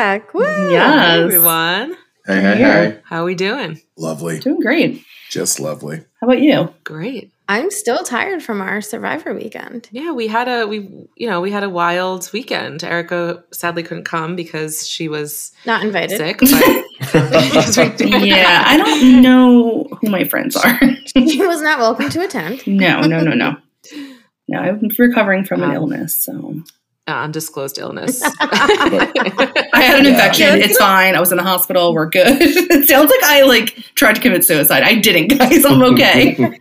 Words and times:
I'm 0.00 0.20
back. 0.20 0.32
Woo. 0.32 0.42
Hey, 0.42 0.72
Yes. 0.72 1.18
everyone. 1.20 1.94
Hey, 2.26 2.40
hey, 2.40 2.56
hey. 2.56 2.98
How 3.04 3.20
are 3.20 3.24
we 3.24 3.34
doing? 3.34 3.80
Lovely. 3.98 4.38
Doing 4.38 4.60
great. 4.60 5.04
Just 5.28 5.60
lovely. 5.60 5.98
How 6.20 6.26
about 6.26 6.40
you? 6.40 6.72
Great. 6.84 7.30
I'm 7.50 7.70
still 7.70 7.98
tired 7.98 8.42
from 8.42 8.62
our 8.62 8.80
Survivor 8.80 9.34
weekend. 9.34 9.88
Yeah, 9.92 10.12
we 10.12 10.26
had 10.26 10.48
a 10.48 10.66
we 10.66 10.88
you 11.16 11.28
know 11.28 11.42
we 11.42 11.50
had 11.50 11.64
a 11.64 11.68
wild 11.68 12.30
weekend. 12.32 12.82
Erica 12.82 13.44
sadly 13.52 13.82
couldn't 13.82 14.04
come 14.04 14.36
because 14.36 14.88
she 14.88 15.06
was 15.08 15.52
Not 15.66 15.82
invited. 15.84 16.16
sick. 16.16 16.38
But 16.38 16.50
Yeah, 18.24 18.62
I 18.66 18.76
don't 18.78 19.20
know 19.22 19.84
who 20.00 20.08
my 20.08 20.24
friends 20.24 20.56
are. 20.56 20.80
she 21.14 21.46
was 21.46 21.60
not 21.60 21.78
welcome 21.78 22.08
to 22.08 22.22
attend. 22.24 22.66
no, 22.66 23.02
no, 23.02 23.20
no, 23.20 23.32
no. 23.34 23.56
No, 24.48 24.58
I'm 24.60 24.88
recovering 24.98 25.44
from 25.44 25.62
an 25.62 25.70
Um, 25.70 25.76
illness, 25.76 26.14
so 26.24 26.54
undisclosed 27.16 27.78
illness. 27.78 28.22
I 28.40 29.68
had 29.74 29.98
an 29.98 30.04
Yeah. 30.04 30.10
infection. 30.12 30.60
It's 30.62 30.76
fine. 30.78 31.14
I 31.14 31.20
was 31.20 31.30
in 31.32 31.38
the 31.38 31.44
hospital. 31.44 31.94
We're 31.94 32.08
good. 32.08 32.26
it 32.40 32.88
sounds 32.88 33.10
like 33.10 33.22
I 33.24 33.42
like 33.42 33.74
tried 33.94 34.14
to 34.16 34.20
commit 34.20 34.44
suicide. 34.44 34.82
I 34.82 34.94
didn't, 34.96 35.38
guys. 35.38 35.64
I'm 35.64 35.82
okay. 35.82 36.58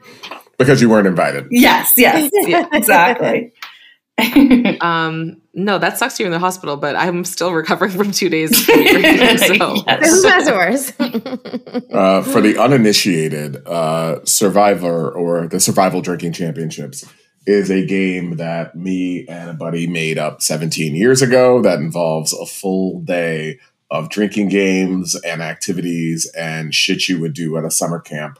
because 0.58 0.82
you 0.82 0.90
weren't 0.90 1.08
invited. 1.08 1.48
yes, 1.52 1.92
yes, 1.98 2.30
Yeah. 2.34 2.68
exactly. 2.74 3.54
um, 4.82 5.42
no, 5.54 5.78
that 5.80 5.98
sucks. 5.98 6.20
You're 6.20 6.26
in 6.28 6.32
the 6.34 6.40
hospital, 6.40 6.76
but 6.78 6.96
I'm 6.96 7.24
still 7.24 7.54
recovering 7.54 7.92
from 7.92 8.12
two 8.12 8.30
days. 8.30 8.52
of 8.52 8.66
drinking, 8.66 9.38
so 9.38 9.54
Who 9.56 9.84
Yes. 9.88 10.24
has 10.26 10.48
it 10.48 10.54
worse? 10.54 10.94
Uh, 11.92 12.22
for 12.24 12.42
the 12.42 12.58
uninitiated, 12.60 13.66
uh, 13.68 14.20
Survivor 14.26 15.10
or 15.12 15.48
the 15.48 15.60
Survival 15.60 16.02
Drinking 16.02 16.34
Championships 16.34 17.06
is 17.50 17.70
a 17.72 17.86
game 17.86 18.38
that 18.38 18.76
me 18.76 19.26
and 19.28 19.50
a 19.50 19.54
buddy 19.54 19.88
made 19.88 20.18
up 20.18 20.42
17 20.42 20.96
years 20.96 21.22
ago 21.22 21.62
that 21.62 21.80
involves 21.80 22.32
a 22.34 22.46
full 22.46 23.02
day 23.02 23.60
of 23.92 24.10
drinking 24.10 24.50
games 24.50 25.16
and 25.26 25.42
activities 25.42 26.30
and 26.38 26.76
shit 26.76 27.10
you 27.10 27.20
would 27.20 27.34
do 27.34 27.58
at 27.58 27.66
a 27.66 27.72
summer 27.72 28.00
camp. 28.00 28.38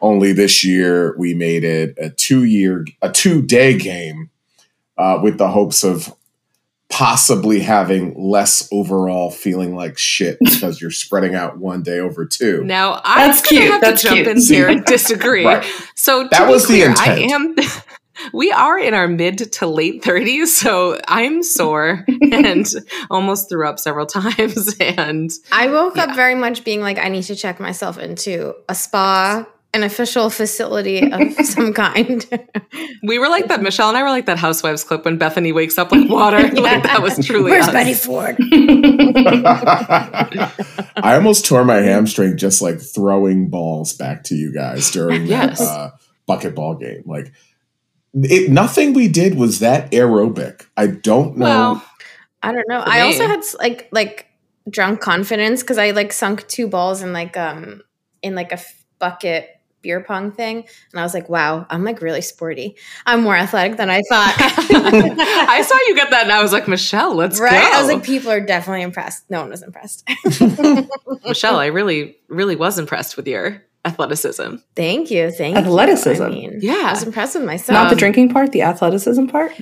Only 0.00 0.32
this 0.32 0.64
year 0.64 1.14
we 1.18 1.34
made 1.34 1.64
it 1.64 1.96
a 1.98 2.10
two 2.10 2.44
year, 2.44 2.84
a 3.02 3.10
two 3.10 3.42
day 3.42 3.76
game 3.76 4.30
uh, 4.98 5.20
with 5.22 5.36
the 5.38 5.48
hopes 5.48 5.84
of 5.84 6.14
possibly 6.88 7.60
having 7.60 8.14
less 8.16 8.68
overall 8.72 9.30
feeling 9.30 9.74
like 9.74 9.98
shit 9.98 10.38
because 10.44 10.80
you're 10.80 10.90
spreading 10.90 11.34
out 11.34 11.58
one 11.58 11.82
day 11.82 11.98
over 11.98 12.24
two. 12.24 12.62
now 12.64 13.00
I'm 13.04 13.28
That's 13.30 13.42
gonna 13.42 13.60
cute. 13.60 13.72
have 13.72 13.80
That's 13.80 14.02
to 14.02 14.08
jump 14.08 14.16
cute. 14.24 14.28
in 14.28 14.42
here 14.42 14.68
and 14.68 14.84
disagree. 14.86 15.44
Right. 15.44 15.64
So 15.94 16.22
to 16.22 16.28
That 16.30 16.46
be 16.46 16.52
was 16.52 16.68
the 16.68 16.74
clear, 16.82 16.94
I 16.96 17.18
am. 17.32 17.54
We 18.32 18.50
are 18.52 18.78
in 18.78 18.94
our 18.94 19.08
mid 19.08 19.52
to 19.54 19.66
late 19.66 20.02
30s, 20.02 20.46
so 20.46 20.98
I'm 21.06 21.42
sore 21.42 22.04
and 22.32 22.66
almost 23.10 23.48
threw 23.48 23.66
up 23.68 23.78
several 23.78 24.06
times. 24.20 24.74
And 24.80 25.30
I 25.52 25.68
woke 25.68 25.96
Yeah. 25.96 26.04
up 26.04 26.16
very 26.16 26.34
much 26.34 26.64
being 26.64 26.80
like, 26.80 26.98
I 26.98 27.08
need 27.08 27.24
to 27.24 27.36
check 27.36 27.60
myself 27.60 27.98
into 27.98 28.54
a 28.68 28.74
spa, 28.74 29.46
an 29.74 29.82
official 29.82 30.30
facility 30.30 31.12
of 31.12 31.32
some 31.46 31.74
kind. 31.74 32.24
we 33.02 33.18
were 33.18 33.28
like 33.28 33.48
that. 33.48 33.60
Michelle 33.62 33.88
and 33.90 33.98
I 33.98 34.02
were 34.02 34.08
like 34.08 34.24
that 34.26 34.38
Housewives 34.38 34.82
clip 34.84 35.04
when 35.04 35.18
Bethany 35.18 35.52
wakes 35.52 35.76
up 35.76 35.92
like 35.92 36.08
water. 36.08 36.40
Like 36.48 36.84
that 36.84 37.02
was 37.02 37.24
truly 37.26 37.50
Where's 37.50 37.66
us. 37.68 37.72
Betty 37.74 37.92
Ford? 37.94 38.36
I 39.76 41.14
almost 41.14 41.44
tore 41.46 41.64
my 41.64 41.76
hamstring 41.76 42.36
just 42.36 42.62
like 42.62 42.80
throwing 42.80 43.48
balls 43.50 43.92
back 43.92 44.24
to 44.24 44.34
you 44.34 44.52
guys 44.52 44.90
during 44.90 45.26
Yes. 45.26 45.58
that 45.58 45.64
uh, 45.66 45.90
bucket 46.26 46.54
ball 46.54 46.74
game. 46.76 47.02
Like, 47.04 47.32
it, 48.24 48.50
nothing 48.50 48.92
we 48.94 49.08
did 49.08 49.36
was 49.36 49.60
that 49.60 49.90
aerobic. 49.90 50.66
I 50.76 50.86
don't 50.88 51.36
know. 51.36 51.44
Well, 51.44 51.84
I 52.42 52.52
don't 52.52 52.68
know. 52.68 52.78
I 52.78 53.00
also 53.02 53.26
had 53.26 53.42
like 53.58 53.88
like 53.92 54.26
drunk 54.70 55.00
confidence 55.00 55.62
because 55.62 55.78
I 55.78 55.90
like 55.90 56.12
sunk 56.12 56.46
two 56.48 56.68
balls 56.68 57.02
in 57.02 57.12
like 57.12 57.36
um 57.36 57.82
in 58.22 58.34
like 58.34 58.50
a 58.50 58.54
f- 58.54 58.84
bucket 58.98 59.50
beer 59.82 60.02
pong 60.02 60.32
thing, 60.32 60.66
and 60.92 61.00
I 61.00 61.02
was 61.02 61.14
like, 61.14 61.28
wow, 61.28 61.66
I'm 61.70 61.84
like 61.84 62.00
really 62.00 62.22
sporty. 62.22 62.76
I'm 63.04 63.22
more 63.22 63.36
athletic 63.36 63.76
than 63.76 63.90
I 63.90 64.02
thought. 64.08 64.34
I 65.48 65.62
saw 65.62 65.76
you 65.86 65.94
get 65.94 66.10
that, 66.10 66.24
and 66.24 66.32
I 66.32 66.42
was 66.42 66.52
like, 66.52 66.66
Michelle, 66.68 67.14
let's 67.14 67.38
right? 67.38 67.70
go. 67.70 67.76
I 67.76 67.80
was 67.80 67.92
like, 67.92 68.02
people 68.02 68.30
are 68.30 68.40
definitely 68.40 68.82
impressed. 68.82 69.30
No 69.30 69.42
one 69.42 69.50
was 69.50 69.62
impressed. 69.62 70.08
Michelle, 71.24 71.58
I 71.58 71.66
really, 71.66 72.16
really 72.28 72.56
was 72.56 72.78
impressed 72.78 73.16
with 73.16 73.28
your 73.28 73.62
athleticism. 73.86 74.56
Thank 74.74 75.10
you, 75.10 75.30
thank 75.30 75.56
Athleticism. 75.56 76.22
you. 76.22 76.28
I 76.28 76.30
mean, 76.30 76.58
Yeah. 76.60 76.82
I 76.86 76.90
was 76.92 77.02
impressed 77.04 77.34
with 77.36 77.44
myself. 77.44 77.74
Not 77.74 77.90
the 77.90 77.96
drinking 77.96 78.30
part, 78.30 78.52
the 78.52 78.62
athleticism 78.62 79.26
part. 79.26 79.52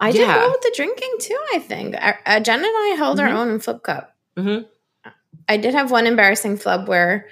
I 0.00 0.10
did 0.10 0.22
Yeah. 0.22 0.36
well 0.36 0.50
with 0.50 0.62
the 0.62 0.72
drinking 0.74 1.14
too. 1.20 1.38
I 1.54 1.58
think 1.60 1.94
uh, 1.94 2.14
uh, 2.26 2.40
Jen 2.40 2.58
and 2.58 2.66
I 2.66 2.94
held 2.98 3.18
Mhm. 3.18 3.22
our 3.22 3.28
own 3.36 3.50
in 3.50 3.60
flip 3.60 3.82
cup. 3.82 4.14
hmm 4.36 4.58
I 5.48 5.56
did 5.58 5.74
have 5.74 5.90
one 5.90 6.06
embarrassing 6.06 6.56
flub 6.56 6.88
where 6.88 7.26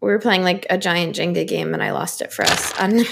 we 0.00 0.08
were 0.08 0.20
playing 0.20 0.42
like 0.44 0.64
a 0.70 0.78
giant 0.78 1.16
Jenga 1.16 1.46
game 1.46 1.74
and 1.74 1.82
I 1.82 1.90
lost 1.92 2.22
it 2.22 2.32
for 2.32 2.44
us. 2.44 2.72
And 2.80 3.04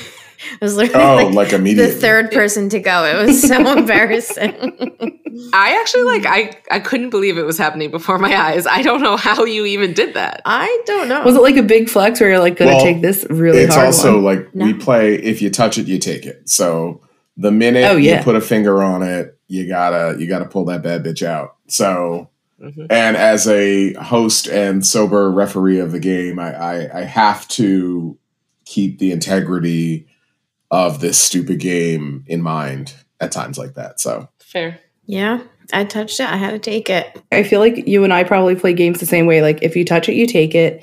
it 0.55 0.61
was 0.61 0.77
literally 0.77 1.05
oh, 1.25 1.29
like, 1.29 1.53
like, 1.53 1.63
the 1.77 1.89
third 1.93 2.31
person 2.31 2.69
to 2.71 2.81
go. 2.81 3.05
It 3.05 3.27
was 3.27 3.43
so 3.43 3.57
embarrassing. 3.79 4.91
I 5.53 5.79
actually 5.81 6.03
like 6.03 6.27
I 6.27 6.57
I 6.71 6.81
couldn't 6.81 7.11
believe 7.11 7.39
it 7.39 7.43
was 7.45 7.59
happening 7.59 7.91
before 7.91 8.19
my 8.19 8.35
eyes. 8.35 8.67
I 8.67 8.83
don't 8.83 9.03
know 9.03 9.17
how 9.17 9.45
you 9.45 9.65
even 9.67 9.93
did 9.93 10.15
that. 10.15 10.43
I 10.45 10.83
don't 10.87 11.09
know. 11.09 11.23
Was 11.23 11.37
it 11.37 11.43
like 11.43 11.57
a 11.57 11.63
big 11.63 11.89
flex 11.89 12.21
where 12.21 12.31
you're 12.31 12.39
like 12.41 12.57
going 12.57 12.71
to 12.71 12.77
Well, 12.77 12.85
take 12.85 13.01
this 13.03 13.27
really 13.31 13.61
it's 13.61 13.75
hard 13.75 13.87
also 13.87 14.15
one? 14.21 14.25
like 14.25 14.49
we 14.55 14.75
play 14.75 15.15
if 15.15 15.41
you 15.43 15.51
touch 15.51 15.79
it, 15.79 15.87
you 15.87 15.99
take 15.99 16.27
it. 16.27 16.49
So 16.49 17.01
the 17.37 17.51
minute 17.51 17.85
Oh, 17.85 17.97
yeah. 17.97 18.19
you 18.19 18.25
put 18.25 18.37
a 18.37 18.41
finger 18.41 18.83
on 18.83 19.03
it, 19.03 19.39
you 19.49 19.67
gotta 19.69 20.17
you 20.21 20.27
gotta 20.27 20.45
pull 20.47 20.65
that 20.67 20.83
bad 20.83 21.05
bitch 21.05 21.25
out. 21.27 21.57
So 21.69 22.29
Mhm. 22.61 22.89
and 22.91 23.17
as 23.17 23.49
a 23.49 23.95
host 23.95 24.47
and 24.47 24.85
sober 24.85 25.31
referee 25.31 25.79
of 25.79 25.93
the 25.93 25.99
game, 25.99 26.39
I, 26.39 26.53
I, 26.55 26.99
I 27.01 27.03
have 27.05 27.49
to 27.49 28.19
keep 28.67 28.99
the 28.99 29.13
integrity 29.13 30.07
of 30.71 31.01
this 31.01 31.19
stupid 31.19 31.59
game 31.61 32.25
in 32.27 32.41
mind 32.43 32.95
at 33.21 33.33
times 33.33 33.59
like 33.59 33.75
that. 33.75 34.01
So 34.01 34.29
Fair. 34.39 34.79
yeah, 35.07 35.41
I 35.73 35.85
touched 35.85 36.21
it. 36.21 36.29
I 36.29 36.37
had 36.37 36.51
to 36.53 36.59
take 36.59 36.89
it. 36.91 37.21
I 37.33 37.43
feel 37.43 37.61
like 37.61 37.87
you 37.89 38.05
and 38.05 38.13
I 38.13 38.25
probably 38.25 38.55
play 38.55 38.73
games 38.73 39.01
the 39.01 39.07
same 39.07 39.27
way. 39.27 39.43
Like 39.43 39.63
if 39.63 39.77
you 39.77 39.85
touch 39.85 40.09
it, 40.09 40.15
you 40.15 40.27
take 40.27 40.55
it. 40.55 40.83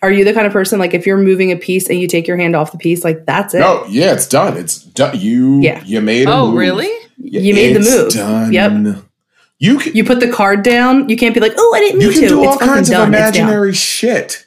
Are 0.00 0.12
you 0.12 0.24
the 0.24 0.32
kind 0.32 0.46
of 0.46 0.52
person 0.52 0.78
like 0.78 0.94
if 0.94 1.06
you're 1.06 1.18
moving 1.18 1.50
a 1.50 1.56
piece 1.56 1.88
and 1.90 1.98
you 2.00 2.06
take 2.06 2.28
your 2.28 2.36
hand 2.36 2.54
off 2.54 2.70
the 2.72 2.78
piece, 2.78 3.02
like 3.04 3.26
that's 3.26 3.52
it? 3.54 3.58
no, 3.60 3.84
yeah, 3.88 4.12
it's 4.12 4.28
done. 4.28 4.56
It's 4.56 4.78
done. 4.82 5.18
You 5.18 5.60
Yeah. 5.60 5.82
you 5.84 6.00
made 6.00 6.28
a 6.28 6.32
Oh, 6.32 6.46
move. 6.46 6.56
really? 6.58 6.90
You 7.18 7.52
made 7.52 7.74
the 7.74 7.80
move. 7.80 8.12
Done. 8.12 8.52
Yep. 8.52 8.96
You 9.58 9.78
can 9.78 9.96
You 9.96 10.04
put 10.04 10.20
the 10.20 10.30
card 10.30 10.62
down. 10.62 11.08
You 11.08 11.16
can't 11.16 11.34
be 11.34 11.40
like, 11.40 11.52
oh, 11.56 11.72
I 11.74 11.80
didn't 11.80 11.98
mean 11.98 12.08
you 12.08 12.12
can 12.14 12.22
to. 12.22 12.28
do 12.28 12.38
it's 12.42 12.46
all 12.46 12.52
fucking 12.54 12.68
kinds 12.68 12.88
of 12.90 12.92
done. 12.96 13.08
Imaginary 13.08 13.72
shit. 13.74 14.46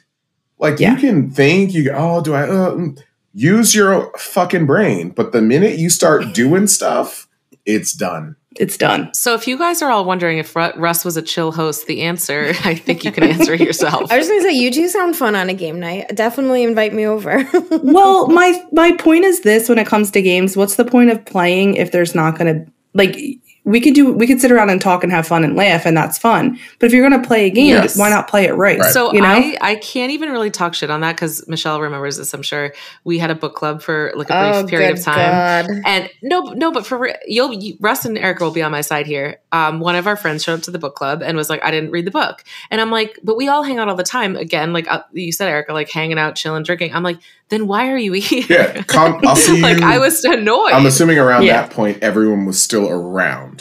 Like 0.58 0.80
Yeah. 0.80 0.94
you 0.94 1.00
can 1.00 1.30
think 1.30 1.74
you 1.74 1.90
oh 1.94 2.22
do 2.22 2.32
I 2.32 2.44
uh, 2.44 2.70
mm. 2.72 2.98
Use 3.32 3.74
your 3.74 4.12
fucking 4.16 4.66
brain, 4.66 5.10
but 5.10 5.32
the 5.32 5.42
minute 5.42 5.78
you 5.78 5.90
start 5.90 6.24
doing 6.34 6.66
stuff, 6.66 7.28
it's 7.64 7.92
done. 7.92 8.36
It's 8.56 8.76
done. 8.76 9.14
So 9.14 9.34
if 9.34 9.48
you 9.48 9.56
guys 9.56 9.80
are 9.80 9.90
all 9.90 10.04
wondering 10.04 10.36
if 10.36 10.54
Russ 10.54 11.06
was 11.06 11.16
a 11.16 11.22
chill 11.22 11.52
host, 11.52 11.86
the 11.86 12.02
answer 12.02 12.52
I 12.64 12.74
think 12.74 13.02
you 13.02 13.10
can 13.10 13.24
answer 13.24 13.54
yourself. 13.54 14.12
I 14.12 14.18
was 14.18 14.28
going 14.28 14.40
to 14.40 14.48
say, 14.48 14.52
you 14.52 14.70
two 14.70 14.88
sound 14.88 15.16
fun 15.16 15.34
on 15.34 15.48
a 15.48 15.54
game 15.54 15.80
night. 15.80 16.14
Definitely 16.14 16.62
invite 16.62 16.92
me 16.92 17.06
over. 17.06 17.48
well, 17.82 18.28
my 18.28 18.62
my 18.72 18.94
point 18.96 19.24
is 19.24 19.40
this: 19.40 19.70
when 19.70 19.78
it 19.78 19.86
comes 19.86 20.10
to 20.10 20.20
games, 20.20 20.54
what's 20.54 20.76
the 20.76 20.84
point 20.84 21.10
of 21.10 21.24
playing 21.24 21.76
if 21.76 21.92
there's 21.92 22.14
not 22.14 22.36
going 22.36 22.54
to 22.54 22.72
like 22.92 23.16
we 23.64 23.80
could 23.80 23.94
do 23.94 24.12
we 24.12 24.26
could 24.26 24.40
sit 24.40 24.50
around 24.50 24.70
and 24.70 24.80
talk 24.80 25.04
and 25.04 25.12
have 25.12 25.24
fun 25.26 25.44
and 25.44 25.54
laugh 25.54 25.86
and 25.86 25.96
that's 25.96 26.18
fun. 26.18 26.58
But 26.80 26.86
if 26.86 26.92
you're 26.92 27.08
going 27.08 27.22
to 27.22 27.26
play 27.26 27.46
a 27.46 27.50
game, 27.50 27.68
Yes. 27.68 27.96
why 27.96 28.08
not 28.10 28.26
play 28.28 28.46
it 28.46 28.54
right? 28.54 28.78
Right. 28.78 28.92
So 28.92 29.12
you 29.12 29.20
know, 29.20 29.28
I, 29.28 29.56
I 29.60 29.74
can't 29.76 30.10
even 30.10 30.30
really 30.30 30.50
talk 30.50 30.74
shit 30.74 30.90
on 30.90 31.00
that 31.02 31.14
because 31.14 31.46
Michelle 31.46 31.80
remembers 31.80 32.16
this. 32.16 32.34
I'm 32.34 32.42
sure 32.42 32.74
we 33.04 33.18
had 33.18 33.30
a 33.30 33.36
book 33.36 33.54
club 33.54 33.80
for 33.80 34.12
like 34.16 34.30
a 34.30 34.32
brief 34.52 34.64
oh, 34.64 34.66
period 34.66 34.88
good 34.88 34.98
of 34.98 35.04
time. 35.04 35.66
God. 35.66 35.82
And 35.86 36.10
no, 36.22 36.40
no, 36.54 36.72
but 36.72 36.84
for 36.84 37.14
you'll 37.26 37.52
you, 37.52 37.76
Russ 37.78 38.04
and 38.04 38.18
Erica 38.18 38.42
will 38.42 38.50
be 38.50 38.62
on 38.62 38.72
my 38.72 38.80
side 38.80 39.06
here. 39.06 39.38
Um, 39.52 39.78
one 39.78 39.94
of 39.94 40.06
our 40.08 40.16
friends 40.16 40.42
showed 40.42 40.54
up 40.54 40.62
to 40.62 40.70
the 40.72 40.78
book 40.80 40.96
club 40.96 41.22
and 41.22 41.36
was 41.36 41.48
like, 41.48 41.62
"I 41.64 41.70
didn't 41.70 41.90
read 41.92 42.04
the 42.06 42.10
book," 42.10 42.42
and 42.70 42.80
I'm 42.80 42.90
like, 42.90 43.18
"But 43.22 43.36
we 43.36 43.46
all 43.48 43.62
hang 43.62 43.78
out 43.78 43.88
all 43.88 43.94
the 43.96 44.02
time." 44.02 44.34
Again, 44.34 44.72
like 44.72 44.90
uh, 44.90 45.02
you 45.12 45.30
said, 45.30 45.48
Erica, 45.48 45.72
like 45.72 45.88
hanging 45.88 46.18
out, 46.18 46.34
chilling, 46.34 46.62
drinking. 46.64 46.94
I'm 46.94 47.02
like, 47.04 47.18
"Then 47.50 47.66
why 47.68 47.90
are 47.92 47.98
you 47.98 48.12
here?" 48.14 48.44
Yeah, 48.48 48.82
come, 48.82 49.20
I'll 49.24 49.36
see 49.36 49.56
you. 49.58 49.62
like 49.62 49.82
I 49.82 49.98
was 49.98 50.24
annoyed. 50.24 50.72
I'm 50.72 50.86
assuming 50.86 51.18
around 51.18 51.42
Yeah. 51.44 51.62
that 51.62 51.70
point 51.70 52.02
everyone 52.02 52.44
was 52.46 52.60
still 52.60 52.88
around. 52.90 53.51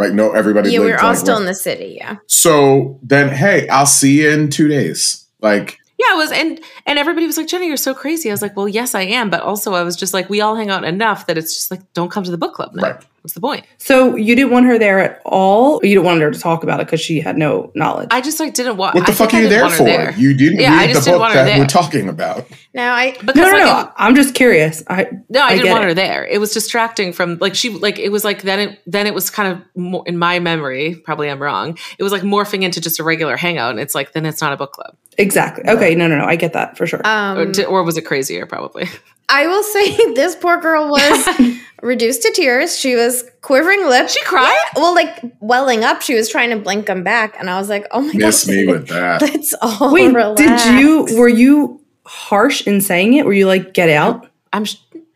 Right? 0.00 0.14
No, 0.14 0.32
everybody 0.32 0.72
Yeah, 0.72 0.80
we 0.80 0.92
are 0.92 0.98
all 0.98 1.10
like, 1.10 1.18
still 1.18 1.34
right- 1.34 1.42
in 1.42 1.46
the 1.46 1.54
city. 1.54 1.98
Yeah. 2.00 2.16
So 2.26 2.98
then 3.02 3.28
hey, 3.28 3.68
I'll 3.68 3.84
see 3.84 4.22
you 4.22 4.30
in 4.30 4.48
two 4.48 4.66
days. 4.66 5.26
Like 5.42 5.78
yeah, 5.98 6.14
it 6.14 6.16
was, 6.16 6.32
and 6.32 6.58
and 6.86 6.98
everybody 6.98 7.26
was 7.26 7.36
like, 7.36 7.46
"Jenny, 7.46 7.66
you're 7.66 7.76
so 7.76 7.92
crazy." 7.94 8.30
I 8.30 8.32
was 8.32 8.40
like, 8.40 8.56
"Well, 8.56 8.66
yes, 8.66 8.94
I 8.94 9.02
am," 9.02 9.28
but 9.28 9.42
also 9.42 9.74
I 9.74 9.82
was 9.82 9.96
just 9.96 10.14
like, 10.14 10.30
we 10.30 10.40
all 10.40 10.56
hang 10.56 10.70
out 10.70 10.84
enough 10.84 11.26
that 11.26 11.36
it's 11.36 11.54
just 11.54 11.70
like, 11.70 11.80
don't 11.92 12.10
come 12.10 12.24
to 12.24 12.30
the 12.30 12.38
book 12.38 12.54
club 12.54 12.74
now. 12.74 12.82
right. 12.82 13.04
What's 13.22 13.34
the 13.34 13.40
point? 13.40 13.66
So 13.76 14.16
you 14.16 14.34
didn't 14.34 14.50
want 14.50 14.64
her 14.66 14.78
there 14.78 14.98
at 14.98 15.20
all? 15.26 15.80
You 15.82 15.90
didn't 15.96 16.04
want 16.06 16.20
her 16.22 16.30
to 16.30 16.38
talk 16.38 16.62
about 16.62 16.80
it 16.80 16.86
because 16.86 17.00
she 17.02 17.20
had 17.20 17.36
no 17.36 17.70
knowledge? 17.74 18.08
I 18.10 18.20
just 18.22 18.40
like 18.40 18.54
didn't 18.54 18.78
want. 18.78 18.94
What 18.94 19.04
the 19.06 19.12
I 19.12 19.14
fuck 19.14 19.34
are 19.34 19.40
you 19.42 19.48
didn't 19.48 19.76
there 19.78 20.10
for? 20.12 20.18
You 20.18 20.34
didn't 20.34 20.60
Yeah, 20.60 20.72
I 20.72 20.86
read 20.86 20.88
just 20.94 21.04
the 21.04 21.10
didn't 21.10 21.14
book 21.16 21.20
want 21.20 21.32
her 21.34 21.38
that 21.40 21.44
there. 21.46 21.58
we're 21.58 21.66
talking 21.66 22.08
about. 22.08 22.46
No, 22.72 22.82
I 22.90 23.12
because 23.12 23.34
no, 23.36 23.42
no, 23.42 23.50
like, 23.58 23.86
no. 23.86 23.92
I'm 23.96 24.14
just 24.14 24.34
curious. 24.34 24.82
I 24.88 25.08
No, 25.28 25.40
I, 25.42 25.48
I 25.48 25.56
didn't 25.56 25.70
want 25.72 25.84
it. 25.84 25.88
her 25.88 25.94
there. 25.94 26.24
It 26.26 26.38
was 26.38 26.52
distracting 26.54 27.12
from 27.12 27.36
like 27.40 27.54
she 27.54 27.68
like 27.70 27.98
it 27.98 28.08
was 28.10 28.24
like 28.24 28.42
then 28.42 28.58
it 28.60 28.80
then 28.86 29.06
it 29.06 29.12
was 29.14 29.28
kind 29.28 29.52
of 29.52 29.62
more 29.76 30.02
in 30.06 30.16
my 30.16 30.38
memory. 30.38 30.94
Probably 31.04 31.28
I'm 31.30 31.42
wrong. 31.42 31.76
It 31.98 32.02
was 32.02 32.12
like 32.12 32.22
morphing 32.22 32.62
into 32.62 32.80
just 32.80 33.00
a 33.00 33.04
regular 33.04 33.36
hangout, 33.36 33.70
and 33.72 33.80
it's 33.80 33.94
like 33.94 34.12
then 34.12 34.24
it's 34.24 34.40
not 34.40 34.52
a 34.52 34.56
book 34.56 34.72
club, 34.72 34.96
exactly. 35.18 35.68
Okay, 35.68 35.94
no, 35.94 36.06
no, 36.08 36.16
no. 36.16 36.24
I 36.24 36.36
get 36.36 36.54
that 36.54 36.78
for 36.78 36.86
sure. 36.86 37.00
um 37.06 37.52
di- 37.52 37.64
or 37.66 37.82
was 37.82 37.96
it 37.98 38.02
crazier? 38.06 38.46
Probably. 38.46 38.86
I 39.30 39.46
will 39.46 39.62
say 39.62 39.96
this 40.14 40.34
poor 40.36 40.60
girl 40.60 40.88
was 40.90 41.58
reduced 41.82 42.22
to 42.22 42.32
tears. 42.32 42.78
She 42.78 42.96
was 42.96 43.24
quivering 43.42 43.86
lips. 43.86 44.12
She 44.14 44.22
cried? 44.24 44.52
Yeah, 44.74 44.82
well, 44.82 44.94
like 44.94 45.20
welling 45.40 45.84
up. 45.84 46.02
She 46.02 46.14
was 46.14 46.28
trying 46.28 46.50
to 46.50 46.56
blink 46.56 46.86
them 46.86 47.02
back, 47.04 47.36
and 47.38 47.48
I 47.48 47.58
was 47.58 47.68
like, 47.68 47.86
"Oh 47.92 48.00
my 48.02 48.12
Miss 48.14 48.44
god, 48.46 48.52
me 48.54 48.66
with 48.66 48.88
that. 48.88 49.22
let's 49.22 49.54
all 49.62 49.92
Wait, 49.94 50.12
relax." 50.12 50.40
did 50.64 50.80
you? 50.80 51.18
Were 51.18 51.28
you 51.28 51.80
harsh 52.04 52.66
in 52.66 52.80
saying 52.80 53.14
it? 53.14 53.24
Were 53.24 53.32
you 53.32 53.46
like, 53.46 53.72
get 53.72 53.88
out? 53.88 54.28
I'm. 54.52 54.64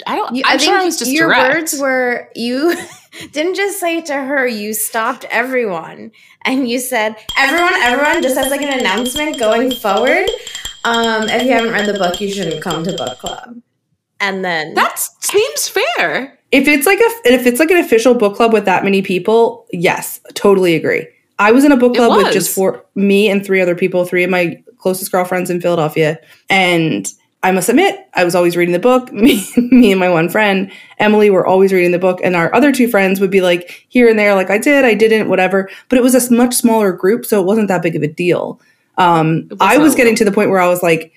I 0.06 0.16
don't. 0.16 0.34
You- 0.34 0.42
I'm 0.46 0.54
I 0.56 0.58
think 0.58 0.62
sure 0.70 0.78
I 0.78 0.84
was 0.84 0.98
just 0.98 1.10
your 1.10 1.28
direct. 1.28 1.54
words 1.54 1.80
were 1.80 2.28
you 2.34 2.74
didn't 3.32 3.54
just 3.56 3.78
say 3.80 4.00
to 4.02 4.14
her. 4.14 4.46
You 4.46 4.74
stopped 4.74 5.24
everyone, 5.30 6.12
and 6.42 6.68
you 6.68 6.78
said, 6.78 7.16
"Everyone, 7.38 7.74
everyone," 7.82 8.22
just 8.22 8.36
as 8.36 8.50
like 8.50 8.62
an 8.62 8.78
announcement 8.78 9.38
going 9.38 9.70
forward. 9.72 10.28
Um, 10.84 11.28
if 11.30 11.42
you 11.44 11.52
haven't 11.52 11.72
read 11.72 11.86
the 11.86 11.98
book, 11.98 12.20
you 12.20 12.30
shouldn't 12.30 12.62
come 12.62 12.84
to 12.84 12.92
book 12.92 13.18
club. 13.18 13.56
And 14.24 14.42
then 14.44 14.72
That 14.72 14.98
seems 15.20 15.68
fair. 15.68 16.38
If 16.50 16.66
it's 16.66 16.86
like 16.86 16.98
a 16.98 17.32
if 17.32 17.46
it's 17.46 17.60
like 17.60 17.70
an 17.70 17.76
official 17.76 18.14
book 18.14 18.36
club 18.36 18.52
with 18.52 18.64
that 18.64 18.84
many 18.84 19.02
people, 19.02 19.66
yes, 19.70 20.20
totally 20.34 20.74
agree. 20.74 21.06
I 21.38 21.52
was 21.52 21.64
in 21.64 21.72
a 21.72 21.76
book 21.76 21.94
club 21.94 22.16
with 22.16 22.32
just 22.32 22.54
four 22.54 22.84
me 22.94 23.28
and 23.28 23.44
three 23.44 23.60
other 23.60 23.74
people, 23.74 24.04
three 24.04 24.24
of 24.24 24.30
my 24.30 24.62
closest 24.78 25.12
girlfriends 25.12 25.50
in 25.50 25.60
Philadelphia, 25.60 26.18
and 26.48 27.12
I 27.42 27.50
must 27.50 27.68
admit, 27.68 28.08
I 28.14 28.24
was 28.24 28.34
always 28.34 28.56
reading 28.56 28.72
the 28.72 28.78
book. 28.78 29.12
Me, 29.24 29.46
me 29.56 29.90
and 29.90 30.00
my 30.00 30.08
one 30.08 30.30
friend, 30.30 30.72
Emily, 30.98 31.28
were 31.28 31.46
always 31.46 31.74
reading 31.74 31.92
the 31.92 31.98
book, 31.98 32.20
and 32.24 32.34
our 32.34 32.54
other 32.54 32.72
two 32.72 32.88
friends 32.88 33.20
would 33.20 33.30
be 33.30 33.42
like 33.42 33.84
here 33.90 34.08
and 34.08 34.18
there, 34.18 34.34
like 34.34 34.48
I 34.48 34.56
did, 34.56 34.86
I 34.86 34.94
didn't, 34.94 35.28
whatever. 35.28 35.68
But 35.90 35.98
it 35.98 36.02
was 36.02 36.14
a 36.14 36.32
much 36.32 36.54
smaller 36.54 36.92
group, 36.92 37.26
so 37.26 37.40
it 37.42 37.44
wasn't 37.44 37.68
that 37.68 37.82
big 37.82 37.96
of 37.96 38.02
a 38.02 38.08
deal. 38.08 38.60
Um, 38.96 39.48
was 39.50 39.58
I 39.60 39.76
was 39.76 39.94
getting 39.94 40.16
to 40.16 40.24
the 40.24 40.32
point 40.32 40.48
where 40.48 40.60
I 40.60 40.68
was 40.68 40.82
like, 40.82 41.12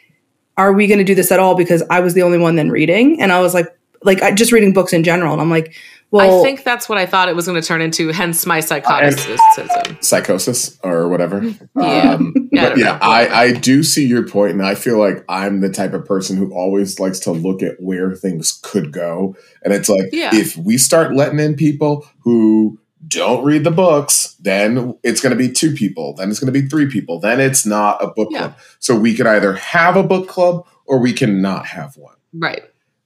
"Are 0.57 0.73
we 0.73 0.87
going 0.87 0.99
to 0.99 1.03
do 1.03 1.15
this 1.15 1.31
at 1.31 1.39
all?" 1.39 1.55
Because 1.55 1.83
I 1.89 1.99
was 1.99 2.13
the 2.13 2.23
only 2.23 2.37
one 2.37 2.55
then 2.55 2.69
reading, 2.69 3.21
and 3.21 3.31
I 3.31 3.39
was 3.41 3.53
like, 3.53 3.67
like 4.03 4.21
I, 4.21 4.31
just 4.31 4.51
reading 4.51 4.73
books 4.73 4.93
in 4.93 5.03
general, 5.03 5.33
and 5.33 5.41
I'm 5.41 5.49
like, 5.49 5.75
well, 6.09 6.39
I 6.39 6.43
think 6.43 6.63
that's 6.63 6.87
what 6.87 6.97
I 6.97 7.05
thought 7.05 7.27
it 7.27 7.35
was 7.35 7.47
going 7.47 7.59
to 7.61 7.67
turn 7.67 7.81
into. 7.81 8.09
Hence 8.13 8.45
my 8.45 8.61
psychoticism. 8.61 9.97
Psychosis 10.01 10.79
or 10.83 11.09
whatever. 11.09 11.41
Yeah. 11.75 12.13
Um, 12.13 12.33
Yeah, 12.51 12.61
I 12.61 12.63
but 12.63 12.69
don't 12.69 12.79
yeah. 12.79 12.99
I, 13.01 13.27
I 13.43 13.51
do 13.51 13.83
see 13.83 14.07
your 14.07 14.25
point, 14.27 14.53
and 14.53 14.65
I 14.65 14.73
feel 14.75 14.97
like 14.97 15.23
I'm 15.27 15.59
the 15.59 15.69
type 15.69 15.93
of 15.93 16.05
person 16.05 16.37
who 16.37 16.53
always 16.53 16.99
likes 16.99 17.19
to 17.21 17.31
look 17.31 17.61
at 17.61 17.81
where 17.81 18.15
things 18.15 18.57
could 18.63 18.91
go. 18.93 19.35
And 19.63 19.73
it's 19.73 19.89
like, 19.89 20.09
Yeah. 20.11 20.31
if 20.33 20.55
we 20.57 20.77
start 20.77 21.13
letting 21.13 21.39
in 21.39 21.55
people 21.55 22.07
who 22.21 22.79
don't 23.07 23.43
read 23.43 23.63
the 23.63 23.71
books, 23.71 24.35
then 24.39 24.97
it's 25.03 25.21
going 25.21 25.31
to 25.31 25.37
be 25.37 25.51
two 25.51 25.73
people, 25.73 26.13
then 26.13 26.29
it's 26.29 26.39
going 26.39 26.51
to 26.51 26.59
be 26.61 26.67
three 26.67 26.87
people, 26.89 27.19
then 27.19 27.39
it's 27.39 27.65
not 27.65 28.03
a 28.03 28.07
book 28.07 28.29
Yeah. 28.31 28.39
club. 28.39 28.55
So 28.79 28.97
we 28.97 29.15
could 29.15 29.27
either 29.27 29.53
have 29.53 29.95
a 29.95 30.03
book 30.03 30.27
club 30.27 30.65
or 30.85 30.99
we 30.99 31.13
cannot 31.13 31.65
have 31.67 31.95
one. 31.97 32.15
right. 32.33 32.63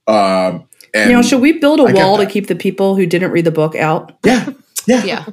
Um, 0.08 0.68
and 0.94 1.10
you 1.10 1.16
know, 1.16 1.22
should 1.22 1.42
we 1.42 1.54
build 1.60 1.80
a 1.80 1.84
I 1.84 1.94
wall 1.94 2.18
to 2.18 2.26
keep 2.26 2.48
the 2.48 2.56
people 2.56 2.96
who 2.96 3.06
didn't 3.06 3.32
read 3.32 3.46
the 3.46 3.52
book 3.52 3.76
out? 3.76 4.18
yeah, 4.26 4.50
yeah, 4.88 5.04
Yeah. 5.06 5.26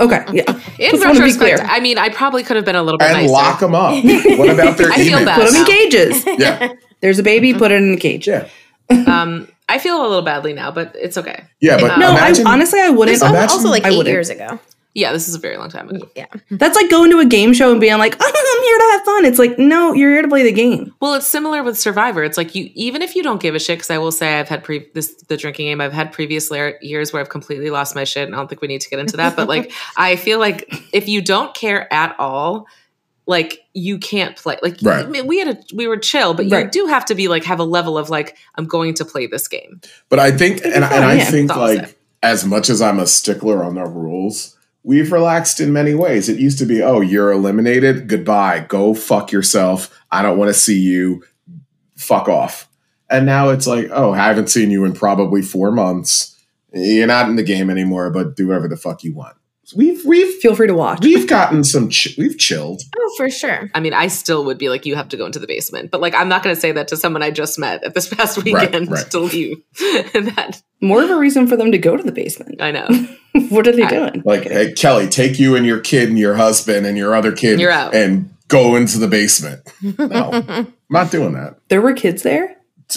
Okay, 0.00 0.24
yeah. 0.32 0.42
In 0.78 0.90
Just 0.90 1.04
wanna 1.04 1.14
be 1.14 1.20
retrospect, 1.20 1.38
clear. 1.38 1.58
I 1.62 1.80
mean, 1.80 1.96
I 1.96 2.08
probably 2.10 2.42
could 2.42 2.56
have 2.56 2.64
been 2.64 2.76
a 2.76 2.82
little 2.82 2.98
bit 2.98 3.08
and 3.08 3.18
nicer. 3.18 3.32
lock 3.32 3.60
them 3.60 3.74
up. 3.74 3.92
what 4.38 4.50
about 4.50 4.76
their 4.76 4.90
I 4.90 4.96
feel 4.96 5.24
bad. 5.24 5.40
Put 5.40 5.52
them 5.52 5.60
in 5.60 5.66
cages. 5.66 6.24
Yeah, 6.38 6.72
There's 7.00 7.18
a 7.18 7.22
baby, 7.22 7.54
put 7.54 7.70
it 7.70 7.76
in 7.82 7.94
a 7.94 7.96
cage. 7.96 8.26
yeah, 8.28 8.48
um, 8.90 9.48
I 9.68 9.78
feel 9.78 10.00
a 10.00 10.04
little 10.06 10.22
badly 10.22 10.52
now, 10.52 10.70
but 10.70 10.94
it's 10.98 11.16
okay. 11.16 11.44
yeah. 11.60 11.78
But 11.80 11.92
um, 11.92 12.00
No, 12.00 12.10
imagine, 12.10 12.46
I 12.46 12.52
honestly 12.52 12.80
I 12.80 12.90
wouldn't. 12.90 13.14
this 13.18 13.22
Imagine- 13.28 13.50
also 13.50 13.68
like 13.68 13.86
eight 13.86 14.06
years 14.06 14.30
ago. 14.30 14.58
Yeah, 14.96 15.12
this 15.12 15.26
is 15.28 15.34
a 15.34 15.40
very 15.40 15.56
long 15.56 15.70
time 15.70 15.88
ago. 15.88 16.08
Yeah. 16.14 16.26
That's 16.52 16.76
like 16.76 16.88
going 16.88 17.10
to 17.10 17.18
a 17.18 17.24
game 17.24 17.52
show 17.52 17.72
and 17.72 17.80
being 17.80 17.98
like, 17.98 18.16
oh, 18.20 18.24
I'm 18.56 18.62
here 18.62 18.78
to 18.78 18.84
have 18.92 19.04
fun. 19.04 19.24
It's 19.24 19.40
like, 19.40 19.58
no, 19.58 19.92
you're 19.92 20.12
here 20.12 20.22
to 20.22 20.28
play 20.28 20.44
the 20.44 20.52
game. 20.52 20.94
Well, 21.00 21.14
it's 21.14 21.26
similar 21.26 21.64
with 21.64 21.76
Survivor. 21.76 22.22
It's 22.22 22.36
like 22.36 22.54
you, 22.54 22.70
even 22.76 23.02
if 23.02 23.16
you 23.16 23.24
don't 23.24 23.42
give 23.42 23.56
a 23.56 23.58
shit, 23.58 23.78
because 23.78 23.90
I 23.90 23.98
will 23.98 24.12
say 24.12 24.38
I've 24.38 24.48
had 24.48 24.62
pre 24.62 24.86
this 24.94 25.12
the 25.26 25.36
drinking 25.36 25.66
game. 25.66 25.80
I've 25.80 25.92
had 25.92 26.12
previous 26.12 26.48
la- 26.48 26.70
years 26.80 27.12
where 27.12 27.20
I've 27.20 27.28
completely 27.28 27.70
lost 27.70 27.96
my 27.96 28.04
shit, 28.04 28.26
and 28.26 28.36
I 28.36 28.38
don't 28.38 28.46
think 28.46 28.60
we 28.60 28.68
need 28.68 28.82
to 28.82 28.88
get 28.88 29.00
into 29.00 29.16
that. 29.16 29.34
But 29.34 29.48
like, 29.48 29.72
I 29.96 30.14
feel 30.14 30.38
like 30.38 30.72
if 30.92 31.08
you 31.08 31.22
don't 31.22 31.52
care 31.56 31.92
at 31.92 32.14
all, 32.20 32.68
like 33.26 33.60
you 33.72 33.98
can't 33.98 34.36
play. 34.36 34.58
Like 34.62 34.78
Right. 34.82 35.04
I 35.04 35.08
mean, 35.08 35.26
we 35.26 35.38
had 35.38 35.48
a 35.48 35.58
we 35.74 35.86
were 35.86 35.96
chill, 35.96 36.34
but 36.34 36.46
you 36.46 36.52
Right. 36.52 36.70
do 36.70 36.86
have 36.86 37.04
to 37.06 37.14
be 37.14 37.28
like 37.28 37.44
have 37.44 37.58
a 37.58 37.64
level 37.64 37.96
of 37.96 38.10
like 38.10 38.36
I'm 38.56 38.66
going 38.66 38.94
to 38.94 39.04
play 39.04 39.26
this 39.26 39.48
game. 39.48 39.80
But 40.08 40.18
I 40.18 40.30
think, 40.30 40.64
and, 40.64 40.84
oh, 40.84 40.88
and 40.88 41.04
I 41.04 41.14
yeah. 41.14 41.24
think, 41.24 41.54
like, 41.56 41.98
as 42.22 42.44
much 42.44 42.70
as 42.70 42.80
I'm 42.82 42.98
a 42.98 43.06
stickler 43.06 43.62
on 43.62 43.74
the 43.74 43.84
rules, 43.84 44.56
we've 44.82 45.12
relaxed 45.12 45.60
in 45.60 45.72
many 45.72 45.94
ways. 45.94 46.28
It 46.28 46.38
used 46.38 46.58
to 46.58 46.66
be, 46.66 46.82
oh, 46.82 47.00
you're 47.00 47.32
eliminated. 47.32 48.08
Goodbye. 48.08 48.66
Go 48.68 48.94
fuck 48.94 49.32
yourself. 49.32 49.90
I 50.10 50.22
don't 50.22 50.38
want 50.38 50.48
to 50.48 50.54
see 50.54 50.78
you. 50.78 51.24
Fuck 51.96 52.28
off. 52.28 52.68
And 53.10 53.26
now 53.26 53.50
it's 53.50 53.66
like, 53.66 53.88
oh, 53.92 54.12
I 54.12 54.26
haven't 54.26 54.48
seen 54.48 54.70
you 54.70 54.84
in 54.84 54.92
probably 54.92 55.42
four 55.42 55.70
months. 55.70 56.36
You're 56.72 57.06
not 57.06 57.28
in 57.28 57.36
the 57.36 57.42
game 57.42 57.70
anymore, 57.70 58.10
but 58.10 58.34
do 58.36 58.48
whatever 58.48 58.68
the 58.68 58.76
fuck 58.76 59.04
you 59.04 59.14
want. 59.14 59.36
We've 59.74 60.04
we've 60.04 60.34
Feel 60.40 60.54
free 60.54 60.66
to 60.66 60.74
watch. 60.74 61.00
we've 61.02 61.26
gotten 61.28 61.64
some. 61.64 61.88
Ch- 61.88 62.16
we've 62.18 62.36
chilled. 62.38 62.82
Oh, 62.98 63.14
for 63.16 63.30
sure. 63.30 63.70
I 63.74 63.80
mean, 63.80 63.94
I 63.94 64.08
still 64.08 64.44
would 64.44 64.58
be 64.58 64.68
like, 64.68 64.84
you 64.84 64.94
have 64.96 65.08
to 65.10 65.16
go 65.16 65.24
into 65.26 65.38
the 65.38 65.46
basement, 65.46 65.90
but 65.90 66.00
like, 66.00 66.14
I'm 66.14 66.28
not 66.28 66.42
going 66.42 66.54
to 66.54 66.60
say 66.60 66.72
that 66.72 66.88
to 66.88 66.96
someone 66.96 67.22
I 67.22 67.30
just 67.30 67.58
met 67.58 67.82
at 67.84 67.94
this 67.94 68.08
past 68.14 68.42
weekend 68.44 68.90
right. 68.90 69.10
to 69.10 69.20
leave. 69.20 69.56
that 69.78 70.60
More 70.80 71.02
of 71.02 71.10
a 71.10 71.16
reason 71.16 71.46
for 71.46 71.56
them 71.56 71.72
to 71.72 71.78
go 71.78 71.96
to 71.96 72.02
the 72.02 72.12
basement. 72.12 72.60
I 72.60 72.72
know. 72.72 72.86
what 73.48 73.66
are 73.66 73.72
they 73.72 73.84
I- 73.84 73.88
doing? 73.90 74.22
Like, 74.24 74.42
hey, 74.44 74.72
Kelly, 74.74 75.08
take 75.08 75.38
you 75.38 75.56
and 75.56 75.64
your 75.64 75.80
kid 75.80 76.08
and 76.08 76.18
your 76.18 76.34
husband 76.36 76.84
and 76.86 76.98
your 76.98 77.14
other 77.14 77.32
kid 77.32 77.58
You're 77.60 77.70
out. 77.70 77.94
and 77.94 78.34
go 78.48 78.76
into 78.76 78.98
the 78.98 79.08
basement. 79.08 79.62
No, 79.98 80.30
I'm 80.32 80.74
not 80.90 81.10
doing 81.10 81.32
that. 81.34 81.58
There 81.68 81.80
were 81.80 81.94
kids 81.94 82.22
there? 82.22 82.56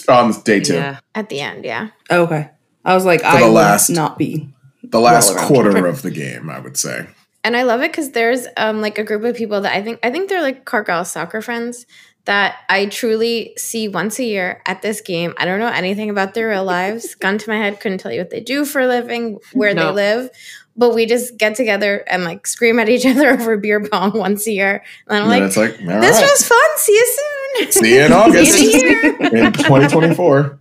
On 0.09 0.31
day 0.41 0.59
two, 0.59 0.74
Yeah. 0.74 1.00
At 1.15 1.29
the 1.29 1.39
end, 1.39 1.63
yeah. 1.63 1.89
Oh, 2.09 2.24
okay. 2.24 2.50
I 2.83 2.93
was 2.93 3.05
like, 3.05 3.24
I 3.24 3.39
the 3.39 3.45
would 3.47 3.53
last- 3.53 3.89
not 3.89 4.17
be. 4.17 4.50
The 4.84 5.00
last 5.00 5.29
Well 5.29 5.38
around 5.38 5.48
quarter 5.48 5.86
of 5.88 6.01
the 6.01 6.12
game, 6.12 6.50
I 6.50 6.60
would 6.60 6.77
say. 6.77 7.07
And 7.43 7.55
I 7.55 7.63
love 7.63 7.81
it 7.81 7.91
because 7.91 8.12
there's 8.12 8.46
um 8.57 8.81
like 8.81 8.98
a 8.98 9.03
group 9.03 9.24
of 9.24 9.36
people 9.36 9.62
that 9.62 9.74
I 9.74 9.81
think 9.81 10.00
I 10.03 10.12
think 10.12 10.29
they're 10.29 10.41
like 10.41 10.65
Cargill 10.65 11.05
soccer 11.05 11.41
friends 11.41 11.86
that 12.25 12.57
I 12.69 12.88
truly 12.88 13.53
see 13.57 13.88
once 13.88 14.19
a 14.19 14.24
year 14.25 14.62
at 14.65 14.81
this 14.81 15.00
game. 15.00 15.34
I 15.38 15.46
don't 15.46 15.60
know 15.60 15.67
anything 15.67 16.10
about 16.10 16.34
their 16.34 16.50
real 16.50 16.65
lives. 16.65 17.15
Gun 17.19 17.38
to 17.38 17.50
my 17.50 17.55
head, 17.57 17.79
couldn't 17.79 18.00
tell 18.00 18.12
you 18.12 18.19
what 18.19 18.31
they 18.31 18.41
do 18.41 18.65
for 18.65 18.81
a 18.81 18.88
living, 18.88 19.39
where 19.53 19.74
No. 19.74 19.88
they 19.88 19.93
live. 19.93 20.29
But 20.75 20.93
we 20.93 21.05
just 21.07 21.38
get 21.38 21.55
together 21.55 22.03
and 22.07 22.24
like 22.25 22.46
scream 22.46 22.79
at 22.79 22.89
each 22.89 23.05
other 23.12 23.29
over 23.31 23.55
beer 23.57 23.79
pong 23.81 24.12
once 24.12 24.46
a 24.46 24.51
year. 24.51 24.84
And 25.07 25.17
I'm 25.17 25.22
And 25.24 25.31
like, 25.31 25.43
it's 25.43 25.57
like, 25.57 25.72
all 25.72 26.01
this 26.01 26.17
right. 26.22 26.29
was 26.29 26.48
fun. 26.48 26.69
See 26.77 26.91
you 26.93 27.17
soon. 27.17 27.72
See 27.72 27.96
you 27.96 28.01
in 28.03 28.12
August. 28.13 28.51
See 28.57 28.74
you 28.77 29.15
in 29.22 29.53
2024. 29.53 30.60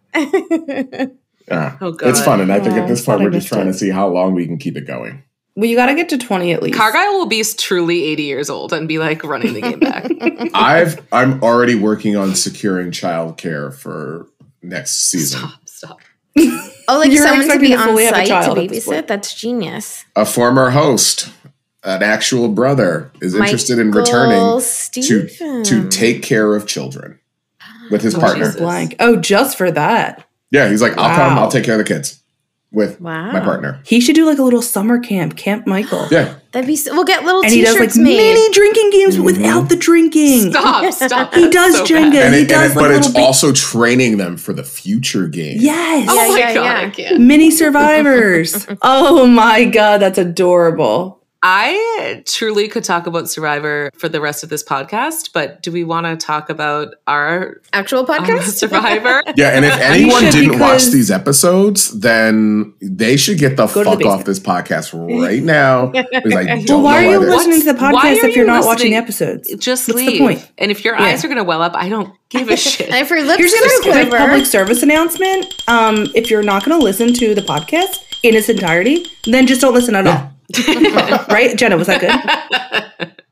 Here. 1.48 1.58
Yeah. 1.58 1.76
Oh, 1.80 1.92
God. 1.92 2.08
It's 2.08 2.22
fun. 2.22 2.40
And 2.40 2.52
I 2.52 2.60
think 2.60 2.74
Yeah, 2.76 2.82
at 2.82 2.88
this 2.88 3.04
point, 3.04 3.20
we're 3.20 3.30
just 3.30 3.48
trying 3.48 3.66
to 3.66 3.74
see 3.74 3.90
how 3.90 4.08
long 4.08 4.34
we 4.34 4.46
can 4.46 4.58
keep 4.58 4.76
it 4.76 4.86
going. 4.86 5.22
Well, 5.54 5.64
you 5.66 5.74
got 5.76 5.86
to 5.86 5.94
get 5.94 6.10
to 6.10 6.18
20 6.18 6.52
at 6.52 6.62
least. 6.62 6.76
Cargyle 6.76 7.14
will 7.18 7.26
be 7.26 7.42
truly 7.56 8.04
80 8.04 8.22
years 8.24 8.50
old 8.50 8.72
and 8.74 8.86
be 8.86 8.98
like 8.98 9.24
running 9.24 9.54
the 9.54 9.62
game 9.62 9.78
back. 9.80 10.10
I've 10.54 11.00
I'm 11.12 11.42
already 11.42 11.74
working 11.74 12.14
on 12.14 12.34
securing 12.34 12.90
childcare 12.90 13.74
for 13.74 14.26
next 14.62 15.10
season. 15.10 15.40
stop, 15.40 15.60
stop. 15.66 16.00
oh, 16.38 16.98
like 16.98 17.10
You're 17.10 17.26
someone 17.26 17.48
to 17.48 17.58
be 17.58 17.74
on 17.74 17.88
fully 17.88 18.04
have 18.04 18.12
a 18.12 18.16
site 18.16 18.26
to 18.26 18.30
child 18.32 18.58
at 18.58 18.68
this 18.68 18.84
point. 18.84 19.04
babysit? 19.04 19.08
That's 19.08 19.32
genius. 19.34 20.04
A 20.14 20.26
former 20.26 20.68
host, 20.68 21.32
an 21.82 22.02
actual 22.02 22.48
brother, 22.50 23.10
is 23.22 23.34
interested 23.34 23.78
in 23.78 23.92
returning 23.92 24.38
Michael 24.38 24.60
to 24.60 25.62
to 25.64 25.88
take 25.88 26.22
care 26.22 26.54
of 26.54 26.66
children 26.66 27.18
with 27.90 28.02
his 28.02 28.14
Oh, 28.14 28.20
partner. 28.20 28.44
Jesus. 28.44 28.60
Blank. 28.60 28.96
Oh, 29.00 29.16
just 29.16 29.56
for 29.56 29.70
that. 29.70 30.25
Yeah, 30.50 30.68
he's 30.68 30.82
like, 30.82 30.96
I'll 30.96 31.14
come, 31.14 31.38
I'll 31.38 31.50
take 31.50 31.64
care 31.64 31.74
of 31.74 31.78
the 31.78 31.84
kids 31.92 32.22
with 32.72 33.00
Wow. 33.00 33.32
my 33.32 33.40
partner. 33.40 33.80
He 33.84 34.00
should 34.00 34.14
do 34.14 34.26
like 34.26 34.38
a 34.38 34.42
little 34.42 34.62
summer 34.62 34.98
camp, 34.98 35.36
Camp 35.36 35.66
Michael. 35.66 36.06
Yeah. 36.10 36.34
That'd 36.52 36.66
be. 36.66 36.76
So, 36.76 36.92
we'll 36.94 37.04
get 37.04 37.24
little 37.24 37.42
And 37.42 37.50
he 37.52 37.60
T-shirts 37.60 37.78
does 37.78 37.96
like 37.96 38.04
made. 38.04 38.16
mini 38.16 38.50
drinking 38.52 38.90
games 38.90 39.16
Mhm. 39.18 39.24
without 39.24 39.68
the 39.68 39.76
drinking. 39.76 40.50
Stop, 40.50 40.92
stop. 40.94 41.34
He 41.34 41.48
does 41.50 41.74
so 41.76 41.84
Jenga. 41.84 42.12
bad. 42.12 42.26
And 42.26 42.34
he 42.34 42.40
it, 42.40 42.42
and 42.42 42.48
does, 42.48 42.72
it- 42.72 42.76
like, 42.76 42.84
but 42.86 42.90
it's 42.92 43.06
little 43.08 43.24
also 43.24 43.52
training 43.52 44.16
them 44.18 44.36
for 44.36 44.52
the 44.52 44.62
future 44.64 45.26
game. 45.28 45.58
Yes. 45.60 46.08
Oh 46.10 46.32
my 46.32 46.38
Yeah, 46.38 46.54
God, 46.54 46.98
yeah. 46.98 47.18
Mini 47.18 47.50
survivors. 47.50 48.66
oh 48.82 49.26
my 49.26 49.64
god, 49.64 49.98
that's 49.98 50.18
adorable. 50.18 51.22
I 51.48 52.24
truly 52.26 52.66
could 52.66 52.82
talk 52.82 53.06
about 53.06 53.30
Survivor 53.30 53.92
for 53.96 54.08
the 54.08 54.20
rest 54.20 54.42
of 54.42 54.48
this 54.48 54.64
podcast, 54.64 55.30
but 55.32 55.62
do 55.62 55.70
we 55.70 55.84
want 55.84 56.04
to 56.06 56.16
talk 56.16 56.50
about 56.50 56.94
our 57.06 57.60
Actual 57.72 58.00
um, 58.00 58.06
podcast? 58.06 58.42
Survivor? 58.58 59.22
Yeah, 59.36 59.50
and 59.50 59.64
if 59.64 59.72
anyone 59.80 60.24
didn't 60.24 60.58
watch 60.58 60.86
these 60.86 61.08
episodes, 61.08 62.00
then 62.00 62.74
they 62.82 63.16
should 63.16 63.38
get 63.38 63.56
the 63.56 63.66
Go 63.68 63.84
to 63.84 63.90
the 63.90 63.96
fuck 63.96 64.06
off 64.06 64.24
this 64.24 64.40
podcast 64.40 64.92
right 65.22 65.40
now. 65.42 65.86
Because 65.86 66.34
I 66.34 66.62
don't 66.64 66.82
Well, 66.82 66.82
why 66.82 67.02
know 67.02 67.08
are 67.10 67.12
you 67.12 67.20
this- 67.20 67.28
listening 67.46 67.60
to 67.60 67.72
the 67.74 67.78
podcast 67.78 68.14
if 68.24 68.34
you're 68.34 68.44
you 68.44 68.50
not 68.50 68.64
watching 68.64 68.90
listening? 68.90 68.94
episodes? 68.94 69.54
Just 69.64 69.86
What's 69.86 70.00
the 70.00 70.06
leave. 70.08 70.18
point? 70.20 70.50
And 70.58 70.72
if 70.72 70.84
your 70.84 70.96
Yeah. 70.98 71.04
eyes 71.04 71.24
are 71.24 71.28
going 71.28 71.36
to 71.38 71.44
well 71.44 71.62
up, 71.62 71.76
I 71.76 71.88
don't 71.88 72.12
give 72.28 72.48
a 72.48 72.56
shit. 72.56 72.88
and 72.88 72.96
if 72.96 73.08
your 73.08 73.22
lips 73.22 73.38
Here's 73.38 73.52
are 73.52 73.56
just 73.58 73.78
a 73.86 73.90
quick 73.92 74.08
quiver, 74.08 74.16
public 74.18 74.46
service 74.46 74.82
announcement. 74.82 75.46
Um, 75.68 76.08
if 76.16 76.28
you're 76.28 76.42
not 76.42 76.64
going 76.64 76.76
to 76.76 76.84
listen 76.84 77.12
to 77.14 77.36
the 77.36 77.42
podcast 77.42 77.98
in 78.24 78.34
its 78.34 78.48
entirety, 78.48 79.06
then 79.26 79.46
just 79.46 79.60
don't 79.60 79.74
listen 79.74 79.94
at 79.94 80.08
all. 80.08 80.32
right, 81.28 81.56
Jenna? 81.56 81.76
Was 81.76 81.86
that 81.88 82.00
good? 82.00 83.12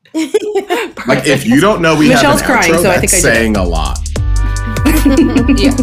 Like, 1.06 1.26
if 1.26 1.44
you 1.44 1.60
don't 1.60 1.82
know 1.82 1.96
we 1.96 2.08
Michelle's 2.08 2.40
have 2.40 2.48
an 2.48 2.56
crying, 2.56 2.72
outro, 2.74 2.82
so 2.82 2.90
I 2.90 2.98
think 2.98 3.12
I 3.12 3.20
did 3.20 3.26
it. 3.26 3.34
saying 3.34 3.56
a 3.56 3.64
lot. 3.64 3.98
yeah. 5.58 5.74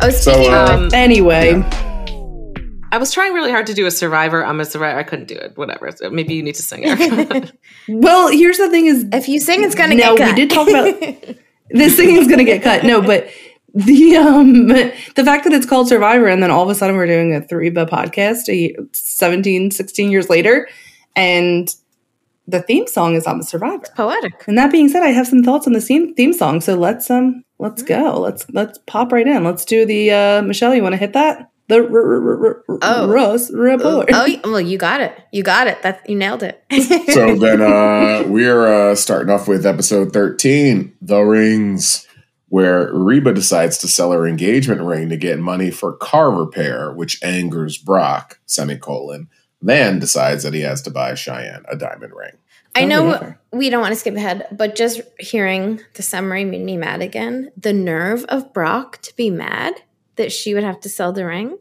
oh, 0.00 0.10
So, 0.10 0.32
speaking 0.32 0.54
uh, 0.54 0.86
of, 0.86 0.94
Anyway, 0.94 1.62
I 2.90 2.98
was 2.98 3.12
trying 3.12 3.34
really 3.34 3.50
hard 3.50 3.66
to 3.66 3.74
do 3.74 3.84
a 3.84 3.90
Survivor. 3.90 4.42
I'm 4.42 4.58
a 4.58 4.64
Survivor. 4.64 4.98
I 4.98 5.02
couldn't 5.02 5.28
do 5.28 5.36
it. 5.36 5.56
Whatever. 5.56 5.92
So 5.92 6.08
maybe 6.08 6.32
you 6.34 6.42
need 6.42 6.54
to 6.54 6.62
sing 6.62 6.80
it. 6.84 7.52
well, 7.88 8.28
here's 8.28 8.56
the 8.56 8.70
thing: 8.70 8.86
is 8.86 9.04
if 9.12 9.28
you 9.28 9.38
sing, 9.38 9.62
it's 9.62 9.74
gonna 9.74 9.94
no, 9.94 10.16
get 10.16 10.28
cut. 10.28 10.34
we 10.34 10.46
did 10.46 10.50
talk 10.50 10.68
about 10.68 11.36
this 11.70 11.96
thing 11.96 12.16
is 12.16 12.26
going 12.26 12.38
to 12.38 12.44
get 12.44 12.62
cut. 12.62 12.84
No, 12.84 13.02
but 13.02 13.28
the 13.84 14.16
um 14.16 14.68
the 14.68 15.22
fact 15.24 15.44
that 15.44 15.52
it's 15.52 15.66
called 15.66 15.86
Survivor 15.88 16.26
and 16.26 16.42
then 16.42 16.50
all 16.50 16.62
of 16.62 16.70
a 16.70 16.74
sudden 16.74 16.96
we're 16.96 17.06
doing 17.06 17.34
a 17.34 17.40
Threeba 17.42 17.88
podcast 17.88 18.48
a 18.48 18.54
year, 18.54 18.74
17, 18.92 19.70
16 19.70 20.10
years 20.10 20.30
later, 20.30 20.68
and 21.14 21.68
the 22.48 22.62
theme 22.62 22.86
song 22.86 23.14
is 23.16 23.26
on 23.26 23.38
the 23.38 23.44
Survivor. 23.44 23.82
It's 23.82 23.90
poetic. 23.90 24.44
And 24.46 24.56
that 24.56 24.70
being 24.72 24.88
said, 24.88 25.02
I 25.02 25.08
have 25.08 25.26
some 25.26 25.42
thoughts 25.42 25.66
on 25.66 25.72
the 25.72 25.80
theme 25.80 26.14
theme 26.14 26.32
song. 26.32 26.60
So 26.60 26.74
let's 26.76 27.10
um 27.10 27.44
let's 27.58 27.82
go. 27.82 28.18
Let's 28.20 28.46
let's 28.52 28.78
pop 28.86 29.12
right 29.12 29.26
in. 29.26 29.44
Let's 29.44 29.64
do 29.64 29.84
the 29.84 30.10
uh 30.10 30.42
Michelle. 30.42 30.74
You 30.74 30.82
want 30.82 30.94
to 30.94 30.98
hit 30.98 31.12
that? 31.12 31.50
The 31.68 31.78
r- 31.78 31.82
r- 31.82 32.44
r- 32.46 32.64
r- 32.68 32.78
Oh. 32.80 33.08
Russ 33.08 33.50
report. 33.52 34.08
Oh, 34.12 34.26
well, 34.44 34.60
you 34.60 34.78
got 34.78 35.00
it. 35.00 35.12
You 35.32 35.42
got 35.42 35.66
it. 35.66 35.82
That 35.82 36.08
you 36.08 36.14
nailed 36.16 36.44
it. 36.44 36.62
so 37.12 37.34
then 37.34 37.60
uh, 37.60 38.22
we're 38.28 38.66
uh, 38.92 38.94
starting 38.94 39.30
off 39.30 39.48
with 39.48 39.66
episode 39.66 40.12
13, 40.12 40.96
The 41.02 41.20
Rings, 41.22 42.05
where 42.48 42.92
Reba 42.92 43.32
decides 43.32 43.78
to 43.78 43.88
sell 43.88 44.12
her 44.12 44.26
engagement 44.26 44.80
ring 44.82 45.08
to 45.08 45.16
get 45.16 45.38
money 45.38 45.70
for 45.70 45.92
car 45.94 46.30
repair, 46.30 46.92
which 46.92 47.22
angers 47.22 47.76
Brock, 47.76 48.38
semicolon. 48.46 49.28
Then 49.62 49.98
decides 49.98 50.42
that 50.44 50.54
he 50.54 50.60
has 50.60 50.82
to 50.82 50.90
buy 50.90 51.14
Cheyenne 51.14 51.64
a 51.68 51.76
diamond 51.76 52.12
ring. 52.14 52.32
I 52.74 52.82
Oh, 52.84 52.86
know 52.86 53.34
we 53.52 53.70
don't 53.70 53.80
want 53.80 53.92
to 53.94 53.98
skip 53.98 54.14
ahead, 54.14 54.46
but 54.52 54.76
just 54.76 55.00
hearing 55.18 55.80
the 55.94 56.02
summary 56.02 56.44
made 56.44 56.60
me 56.62 56.76
mad 56.76 57.00
again. 57.00 57.50
The 57.56 57.72
nerve 57.72 58.24
of 58.28 58.52
Brock 58.52 59.00
to 59.02 59.16
be 59.16 59.30
mad 59.30 59.74
that 60.16 60.30
she 60.30 60.52
would 60.54 60.62
have 60.62 60.80
to 60.80 60.88
sell 60.88 61.12
the 61.12 61.24
ring. 61.24 61.58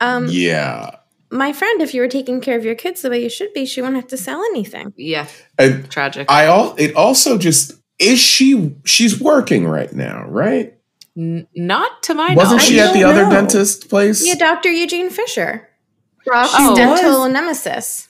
Um, 0.00 0.26
yeah. 0.28 0.96
my 1.30 1.52
friend, 1.52 1.80
if 1.80 1.94
you 1.94 2.00
were 2.00 2.08
taking 2.08 2.40
care 2.40 2.56
of 2.58 2.64
your 2.64 2.74
kids 2.74 3.02
the 3.02 3.10
way 3.10 3.22
you 3.22 3.28
should 3.30 3.52
be, 3.52 3.66
she 3.66 3.80
wouldn't 3.80 3.96
have 3.96 4.08
to 4.10 4.16
sell 4.16 4.42
anything. 4.50 4.92
yeah. 4.96 5.26
And 5.58 5.88
Tragic. 5.90 6.30
I 6.30 6.46
all 6.46 6.74
it 6.76 6.94
also 6.96 7.38
just 7.38 7.72
is 7.98 8.18
she 8.18 8.74
she's 8.84 9.20
working 9.20 9.66
right 9.66 9.92
now, 9.92 10.24
right? 10.28 10.74
N- 11.16 11.46
not 11.54 12.02
to 12.04 12.14
my 12.14 12.34
Wasn't 12.34 12.58
knowledge. 12.58 12.62
she 12.62 12.80
at 12.80 12.92
the 12.92 13.00
don't 13.00 13.10
other 13.10 13.24
know. 13.24 13.30
dentist 13.30 13.88
place? 13.88 14.24
Yeah, 14.26 14.34
Dr. 14.36 14.70
Eugene 14.70 15.10
Fisher, 15.10 15.68
Brock's 16.24 16.52
Oh. 16.56 16.76
dental 16.76 17.22
Was. 17.22 17.32
nemesis. 17.32 18.08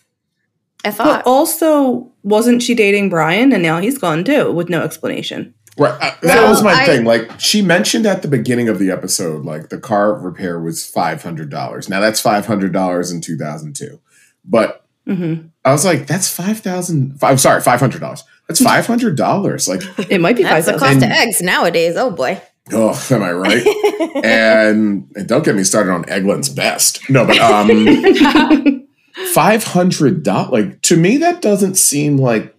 I 0.84 0.90
thought. 0.90 1.04
But 1.04 1.12
thought. 1.24 1.26
also, 1.26 2.12
wasn't 2.22 2.62
she 2.62 2.74
dating 2.74 3.08
Brian 3.08 3.52
and 3.52 3.62
now 3.62 3.80
he's 3.80 3.98
gone 3.98 4.24
too 4.24 4.52
with 4.52 4.68
no 4.68 4.82
explanation? 4.82 5.54
Right. 5.78 5.92
uh, 6.00 6.10
that 6.22 6.34
So 6.34 6.48
was 6.50 6.62
my 6.62 6.72
I- 6.74 6.86
thing. 6.86 7.04
Like 7.04 7.30
she 7.40 7.62
mentioned 7.62 8.04
at 8.04 8.22
the 8.22 8.28
beginning 8.28 8.68
of 8.68 8.78
the 8.78 8.90
episode, 8.90 9.44
like 9.44 9.68
the 9.70 9.78
car 9.78 10.12
repair 10.14 10.60
was 10.60 10.84
five 10.84 11.22
hundred 11.22 11.50
dollars. 11.50 11.88
Now 11.88 12.00
that's 12.00 12.20
five 12.20 12.46
hundred 12.46 12.72
dollars 12.72 13.10
in 13.10 13.20
two 13.20 13.36
thousand 13.38 13.74
two, 13.76 14.00
but 14.44 14.84
hmm 15.06 15.34
I 15.64 15.72
was 15.72 15.84
like, 15.84 16.06
that's 16.06 16.28
five 16.30 16.60
thousand. 16.60 17.18
I'm 17.22 17.38
sorry, 17.38 17.60
five 17.62 17.80
hundred 17.80 18.00
dollars. 18.00 18.24
That's 18.48 18.62
five 18.62 18.86
hundred 18.86 19.16
dollars. 19.16 19.68
Like, 19.68 19.82
It 20.10 20.20
might 20.20 20.36
be 20.36 20.42
five 20.42 20.64
That's 20.64 20.66
the 20.66 20.78
cost 20.78 20.94
And- 21.02 21.04
of 21.04 21.10
eggs 21.10 21.40
nowadays. 21.42 21.94
Oh 21.96 22.10
boy. 22.10 22.40
oh, 22.72 23.06
am 23.10 23.22
I 23.22 23.32
right? 23.32 23.66
and, 24.24 25.08
and 25.14 25.28
don't 25.28 25.44
get 25.44 25.54
me 25.54 25.64
started 25.64 25.90
on 25.92 26.08
Eglin's 26.08 26.48
best. 26.48 27.08
No, 27.10 27.24
but 27.26 27.38
um, 27.38 28.86
five 29.32 29.64
hundred 29.64 30.22
dollars. 30.22 30.50
Like 30.52 30.82
to 30.82 30.96
me, 30.96 31.16
that 31.18 31.40
doesn't 31.42 31.76
seem 31.76 32.16
like 32.18 32.54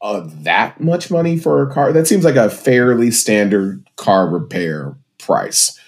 uh, 0.00 0.22
that 0.42 0.80
much 0.80 1.10
money 1.10 1.38
for 1.38 1.62
a 1.68 1.72
car. 1.72 1.92
That 1.92 2.06
seems 2.06 2.24
like 2.24 2.36
a 2.36 2.50
fairly 2.50 3.10
standard 3.10 3.84
car 3.96 4.28
repair 4.28 4.96
price. 5.18 5.78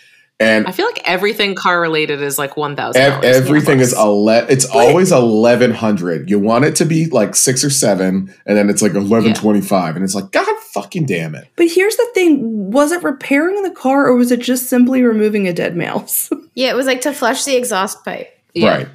And 0.41 0.67
I 0.67 0.73
feel 0.73 0.87
like 0.87 1.03
everything 1.05 1.55
car 1.55 1.79
related 1.81 2.23
is 2.23 2.39
like 2.39 2.57
one 2.57 2.75
thousand. 2.75 3.03
Ev- 3.03 3.23
everything 3.23 3.81
is 3.81 3.93
ele- 3.93 4.29
It's 4.49 4.65
always 4.65 5.13
eleven 5.13 5.71
hundred. 5.71 6.31
You 6.31 6.39
want 6.39 6.65
it 6.65 6.77
to 6.77 6.87
be 6.87 7.07
like 7.07 7.37
six 7.37 7.63
or 7.63 7.69
seven, 7.69 8.35
and 8.47 8.57
then 8.57 8.71
it's 8.71 8.81
like 8.81 8.95
eleven 8.95 9.35
twenty 9.35 9.61
five, 9.61 9.97
and 9.97 10.05
it's 10.05 10.15
like 10.15 10.31
God 10.33 10.49
fucking 10.73 11.05
damn 11.05 11.35
it. 11.35 11.47
But 11.57 11.69
here's 11.69 11.95
the 11.97 12.09
thing: 12.15 12.71
was 12.71 12.91
it 12.91 13.03
repairing 13.03 13.63
the 13.65 13.71
car, 13.71 14.07
or 14.07 14.17
was 14.17 14.31
it 14.33 14.41
just 14.41 14.67
simply 14.71 15.03
removing 15.03 15.47
a 15.47 15.53
dead 15.53 15.77
mouse? 15.77 16.31
Yeah, 16.55 16.71
it 16.71 16.77
was 16.77 16.87
like 16.87 17.03
to 17.03 17.13
flush 17.13 17.45
the 17.45 17.55
exhaust 17.57 18.05
pipe. 18.05 18.29
Right. 18.57 18.89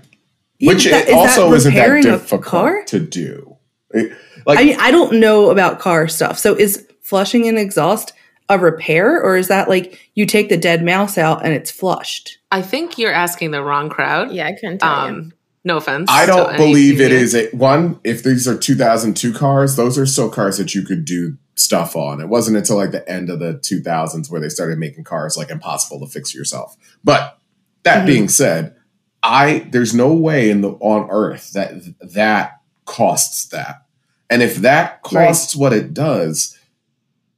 Yeah, 0.59 0.67
Which 0.73 0.83
but 0.83 0.91
that- 0.91 1.03
it 1.07 1.09
is 1.09 1.15
also 1.15 1.53
is 1.53 1.65
not 1.65 1.73
that 1.73 2.01
difficult 2.03 2.43
car? 2.43 2.83
to 2.87 2.99
do. 2.99 3.55
It- 3.91 4.11
like 4.45 4.59
I 4.59 4.63
mean, 4.65 4.77
I 4.79 4.91
don't 4.91 5.19
know 5.21 5.49
about 5.51 5.79
car 5.79 6.07
stuff. 6.09 6.37
So 6.37 6.53
is 6.55 6.85
flushing 7.01 7.47
an 7.47 7.57
exhaust 7.57 8.11
a 8.49 8.59
repair, 8.59 9.21
or 9.21 9.37
is 9.37 9.47
that 9.47 9.67
like 9.69 9.99
you 10.15 10.25
take 10.25 10.49
the 10.49 10.57
dead 10.57 10.83
mouse 10.83 11.17
out 11.17 11.43
and 11.43 11.53
it's 11.53 11.71
flushed? 11.71 12.37
I 12.51 12.61
think 12.61 12.97
you're 12.97 13.11
asking 13.13 13.51
the 13.51 13.63
wrong 13.63 13.89
crowd. 13.89 14.31
Yeah, 14.31 14.47
I 14.47 14.53
couldn't 14.53 14.79
tell 14.79 15.07
you. 15.09 15.15
Um, 15.15 15.33
no 15.63 15.77
offense. 15.77 16.09
I 16.11 16.25
don't 16.27 16.49
any 16.53 16.57
believe 16.57 17.01
it 17.01 17.09
here. 17.11 17.19
is 17.19 17.33
a 17.33 17.47
one. 17.49 17.99
If 18.03 18.23
these 18.23 18.47
are 18.47 18.55
2002 18.57 19.33
cars, 19.33 19.75
those 19.75 19.97
are 19.97 20.05
still 20.05 20.29
cars 20.29 20.57
that 20.57 20.75
you 20.75 20.83
could 20.83 21.05
do 21.05 21.37
stuff 21.55 21.95
on. 21.95 22.21
It 22.21 22.29
wasn't 22.29 22.57
until 22.57 22.75
like 22.75 22.91
the 22.91 23.07
end 23.09 23.29
of 23.31 23.39
the 23.39 23.53
2000s 23.55 24.29
where 24.29 24.39
they 24.41 24.49
started 24.49 24.77
making 24.77 25.05
cars 25.05 25.37
like 25.37 25.49
impossible 25.49 25.99
to 26.01 26.05
fix 26.11 26.35
yourself. 26.35 26.75
But 27.03 27.39
that 27.83 28.03
Mhm. 28.03 28.07
being 28.07 28.29
said, 28.29 28.75
I 29.23 29.65
there's 29.71 29.93
no 29.95 30.13
way 30.13 30.51
in 30.51 30.61
the 30.61 30.71
on 30.81 31.07
earth 31.09 31.53
that 31.53 31.73
that 32.13 32.59
costs 32.85 33.45
that. 33.45 33.81
And 34.29 34.43
if 34.43 34.57
that 34.57 34.99
Right. 35.11 35.25
costs 35.27 35.55
what 35.55 35.73
it 35.73 35.93
does, 35.95 36.55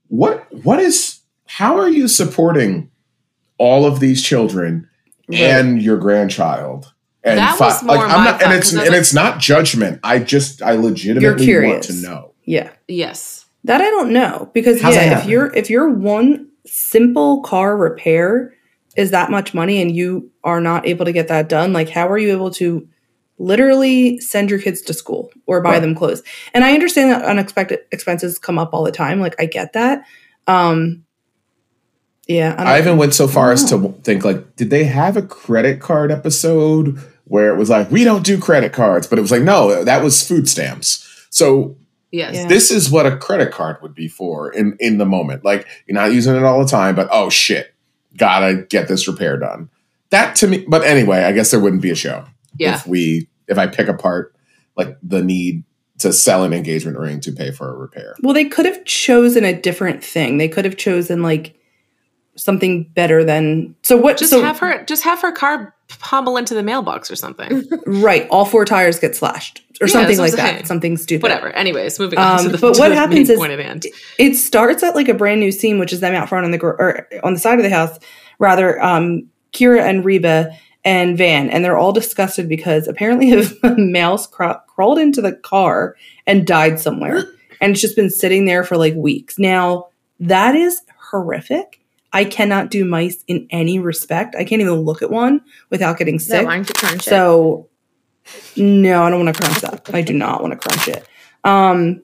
what 0.09 0.47
what 0.63 0.79
is 0.79 1.19
how 1.45 1.77
are 1.77 1.89
you 1.89 2.07
supporting 2.07 2.89
all 3.57 3.85
of 3.85 3.99
these 3.99 4.21
children 4.23 4.87
and 5.31 5.81
your 5.81 5.97
grandchild? 5.97 6.93
And 7.23 7.37
That 7.39 7.57
fi- 7.57 7.65
was 7.67 7.83
more 7.83 7.95
like 7.97 8.05
I'm 8.09 8.19
my 8.19 8.23
not, 8.25 8.33
and 8.33 8.41
thought, 8.43 8.55
it's 8.55 8.69
'cause 8.71 8.79
I 8.79 8.83
and 8.83 8.91
like- 8.91 8.99
it's 8.99 9.13
not 9.13 9.39
judgment. 9.39 9.99
I 10.03 10.19
just 10.19 10.61
I 10.61 10.73
legitimately 10.73 11.27
want 11.29 11.41
curious. 11.41 11.87
to 11.87 11.93
know. 11.95 12.31
Yeah, 12.45 12.69
Yes. 12.87 13.45
that 13.65 13.81
I 13.81 13.89
don't 13.89 14.11
know 14.13 14.49
because 14.53 14.81
How's 14.81 14.95
yeah, 14.95 15.19
if 15.19 15.27
you're 15.27 15.53
if 15.53 15.69
you're 15.69 15.89
one 15.89 16.47
simple 16.65 17.41
car 17.41 17.75
repair 17.75 18.53
is 18.95 19.11
that 19.11 19.29
much 19.29 19.53
money 19.53 19.81
and 19.81 19.93
you 19.95 20.29
are 20.43 20.59
not 20.61 20.87
able 20.87 21.05
to 21.05 21.11
get 21.11 21.27
that 21.27 21.49
done, 21.49 21.73
like 21.73 21.89
how 21.89 22.07
are 22.09 22.17
you 22.17 22.31
able 22.31 22.51
to 22.51 22.87
literally 23.39 24.19
send 24.19 24.49
your 24.49 24.59
kids 24.59 24.81
to 24.81 24.93
school 24.93 25.31
or 25.45 25.61
buy 25.61 25.71
Right. 25.73 25.79
them 25.81 25.95
clothes? 25.95 26.23
And 26.53 26.63
I 26.63 26.73
understand 26.73 27.11
that 27.11 27.23
unexpected 27.25 27.79
expenses 27.91 28.39
come 28.39 28.57
up 28.57 28.73
all 28.73 28.83
the 28.83 28.91
time. 28.91 29.19
Like 29.19 29.35
I 29.39 29.45
get 29.45 29.73
that. 29.73 30.03
Um 30.47 31.03
yeah, 32.27 32.55
I, 32.57 32.75
I 32.75 32.79
even 32.79 32.97
went 32.97 33.13
so 33.13 33.25
far 33.27 33.51
as 33.53 33.63
to 33.69 33.93
think 34.03 34.25
like, 34.25 34.55
did 34.57 34.69
they 34.69 34.83
have 34.83 35.15
a 35.15 35.21
credit 35.21 35.79
card 35.79 36.11
episode 36.11 36.99
where 37.23 37.53
it 37.53 37.57
was 37.57 37.69
like, 37.69 37.89
we 37.89 38.03
don't 38.03 38.25
do 38.25 38.37
credit 38.37 38.73
cards, 38.73 39.07
but 39.07 39.17
it 39.17 39.21
was 39.21 39.31
like, 39.31 39.43
no, 39.43 39.83
that 39.85 40.03
was 40.03 40.27
food 40.27 40.49
stamps. 40.49 41.25
So 41.29 41.77
Yes. 42.11 42.35
Yeah. 42.35 42.47
this 42.47 42.71
is 42.71 42.89
what 42.89 43.05
a 43.05 43.17
credit 43.17 43.51
card 43.51 43.77
would 43.81 43.93
be 43.93 44.07
for 44.07 44.49
in 44.51 44.75
in 44.79 44.97
the 44.97 45.05
moment. 45.05 45.43
Like 45.45 45.67
you're 45.85 45.95
not 45.95 46.13
using 46.13 46.35
it 46.35 46.43
all 46.43 46.59
the 46.63 46.69
time, 46.69 46.95
but 46.95 47.07
oh 47.11 47.29
shit, 47.29 47.73
gotta 48.17 48.65
get 48.69 48.87
this 48.87 49.07
repair 49.07 49.37
done. 49.37 49.69
That 50.09 50.35
to 50.37 50.47
me, 50.47 50.65
but 50.69 50.83
anyway, 50.83 51.23
I 51.23 51.33
guess 51.33 51.51
there 51.51 51.59
wouldn't 51.59 51.81
be 51.81 51.91
a 51.91 51.95
show 51.95 52.25
Yeah. 52.59 52.75
if 52.75 52.87
we 52.87 53.27
if 53.47 53.57
I 53.57 53.67
pick 53.67 53.87
apart 53.87 54.35
like 54.75 54.97
the 55.01 55.23
need 55.23 55.63
to 55.99 56.13
sell 56.13 56.43
an 56.43 56.53
engagement 56.53 56.97
ring 56.99 57.19
to 57.21 57.31
pay 57.31 57.49
for 57.51 57.69
a 57.69 57.75
repair. 57.75 58.15
Well, 58.21 58.33
they 58.33 58.45
could 58.45 58.65
have 58.65 58.85
chosen 58.85 59.43
a 59.43 59.59
different 59.59 60.03
thing. 60.03 60.37
They 60.37 60.47
could 60.47 60.63
have 60.65 60.77
chosen 60.77 61.23
like 61.23 61.55
something 62.35 62.83
better 62.93 63.23
than 63.23 63.75
so 63.81 63.97
what 63.97 64.17
Just 64.17 64.29
so 64.29 64.41
have 64.43 64.59
her 64.59 64.83
just 64.85 65.03
have 65.03 65.19
her 65.21 65.31
car 65.31 65.73
pummel 65.99 66.37
into 66.37 66.53
the 66.53 66.61
mailbox 66.61 67.09
or 67.09 67.15
something. 67.15 67.63
right, 67.87 68.27
all 68.29 68.45
four 68.45 68.65
tires 68.65 68.99
get 68.99 69.15
slashed 69.15 69.63
or 69.81 69.87
Yeah, 69.87 69.93
something 69.93 70.17
like 70.19 70.33
that. 70.33 70.53
saying. 70.55 70.65
Something 70.65 70.97
stupid. 70.97 71.23
Whatever. 71.23 71.49
Anyways, 71.49 71.97
moving 71.99 72.19
on 72.19 72.39
Um, 72.39 72.45
to 72.45 72.49
the, 72.51 72.57
but 72.59 72.73
to 72.75 72.79
what 72.81 72.89
the 72.89 72.95
happens 72.95 73.29
is- 73.29 73.39
point 73.39 73.53
at 73.53 73.59
hand. 73.59 73.85
It 74.19 74.35
starts 74.35 74.83
at 74.83 74.95
like 74.95 75.07
a 75.07 75.13
brand 75.15 75.39
new 75.39 75.51
scene, 75.51 75.79
which 75.79 75.93
is 75.93 75.99
them 76.01 76.13
out 76.13 76.29
front 76.29 76.45
on 76.45 76.51
the 76.51 76.57
gr- 76.59 76.69
or 76.77 77.07
on 77.23 77.33
the 77.33 77.39
side 77.39 77.57
of 77.57 77.63
the 77.63 77.69
house, 77.71 77.97
rather. 78.37 78.79
Um, 78.83 79.29
Kyra 79.53 79.81
and 79.81 80.03
Reba 80.05 80.51
and 80.87 81.17
Van, 81.17 81.49
and 81.49 81.65
they're 81.65 81.77
all 81.77 81.91
disgusted 81.91 82.47
because 82.47 82.87
apparently 82.87 83.33
a 83.63 83.75
mouse 83.75 84.25
crawled 84.25 84.99
into 84.99 85.21
the 85.21 85.33
car 85.33 85.97
and 86.25 86.47
died 86.47 86.79
somewhere. 86.79 87.25
and 87.61 87.71
it's 87.71 87.81
just 87.81 87.97
been 87.97 88.09
sitting 88.09 88.45
there 88.45 88.63
for 88.63 88.77
like 88.77 88.95
weeks. 88.95 89.37
Now, 89.37 89.89
that 90.21 90.55
is 90.55 90.81
horrific. 91.11 91.81
I 92.13 92.23
cannot 92.23 92.71
do 92.71 92.85
mice 92.85 93.21
in 93.27 93.47
any 93.49 93.79
respect. 93.79 94.33
I 94.35 94.45
can't 94.45 94.61
even 94.61 94.75
look 94.75 95.01
at 95.01 95.11
one 95.11 95.41
without 95.69 95.97
getting 95.97 96.19
sick. 96.19 96.43
you 96.69 96.73
crunch 96.73 97.05
it? 97.05 97.09
So 97.09 97.67
no, 98.55 99.03
I 99.03 99.09
don't 99.09 99.25
want 99.25 99.35
to 99.35 99.41
crunch 99.43 99.59
that. 99.61 99.93
I 99.93 100.01
do 100.01 100.13
not 100.13 100.41
want 100.41 100.53
to 100.53 100.69
crunch 100.69 100.87
it. 100.87 101.05
Um 101.43 102.01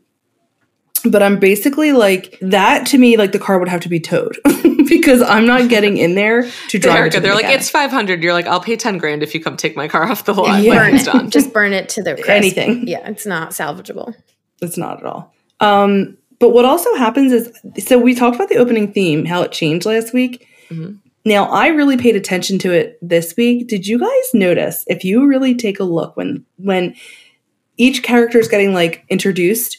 but 1.05 1.21
I'm 1.23 1.39
basically 1.39 1.91
like 1.91 2.37
that 2.41 2.85
to 2.87 2.97
me 2.97 3.17
like 3.17 3.31
the 3.31 3.39
car 3.39 3.59
would 3.59 3.67
have 3.67 3.81
to 3.81 3.89
be 3.89 3.99
towed 3.99 4.37
because 4.87 5.21
I'm 5.21 5.45
not 5.45 5.69
getting 5.69 5.97
in 5.97 6.15
there 6.15 6.49
to 6.69 6.79
drive 6.79 6.95
it 6.95 6.99
Erica, 6.99 7.15
to 7.17 7.19
they're 7.21 7.33
like, 7.33 7.43
mechanic. 7.43 7.61
it's 7.61 7.69
500. 7.69 8.23
You're 8.23 8.33
like, 8.33 8.47
I'll 8.47 8.59
pay 8.61 8.75
10 8.75 8.97
grand 8.97 9.23
if 9.23 9.33
you 9.33 9.41
come 9.43 9.57
take 9.57 9.75
my 9.75 9.87
car 9.87 10.03
off 10.09 10.25
the 10.25 10.33
lot. 10.33 10.61
Yeah. 10.61 10.75
Burn 10.75 10.95
it's 10.95 11.07
it. 11.07 11.11
done. 11.13 11.29
Just 11.29 11.53
burn 11.53 11.73
it 11.73 11.89
to 11.89 12.03
the 12.03 12.15
crisp. 12.15 12.29
Anything. 12.29 12.87
Yeah, 12.87 13.07
it's 13.09 13.25
not 13.25 13.51
salvageable. 13.51 14.13
It's 14.61 14.77
not 14.77 14.99
at 14.99 15.05
all. 15.05 15.33
Um, 15.59 16.17
but 16.39 16.49
what 16.49 16.65
also 16.65 16.93
happens 16.95 17.31
is 17.31 17.51
so 17.85 17.97
we 17.99 18.13
talked 18.15 18.35
about 18.35 18.49
the 18.49 18.57
opening 18.57 18.91
theme, 18.91 19.25
how 19.25 19.41
it 19.43 19.51
changed 19.51 19.85
last 19.85 20.13
week. 20.13 20.47
Mhm. 20.69 20.99
Now 21.25 21.45
I 21.45 21.67
really 21.67 21.95
paid 21.95 22.15
attention 22.17 22.59
to 22.59 22.71
it 22.73 22.97
this 23.01 23.35
week. 23.37 23.67
Did 23.67 23.87
you 23.87 23.97
guys 23.99 24.33
notice 24.33 24.83
if 24.87 25.05
you 25.05 25.25
really 25.25 25.55
take 25.55 25.79
a 25.79 25.85
look 25.85 26.17
when 26.17 26.45
when 26.57 26.95
each 27.77 28.03
character 28.03 28.39
is 28.39 28.47
getting 28.49 28.73
like 28.73 29.05
introduced, 29.09 29.77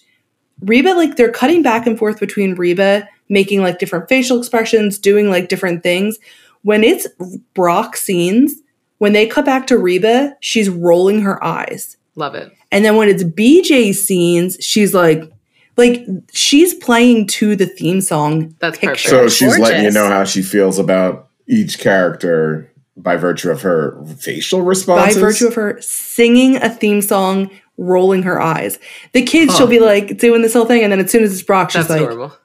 Reba 0.64 0.90
like 0.90 1.16
they're 1.16 1.32
cutting 1.32 1.62
back 1.62 1.86
and 1.86 1.98
forth 1.98 2.20
between 2.20 2.54
Reba 2.54 3.08
making 3.28 3.62
like 3.62 3.78
different 3.78 4.08
facial 4.08 4.38
expressions, 4.38 4.98
doing 4.98 5.30
like 5.30 5.48
different 5.48 5.82
things. 5.82 6.18
When 6.62 6.84
it's 6.84 7.06
Brock 7.54 7.96
scenes, 7.96 8.54
when 8.98 9.12
they 9.12 9.26
cut 9.26 9.44
back 9.44 9.66
to 9.68 9.78
Reba, 9.78 10.36
she's 10.40 10.68
rolling 10.68 11.22
her 11.22 11.42
eyes. 11.42 11.96
Love 12.16 12.34
it. 12.34 12.52
And 12.70 12.84
then 12.84 12.96
when 12.96 13.08
it's 13.08 13.24
BJ 13.24 13.94
scenes, 13.94 14.56
she's 14.60 14.94
like, 14.94 15.30
like 15.76 16.06
she's 16.32 16.74
playing 16.74 17.26
to 17.28 17.56
the 17.56 17.66
theme 17.66 18.00
song. 18.00 18.54
That's 18.60 18.78
picture. 18.78 19.10
perfect. 19.10 19.32
So 19.32 19.46
she's 19.46 19.58
letting 19.58 19.84
you 19.84 19.90
know 19.90 20.06
how 20.06 20.24
she 20.24 20.42
feels 20.42 20.78
about 20.78 21.28
each 21.46 21.78
character 21.78 22.70
by 22.96 23.16
virtue 23.16 23.50
of 23.50 23.62
her 23.62 24.02
facial 24.18 24.62
response. 24.62 25.14
by 25.14 25.20
virtue 25.20 25.48
of 25.48 25.54
her 25.54 25.80
singing 25.80 26.56
a 26.56 26.70
theme 26.70 27.02
song, 27.02 27.50
rolling 27.76 28.22
her 28.22 28.40
eyes. 28.40 28.78
The 29.12 29.22
kids, 29.22 29.52
Huh. 29.52 29.58
she'll 29.58 29.66
be 29.66 29.80
like 29.80 30.18
doing 30.18 30.42
this 30.42 30.52
whole 30.54 30.64
thing, 30.66 30.82
and 30.82 30.92
then 30.92 31.00
as 31.00 31.10
soon 31.10 31.22
as 31.24 31.32
it's 31.32 31.42
Brock, 31.42 31.70
she's 31.70 31.86
That's 31.88 31.90
like, 31.90 32.00
adorable. 32.02 32.36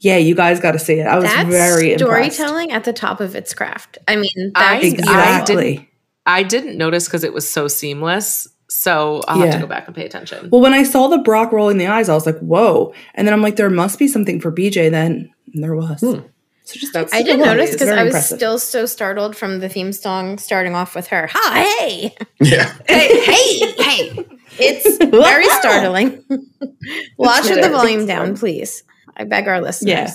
"Yeah, 0.00 0.16
you 0.16 0.34
guys 0.34 0.60
got 0.60 0.72
to 0.72 0.78
see 0.78 0.94
it." 1.00 1.06
I 1.06 1.16
was 1.16 1.24
That's 1.24 1.48
very 1.48 1.92
impressed. 1.94 2.36
storytelling 2.36 2.72
at 2.72 2.84
the 2.84 2.92
top 2.92 3.20
of 3.20 3.34
its 3.34 3.52
craft. 3.54 3.98
I 4.06 4.16
mean, 4.16 4.52
I- 4.54 4.76
I 4.76 4.80
Exactly. 4.80 5.88
I 6.26 6.42
didn't 6.42 6.76
notice 6.76 7.06
because 7.06 7.24
it 7.24 7.32
was 7.32 7.48
so 7.50 7.68
seamless. 7.68 8.48
So 8.68 9.22
I'll 9.28 9.38
have 9.40 9.52
to 9.54 9.60
go 9.60 9.66
back 9.66 9.86
and 9.86 9.94
pay 9.94 10.04
attention. 10.04 10.48
Well, 10.50 10.60
when 10.60 10.74
I 10.74 10.82
saw 10.82 11.06
the 11.08 11.18
Brock 11.18 11.52
rolling 11.52 11.78
the 11.78 11.86
eyes, 11.86 12.08
I 12.08 12.14
was 12.14 12.26
like, 12.26 12.38
"Whoa!" 12.40 12.92
And 13.14 13.26
then 13.26 13.32
I'm 13.32 13.40
like, 13.40 13.54
"There 13.56 13.70
must 13.70 13.98
be 13.98 14.08
something 14.08 14.40
for 14.40 14.50
BJ." 14.50 14.88
Then 14.90 15.30
and 15.54 15.62
there 15.64 15.74
was. 15.76 16.00
Hmm. 16.00 16.20
So 16.64 16.80
just 16.80 16.92
That's- 16.92 17.14
I 17.14 17.22
didn't 17.22 17.46
notice 17.46 17.70
because 17.70 17.88
I 17.88 18.02
was 18.02 18.06
impressive. 18.08 18.38
still 18.38 18.58
so 18.58 18.86
startled 18.86 19.36
from 19.36 19.60
the 19.60 19.68
theme 19.68 19.92
song 19.92 20.36
starting 20.36 20.74
off 20.74 20.96
with 20.96 21.06
her. 21.08 21.28
Hi, 21.32 21.62
hey, 21.78 22.14
yeah. 22.40 22.72
hey, 22.88 23.20
hey, 23.20 23.72
hey. 23.82 24.26
It's 24.58 24.96
very 25.10 25.46
startling. 25.60 26.24
Watch 27.18 27.44
with 27.44 27.62
the 27.62 27.70
volume 27.70 28.06
down, 28.06 28.36
please. 28.36 28.82
I 29.16 29.24
beg 29.24 29.48
our 29.48 29.60
listeners. 29.60 29.90
Yeah. 29.90 30.12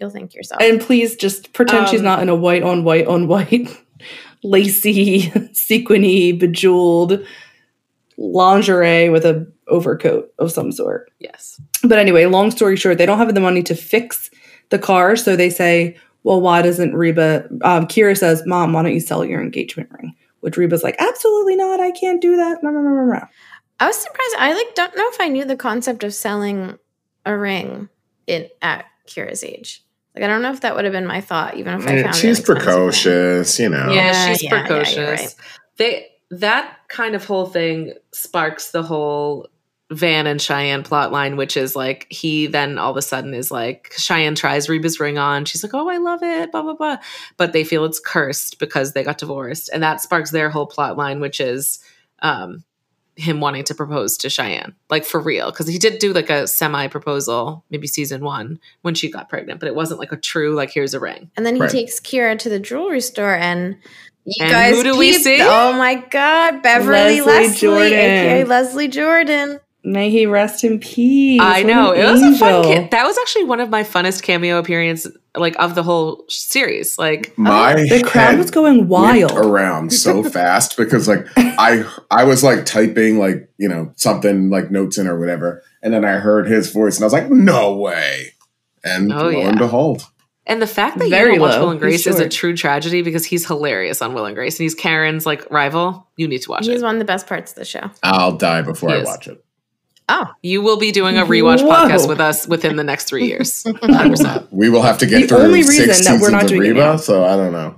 You'll 0.00 0.10
thank 0.10 0.34
yourself. 0.34 0.60
And 0.60 0.80
please 0.80 1.16
just 1.16 1.52
pretend 1.52 1.88
she's 1.88 2.00
Um, 2.00 2.04
not 2.06 2.22
in 2.22 2.28
a 2.28 2.34
white 2.34 2.62
on 2.62 2.84
white 2.84 3.06
on 3.06 3.28
white, 3.28 3.68
lacy, 4.42 5.30
sequiny, 5.52 6.32
bejeweled 6.38 7.24
lingerie 8.18 9.08
with 9.08 9.24
a 9.24 9.46
overcoat 9.68 10.32
of 10.38 10.52
some 10.52 10.72
sort. 10.72 11.10
Yes. 11.18 11.60
But 11.82 11.98
anyway, 11.98 12.26
long 12.26 12.50
story 12.50 12.76
short, 12.76 12.98
they 12.98 13.06
don't 13.06 13.18
have 13.18 13.34
the 13.34 13.40
money 13.40 13.62
to 13.64 13.74
fix 13.74 14.30
the 14.70 14.78
car, 14.78 15.16
so 15.16 15.36
they 15.36 15.50
say, 15.50 15.96
"Well, 16.24 16.40
why 16.40 16.62
doesn't 16.62 16.94
Reba?" 16.94 17.48
Um, 17.62 17.86
Kyra 17.86 18.16
says, 18.16 18.42
"Mom, 18.46 18.72
why 18.72 18.82
don't 18.82 18.92
you 18.94 19.00
sell 19.00 19.24
your 19.24 19.40
engagement 19.40 19.90
ring?" 19.92 20.14
Which 20.40 20.56
Reba's 20.56 20.82
like, 20.82 20.96
"Absolutely 20.98 21.56
not! 21.56 21.80
I 21.80 21.90
can't 21.92 22.20
do 22.20 22.36
that." 22.36 22.58
Rah, 22.62 22.70
rah, 22.70 22.80
rah, 22.80 22.90
rah, 22.90 23.12
rah. 23.20 23.28
I 23.82 23.86
was 23.86 23.96
surprised. 23.96 24.36
I 24.38 24.52
like 24.54 24.74
don't 24.74 24.96
know 24.96 25.08
if 25.08 25.20
I 25.20 25.28
knew 25.28 25.44
the 25.44 25.56
concept 25.56 26.04
of 26.04 26.14
selling 26.14 26.78
a 27.26 27.36
ring 27.36 27.88
in 28.26 28.48
at 28.60 28.84
Kyra's 29.08 29.42
age. 29.42 29.84
Like 30.14 30.24
I 30.24 30.28
don't 30.28 30.42
know 30.42 30.52
if 30.52 30.60
that 30.60 30.76
would 30.76 30.84
have 30.84 30.92
been 30.92 31.06
my 31.06 31.20
thought, 31.20 31.56
even 31.56 31.74
if 31.80 31.86
I 31.86 32.02
found 32.02 32.14
she's 32.14 32.38
it 32.38 32.48
an 32.48 32.48
expensive 32.48 32.48
ring. 32.48 32.56
precocious, 32.64 33.58
you 33.58 33.68
know. 33.68 33.92
Yeah, 33.92 34.12
Yeah, 34.12 34.28
she's 34.28 34.42
yeah, 34.44 34.54
yeah, 34.54 34.60
precocious. 34.60 35.20
right. 35.20 35.34
They 35.78 36.06
that 36.30 36.76
kind 36.88 37.14
of 37.14 37.24
whole 37.24 37.46
thing 37.46 37.94
sparks 38.12 38.70
the 38.70 38.82
whole 38.82 39.48
Van 39.90 40.26
and 40.26 40.40
Cheyenne 40.40 40.82
plot 40.84 41.12
line, 41.12 41.36
which 41.36 41.56
is 41.56 41.74
like 41.74 42.06
he 42.08 42.46
then 42.46 42.78
all 42.78 42.90
of 42.92 42.96
a 42.96 43.02
sudden 43.02 43.34
is 43.34 43.50
like 43.50 43.92
Cheyenne 43.96 44.34
tries 44.34 44.68
Reba's 44.68 45.00
ring 45.00 45.18
on. 45.18 45.44
She's 45.44 45.62
like, 45.62 45.74
"Oh, 45.74 45.88
I 45.88 45.96
love 45.98 46.22
it," 46.22 46.52
blah 46.52 46.62
blah 46.62 46.74
blah. 46.74 46.98
But 47.36 47.52
they 47.52 47.64
feel 47.64 47.84
it's 47.84 47.98
cursed 48.00 48.58
because 48.58 48.92
they 48.92 49.02
got 49.02 49.18
divorced, 49.18 49.70
and 49.72 49.82
that 49.82 50.00
sparks 50.00 50.30
their 50.30 50.50
whole 50.50 50.66
plot 50.66 50.96
line, 50.96 51.20
which 51.20 51.40
is 51.40 51.80
um, 52.20 52.64
him 53.16 53.40
wanting 53.40 53.62
to 53.64 53.74
propose 53.74 54.16
to 54.18 54.30
Cheyenne, 54.30 54.74
like 54.88 55.04
for 55.04 55.20
real, 55.20 55.50
because 55.50 55.66
he 55.68 55.78
did 55.78 55.98
do 55.98 56.12
like 56.12 56.30
a 56.30 56.46
semi 56.46 56.86
proposal, 56.88 57.64
maybe 57.70 57.86
season 57.86 58.22
one 58.24 58.58
when 58.82 58.94
she 58.94 59.10
got 59.10 59.28
pregnant, 59.28 59.60
but 59.60 59.66
it 59.66 59.74
wasn't 59.74 60.00
like 60.00 60.12
a 60.12 60.16
true 60.16 60.54
like 60.54 60.70
here's 60.70 60.94
a 60.94 61.00
ring. 61.00 61.30
And 61.36 61.44
then 61.44 61.54
he 61.56 61.60
Right. 61.62 61.70
takes 61.70 62.00
Kyra 62.00 62.38
to 62.38 62.48
the 62.48 62.58
jewelry 62.58 63.00
store, 63.02 63.34
and 63.34 63.76
you 64.24 64.34
And 64.40 64.50
guys 64.50 64.74
who 64.76 64.82
do 64.82 64.96
we 64.96 65.12
see? 65.12 65.38
Oh 65.40 65.72
my 65.74 65.96
God, 65.96 66.62
Beverly 66.62 67.20
Leslie 67.20 67.48
Leslie, 67.48 67.56
Jordan. 67.58 67.92
aka 67.92 68.44
Leslie 68.44 68.88
Jordan. 68.88 69.60
May 69.84 70.10
he 70.10 70.26
rest 70.26 70.62
in 70.62 70.78
peace. 70.78 71.40
I 71.42 71.64
What 71.64 71.66
know 71.66 71.92
an 71.92 72.00
it 72.00 72.04
was 72.12 72.22
a 72.22 72.38
fun. 72.38 72.62
Ca- 72.62 72.88
that 72.92 73.04
was 73.04 73.18
actually 73.18 73.44
one 73.44 73.58
of 73.58 73.68
my 73.68 73.82
funnest 73.82 74.22
cameo 74.22 74.58
appearances, 74.58 75.16
like 75.36 75.56
of 75.58 75.74
the 75.74 75.82
whole 75.82 76.24
series. 76.28 76.98
Like, 76.98 77.30
oh, 77.30 77.42
My 77.42 77.74
The 77.74 78.02
crowd 78.04 78.38
was 78.38 78.50
going 78.50 78.88
wild. 78.88 79.32
around 79.32 79.92
so 79.92 80.22
fast 80.36 80.76
because 80.76 81.08
like 81.08 81.26
I 81.36 81.84
I 82.10 82.24
was 82.24 82.42
like 82.44 82.64
typing 82.66 83.18
like 83.18 83.48
you 83.58 83.68
know 83.68 83.92
something 83.96 84.50
like 84.50 84.70
notes 84.70 84.98
in 84.98 85.06
or 85.08 85.18
whatever, 85.18 85.62
and 85.82 85.92
then 85.94 86.04
I 86.04 86.12
heard 86.18 86.46
his 86.48 86.70
voice 86.72 86.96
and 86.96 87.04
I 87.04 87.06
was 87.06 87.12
like, 87.12 87.30
no 87.30 87.74
way, 87.76 88.32
and 88.84 89.12
Oh, 89.12 89.16
lo 89.24 89.28
yeah. 89.30 89.48
and 89.48 89.58
behold, 89.58 90.06
and 90.46 90.60
the 90.60 90.66
fact 90.66 90.98
that 90.98 91.08
Very 91.08 91.34
you 91.34 91.38
don't 91.38 91.48
watch. 91.48 91.58
Will 91.58 91.70
and 91.70 91.80
Grace 91.80 92.06
is 92.06 92.18
a 92.20 92.28
true 92.28 92.54
tragedy 92.56 93.00
because 93.02 93.24
he's 93.24 93.46
hilarious 93.46 94.02
on 94.02 94.12
Will 94.12 94.26
and 94.26 94.34
Grace, 94.36 94.58
and 94.58 94.64
he's 94.64 94.74
Karen's 94.74 95.24
like 95.24 95.50
rival. 95.50 96.08
You 96.16 96.28
need 96.28 96.42
to 96.42 96.50
watch 96.50 96.66
He's 96.66 96.82
it. 96.82 96.84
one 96.84 96.96
of 96.96 96.98
the 96.98 97.04
best 97.06 97.26
parts 97.26 97.52
of 97.52 97.56
the 97.56 97.64
show. 97.64 97.90
I'll 98.02 98.36
die 98.36 98.60
before 98.62 98.90
He 98.90 98.96
I 98.96 98.98
is. 98.98 99.06
watch 99.06 99.28
it. 99.28 99.41
Oh, 100.14 100.26
You 100.42 100.60
will 100.62 100.76
be 100.76 100.92
doing 100.92 101.16
a 101.16 101.22
rewatch 101.24 101.62
Whoa. 101.62 101.70
podcast 101.70 102.06
with 102.08 102.20
us 102.20 102.46
within 102.46 102.76
the 102.76 102.84
next 102.84 103.04
three 103.08 103.26
years. 103.26 103.64
I 103.82 104.06
will 104.06 104.16
not. 104.22 104.52
We 104.52 104.68
will 104.68 104.82
have 104.82 104.98
to 104.98 105.06
get 105.06 105.22
The 105.22 105.28
through 105.28 105.38
only 105.38 105.62
six 105.62 105.78
reason 105.88 106.04
that 106.04 106.12
we're 106.20 106.26
seasons 106.28 106.32
not 106.32 106.42
of 106.42 106.48
doing 106.48 106.64
it 106.70 106.74
Reba, 106.74 106.98
so 106.98 107.24
I 107.24 107.36
don't 107.36 107.52
know. 107.52 107.76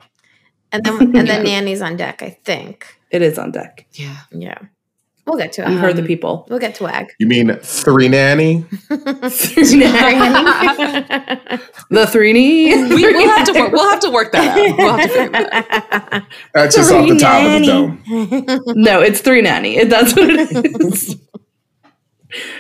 and 0.73 0.83
then 0.85 1.01
and 1.16 1.29
then 1.29 1.44
Nanny's 1.51 1.81
on 1.81 1.97
deck. 1.97 2.23
I 2.23 2.31
think. 2.44 2.87
It 3.11 3.23
is 3.23 3.38
on 3.38 3.53
deck. 3.53 3.87
Yeah, 3.92 4.16
Yeah, 4.33 4.59
we'll 5.27 5.37
get 5.38 5.53
to 5.53 5.62
You 5.62 5.77
it. 5.77 5.81
heard 5.81 5.94
the 5.97 6.03
Um, 6.03 6.09
people. 6.09 6.47
We'll 6.51 6.59
get 6.59 6.75
to 6.77 6.83
WAG. 6.85 7.07
You 7.20 7.29
mean 7.29 7.55
three 7.62 8.09
nanny? 8.09 8.64
the 11.90 12.07
three 12.11 12.33
knee. 12.33 12.75
we, 12.75 13.03
we'll 13.12 13.29
have 13.37 13.47
to 13.47 13.53
work. 13.61 13.73
We'll 13.73 13.88
have 13.90 14.01
to 14.01 14.11
work 14.11 14.33
that 14.33 14.59
out. 14.59 14.77
We'll 14.79 14.97
have 14.97 15.03
to 15.03 15.09
figure 15.09 15.31
that 15.31 16.09
out. 16.12 16.23
That's 16.55 16.75
just 16.77 16.90
off 16.92 17.09
the 17.09 17.16
top 17.18 17.42
nanny. 17.42 17.70
of 17.70 18.05
the 18.05 18.47
dome. 18.57 18.62
no, 18.83 19.01
it's 19.01 19.20
three 19.20 19.42
nanny. 19.42 19.77
It- 19.77 19.90
That's 19.90 20.14
what 20.16 20.31
it 20.31 20.51
is. 20.83 21.16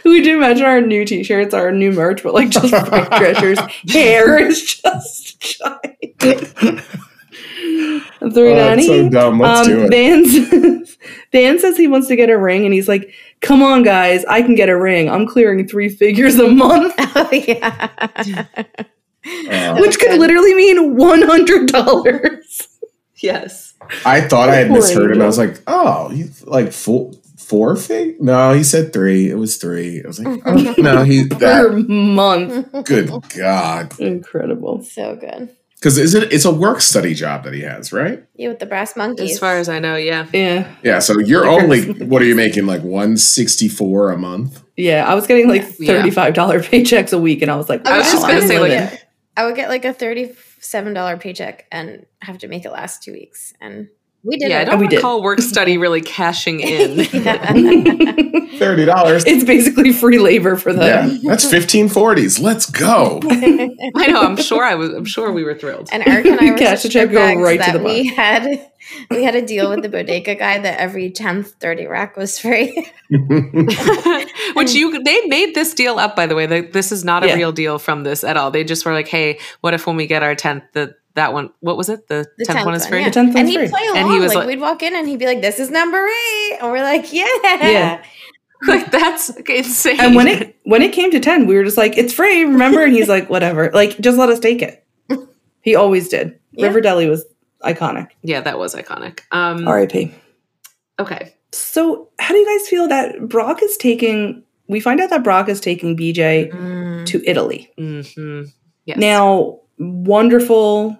We 0.04 0.22
do 0.22 0.36
imagine 0.36 0.64
our 0.66 0.80
new 0.80 1.04
t-shirts, 1.04 1.52
our 1.54 1.72
new 1.72 1.92
merch, 1.92 2.22
but 2.22 2.34
like 2.34 2.50
just 2.50 2.68
Fran 2.68 3.06
Drescher's 3.10 3.58
hair 3.92 4.38
is 4.38 4.62
just 4.82 5.40
giant. 5.40 6.80
Three 8.32 8.52
Oh, 8.52 8.54
nanny. 8.54 8.82
it's 8.82 8.86
so 8.86 9.08
dumb. 9.08 9.38
Let's 9.40 9.66
do 9.66 9.80
Um, 9.80 9.86
it. 9.86 9.90
Van, 9.90 10.24
says- 10.26 10.96
Van 11.32 11.58
says 11.58 11.76
he 11.76 11.88
wants 11.88 12.08
to 12.08 12.16
get 12.16 12.30
a 12.30 12.38
ring, 12.38 12.64
and 12.64 12.72
he's 12.72 12.88
like, 12.88 13.10
"Come 13.40 13.62
on, 13.62 13.82
guys, 13.82 14.24
I 14.26 14.42
can 14.42 14.54
get 14.54 14.68
a 14.68 14.76
ring. 14.78 15.10
I'm 15.10 15.26
clearing 15.26 15.66
three 15.66 15.88
figures 15.88 16.38
a 16.38 16.48
month, 16.48 16.94
oh 16.98 17.28
yeah. 17.32 17.88
Uh, 19.50 19.76
which 19.78 19.98
could 19.98 20.10
good. 20.10 20.20
literally 20.20 20.54
mean 20.54 20.96
one 20.96 21.22
hundred 21.22 21.68
dollars." 21.68 22.68
Yes. 23.16 23.74
I 24.06 24.20
thought 24.22 24.48
I 24.48 24.56
had 24.56 24.68
Poor 24.68 24.76
misheard 24.78 25.10
him. 25.12 25.22
I 25.22 25.26
was 25.26 25.38
like, 25.38 25.60
oh, 25.66 26.08
he's 26.08 26.42
like 26.46 26.72
four, 26.72 27.10
four 27.44 27.76
fig? 27.76 28.20
No, 28.20 28.52
he 28.52 28.64
said 28.64 28.92
three. 28.92 29.30
It 29.30 29.36
was 29.38 29.56
three. 29.56 30.02
I 30.02 30.06
was 30.06 30.18
like, 30.20 30.42
oh, 30.46 30.74
no, 30.78 31.04
he 31.04 31.28
per 31.28 31.38
that. 31.70 31.88
month. 31.88 32.84
Good 32.86 33.10
God, 33.36 33.98
Incredible. 34.00 34.82
so 34.82 35.16
good. 35.16 35.50
because 35.76 35.98
is 35.98 36.14
it? 36.14 36.32
It's 36.32 36.44
a 36.44 36.50
work 36.52 36.80
study 36.80 37.14
job 37.14 37.44
that 37.44 37.52
he 37.54 37.60
has, 37.62 37.92
right? 37.92 38.24
Yeah, 38.34 38.48
with 38.48 38.58
the 38.58 38.66
brass 38.66 38.96
monkeys. 38.96 39.32
As 39.32 39.38
far 39.38 39.56
as 39.56 39.68
I 39.68 39.78
know, 39.78 39.96
yeah. 39.96 40.26
Yeah, 40.32 40.74
Yeah. 40.82 40.98
So 41.00 41.18
you're 41.18 41.46
only 41.46 41.92
what 42.04 42.22
are 42.22 42.26
you 42.26 42.34
making? 42.34 42.66
Like 42.66 42.82
one 42.82 43.16
sixty 43.16 43.68
four 43.68 44.10
a 44.10 44.18
month. 44.18 44.62
yeah. 44.76 45.04
I 45.06 45.14
was 45.14 45.26
getting 45.26 45.48
like 45.48 45.64
thirty-five 45.64 46.34
dollar 46.34 46.60
paychecks 46.60 47.12
a 47.12 47.18
week, 47.18 47.42
and 47.42 47.50
I 47.50 47.56
was 47.56 47.68
like, 47.68 47.86
I 47.86 47.98
was 47.98 48.06
wow, 48.06 48.12
just 48.12 48.22
gonna 48.26 48.40
I'm 48.40 48.48
say, 48.48 48.58
like. 48.58 49.00
I 49.36 49.44
would 49.46 49.56
get 49.56 49.68
like 49.68 49.84
a 49.84 49.92
thirty-seven 49.92 50.94
dollar 50.94 51.16
paycheck 51.16 51.66
and 51.72 52.06
have 52.22 52.38
to 52.38 52.48
make 52.48 52.64
it 52.64 52.70
last 52.70 53.02
two 53.02 53.12
weeks, 53.12 53.52
and 53.60 53.88
We 54.24 54.36
did 54.38 54.48
Yeah, 54.50 54.58
I 54.58 54.62
it. 54.62 54.64
don't 54.66 54.78
we 54.80 54.88
did. 54.88 55.02
work 55.04 55.38
study 55.52 55.76
really 55.78 56.00
cashing 56.00 56.60
in. 56.60 57.04
Thirty 58.58 58.84
dollars. 58.84 59.24
It's 59.26 59.44
basically 59.44 59.92
free 59.92 60.18
labor 60.18 60.56
for 60.56 60.70
Yeah, 60.70 61.06
them. 61.06 61.20
that's 61.24 61.44
fifteen 61.50 61.88
forties. 61.88 62.38
Let's 62.38 62.70
go. 62.70 63.20
I 63.24 64.06
know. 64.08 64.22
I'm 64.22 64.36
sure. 64.36 64.64
I 64.64 64.74
was. 64.76 64.90
I'm 64.90 65.04
sure 65.04 65.32
we 65.32 65.44
were 65.44 65.54
thrilled. 65.54 65.88
And 65.92 66.06
Eric 66.06 66.26
and 66.26 66.40
I 66.40 66.52
were 66.52 66.56
Cash 66.58 66.82
such 66.82 66.92
the 66.94 67.00
check, 67.00 67.10
go 67.10 67.18
dirtbags 67.18 67.42
right 67.44 67.60
to 67.60 67.72
that 67.72 67.78
the 67.78 67.84
we 67.84 68.06
had 68.06 68.70
we 69.10 69.24
had 69.24 69.34
a 69.34 69.42
deal 69.44 69.70
with 69.70 69.82
the 69.82 69.88
bodega 69.88 70.34
guy 70.36 70.58
that 70.58 70.78
every 70.78 71.10
tenth 71.10 71.58
dirty 71.58 71.86
rack 71.86 72.16
was 72.16 72.38
free. 72.38 72.88
Which 74.54 74.74
you 74.74 75.02
they 75.02 75.26
made 75.26 75.54
this 75.54 75.74
deal 75.74 75.98
up 75.98 76.14
by 76.16 76.26
the 76.26 76.34
way. 76.34 76.46
Like, 76.46 76.72
this 76.72 76.92
is 76.92 77.04
not 77.04 77.24
a 77.24 77.28
Yeah. 77.28 77.34
real 77.34 77.52
deal 77.52 77.78
from 77.78 78.04
this 78.04 78.22
at 78.24 78.36
all. 78.36 78.50
They 78.50 78.64
just 78.64 78.86
were 78.86 78.92
like, 78.92 79.08
hey, 79.08 79.38
what 79.60 79.74
if 79.74 79.86
when 79.86 79.96
we 79.96 80.06
get 80.06 80.22
our 80.22 80.34
tenth, 80.34 80.64
the 80.72 80.94
that 81.14 81.32
one, 81.32 81.50
what 81.60 81.76
was 81.76 81.88
it? 81.88 82.08
The 82.08 82.26
The 82.38 82.44
tenth 82.44 82.64
one 82.66 82.74
is 82.74 82.86
free. 82.86 83.00
yeah. 83.00 83.10
The 83.10 83.20
10th 83.20 83.34
and 83.36 83.48
he'd 83.48 83.58
free. 83.58 83.68
play 83.68 83.86
along. 83.86 83.96
And 83.98 84.10
he 84.12 84.18
was 84.20 84.28
like, 84.34 84.38
like- 84.38 84.46
we'd 84.48 84.60
walk 84.60 84.82
in 84.82 84.94
and 84.96 85.08
he'd 85.08 85.18
be 85.18 85.26
like, 85.26 85.40
"This 85.42 85.58
is 85.60 85.70
number 85.70 85.98
eight. 86.06 86.58
and 86.60 86.70
we're 86.72 86.82
like, 86.82 87.12
"Yeah, 87.12 87.26
Yeah. 87.44 88.04
like 88.66 88.90
that's 88.90 89.30
insane. 89.48 90.00
And 90.00 90.14
when 90.16 90.26
it 90.28 90.56
when 90.64 90.82
it 90.82 90.92
came 90.92 91.10
to 91.10 91.20
ten, 91.20 91.46
we 91.46 91.54
were 91.56 91.64
just 91.64 91.76
like, 91.76 91.96
"It's 91.98 92.12
free, 92.12 92.44
remember?" 92.44 92.82
And 92.84 92.92
he's 92.94 93.08
like, 93.08 93.28
"Whatever, 93.30 93.70
like 93.72 93.98
just 94.00 94.18
let 94.18 94.28
us 94.28 94.38
take 94.40 94.62
it." 94.62 94.84
He 95.62 95.74
always 95.76 96.08
did. 96.08 96.38
Yeah. 96.52 96.66
River 96.66 96.80
Deli 96.82 97.08
was 97.08 97.24
iconic. 97.62 98.08
yeah, 98.22 98.40
that 98.42 98.58
was 98.58 98.74
iconic. 98.74 99.20
Um, 99.32 99.66
R.I.P. 99.66 100.14
okay. 100.98 101.34
So, 101.52 102.08
how 102.18 102.34
do 102.34 102.38
you 102.40 102.58
guys 102.58 102.68
feel 102.68 102.88
that 102.88 103.28
Brock 103.28 103.62
is 103.62 103.76
taking? 103.76 104.42
We 104.68 104.80
find 104.80 105.00
out 105.00 105.10
that 105.10 105.22
Brock 105.24 105.48
is 105.48 105.60
taking 105.60 105.96
BJ 105.96 106.50
Mm. 106.52 107.06
to 107.06 107.22
Italy. 107.28 107.70
hmm 107.78 108.42
Yes. 108.86 108.98
Now, 108.98 109.60
wonderful 109.78 110.98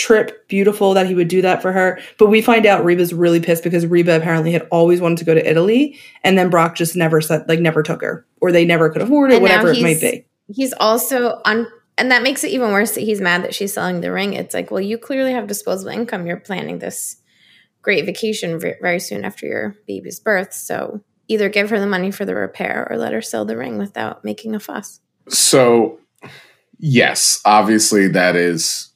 trip, 0.00 0.48
beautiful 0.48 0.94
that 0.94 1.06
he 1.06 1.14
would 1.14 1.28
do 1.28 1.42
that 1.42 1.62
for 1.62 1.72
her. 1.72 2.00
But 2.18 2.28
we 2.28 2.40
find 2.40 2.66
out 2.66 2.84
Reba's 2.84 3.12
really 3.12 3.40
pissed 3.40 3.62
because 3.62 3.86
Reba 3.86 4.16
apparently 4.16 4.50
had 4.52 4.66
always 4.70 5.00
wanted 5.00 5.18
to 5.18 5.24
go 5.24 5.34
to 5.34 5.48
Italy, 5.48 5.98
and 6.24 6.36
then 6.36 6.50
Brock 6.50 6.74
just 6.74 6.96
never 6.96 7.20
said, 7.20 7.48
like, 7.48 7.60
never 7.60 7.82
took 7.82 8.00
her, 8.02 8.26
or 8.40 8.50
they 8.50 8.64
never 8.64 8.90
could 8.90 9.02
afford 9.02 9.30
it, 9.30 9.34
And 9.34 9.42
whatever 9.42 9.70
it 9.70 9.82
might 9.82 10.00
be. 10.00 10.26
He's 10.48 10.72
also 10.72 11.40
on, 11.44 11.66
and 11.98 12.10
that 12.10 12.22
makes 12.22 12.42
it 12.42 12.50
even 12.50 12.72
worse 12.72 12.92
that 12.94 13.02
he's 13.02 13.20
mad 13.20 13.44
that 13.44 13.54
she's 13.54 13.74
selling 13.74 14.00
the 14.00 14.10
ring. 14.10 14.32
It's 14.32 14.54
like, 14.54 14.70
well, 14.70 14.80
you 14.80 14.98
clearly 14.98 15.32
have 15.32 15.46
disposable 15.46 15.92
income. 15.92 16.26
You're 16.26 16.38
planning 16.38 16.78
this 16.78 17.16
great 17.82 18.04
vacation 18.04 18.58
very 18.58 19.00
soon 19.00 19.24
after 19.24 19.46
your 19.46 19.76
baby's 19.86 20.18
birth. 20.18 20.52
So 20.52 21.02
either 21.28 21.48
give 21.48 21.70
her 21.70 21.78
the 21.78 21.86
money 21.86 22.10
for 22.10 22.24
the 22.24 22.34
repair 22.34 22.86
or 22.90 22.96
let 22.96 23.12
her 23.12 23.22
sell 23.22 23.44
the 23.44 23.56
ring 23.56 23.78
without 23.78 24.24
making 24.24 24.54
a 24.54 24.60
fuss. 24.60 25.00
So, 25.28 26.00
yes, 26.78 27.40
obviously 27.44 28.08
that 28.08 28.34
is 28.34 28.89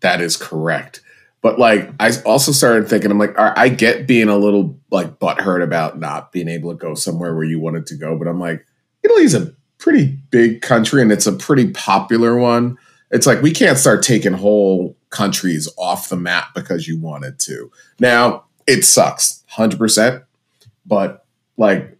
that 0.00 0.20
is 0.20 0.36
correct. 0.36 1.02
But 1.40 1.58
like, 1.58 1.90
I 2.00 2.10
also 2.26 2.52
started 2.52 2.88
thinking, 2.88 3.10
I'm 3.10 3.18
like, 3.18 3.38
I 3.38 3.68
get 3.68 4.06
being 4.06 4.28
a 4.28 4.36
little 4.36 4.78
like 4.90 5.18
butthurt 5.18 5.62
about 5.62 5.98
not 5.98 6.32
being 6.32 6.48
able 6.48 6.72
to 6.72 6.76
go 6.76 6.94
somewhere 6.94 7.34
where 7.34 7.44
you 7.44 7.60
wanted 7.60 7.86
to 7.86 7.96
go, 7.96 8.18
but 8.18 8.26
I'm 8.26 8.40
like, 8.40 8.66
Italy's 9.04 9.34
a 9.34 9.54
pretty 9.78 10.06
big 10.30 10.62
country 10.62 11.00
and 11.00 11.12
it's 11.12 11.26
a 11.26 11.32
pretty 11.32 11.70
popular 11.70 12.36
one. 12.36 12.76
It's 13.10 13.26
like 13.26 13.40
we 13.40 13.52
can't 13.52 13.78
start 13.78 14.02
taking 14.02 14.32
whole 14.32 14.96
countries 15.10 15.68
off 15.78 16.08
the 16.08 16.16
map 16.16 16.48
because 16.54 16.88
you 16.88 16.98
wanted 16.98 17.38
to. 17.40 17.70
Now, 18.00 18.44
it 18.66 18.84
sucks, 18.84 19.44
hundred 19.46 19.78
percent, 19.78 20.24
but 20.84 21.24
like 21.56 21.96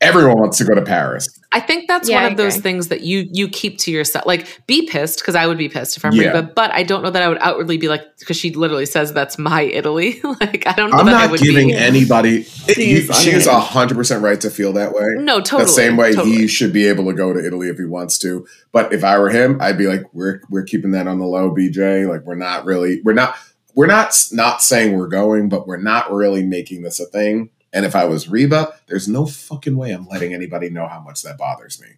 everyone 0.00 0.38
wants 0.38 0.58
to 0.58 0.64
go 0.64 0.74
to 0.74 0.82
Paris. 0.82 1.37
I 1.50 1.60
think 1.60 1.88
that's 1.88 2.10
Yeah, 2.10 2.22
one 2.22 2.32
of 2.32 2.36
those 2.36 2.58
things 2.58 2.88
that 2.88 3.00
you 3.00 3.26
you 3.32 3.48
keep 3.48 3.78
to 3.78 3.90
yourself. 3.90 4.26
Like, 4.26 4.60
be 4.66 4.86
pissed 4.86 5.20
because 5.20 5.34
I 5.34 5.46
would 5.46 5.56
be 5.56 5.70
pissed 5.70 5.96
if 5.96 6.04
I'm 6.04 6.12
Yeah. 6.12 6.26
Reba, 6.32 6.52
but 6.54 6.70
I 6.72 6.82
don't 6.82 7.02
know 7.02 7.10
that 7.10 7.22
I 7.22 7.28
would 7.28 7.38
outwardly 7.40 7.78
be 7.78 7.88
like 7.88 8.02
because 8.18 8.36
she 8.36 8.52
literally 8.52 8.84
says 8.84 9.14
that's 9.14 9.38
my 9.38 9.62
Italy. 9.62 10.20
like, 10.40 10.66
I 10.66 10.72
don't 10.74 10.90
know 10.90 10.98
I'm 10.98 11.06
that 11.06 11.14
I 11.14 11.22
not 11.22 11.30
would 11.30 11.40
giving 11.40 11.68
be. 11.68 11.74
anybody. 11.74 12.46
It, 12.66 12.76
you, 12.76 13.00
She's 13.00 13.20
she 13.22 13.30
is 13.30 13.46
hundred 13.46 13.94
percent 13.94 14.22
right 14.22 14.38
to 14.42 14.50
feel 14.50 14.74
that 14.74 14.92
way. 14.92 15.06
No, 15.16 15.40
totally. 15.40 15.62
the 15.64 15.68
same 15.68 15.96
way 15.96 16.12
totally. 16.12 16.36
he 16.36 16.48
should 16.48 16.72
be 16.74 16.86
able 16.86 17.06
to 17.06 17.14
go 17.14 17.32
to 17.32 17.42
Italy 17.42 17.70
if 17.70 17.78
he 17.78 17.84
wants 17.86 18.18
to. 18.18 18.46
But 18.70 18.92
if 18.92 19.02
I 19.02 19.18
were 19.18 19.30
him, 19.30 19.56
I'd 19.60 19.78
be 19.78 19.86
like, 19.86 20.02
we're 20.12 20.42
we're 20.50 20.64
keeping 20.64 20.90
that 20.90 21.08
on 21.08 21.18
the 21.18 21.24
low, 21.26 21.50
BJ. 21.54 22.06
Like 22.06 22.26
we're 22.26 22.34
not 22.34 22.66
really, 22.66 23.00
we're 23.04 23.14
not, 23.14 23.34
we're 23.74 23.86
not 23.86 24.14
not 24.32 24.60
saying 24.62 24.98
we're 24.98 25.08
going, 25.08 25.48
but 25.48 25.66
we're 25.66 25.78
not 25.78 26.12
really 26.12 26.42
making 26.42 26.82
this 26.82 27.00
a 27.00 27.06
thing. 27.06 27.48
And 27.72 27.84
if 27.84 27.94
I 27.94 28.04
was 28.06 28.28
Reba, 28.28 28.74
there's 28.86 29.08
no 29.08 29.26
fucking 29.26 29.76
way 29.76 29.90
I'm 29.90 30.06
letting 30.06 30.32
anybody 30.32 30.70
know 30.70 30.86
how 30.86 31.00
much 31.00 31.22
that 31.22 31.38
bothers 31.38 31.80
me. 31.80 31.88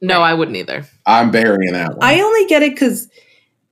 No, 0.00 0.20
I 0.20 0.34
wouldn't 0.34 0.56
either. 0.56 0.84
I'm 1.06 1.30
burying 1.30 1.72
that 1.72 1.96
one. 1.96 1.98
I 2.02 2.20
only 2.20 2.46
get 2.46 2.62
it 2.62 2.72
because 2.72 3.08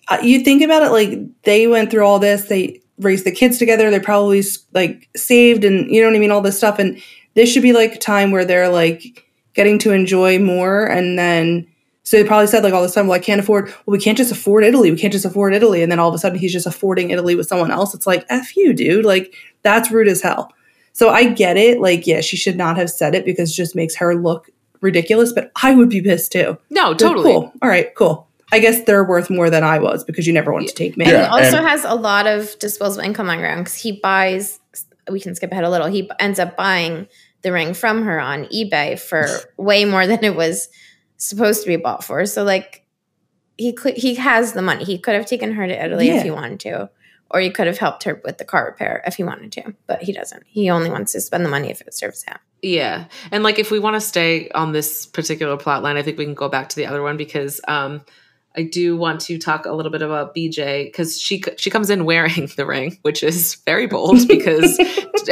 uh, 0.09 0.18
you 0.22 0.42
think 0.42 0.62
about 0.62 0.83
it 0.83 0.90
like 0.90 1.18
they 1.42 1.66
went 1.66 1.90
through 1.90 2.04
all 2.04 2.18
this, 2.18 2.44
they 2.44 2.80
raised 2.98 3.26
the 3.26 3.30
kids 3.30 3.59
together, 3.59 3.90
they 3.90 4.00
probably 4.00 4.42
like 4.72 5.09
saved 5.16 5.64
and 5.64 5.90
you 5.90 6.00
know 6.00 6.09
what 6.09 6.16
I 6.16 6.18
mean, 6.18 6.30
all 6.30 6.40
this 6.40 6.57
stuff. 6.57 6.78
And 6.78 7.02
this 7.35 7.52
should 7.52 7.62
be 7.62 7.72
like 7.72 7.96
a 7.96 7.98
time 7.98 8.30
where 8.30 8.44
they're 8.44 8.68
like 8.68 9.26
getting 9.54 9.78
to 9.80 9.92
enjoy 9.92 10.38
more. 10.38 10.87
And 10.87 11.18
then, 11.18 11.66
so 12.04 12.16
they 12.16 12.26
probably 12.26 12.46
said 12.46 12.62
like 12.62 12.72
all 12.72 12.83
this 12.83 12.94
time, 12.94 13.07
well, 13.07 13.16
I 13.16 13.22
can't 13.22 13.40
afford, 13.40 13.66
well, 13.66 13.96
we 13.96 13.98
can't 13.98 14.18
just 14.18 14.33
afford 14.33 14.64
Italy. 14.64 14.90
We 14.90 14.98
can't 14.98 15.12
just 15.12 15.24
afford 15.24 15.54
Italy. 15.54 15.83
And 15.83 15.90
then 15.90 15.98
all 15.98 16.09
of 16.09 16.14
a 16.14 16.18
sudden 16.18 16.38
he's 16.38 16.52
just 16.52 16.66
affording 16.66 17.11
Italy 17.11 17.35
with 17.35 17.48
someone 17.48 17.70
else. 17.70 17.94
It's 17.94 18.07
like, 18.07 18.24
F 18.28 18.57
you, 18.57 18.72
dude. 18.72 19.04
Like 19.04 19.35
that's 19.62 19.90
rude 19.90 20.09
as 20.09 20.22
hell. 20.22 20.52
So 20.94 21.11
I 21.11 21.28
get 21.28 21.57
it. 21.57 21.80
Like, 21.80 22.07
yeah, 22.07 22.20
she 22.22 22.37
should 22.37 22.57
not 22.57 22.76
have 22.78 22.88
said 22.88 23.14
it 23.14 23.24
because 23.26 23.50
it 23.50 23.54
just 23.54 23.76
makes 23.76 23.94
her 23.96 24.14
look 24.14 24.48
ridiculous, 24.80 25.33
but 25.33 25.50
I 25.62 25.74
would 25.74 25.88
be 25.90 26.00
pissed 26.00 26.33
too. 26.33 26.57
No, 26.70 26.90
Like, 26.90 26.98
totally. 26.98 27.33
Cool. 27.33 27.52
All 27.62 27.68
right, 27.68 27.94
cool. 27.94 28.26
I 28.52 28.61
guess 28.61 28.83
they're 28.85 29.04
worth 29.04 29.28
more 29.30 29.50
than 29.50 29.64
I 29.64 29.78
was 29.78 30.04
because 30.04 30.26
you 30.26 30.33
never 30.33 30.52
want 30.52 30.68
to 30.68 30.74
take 30.74 30.96
me. 30.96 31.07
Yeah. 31.07 31.22
he 31.24 31.44
also 31.44 31.59
and- 31.59 31.66
has 31.66 31.85
a 31.85 31.94
lot 31.94 32.26
of 32.26 32.57
disposable 32.59 33.04
income 33.04 33.28
on 33.28 33.38
ground 33.38 33.64
because 33.64 33.74
he 33.76 33.92
buys. 33.92 34.61
We 35.11 35.20
can 35.20 35.35
skip 35.35 35.52
ahead 35.52 35.64
a 35.64 35.70
little. 35.70 35.87
He 35.88 36.11
ends 36.18 36.38
up 36.38 36.57
buying 36.57 37.09
the 37.42 37.52
ring 37.52 37.74
from 37.74 38.04
her 38.04 38.18
on 38.20 38.44
eBay 38.46 38.98
for 38.98 39.26
way 39.57 39.85
more 39.85 40.07
than 40.07 40.22
it 40.24 40.35
was 40.37 40.68
supposed 41.16 41.62
to 41.62 41.66
be 41.68 41.76
bought 41.76 42.04
for. 42.04 42.24
So 42.26 42.44
like, 42.44 42.87
he 43.59 43.72
could 43.72 43.96
he 43.96 44.14
has 44.14 44.52
the 44.52 44.62
money. 44.62 44.85
He 44.85 44.98
could 44.98 45.14
have 45.14 45.26
taken 45.26 45.52
her 45.52 45.66
to 45.66 45.85
Italy 45.85 46.07
Yeah. 46.09 46.16
if 46.18 46.22
he 46.22 46.30
wanted 46.30 46.61
to, 46.61 46.90
or 47.30 47.40
you 47.40 47.50
could 47.50 47.66
have 47.66 47.78
helped 47.78 48.04
her 48.04 48.20
with 48.24 48.38
the 48.38 48.44
car 48.44 48.66
repair 48.66 49.02
if 49.06 49.16
he 49.16 49.24
wanted 49.24 49.52
to. 49.52 49.74
But 49.87 50.02
he 50.02 50.12
doesn't. 50.12 50.44
He 50.46 50.70
only 50.70 50.90
wants 50.90 51.12
to 51.12 51.20
spend 51.20 51.44
the 51.44 51.50
money 51.50 51.70
if 51.70 51.80
it 51.80 51.94
serves 51.94 52.22
him. 52.22 52.37
Yeah. 52.62 53.06
And 53.30 53.42
like 53.42 53.58
if 53.58 53.70
we 53.70 53.78
want 53.78 53.94
to 53.94 54.00
stay 54.00 54.48
on 54.50 54.72
this 54.72 55.06
particular 55.06 55.56
plot 55.56 55.82
line, 55.82 55.96
I 55.96 56.02
think 56.02 56.18
we 56.18 56.24
can 56.24 56.34
go 56.34 56.48
back 56.48 56.68
to 56.70 56.76
the 56.76 56.87
other 56.87 57.02
one 57.02 57.16
because 57.16 57.60
um 57.68 58.02
I 58.56 58.62
do 58.62 58.96
want 58.96 59.20
to 59.22 59.37
talk 59.37 59.66
a 59.66 59.72
little 59.72 59.90
bit 59.90 60.02
about 60.02 60.34
BJ 60.34 60.84
because 60.84 61.20
she 61.20 61.42
she 61.56 61.70
comes 61.70 61.90
in 61.90 62.04
wearing 62.04 62.48
the 62.56 62.64
ring, 62.64 62.98
which 63.02 63.22
is 63.22 63.56
very 63.66 63.87
bold 63.87 64.28
because 64.28 64.78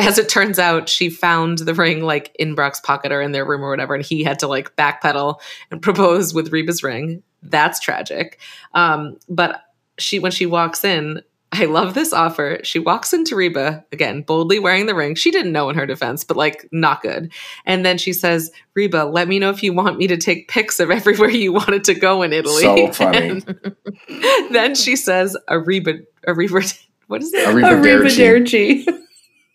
as 0.00 0.18
it 0.18 0.28
turns 0.28 0.58
out, 0.58 0.88
she 0.88 1.08
found 1.08 1.58
the 1.58 1.74
ring 1.74 2.02
like 2.02 2.34
in 2.38 2.54
Brock's 2.54 2.80
pocket 2.80 3.12
or 3.12 3.22
in 3.22 3.32
their 3.32 3.44
room 3.44 3.62
or 3.62 3.70
whatever, 3.70 3.94
and 3.94 4.04
he 4.04 4.24
had 4.24 4.40
to 4.40 4.48
like 4.48 4.74
backpedal 4.76 5.40
and 5.70 5.80
propose 5.80 6.34
with 6.34 6.52
Reba's 6.52 6.82
ring. 6.82 7.22
That's 7.42 7.78
tragic. 7.78 8.40
Um, 8.74 9.18
but 9.28 9.62
she 9.98 10.18
when 10.18 10.32
she 10.32 10.46
walks 10.46 10.84
in, 10.84 11.22
I 11.54 11.66
love 11.66 11.92
this 11.92 12.14
offer. 12.14 12.58
She 12.62 12.78
walks 12.78 13.12
into 13.12 13.36
Reba 13.36 13.84
again, 13.92 14.22
boldly 14.22 14.58
wearing 14.58 14.86
the 14.86 14.94
ring. 14.94 15.14
She 15.14 15.30
didn't 15.30 15.52
know 15.52 15.68
in 15.68 15.76
her 15.76 15.84
defense, 15.84 16.24
but 16.24 16.36
like 16.36 16.66
not 16.72 17.02
good. 17.02 17.30
And 17.66 17.84
then 17.84 17.98
she 17.98 18.14
says, 18.14 18.50
Reba, 18.74 19.04
let 19.04 19.28
me 19.28 19.38
know 19.38 19.50
if 19.50 19.62
you 19.62 19.74
want 19.74 19.98
me 19.98 20.06
to 20.06 20.16
take 20.16 20.48
pics 20.48 20.80
of 20.80 20.90
everywhere 20.90 21.28
you 21.28 21.52
wanted 21.52 21.84
to 21.84 21.94
go 21.94 22.22
in 22.22 22.32
Italy. 22.32 22.62
So 22.62 22.92
funny. 22.92 23.42
Then 24.50 24.74
she 24.74 24.96
says, 24.96 25.36
a 25.48 25.58
Reba, 25.58 26.00
a 26.26 26.34
Reba, 26.34 26.62
what 27.06 27.22
is 27.22 27.32
it? 27.32 27.46
Arrivederci. 27.46 28.84
Arrivederci. 28.84 28.98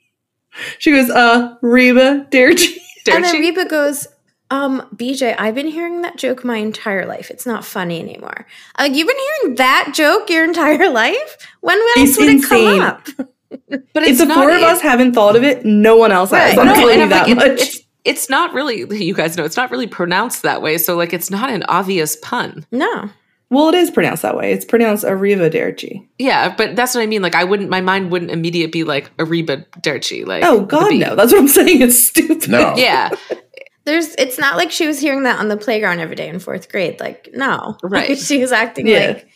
she 0.80 0.92
goes, 0.92 1.10
uh, 1.10 1.56
Reba 1.62 2.28
Derci. 2.32 2.78
And 3.10 3.24
then 3.24 3.36
Derci? 3.36 3.40
Reba 3.40 3.66
goes, 3.66 4.08
um, 4.50 4.88
BJ, 4.96 5.36
I've 5.38 5.56
been 5.56 5.68
hearing 5.68 6.02
that 6.04 6.18
joke 6.18 6.44
my 6.46 6.58
entire 6.58 7.06
life. 7.06 7.30
It's 7.30 7.46
not 7.46 7.66
funny 7.66 8.00
anymore. 8.00 8.46
Like 8.80 8.96
you've 8.96 9.08
been 9.08 9.18
hearing 9.42 9.56
that 9.56 9.92
joke 9.94 10.30
your 10.30 10.44
entire 10.46 10.90
life? 10.90 11.38
When 11.62 11.78
else 11.78 11.94
It's 11.98 12.18
would 12.18 12.28
it 12.30 12.32
insane. 12.36 12.80
come 12.80 12.82
up? 12.82 13.08
But 13.70 14.04
If 14.04 14.18
the 14.18 14.26
not- 14.26 14.36
four 14.38 14.50
of 14.52 14.58
it- 14.58 14.64
us 14.64 14.82
haven't 14.82 15.14
thought 15.14 15.36
of 15.36 15.44
it, 15.44 15.66
no 15.66 15.96
one 15.98 16.12
else 16.12 16.32
has. 16.32 16.58
I'm 16.58 16.68
No, 16.68 16.74
telling 16.74 17.02
and 17.02 17.02
you 17.04 17.10
that 17.10 17.22
like, 17.28 17.32
it- 17.32 17.36
much. 17.36 17.62
it's 17.62 17.80
it's 18.06 18.30
not 18.30 18.54
really. 18.54 18.86
You 19.04 19.14
guys 19.14 19.36
know 19.38 19.44
it's 19.44 19.58
not 19.58 19.70
really 19.72 19.88
pronounced 19.88 20.44
that 20.44 20.62
way. 20.62 20.78
So 20.78 20.96
like, 20.96 21.12
it's 21.14 21.30
not 21.30 21.50
an 21.50 21.64
obvious 21.68 22.16
pun. 22.22 22.66
No. 22.72 23.10
well, 23.50 23.68
it 23.70 23.76
is 23.76 23.92
pronounced 23.92 24.22
that 24.22 24.36
way. 24.38 24.52
It's 24.54 24.64
pronounced 24.66 25.04
Arrivederci. 25.06 26.08
Yeah, 26.18 26.54
but 26.56 26.76
that's 26.78 26.96
what 26.96 27.02
I 27.02 27.06
mean. 27.06 27.22
Like, 27.22 27.36
I 27.36 27.44
wouldn't. 27.44 27.70
My 27.70 27.82
mind 27.82 28.12
wouldn't 28.12 28.32
immediately 28.32 28.72
be 28.72 28.84
like 28.86 29.16
Ariba 29.18 29.66
Derci. 29.82 30.26
Like, 30.26 30.44
Oh, 30.46 30.60
the 30.62 30.66
God, 30.66 30.94
no. 30.96 31.16
That's 31.16 31.32
what 31.34 31.40
I'm 31.40 31.48
saying. 31.50 31.82
It's 31.82 32.02
stupid. 32.02 32.50
No. 32.50 32.76
Yeah, 32.78 33.10
There's 33.88 34.13
it's 34.15 34.38
not 34.38 34.58
like 34.58 34.69
she 34.69 34.86
was 34.86 35.00
hearing 35.00 35.23
that 35.23 35.39
on 35.39 35.47
the 35.47 35.56
playground 35.58 36.00
every 36.02 36.15
day 36.17 36.28
in 36.28 36.39
fourth 36.39 36.69
grade. 36.69 37.00
Like, 37.00 37.30
no. 37.34 37.78
Right. 37.84 38.17
she 38.17 38.39
was 38.39 38.52
acting 38.52 38.86
Yeah. 38.86 39.08
like 39.08 39.30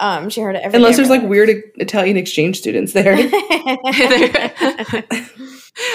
um 0.00 0.30
she 0.30 0.40
heard 0.40 0.54
it 0.54 0.62
every 0.62 0.76
Unless 0.76 0.92
day 0.92 1.02
there's 1.02 1.08
of 1.08 1.10
like 1.10 1.22
her 1.22 1.28
weird 1.28 1.50
Italian 1.74 2.16
exchange 2.16 2.58
students 2.58 2.92
there. 2.92 3.14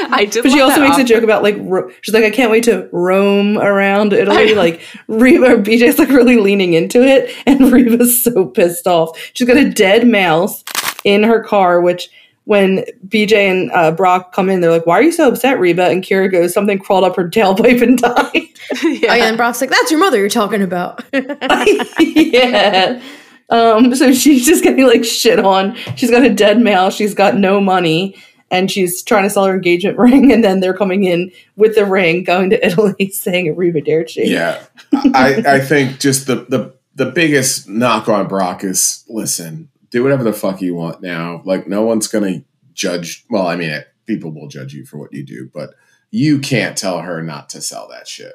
I 0.10 0.26
did. 0.30 0.44
But 0.44 0.52
she 0.52 0.62
also 0.62 0.80
that 0.80 0.90
makes 0.90 0.98
a 0.98 1.04
joke 1.04 1.24
about 1.24 1.44
like 1.44 1.56
ro- 1.60 1.90
she's 2.02 2.14
like 2.14 2.24
I 2.24 2.30
can't 2.30 2.52
wait 2.52 2.64
to 2.66 2.88
roam 2.92 3.58
around 3.58 4.14
Italy. 4.14 4.54
Like 4.56 4.82
Reba 5.08 5.54
or 5.54 5.58
BJ's 5.58 6.00
like 6.00 6.10
really 6.10 6.38
leaning 6.38 6.74
into 6.74 7.02
it, 7.04 7.34
and 7.46 7.72
Reba's 7.72 8.24
so 8.24 8.46
pissed 8.46 8.88
off. 8.88 9.18
She's 9.34 9.48
got 9.48 9.58
a 9.58 9.70
dead 9.70 10.08
mouse 10.08 10.64
in 11.04 11.24
her 11.24 11.44
car, 11.44 11.82
which 11.82 12.10
when 12.46 12.84
BJ 13.08 13.34
and 13.50 13.72
uh, 13.72 13.92
Brock 13.92 14.34
come 14.34 14.50
in, 14.50 14.62
they're 14.62 14.72
like, 14.72 14.86
"Why 14.86 15.00
are 15.00 15.04
you 15.04 15.12
so 15.12 15.30
upset, 15.30 15.60
Reba?" 15.60 15.88
And 15.88 16.04
Kyra 16.04 16.32
goes, 16.32 16.54
"Something 16.54 16.80
crawled 16.80 17.04
up 17.04 17.16
her 17.16 17.30
tailpipe 17.30 17.82
and 17.82 17.98
died." 18.00 18.34
yeah. 18.84 19.12
Oh 19.12 19.16
yeah, 19.16 19.28
and 19.28 19.38
Brock's 19.38 19.62
like, 19.62 19.70
"That's 19.70 19.92
your 19.92 20.00
mother 20.00 20.18
you're 20.18 20.30
talking 20.30 20.62
about." 20.62 21.04
yeah. 22.00 23.02
Um, 23.50 23.96
so 23.96 24.14
she's 24.14 24.46
just 24.46 24.64
getting 24.64 24.86
like 24.86 25.04
shit 25.04 25.40
on. 25.40 25.76
She's 25.96 26.12
got 26.12 26.24
a 26.24 26.34
dead 26.34 26.60
male. 26.60 26.90
She's 26.90 27.14
got 27.14 27.36
no 27.36 27.62
money, 27.62 28.16
and 28.52 28.70
she's 28.70 29.02
trying 29.04 29.24
to 29.24 29.30
sell 29.30 29.46
her 29.46 29.54
engagement 29.54 29.98
ring. 29.98 30.32
And 30.32 30.44
then 30.44 30.60
they're 30.60 30.74
coming 30.74 31.06
in 31.06 31.32
with 31.56 31.76
the 31.76 31.86
ring, 31.86 32.24
going 32.24 32.50
to 32.50 32.66
Italy, 32.66 33.10
saying 33.10 33.54
"Arrivederci." 33.54 34.28
Yeah, 34.28 34.64
I, 35.14 35.44
I 35.46 35.60
think 35.60 36.00
just 36.00 36.28
the 36.28 36.46
the 36.50 36.74
the 36.96 37.06
biggest 37.06 37.70
knock 37.70 38.10
on 38.10 38.28
Brock 38.28 38.64
is 38.64 39.06
listen, 39.08 39.70
do 39.94 40.04
whatever 40.04 40.24
the 40.24 40.34
fuck 40.34 40.60
you 40.60 40.74
want 40.74 41.02
now. 41.02 41.44
Like 41.46 41.68
no 41.68 41.84
one's 41.84 42.08
gonna 42.08 42.44
judge. 42.74 43.26
Well, 43.30 43.48
I 43.48 43.56
mean, 43.56 43.70
it, 43.70 43.88
people 44.08 44.32
will 44.34 44.48
judge 44.48 44.74
you 44.74 44.86
for 44.86 44.98
what 44.98 45.14
you 45.14 45.24
do, 45.24 45.50
but 45.54 45.70
you 46.10 46.40
can't 46.40 46.76
tell 46.76 47.00
her 47.00 47.22
not 47.22 47.50
to 47.50 47.62
sell 47.62 47.88
that 47.92 48.08
shit. 48.08 48.34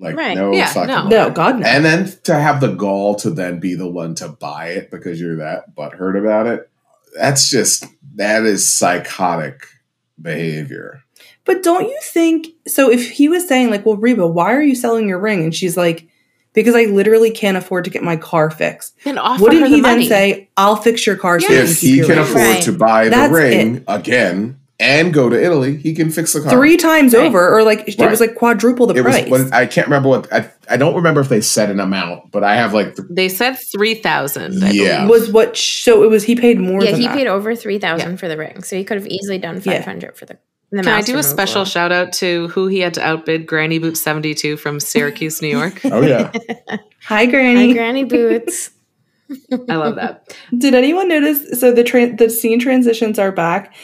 Like 0.00 0.16
Right. 0.16 0.36
no 0.36 0.52
Yeah, 0.52 0.66
fucking 0.66 0.88
no. 0.88 1.08
No, 1.08 1.30
God 1.30 1.60
no. 1.60 1.66
And 1.66 1.84
then 1.84 2.12
to 2.24 2.34
have 2.34 2.60
the 2.60 2.74
gall 2.74 3.14
to 3.16 3.30
then 3.30 3.60
be 3.60 3.76
the 3.76 3.88
one 3.88 4.16
to 4.16 4.28
buy 4.28 4.70
it 4.70 4.90
because 4.90 5.20
you're 5.20 5.36
that 5.36 5.74
butthurt 5.74 6.18
about 6.18 6.48
it, 6.48 6.68
that's 7.16 7.48
just 7.48 7.86
that 8.16 8.42
is 8.42 8.66
psychotic 8.66 9.66
behavior. 10.20 11.04
But 11.44 11.62
don't 11.62 11.84
you 11.84 11.98
think 12.02 12.48
so? 12.66 12.90
If 12.90 13.08
he 13.08 13.28
was 13.28 13.46
saying 13.46 13.70
like, 13.70 13.86
"Well, 13.86 13.96
Reba, 13.96 14.26
why 14.26 14.52
are 14.52 14.62
you 14.62 14.74
selling 14.74 15.08
your 15.08 15.20
ring?" 15.20 15.44
and 15.44 15.54
she's 15.54 15.76
like, 15.76 16.08
"Because 16.58 16.74
I 16.74 16.84
literally 16.84 17.30
can't 17.30 17.56
afford 17.56 17.84
to 17.84 17.90
get 17.90 18.02
my 18.02 18.16
car 18.16 18.50
fixed." 18.50 18.94
Then 19.04 19.16
offer 19.18 19.42
Wouldn't 19.42 19.62
her 19.62 19.68
the 19.68 19.76
he 19.76 19.80
then 19.82 19.92
money. 19.92 20.08
say, 20.08 20.48
"I'll 20.56 20.76
fix 20.76 21.06
your 21.06 21.16
car 21.16 21.38
so 21.40 21.48
you 21.52 21.54
Yes. 21.58 21.80
can 21.80 21.88
if 21.88 21.94
he 21.94 22.00
can 22.04 22.18
afford 22.18 22.36
Right. 22.36 22.62
to 22.62 22.72
buy 22.72 23.04
the 23.04 23.10
That's 23.10 23.32
ring 23.32 23.84
again 23.86 24.56
and 24.80 25.12
go 25.12 25.28
to 25.28 25.42
Italy, 25.42 25.76
he 25.76 25.92
can 25.92 26.08
fix 26.10 26.32
the 26.34 26.40
car. 26.40 26.50
three 26.50 26.76
times 26.76 27.12
Right. 27.14 27.26
over, 27.26 27.48
or 27.48 27.64
like 27.64 27.88
it 27.88 27.98
was 28.10 28.20
like 28.20 28.34
quadruple 28.36 28.86
the 28.86 28.94
it 28.94 29.02
price. 29.02 29.28
what- 29.28 29.52
I 29.52 29.66
can't 29.66 29.86
remember 29.88 30.08
what 30.08 30.32
I, 30.32 30.48
I 30.70 30.76
don't 30.76 30.94
remember 30.94 31.20
if 31.20 31.28
they 31.28 31.40
said 31.40 31.68
an 31.70 31.80
amount, 31.80 32.30
but 32.30 32.44
I 32.44 32.54
have 32.56 32.74
like 32.74 32.94
the, 32.94 33.04
They 33.10 33.28
said 33.28 33.56
three 33.58 33.94
thousand. 33.94 34.62
Yeah. 34.72 35.06
was 35.06 35.32
what? 35.32 35.56
So 35.56 36.04
it 36.04 36.10
was 36.10 36.22
he 36.24 36.36
paid 36.36 36.60
more. 36.60 36.82
yeah, 36.84 36.92
than 36.92 37.00
he 37.00 37.06
that. 37.08 37.16
paid 37.16 37.26
over 37.26 37.54
three 37.56 37.78
thousand 37.78 38.10
Yeah. 38.12 38.16
for 38.18 38.28
the 38.28 38.36
ring, 38.36 38.62
so 38.62 38.76
he 38.76 38.84
could 38.84 38.96
have 38.98 39.06
easily 39.08 39.38
done 39.38 39.60
Yeah. 39.64 39.74
five 39.78 39.84
hundred 39.84 40.16
for 40.16 40.26
the. 40.26 40.36
The 40.70 40.82
Can 40.82 40.88
I 40.92 41.00
do 41.02 41.12
a 41.12 41.16
removal. 41.16 41.30
special 41.30 41.64
shout 41.64 41.92
out 41.92 42.12
to 42.14 42.48
who 42.48 42.66
he 42.66 42.80
had 42.80 42.94
to 42.94 43.02
outbid? 43.06 43.46
Granny 43.46 43.78
Boots 43.78 44.02
seventy 44.02 44.34
two 44.34 44.56
from 44.56 44.80
Syracuse, 44.80 45.40
New 45.42 45.48
York. 45.48 45.80
oh 45.84 46.02
yeah, 46.02 46.30
Hi, 47.04 47.26
Granny. 47.26 47.68
Hi, 47.68 47.72
Granny. 47.72 47.74
Granny 47.74 48.04
Boots. 48.04 48.70
I 49.68 49.76
love 49.76 49.96
that. 49.96 50.34
Did 50.56 50.74
anyone 50.74 51.08
notice? 51.08 51.60
So 51.60 51.72
the 51.72 51.84
tra- 51.84 52.14
the 52.16 52.30
scene 52.30 52.58
transitions 52.60 53.18
are 53.18 53.32
back. 53.32 53.74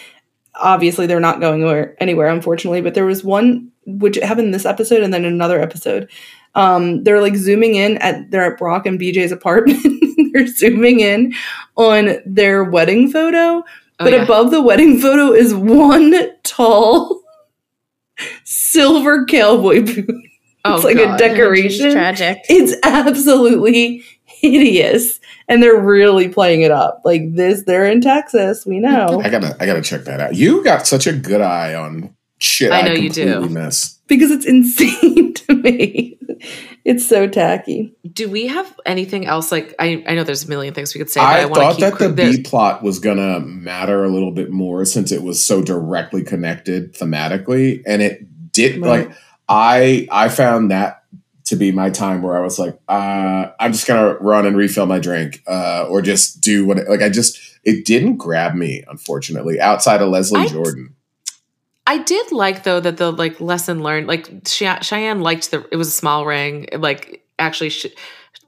Obviously, 0.61 1.07
they're 1.07 1.20
not 1.20 1.40
going 1.40 1.62
anywhere, 1.62 1.97
anywhere, 2.01 2.29
unfortunately. 2.29 2.81
But 2.81 2.94
there 2.94 3.05
was 3.07 3.25
one 3.25 3.70
which 3.87 4.16
happened 4.16 4.47
in 4.47 4.53
this 4.53 4.64
episode, 4.66 5.03
and 5.03 5.12
then 5.12 5.25
another 5.25 5.61
episode. 5.61 6.11
Um, 6.55 7.03
they're 7.03 7.20
like 7.20 7.35
zooming 7.35 7.75
in 7.75 7.99
at 7.99 8.31
they're 8.31 8.53
at 8.53 8.59
Brock 8.59 8.87
and 8.87 8.99
BJ's 8.99 9.33
apartment. 9.33 9.83
they're 10.33 10.47
zooming 10.47 11.01
in 11.01 11.35
on 11.77 12.16
their 12.25 12.62
wedding 12.62 13.11
photo, 13.11 13.64
but 14.04 14.12
yeah. 14.12 14.22
above 14.22 14.50
the 14.50 14.62
wedding 14.62 14.98
photo 15.00 15.32
is 15.32 15.54
one 15.54 16.14
tall 16.42 17.22
silver 18.44 19.24
cowboy 19.26 19.84
boot. 19.84 20.24
Oh, 20.64 20.76
it's 20.76 20.84
like 20.84 20.96
a 20.96 21.16
decoration. 21.18 21.86
It's 21.86 21.94
tragic. 21.94 22.38
It's 22.48 22.74
absolutely 22.82 24.02
hideous. 24.24 25.20
And 25.46 25.62
they're 25.62 25.80
really 25.80 26.28
playing 26.28 26.62
it 26.62 26.70
up. 26.70 27.02
Like 27.04 27.34
this, 27.34 27.64
they're 27.64 27.84
in 27.84 28.00
Texas, 28.00 28.64
we 28.64 28.78
know. 28.78 29.20
I 29.22 29.28
gotta 29.28 29.56
I 29.60 29.66
gotta 29.66 29.82
check 29.82 30.04
that 30.04 30.20
out. 30.20 30.34
You 30.34 30.64
got 30.64 30.86
such 30.86 31.06
a 31.06 31.12
good 31.12 31.42
eye 31.42 31.74
on 31.74 32.14
shit. 32.38 32.72
I 32.72 32.80
I, 32.80 32.82
know 32.88 32.94
you 32.94 33.10
do. 33.10 33.32
completely 33.32 33.62
Missed. 33.62 34.06
because 34.06 34.30
it's 34.30 34.46
insane 34.46 35.34
to 35.34 35.54
me. 35.54 36.13
It's 36.85 37.09
so 37.09 37.26
tacky. 37.26 37.94
Do 38.12 38.28
we 38.28 38.46
have 38.46 38.78
anything 38.85 39.24
else? 39.24 39.50
Like 39.50 39.74
I, 39.78 40.04
I 40.07 40.14
know 40.14 40.22
there's 40.22 40.44
a 40.44 40.48
million 40.48 40.74
things 40.74 40.92
we 40.94 40.98
could 40.98 41.09
say. 41.09 41.18
but 41.18 41.26
I, 41.26 41.44
I 41.44 41.48
thought 41.48 41.76
keep 41.76 41.80
that 41.80 41.98
the 41.98 42.11
B 42.12 42.42
plot 42.42 42.83
was 42.83 42.98
gonna 42.98 43.40
matter 43.40 44.04
a 44.04 44.11
little 44.11 44.33
bit 44.33 44.50
more 44.50 44.85
since 44.85 45.11
it 45.11 45.22
was 45.22 45.42
so 45.42 45.62
directly 45.62 46.22
connected 46.22 46.92
thematically, 46.92 47.83
and 47.87 48.02
it 48.02 48.52
did. 48.52 48.83
Right. 48.83 49.09
Like 49.09 49.16
I, 49.48 50.07
I 50.11 50.28
found 50.28 50.70
that 50.72 51.04
to 51.46 51.57
be 51.57 51.72
my 51.72 51.88
time 51.90 52.20
where 52.22 52.37
I 52.37 52.40
was 52.40 52.59
like, 52.59 52.78
uh, 52.88 53.46
I'm 53.59 53.72
just 53.72 53.87
gonna 53.87 54.14
run 54.20 54.44
and 54.44 54.54
refill 54.57 54.85
my 54.85 54.98
drink, 54.98 55.42
uh, 55.46 55.87
or 55.88 56.02
just 56.02 56.42
do 56.42 56.66
what. 56.66 56.78
Like 56.87 57.00
I 57.00 57.09
just, 57.09 57.38
it 57.64 57.87
didn't 57.87 58.16
grab 58.16 58.54
me, 58.54 58.85
unfortunately. 58.88 59.59
Outside 59.59 60.02
of 60.02 60.11
Leslie 60.11 60.40
I- 60.40 60.48
Jordan, 60.48 60.94
I 61.87 61.99
did 61.99 62.33
like 62.33 62.62
though 62.64 62.81
that 62.81 62.97
the 62.97 63.12
like 63.12 63.40
lesson 63.40 63.83
learned. 63.83 64.07
Like 64.07 64.44
Chey- 64.44 64.79
Cheyenne 64.83 65.20
liked 65.20 65.51
the. 65.51 65.66
It 65.70 65.77
was 65.77 65.88
a 65.88 65.92
small 65.92 66.25
ring. 66.25 66.68
Like 66.73 67.25
actually, 67.38 67.70
she, 67.70 67.92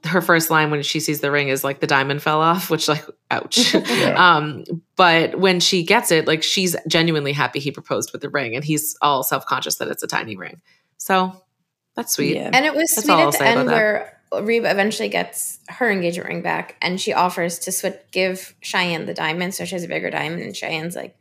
her 0.05 0.21
first 0.21 0.49
line 0.49 0.71
when 0.71 0.81
she 0.81 0.99
sees 0.99 1.21
the 1.21 1.31
ring 1.31 1.49
is 1.49 1.63
like 1.63 1.79
the 1.79 1.87
diamond 1.87 2.21
fell 2.21 2.41
off, 2.41 2.69
which 2.71 2.87
like 2.87 3.05
ouch. 3.29 3.73
Yeah. 3.87 4.15
um, 4.17 4.63
but 4.95 5.37
when 5.39 5.59
she 5.59 5.83
gets 5.83 6.11
it, 6.11 6.27
like 6.27 6.43
she's 6.43 6.75
genuinely 6.87 7.33
happy 7.33 7.59
he 7.59 7.71
proposed 7.71 8.11
with 8.11 8.21
the 8.21 8.29
ring, 8.29 8.55
and 8.55 8.63
he's 8.63 8.97
all 9.01 9.23
self 9.23 9.45
conscious 9.45 9.75
that 9.75 9.87
it's 9.87 10.03
a 10.03 10.07
tiny 10.07 10.35
ring. 10.35 10.61
So 10.97 11.43
that's 11.95 12.13
sweet. 12.13 12.35
Yeah. 12.35 12.51
And 12.53 12.65
it 12.65 12.73
was 12.73 12.91
That's 12.95 13.05
sweet 13.05 13.13
all 13.13 13.19
I'll 13.21 13.27
at 13.29 13.39
the 13.39 13.45
end 13.45 13.67
where 13.67 14.19
Reba 14.31 14.69
eventually 14.69 15.09
gets 15.09 15.59
her 15.67 15.89
engagement 15.89 16.29
ring 16.29 16.41
back 16.41 16.75
and 16.81 16.99
she 16.99 17.13
offers 17.13 17.59
to 17.59 17.71
switch, 17.71 17.95
give 18.11 18.55
Cheyenne 18.61 19.05
the 19.05 19.13
diamond. 19.13 19.55
So 19.55 19.65
she 19.65 19.75
has 19.75 19.83
a 19.83 19.87
bigger 19.87 20.09
diamond. 20.09 20.43
And 20.43 20.55
Cheyenne's 20.55 20.95
like, 20.95 21.17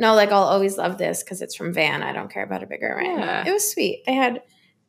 no, 0.00 0.14
like 0.14 0.32
I'll 0.32 0.44
always 0.44 0.78
love 0.78 0.96
this 0.96 1.22
because 1.22 1.42
it's 1.42 1.54
from 1.54 1.74
Van. 1.74 2.02
I 2.02 2.12
don't 2.12 2.32
care 2.32 2.42
about 2.42 2.62
a 2.62 2.66
bigger 2.66 2.96
ring. 2.96 3.18
Yeah. 3.18 3.46
It 3.46 3.52
was 3.52 3.70
sweet. 3.70 4.02
They 4.06 4.14
had 4.14 4.40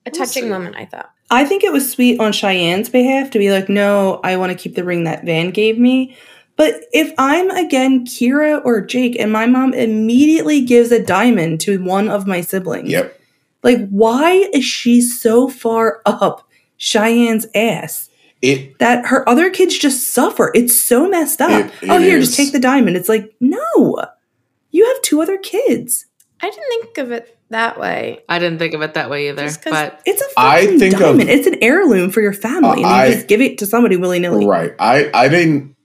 a 0.05 0.09
touching 0.09 0.43
sweet. 0.43 0.49
moment, 0.49 0.77
I 0.77 0.85
thought. 0.85 1.11
I 1.29 1.43
think 1.43 1.65
it 1.65 1.73
was 1.73 1.91
sweet 1.91 2.19
on 2.21 2.31
Cheyenne's 2.31 2.89
behalf 2.89 3.29
to 3.31 3.39
be 3.39 3.51
like, 3.51 3.67
no, 3.67 4.21
I 4.23 4.37
want 4.37 4.53
to 4.53 4.57
keep 4.57 4.75
the 4.75 4.85
ring 4.85 5.03
that 5.03 5.25
Van 5.25 5.51
gave 5.51 5.77
me. 5.77 6.15
But 6.55 6.85
if 6.93 7.13
I'm 7.17 7.49
again 7.51 8.05
Kyra 8.05 8.63
or 8.63 8.85
Jake 8.85 9.19
and 9.19 9.33
my 9.33 9.47
mom 9.47 9.73
immediately 9.73 10.61
gives 10.61 10.91
a 10.93 11.03
diamond 11.03 11.59
to 11.61 11.83
one 11.83 12.07
of 12.07 12.25
my 12.25 12.39
siblings, 12.39 12.89
yep. 12.89 13.19
like, 13.63 13.89
why 13.89 14.31
is 14.53 14.63
she 14.63 15.01
so 15.01 15.49
far 15.49 16.01
up 16.05 16.47
Cheyenne's 16.77 17.47
ass? 17.53 18.09
It 18.41 18.79
that 18.79 19.05
her 19.07 19.27
other 19.27 19.49
kids 19.49 19.77
just 19.77 20.07
suffer. 20.07 20.51
It's 20.55 20.75
so 20.75 21.07
messed 21.07 21.41
up. 21.41 21.51
It- 21.51 21.89
oh, 21.89 21.97
it 21.97 22.01
here, 22.01 22.17
is. 22.17 22.27
just 22.27 22.37
take 22.37 22.53
the 22.53 22.59
diamond. 22.59 22.95
It's 22.95 23.09
like, 23.09 23.35
no, 23.39 24.05
you 24.71 24.85
have 24.87 25.01
two 25.01 25.21
other 25.21 25.37
kids. 25.37 26.05
I 26.41 26.49
didn't 26.49 26.67
think 26.69 26.97
of 26.97 27.11
it 27.11 27.37
that 27.49 27.79
way. 27.79 28.21
I 28.27 28.39
didn't 28.39 28.57
think 28.59 28.73
of 28.73 28.81
it 28.81 28.93
that 28.95 29.09
way 29.09 29.29
either. 29.29 29.49
But 29.65 30.01
It's 30.05 30.21
a 30.21 30.25
a 30.25 30.27
I 30.37 30.61
fucking 30.63 30.79
think 30.79 30.93
of- 30.95 30.99
diamond. 31.01 31.29
it's 31.29 31.45
an 31.47 31.57
heirloom 31.61 32.09
for 32.09 32.21
your 32.21 32.33
family, 32.33 32.77
and 32.83 32.85
I- 32.85 33.05
you 33.07 33.13
just 33.15 33.27
give 33.27 33.41
it 33.41 33.57
to 33.59 33.65
somebody 33.65 33.97
willy 33.97 34.19
nilly. 34.19 34.45
Right. 34.45 34.73
I 34.79 35.09
I 35.13 35.27
didn't. 35.27 35.75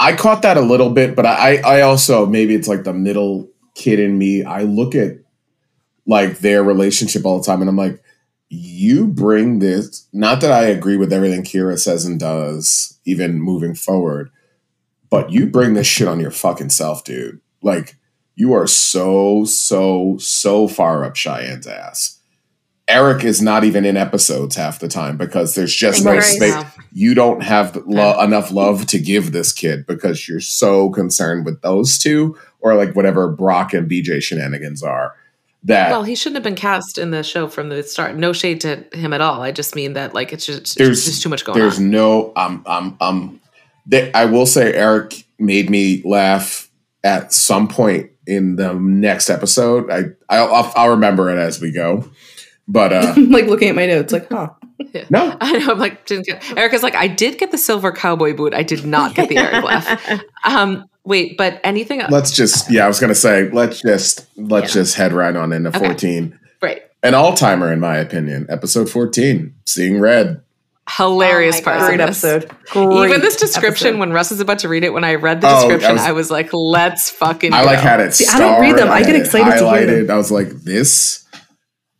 I 0.00 0.14
caught 0.14 0.42
that 0.42 0.56
a 0.56 0.60
little 0.60 0.90
bit, 0.90 1.14
but 1.16 1.24
I 1.24 1.58
I 1.58 1.80
also 1.82 2.26
maybe 2.26 2.54
it's 2.54 2.68
like 2.68 2.84
the 2.84 2.92
middle 2.92 3.48
kid 3.74 4.00
in 4.00 4.18
me. 4.18 4.42
I 4.44 4.62
look 4.62 4.94
at 4.94 5.18
like 6.06 6.38
their 6.40 6.62
relationship 6.62 7.24
all 7.24 7.38
the 7.38 7.44
time, 7.46 7.60
and 7.62 7.70
I'm 7.70 7.76
like, 7.76 8.02
you 8.50 9.06
bring 9.06 9.60
this. 9.60 10.06
Not 10.12 10.40
that 10.42 10.50
I 10.52 10.66
agree 10.66 10.96
with 10.98 11.12
everything 11.12 11.42
Kyra 11.42 11.78
says 11.78 12.04
and 12.04 12.20
does, 12.20 12.98
even 13.06 13.40
moving 13.40 13.74
forward, 13.74 14.30
but 15.08 15.30
you 15.30 15.46
bring 15.46 15.72
this 15.74 15.86
shit 15.86 16.08
on 16.08 16.20
your 16.20 16.30
fucking 16.32 16.70
self, 16.70 17.04
dude. 17.04 17.40
Like 17.64 17.96
you 18.36 18.52
are 18.52 18.66
so 18.68 19.44
so 19.44 20.16
so 20.18 20.68
far 20.68 21.04
up 21.04 21.14
Cheyenne's 21.16 21.66
ass. 21.66 22.20
Eric 22.86 23.24
is 23.24 23.40
not 23.40 23.64
even 23.64 23.86
in 23.86 23.96
episodes 23.96 24.56
half 24.56 24.78
the 24.78 24.88
time 24.88 25.16
because 25.16 25.54
there's 25.54 25.74
just 25.74 26.04
no 26.04 26.20
space 26.20 26.52
Wow. 26.54 26.70
you 26.92 27.14
don't 27.14 27.42
have 27.42 27.74
lo- 27.86 28.20
enough 28.20 28.50
love 28.52 28.84
to 28.88 28.98
give 28.98 29.32
this 29.32 29.52
kid 29.52 29.86
because 29.86 30.28
you're 30.28 30.38
so 30.40 30.90
concerned 30.90 31.46
with 31.46 31.62
those 31.62 31.96
two 31.96 32.36
or 32.60 32.74
like 32.74 32.94
whatever 32.94 33.28
Brock 33.30 33.72
and 33.72 33.90
BJ 33.90 34.22
shenanigans 34.22 34.82
are. 34.82 35.14
That 35.66 35.90
well, 35.92 36.02
he 36.02 36.14
shouldn't 36.14 36.36
have 36.36 36.42
been 36.44 36.56
cast 36.56 36.98
in 36.98 37.10
the 37.10 37.22
show 37.22 37.48
from 37.48 37.70
the 37.70 37.82
start. 37.84 38.16
No 38.16 38.34
shade 38.34 38.60
to 38.60 38.84
him 38.92 39.14
at 39.14 39.22
all. 39.22 39.40
I 39.40 39.50
just 39.50 39.74
mean 39.74 39.94
that 39.94 40.12
like 40.12 40.30
it's 40.34 40.44
just 40.44 40.76
There's- 40.76 40.76
there's 40.76 41.04
just 41.06 41.22
too 41.22 41.30
much 41.30 41.42
going 41.46 41.54
on. 41.56 41.60
there's 41.60 41.78
on. 41.78 41.88
no 41.90 42.32
um 42.36 42.62
um 42.66 42.96
um. 43.00 43.40
They, 43.86 44.12
I 44.12 44.26
will 44.26 44.44
say 44.46 44.74
Eric 44.74 45.24
made 45.38 45.70
me 45.70 46.02
laugh 46.04 46.68
at 47.04 47.32
some 47.32 47.68
point 47.68 48.10
in 48.26 48.56
the 48.56 48.74
next 48.74 49.30
episode. 49.30 49.88
I 49.90 50.04
I'll, 50.28 50.52
I'll, 50.52 50.72
I'll 50.74 50.90
remember 50.90 51.30
it 51.30 51.38
as 51.38 51.60
we 51.60 51.70
go. 51.70 52.08
But 52.66 52.92
uh 52.92 53.14
like 53.28 53.44
looking 53.46 53.68
at 53.68 53.76
my 53.76 53.86
notes, 53.86 54.12
like, 54.12 54.28
huh? 54.30 54.48
no, 55.10 55.36
I 55.40 55.58
know. 55.58 55.72
I'm 55.72 55.78
like, 55.78 56.06
didn't 56.06 56.26
get, 56.26 56.42
Erica's 56.56 56.82
like, 56.82 56.94
I 56.94 57.06
did 57.06 57.38
get 57.38 57.50
the 57.50 57.58
silver 57.58 57.92
cowboy 57.92 58.34
boot. 58.34 58.54
I 58.54 58.62
did 58.62 58.84
not 58.86 59.14
get 59.14 59.28
the 59.28 59.36
Eric 59.36 59.62
laugh. 59.64 60.20
Um, 60.44 60.86
wait, 61.04 61.36
but 61.36 61.60
anything? 61.62 62.00
let's 62.08 62.32
just 62.32 62.70
yeah. 62.70 62.84
I 62.84 62.88
was 62.88 62.98
gonna 63.00 63.14
say 63.14 63.50
let's 63.50 63.82
just 63.82 64.26
let's 64.36 64.74
Yeah. 64.74 64.80
just 64.80 64.94
head 64.96 65.12
right 65.12 65.36
on 65.36 65.52
into 65.52 65.68
Okay. 65.68 65.78
fourteen. 65.78 66.38
Right. 66.62 66.82
An 67.02 67.12
all 67.14 67.34
timer 67.34 67.70
in 67.70 67.80
my 67.80 67.98
opinion. 67.98 68.46
Episode 68.48 68.88
fourteen, 68.88 69.54
seeing 69.66 70.00
red. 70.00 70.40
Hilarious 70.88 71.56
Oh 71.56 71.58
my 71.60 71.64
parts. 71.64 71.80
God. 71.80 71.90
in 71.92 71.96
Great 71.96 72.06
this. 72.06 72.24
episode. 72.24 72.56
Great 72.70 73.08
Even 73.08 73.20
this 73.22 73.36
description, 73.36 73.86
episode. 73.88 74.00
when 74.00 74.12
Russ 74.12 74.30
is 74.32 74.40
about 74.40 74.58
to 74.60 74.68
read 74.68 74.84
it, 74.84 74.92
when 74.92 75.04
I 75.04 75.14
read 75.14 75.40
the 75.40 75.48
Oh, 75.48 75.50
I 75.50 75.60
description, 75.60 75.92
was- 75.92 76.02
I 76.02 76.12
was 76.12 76.30
like, 76.30 76.50
"Let's 76.52 77.08
fucking." 77.10 77.52
I 77.54 77.62
like 77.62 77.78
go. 77.78 77.82
had 77.88 78.00
it. 78.00 78.14
See, 78.14 78.26
I 78.30 78.38
don't 78.38 78.60
read 78.60 78.76
them. 78.76 78.88
I 78.90 79.00
starred, 79.00 79.06
get 79.06 79.16
excited 79.24 79.44
to 79.44 79.50
hear 79.70 79.86
them. 79.86 80.06
highlighted. 80.06 80.10
I 80.10 80.16
was 80.16 80.30
like, 80.30 80.48
this. 80.50 81.24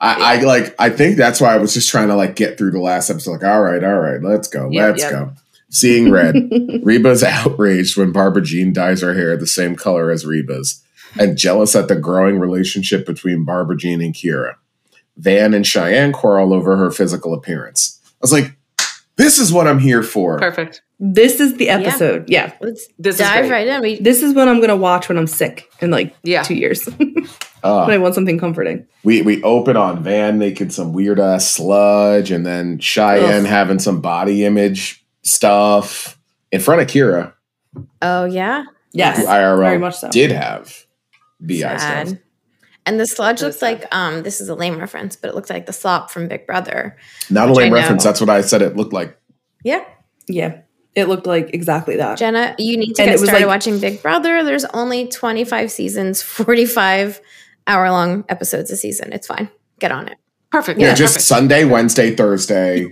I, 0.01 0.37
I 0.39 0.43
like. 0.43 0.75
I 0.79 0.91
think 0.91 1.17
that's 1.17 1.41
why 1.41 1.55
I 1.55 1.57
was 1.59 1.73
just 1.73 1.89
trying 1.89 2.09
to 2.09 2.15
like 2.17 2.37
get 2.37 2.59
through 2.59 2.73
the 2.73 2.81
last 2.81 3.09
episode. 3.09 3.33
Like, 3.33 3.45
all 3.45 3.63
right, 3.63 3.83
all 3.83 3.99
right, 4.01 4.21
let's 4.23 4.49
go, 4.49 4.69
Yep, 4.71 4.91
let's 4.91 5.03
yep. 5.03 5.11
go. 5.13 5.33
Seeing 5.71 6.11
red, 6.11 6.35
Reba's 6.83 7.25
outraged 7.25 7.97
when 7.97 8.13
Barbara 8.13 8.43
Jean 8.43 8.73
dyes 8.73 9.01
her 9.01 9.15
hair 9.15 9.37
the 9.37 9.47
same 9.47 9.77
color 9.77 10.11
as 10.11 10.27
Reba's, 10.27 10.83
and 11.19 11.39
jealous 11.39 11.75
at 11.75 11.89
the 11.89 11.97
growing 11.97 12.39
relationship 12.39 13.07
between 13.07 13.45
Barbara 13.45 13.77
Jean 13.79 14.03
and 14.03 14.15
Kyra. 14.15 14.55
Van 15.17 15.55
and 15.55 15.67
Cheyenne 15.67 16.13
quarrel 16.13 16.53
over 16.53 16.77
her 16.77 16.91
physical 16.91 17.33
appearance. 17.33 17.99
I 18.13 18.17
was 18.21 18.33
like, 18.33 18.55
this 19.17 19.39
is 19.39 19.53
what 19.53 19.67
I'm 19.69 19.79
here 19.79 20.03
for. 20.03 20.39
perfect. 20.39 20.83
This 21.01 21.41
is 21.41 21.55
the 21.57 21.69
episode. 21.69 22.29
Yeah. 22.31 22.53
Let's 22.61 22.87
This 22.99 23.17
is 23.17 23.21
dive 23.21 23.51
right 23.51 23.67
in. 23.67 23.81
We, 23.83 24.01
This 24.01 24.23
is 24.23 24.33
what 24.35 24.49
I'm 24.49 24.61
gonna 24.61 24.77
watch 24.77 25.09
when 25.09 25.19
I'm 25.19 25.27
sick 25.27 25.69
in 25.81 25.91
like 25.91 26.15
Yeah. 26.23 26.43
two 26.43 26.55
years. 26.55 26.85
when 26.97 27.15
Uh, 27.63 27.79
I 27.87 27.97
want 27.99 28.15
something 28.15 28.39
comforting. 28.39 28.87
we 29.05 29.23
we 29.23 29.43
open 29.43 29.77
on 29.77 30.03
Van 30.03 30.39
making 30.39 30.71
some 30.71 30.93
weird 30.93 31.19
ass 31.21 31.51
sludge, 31.51 32.31
and 32.31 32.45
then 32.45 32.79
Cheyenne 32.79 33.43
Ugh. 33.45 33.47
having 33.47 33.79
some 33.79 34.01
body 34.01 34.45
image 34.45 35.05
stuff 35.23 36.19
in 36.53 36.61
front 36.61 36.83
of 36.83 36.87
Kyra, 36.89 37.33
oh 38.03 38.25
yeah, 38.27 38.65
Yes. 38.93 39.19
who 39.19 39.25
IRL 39.27 39.59
very 39.59 39.79
much 39.79 39.97
so. 39.97 40.11
did 40.11 40.31
have 40.31 40.85
BI 41.41 41.57
sad. 41.61 42.09
stuff. 42.09 42.19
And 42.87 43.01
the 43.01 43.07
sludge 43.07 43.41
looks 43.43 43.57
is 43.57 43.63
like 43.63 43.85
um. 43.95 44.23
This 44.23 44.41
is 44.41 44.49
a 44.49 44.55
lame 44.55 44.79
reference, 44.79 45.17
but 45.17 45.29
it 45.31 45.35
looks 45.35 45.49
like 45.51 45.67
the 45.67 45.73
slop 45.73 46.11
from 46.11 46.29
Big 46.29 46.47
Brother. 46.47 46.97
Not 47.31 47.49
a 47.49 47.53
lame 47.53 47.73
reference. 47.73 48.05
That's 48.05 48.21
what 48.21 48.29
I 48.31 48.41
said. 48.43 48.61
It 48.63 48.77
looked 48.77 48.93
like. 48.93 49.19
Yeah, 49.65 49.85
Yeah. 50.29 50.61
It 50.95 51.09
looked 51.09 51.27
like 51.27 51.51
exactly 51.55 51.97
that. 51.97 52.19
Jenna, 52.19 52.55
you 52.59 52.77
need 52.77 52.95
to 52.95 53.03
And 53.03 53.09
get 53.09 53.17
it 53.17 53.21
was 53.21 53.29
started 53.29 53.47
like- 53.47 53.57
watching 53.57 53.81
Big 53.81 54.01
Brother. 54.01 54.45
There's 54.45 54.65
only 54.67 55.09
25 55.09 55.71
seasons, 55.73 56.23
45 56.23 57.21
hour 57.67 57.91
long 57.91 58.25
episodes 58.29 58.71
a 58.71 58.77
season. 58.77 59.13
It's 59.13 59.27
fine. 59.27 59.49
Get 59.81 59.91
on 59.91 60.07
it. 60.07 60.19
Perfect. 60.55 60.79
Yeah, 60.79 60.89
Yeah, 60.91 60.95
just 60.95 61.15
perfect. 61.15 61.27
Sunday, 61.27 61.65
Wednesday, 61.65 62.15
Thursday 62.15 62.85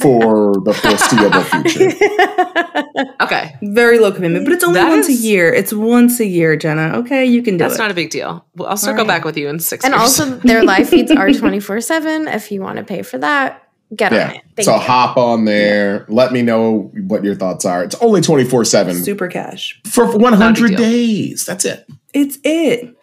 for 0.00 0.52
the 0.64 0.74
foreseeable 0.74 1.42
future. 1.44 3.14
okay. 3.20 3.54
Very 3.62 4.00
low 4.00 4.10
commitment, 4.10 4.44
but 4.44 4.52
it's 4.52 4.64
only 4.64 4.80
That 4.80 4.88
once 4.88 5.08
is- 5.08 5.22
a 5.22 5.26
year. 5.26 5.52
It's 5.54 5.72
once 5.72 6.18
a 6.18 6.26
year, 6.26 6.56
Jenna. 6.56 6.98
Okay, 6.98 7.24
you 7.24 7.40
can 7.42 7.54
do 7.56 7.58
That's 7.64 7.76
it. 7.76 7.78
not 7.78 7.92
a 7.92 7.94
big 7.94 8.10
deal. 8.10 8.44
Well, 8.56 8.68
I'll 8.68 8.76
circle 8.76 9.02
All 9.02 9.06
right. 9.06 9.18
back 9.18 9.24
with 9.24 9.36
you 9.36 9.48
in 9.48 9.60
six 9.60 9.84
and 9.84 9.92
years. 9.94 10.02
also, 10.02 10.36
their 10.44 10.64
live 10.64 10.88
feeds 10.88 11.12
are 11.12 11.30
24 11.32 11.80
7. 11.80 12.26
If 12.26 12.50
you 12.50 12.60
want 12.60 12.78
to 12.78 12.84
pay 12.84 13.02
for 13.02 13.18
that, 13.18 13.68
get 13.94 14.12
on 14.12 14.18
Yeah. 14.18 14.30
it. 14.32 14.42
Thank 14.56 14.64
so 14.64 14.74
you. 14.74 14.80
hop 14.80 15.16
on 15.16 15.44
there. 15.44 16.04
Let 16.08 16.32
me 16.32 16.42
know 16.42 16.90
what 17.06 17.22
your 17.22 17.36
thoughts 17.36 17.64
are. 17.64 17.84
It's 17.84 17.94
only 18.00 18.22
24 18.22 18.64
7 18.64 18.94
Super 19.04 19.28
cash. 19.28 19.80
for 19.86 20.16
100 20.16 20.76
days. 20.76 21.46
That's 21.46 21.64
it. 21.64 21.86
It's 22.12 22.38
it. 22.42 22.96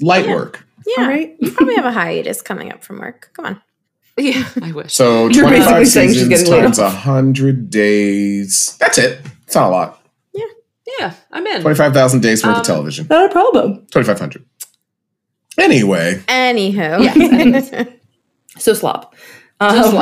Light 0.00 0.26
Yeah. 0.26 0.34
work. 0.36 0.62
Yeah. 0.86 1.02
All 1.04 1.08
right. 1.08 1.36
You 1.40 1.50
probably 1.50 1.74
have 1.76 1.84
a 1.84 1.92
hiatus 1.92 2.42
coming 2.42 2.72
up 2.72 2.84
from 2.84 2.98
work. 3.00 3.30
Come 3.34 3.46
on. 3.46 3.62
yeah, 4.18 4.48
I 4.62 4.72
wish. 4.72 4.94
So 4.94 5.28
You're 5.28 5.42
25 5.42 5.50
basically 5.58 5.84
saying 5.86 6.08
she's 6.10 6.16
seasons 6.22 6.42
getting 6.44 6.62
times 6.62 6.78
off. 6.78 6.92
100 6.94 7.68
days. 7.70 8.76
That's 8.78 8.98
it. 8.98 9.20
It's 9.44 9.54
not 9.54 9.68
a 9.68 9.70
lot. 9.70 10.02
yeah, 10.32 10.44
Yeah, 10.98 11.14
I'm 11.32 11.46
in. 11.46 11.60
25,000 11.62 12.20
days 12.20 12.44
worth 12.44 12.54
Um, 12.54 12.60
of 12.60 12.66
television. 12.66 13.06
Not 13.10 13.30
a 13.30 13.32
problem. 13.32 13.86
2,500. 13.90 14.44
Anyway. 15.58 16.22
Anywho. 16.28 17.02
Yes. 17.02 17.88
So 18.58 18.72
slop. 18.72 19.14
Um, 19.60 19.68
Oh 19.96 20.00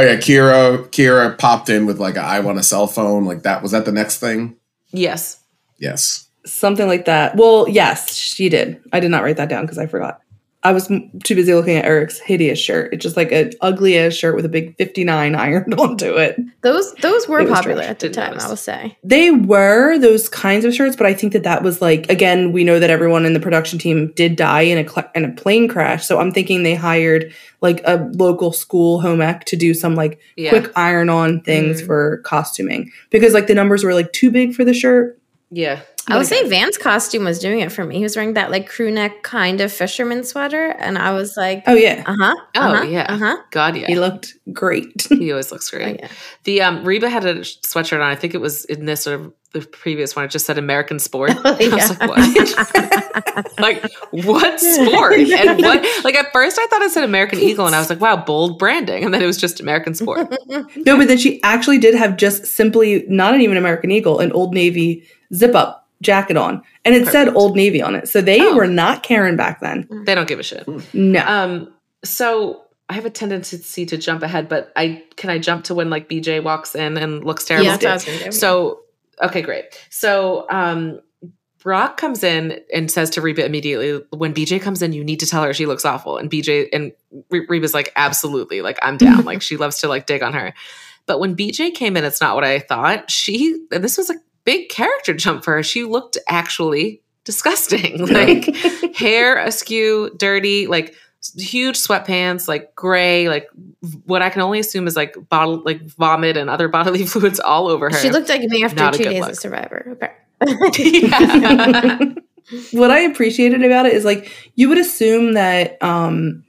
yeah, 0.00 0.16
Kyra 0.16 0.88
Kyra 0.88 1.38
popped 1.38 1.68
in 1.68 1.86
with 1.86 2.00
like 2.00 2.16
a, 2.16 2.20
I 2.20 2.40
want 2.40 2.58
a 2.58 2.62
cell 2.64 2.88
phone. 2.88 3.24
Like 3.24 3.42
that 3.44 3.62
was 3.62 3.70
that 3.70 3.84
the 3.84 3.92
next 3.92 4.18
thing? 4.18 4.56
yes. 4.90 5.38
Yes. 5.78 6.26
Something 6.46 6.86
like 6.86 7.04
that. 7.06 7.36
Well, 7.36 7.66
yes, 7.68 8.14
she 8.14 8.48
did. 8.48 8.80
I 8.92 9.00
did 9.00 9.10
not 9.10 9.22
write 9.22 9.36
that 9.36 9.48
down 9.48 9.62
because 9.64 9.78
I 9.78 9.86
forgot. 9.86 10.20
I 10.64 10.70
was 10.70 10.86
too 10.86 11.34
busy 11.34 11.52
looking 11.54 11.76
at 11.76 11.84
Eric's 11.84 12.20
hideous 12.20 12.56
shirt. 12.56 12.94
It's 12.94 13.02
just 13.02 13.16
like 13.16 13.32
an 13.32 13.50
ugly 13.62 13.98
ass 13.98 14.12
shirt 14.14 14.36
with 14.36 14.44
a 14.44 14.48
big 14.48 14.76
59 14.76 15.34
ironed 15.46 15.74
onto 15.80 16.14
it. 16.14 16.38
those 16.60 16.94
those 17.02 17.26
were 17.26 17.44
popular 17.44 17.78
trash. 17.78 17.90
at 17.90 17.98
the 17.98 18.10
time, 18.10 18.28
notice. 18.30 18.44
I 18.44 18.48
will 18.48 18.56
say. 18.56 18.96
They 19.02 19.32
were 19.32 19.98
those 19.98 20.28
kinds 20.28 20.64
of 20.64 20.72
shirts, 20.72 20.94
but 20.94 21.04
I 21.04 21.14
think 21.14 21.32
that 21.32 21.42
that 21.42 21.64
was 21.64 21.82
like 21.82 22.08
again, 22.08 22.52
we 22.52 22.62
know 22.62 22.78
that 22.78 22.90
everyone 22.90 23.26
in 23.26 23.32
the 23.32 23.40
production 23.40 23.80
team 23.80 24.12
did 24.14 24.36
die 24.36 24.60
in 24.60 24.78
a 24.78 24.88
cl- 24.88 25.10
in 25.16 25.24
a 25.24 25.32
plane 25.32 25.66
crash. 25.66 26.06
So 26.06 26.20
I'm 26.20 26.30
thinking 26.30 26.62
they 26.62 26.76
hired 26.76 27.32
like 27.60 27.80
a 27.84 28.08
local 28.14 28.52
school 28.52 29.00
home 29.00 29.20
ec 29.20 29.44
to 29.46 29.56
do 29.56 29.74
some 29.74 29.96
like 29.96 30.20
Yeah. 30.36 30.50
quick 30.50 30.70
iron 30.76 31.08
on 31.08 31.40
things 31.40 31.82
Mhm. 31.82 31.86
for 31.86 32.18
costuming 32.18 32.92
because 33.10 33.34
like 33.34 33.48
the 33.48 33.54
numbers 33.54 33.82
were 33.82 33.94
like 33.94 34.12
too 34.12 34.30
big 34.30 34.54
for 34.54 34.64
the 34.64 34.74
shirt. 34.74 35.18
Yeah. 35.50 35.80
I 36.12 36.18
would 36.18 36.26
say 36.26 36.48
Van's 36.48 36.78
costume 36.78 37.24
was 37.24 37.38
doing 37.38 37.60
it 37.60 37.72
for 37.72 37.84
me. 37.84 37.96
He 37.96 38.02
was 38.02 38.14
wearing 38.16 38.34
that 38.34 38.50
like 38.50 38.68
crew 38.68 38.90
neck 38.90 39.22
kind 39.22 39.60
of 39.60 39.72
fisherman 39.72 40.24
sweater, 40.24 40.68
and 40.78 40.98
I 40.98 41.12
was 41.12 41.36
like, 41.36 41.64
Oh 41.66 41.74
yeah, 41.74 42.02
uh 42.06 42.14
huh, 42.18 42.34
Oh, 42.56 42.60
uh-huh, 42.60 42.82
yeah. 42.84 43.06
uh 43.08 43.18
huh. 43.18 43.36
God, 43.50 43.76
yeah. 43.76 43.86
he 43.86 43.96
looked 43.98 44.34
great. 44.52 45.06
He 45.08 45.30
always 45.30 45.50
looks 45.52 45.72
Oh, 45.72 45.78
great. 45.78 46.00
yeah. 46.00 46.08
The 46.44 46.62
um 46.62 46.84
Reba 46.84 47.08
had 47.08 47.24
a 47.24 47.40
sweatshirt 47.40 47.94
on. 47.96 48.02
I 48.02 48.14
think 48.16 48.34
it 48.34 48.40
was 48.40 48.64
in 48.66 48.86
this 48.86 49.06
or 49.06 49.32
the 49.52 49.60
previous 49.60 50.16
one. 50.16 50.24
It 50.24 50.30
just 50.30 50.46
said 50.46 50.56
American 50.58 50.98
sport. 50.98 51.30
Oh, 51.34 51.40
I 51.60 51.68
was 51.68 51.90
like, 52.00 52.08
what? 52.08 53.48
like 53.58 53.92
what 54.10 54.58
sport? 54.60 55.12
And 55.18 55.60
what? 55.62 56.04
Like 56.04 56.14
at 56.14 56.32
first, 56.32 56.58
I 56.58 56.66
thought 56.66 56.82
it 56.82 56.90
said 56.90 57.04
American 57.04 57.38
Eagle, 57.38 57.66
and 57.66 57.74
I 57.74 57.78
was 57.78 57.90
like, 57.90 58.00
wow, 58.00 58.16
bold 58.16 58.58
branding. 58.58 59.04
And 59.04 59.12
then 59.12 59.22
it 59.22 59.26
was 59.26 59.36
just 59.36 59.60
American 59.60 59.94
sport. 59.94 60.32
No, 60.48 60.96
but 60.96 61.08
then 61.08 61.18
she 61.18 61.42
actually 61.42 61.78
did 61.78 61.94
have 61.94 62.16
just 62.16 62.46
simply 62.46 63.04
not 63.08 63.34
an 63.34 63.40
even 63.42 63.56
American 63.56 63.90
Eagle, 63.90 64.20
an 64.20 64.32
Old 64.32 64.54
Navy 64.54 65.06
zip 65.34 65.54
up 65.54 65.81
jacket 66.02 66.36
on. 66.36 66.62
And 66.84 66.94
it 66.94 67.06
said 67.08 67.28
Old 67.30 67.56
Navy 67.56 67.80
on 67.80 67.94
it. 67.94 68.08
So 68.08 68.20
they 68.20 68.40
Oh. 68.40 68.54
were 68.56 68.66
not 68.66 69.02
caring 69.02 69.36
back 69.36 69.60
then. 69.60 69.88
they 70.04 70.14
don't 70.14 70.28
give 70.28 70.38
a 70.40 70.42
shit. 70.42 70.66
No. 70.94 71.24
Um. 71.26 71.72
So 72.04 72.62
I 72.88 72.94
have 72.94 73.06
a 73.06 73.10
tendency 73.10 73.86
to 73.86 73.96
jump 73.96 74.22
ahead, 74.22 74.48
but 74.48 74.72
I 74.76 75.02
can 75.16 75.30
I 75.30 75.38
jump 75.38 75.64
to 75.64 75.74
when 75.74 75.88
like 75.88 76.08
BJ 76.08 76.42
walks 76.42 76.74
in 76.74 76.96
and 76.98 77.24
looks 77.24 77.44
terrible. 77.44 77.66
Yeah, 77.66 77.76
that's 77.76 78.04
what 78.06 78.10
I 78.10 78.12
was 78.14 78.20
gonna 78.20 78.30
do. 78.32 78.36
So 78.36 78.80
okay, 79.22 79.40
great. 79.42 79.64
So 79.88 80.46
um 80.50 81.00
Brock 81.62 81.96
comes 81.96 82.24
in 82.24 82.58
and 82.74 82.90
says 82.90 83.08
to 83.10 83.20
Reba 83.20 83.44
immediately, 83.44 84.00
when 84.10 84.34
BJ 84.34 84.60
comes 84.60 84.82
in, 84.82 84.92
you 84.92 85.04
need 85.04 85.20
to 85.20 85.26
tell 85.26 85.44
her 85.44 85.54
she 85.54 85.64
looks 85.64 85.84
awful. 85.84 86.18
And 86.18 86.28
BJ 86.28 86.66
and 86.72 86.90
Re- 87.30 87.46
Reba's 87.48 87.72
like, 87.72 87.92
absolutely, 87.94 88.62
like 88.62 88.80
I'm 88.82 88.96
down. 88.96 89.24
like 89.24 89.42
she 89.42 89.56
loves 89.56 89.78
to 89.78 89.88
like 89.88 90.06
dig 90.06 90.24
on 90.24 90.32
her. 90.32 90.52
But 91.06 91.20
when 91.20 91.36
BJ 91.36 91.72
came 91.72 91.96
in, 91.96 92.04
it's 92.04 92.20
not 92.20 92.34
what 92.34 92.42
I 92.42 92.58
thought. 92.58 93.10
She 93.12 93.64
and 93.70 93.82
this 93.84 93.96
was 93.96 94.10
a 94.10 94.14
big 94.44 94.68
character 94.68 95.14
jump 95.14 95.44
for 95.44 95.54
her. 95.54 95.62
She 95.62 95.84
looked 95.84 96.18
actually 96.28 97.02
disgusting. 97.24 98.06
like 98.06 98.44
hair 98.96 99.38
askew, 99.38 100.10
dirty, 100.16 100.66
like 100.66 100.94
huge 101.36 101.76
sweatpants, 101.78 102.48
like 102.48 102.74
gray, 102.74 103.28
like 103.28 103.48
what 104.06 104.22
I 104.22 104.30
can 104.30 104.42
only 104.42 104.58
assume 104.58 104.86
is 104.86 104.96
like 104.96 105.16
bottle 105.28 105.62
like 105.64 105.82
vomit 105.82 106.36
and 106.36 106.50
other 106.50 106.68
bodily 106.76 107.06
fluids 107.06 107.40
all 107.40 107.68
over 107.68 107.90
her. 107.90 107.96
she 107.96 108.10
looked 108.10 108.28
like 108.28 108.42
me 108.42 108.64
after 108.64 108.76
Not 108.76 108.94
a 108.94 108.98
two 108.98 109.04
days 109.04 109.20
look. 109.20 109.30
of 109.30 109.38
Survivor. 109.38 109.86
Okay. 109.92 110.12
what 112.72 112.90
I 112.90 113.00
appreciated 113.00 113.62
about 113.62 113.86
it 113.86 113.92
is 113.92 114.04
like 114.04 114.32
you 114.56 114.68
would 114.68 114.78
assume 114.78 115.34
that 115.34 115.80
um 115.82 116.44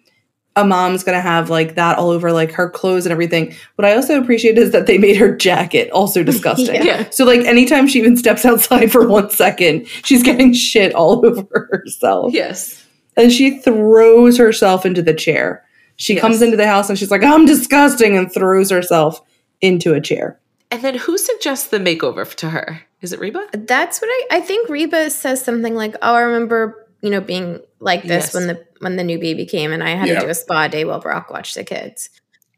a 0.56 0.64
mom's 0.66 1.04
gonna 1.04 1.20
have 1.22 1.50
like 1.50 1.76
that 1.76 1.98
all 1.98 2.10
over 2.12 2.32
like 2.32 2.52
her 2.52 2.70
clothes 2.70 3.06
and 3.06 3.12
everything. 3.12 3.56
What 3.76 3.86
I 3.86 3.96
also 3.96 4.22
appreciate 4.22 4.58
is 4.58 4.72
that 4.72 4.86
they 4.86 4.98
made 4.98 5.18
her 5.18 5.36
jacket 5.36 5.90
also 5.92 6.24
disgusting. 6.32 6.84
Yeah. 6.86 7.10
So 7.10 7.26
like 7.26 7.42
anytime 7.42 7.88
she 7.88 8.00
even 8.00 8.16
steps 8.18 8.46
outside 8.46 8.92
for 8.92 9.08
one 9.08 9.30
second, 9.32 9.88
she's 10.04 10.22
getting 10.24 10.54
shit 10.54 10.94
all 10.94 11.26
over 11.26 11.68
herself. 11.72 12.34
yes. 12.34 12.86
And 13.16 13.32
she 13.32 13.60
throws 13.60 14.38
herself 14.38 14.86
into 14.86 15.02
the 15.02 15.14
chair. 15.14 15.64
She 15.98 16.14
Yes. 16.16 16.22
comes 16.22 16.42
into 16.42 16.58
the 16.58 16.66
house 16.68 16.90
and 16.90 16.98
she's 16.98 17.12
like, 17.12 17.24
I'm 17.24 17.46
disgusting, 17.46 18.18
and 18.18 18.32
throws 18.32 18.72
herself 18.72 19.22
into 19.62 19.94
a 19.94 20.02
chair. 20.02 20.40
And 20.72 20.82
then 20.82 20.96
who 20.96 21.20
suggests 21.20 21.68
the 21.68 21.78
makeover 21.78 22.32
to 22.36 22.50
her? 22.50 22.82
Is 23.02 23.14
it 23.14 23.20
Reba? 23.20 23.48
That's 23.54 24.02
what 24.02 24.08
I 24.10 24.38
I 24.38 24.42
think 24.42 24.70
Reba 24.70 25.10
says 25.12 25.44
something 25.44 25.76
like, 25.76 25.94
"Oh, 26.02 26.16
I 26.16 26.22
remember, 26.22 26.88
you 27.02 27.10
know, 27.12 27.22
being 27.22 27.60
like 27.84 28.02
this 28.04 28.26
Yes. 28.26 28.34
when 28.34 28.48
the 28.48 28.66
when 28.80 28.96
the 28.96 29.04
new 29.04 29.20
baby 29.20 29.46
came 29.46 29.72
and 29.72 29.84
I 29.84 29.90
had 29.92 30.08
Yeah. 30.08 30.16
to 30.20 30.26
do 30.26 30.30
a 30.30 30.36
spa 30.36 30.68
day 30.68 30.86
while 30.86 31.00
Brock 31.00 31.30
watched 31.30 31.56
the 31.56 31.64
kids." 31.64 32.10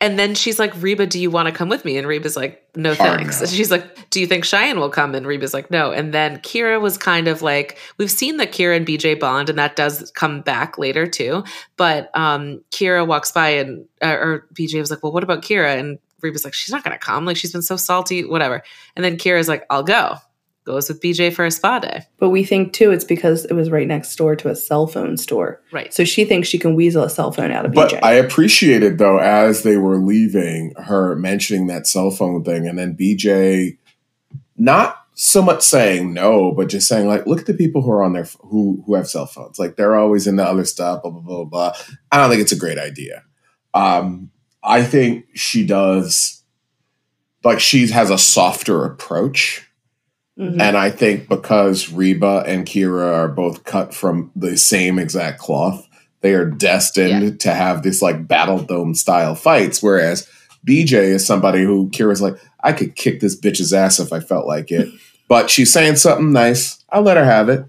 And 0.02 0.20
then 0.20 0.36
she's 0.36 0.60
like, 0.60 0.74
Reba, 0.82 1.08
do 1.08 1.18
you 1.18 1.32
want 1.32 1.48
to 1.48 1.54
come 1.54 1.70
with 1.70 1.86
me? 1.86 1.98
And 1.98 2.06
Reba's 2.06 2.36
like, 2.36 2.62
no 2.76 2.94
thanks. 2.94 3.40
no. 3.40 3.46
And 3.46 3.50
she's 3.56 3.72
like, 3.72 4.10
do 4.10 4.20
you 4.20 4.28
think 4.28 4.44
Cheyenne 4.44 4.78
will 4.78 4.90
come? 4.90 5.16
And 5.16 5.26
Reba's 5.26 5.54
like, 5.54 5.72
no. 5.72 5.92
And 5.94 6.14
then 6.14 6.40
Kyra 6.40 6.82
was 6.82 6.98
kind 6.98 7.30
of 7.30 7.42
like, 7.42 7.78
we've 7.98 8.12
seen 8.12 8.36
that 8.38 8.52
Kyra 8.52 8.76
and 8.76 8.86
BJ 8.86 9.18
bond, 9.18 9.50
and 9.50 9.58
that 9.58 9.78
does 9.78 10.12
come 10.12 10.42
back 10.42 10.78
later 10.78 11.08
too. 11.08 11.46
But 11.78 12.12
um, 12.14 12.62
Kyra 12.72 13.08
walks 13.08 13.32
by 13.32 13.52
and, 13.52 13.86
uh, 14.04 14.18
or 14.20 14.48
BJ 14.54 14.82
was 14.82 14.92
like, 14.92 15.02
well, 15.02 15.14
what 15.14 15.24
about 15.24 15.42
Kyra? 15.42 15.80
And 15.80 15.98
Reba's 16.22 16.44
like, 16.44 16.54
she's 16.54 16.74
not 16.74 16.84
going 16.84 16.94
to 16.96 17.04
come. 17.04 17.24
Like, 17.26 17.38
she's 17.38 17.54
been 17.54 17.62
so 17.62 17.78
salty, 17.78 18.26
whatever. 18.26 18.64
And 18.98 19.06
then 19.06 19.16
Kyra's 19.16 19.48
like, 19.48 19.66
I'll 19.70 19.82
go. 19.82 20.18
Goes 20.66 20.90
with 20.90 21.02
BJ 21.02 21.34
for 21.34 21.46
a 21.46 21.52
spa 21.52 21.80
day. 21.80 22.06
But 22.18 22.30
we 22.30 22.44
think 22.44 22.74
too 22.74 22.92
it's 22.92 23.06
because 23.06 23.46
it 23.46 23.54
was 23.54 23.70
right 23.70 23.88
next 23.88 24.16
door 24.16 24.36
to 24.36 24.50
a 24.50 24.56
cell 24.56 24.88
phone 24.88 25.16
store. 25.16 25.62
Right. 25.72 25.94
So 25.94 26.04
she 26.04 26.26
thinks 26.26 26.48
she 26.48 26.60
can 26.60 26.76
weasel 26.76 27.04
a 27.04 27.10
cell 27.10 27.32
phone 27.32 27.52
out 27.52 27.66
of 27.66 27.74
But 27.74 27.92
BJ. 27.92 28.00
I 28.04 28.14
appreciated 28.14 28.98
though 28.98 29.20
as 29.20 29.64
they 29.64 29.78
were 29.78 29.98
leaving 29.98 30.74
her 30.78 31.16
mentioning 31.16 31.68
that 31.68 31.88
cell 31.88 32.12
phone 32.12 32.44
thing, 32.44 32.68
and 32.68 32.78
then 32.78 32.98
BJ 32.98 33.78
not 34.58 35.06
so 35.14 35.42
much 35.42 35.62
saying 35.62 36.14
no, 36.14 36.52
but 36.52 36.68
just 36.68 36.88
saying 36.88 37.08
like, 37.08 37.26
look 37.26 37.40
at 37.40 37.46
the 37.46 37.54
people 37.54 37.82
who 37.82 37.92
are 37.92 38.04
on 38.04 38.14
their 38.14 38.28
who 38.42 38.84
who 38.86 38.96
have 38.96 39.08
cell 39.08 39.26
phones. 39.26 39.58
Like 39.58 39.78
they're 39.78 39.96
always 39.96 40.28
in 40.28 40.36
the 40.36 40.44
other 40.44 40.66
stuff. 40.66 41.04
Blah 41.04 41.12
blah 41.12 41.22
blah 41.22 41.46
blah. 41.46 41.74
I 42.12 42.18
don't 42.18 42.30
think 42.30 42.42
it's 42.42 42.52
a 42.52 42.58
great 42.58 42.78
idea. 42.78 43.24
Um, 43.74 44.32
I 44.64 44.84
think 44.84 45.28
she 45.36 45.66
does. 45.66 46.44
Like 47.44 47.60
she 47.60 47.88
has 47.88 48.10
a 48.10 48.18
softer 48.18 48.84
approach. 48.84 49.65
Mhm. 50.40 50.62
And 50.62 50.78
I 50.78 50.90
think 50.90 51.30
because 51.30 51.92
Reba 51.92 52.44
and 52.46 52.66
Kyra 52.66 53.14
are 53.14 53.28
both 53.28 53.64
cut 53.64 53.94
from 53.94 54.32
the 54.36 54.58
same 54.58 55.00
exact 55.00 55.40
cloth, 55.40 55.88
they 56.22 56.34
are 56.34 56.46
destined 56.46 57.40
to 57.42 57.54
have 57.54 57.84
this 57.84 58.02
like 58.02 58.28
battle 58.28 58.60
dome 58.60 58.96
style 58.96 59.36
fights. 59.36 59.82
Whereas 59.82 60.28
BJ 60.66 60.94
is 60.94 61.26
somebody 61.26 61.64
who 61.64 61.90
Kyra's 61.90 62.22
like, 62.22 62.36
I 62.64 62.74
could 62.74 62.96
kick 62.96 63.20
this 63.20 63.40
bitch's 63.40 63.72
ass 63.74 64.00
if 64.00 64.12
I 64.12 64.20
felt 64.20 64.48
like 64.48 64.72
it. 64.72 64.90
but 65.28 65.50
she's 65.50 65.72
saying 65.72 65.98
something 65.98 66.34
nice. 66.34 66.84
I'll 66.90 67.02
let 67.04 67.18
her 67.18 67.26
have 67.26 67.48
it. 67.50 67.66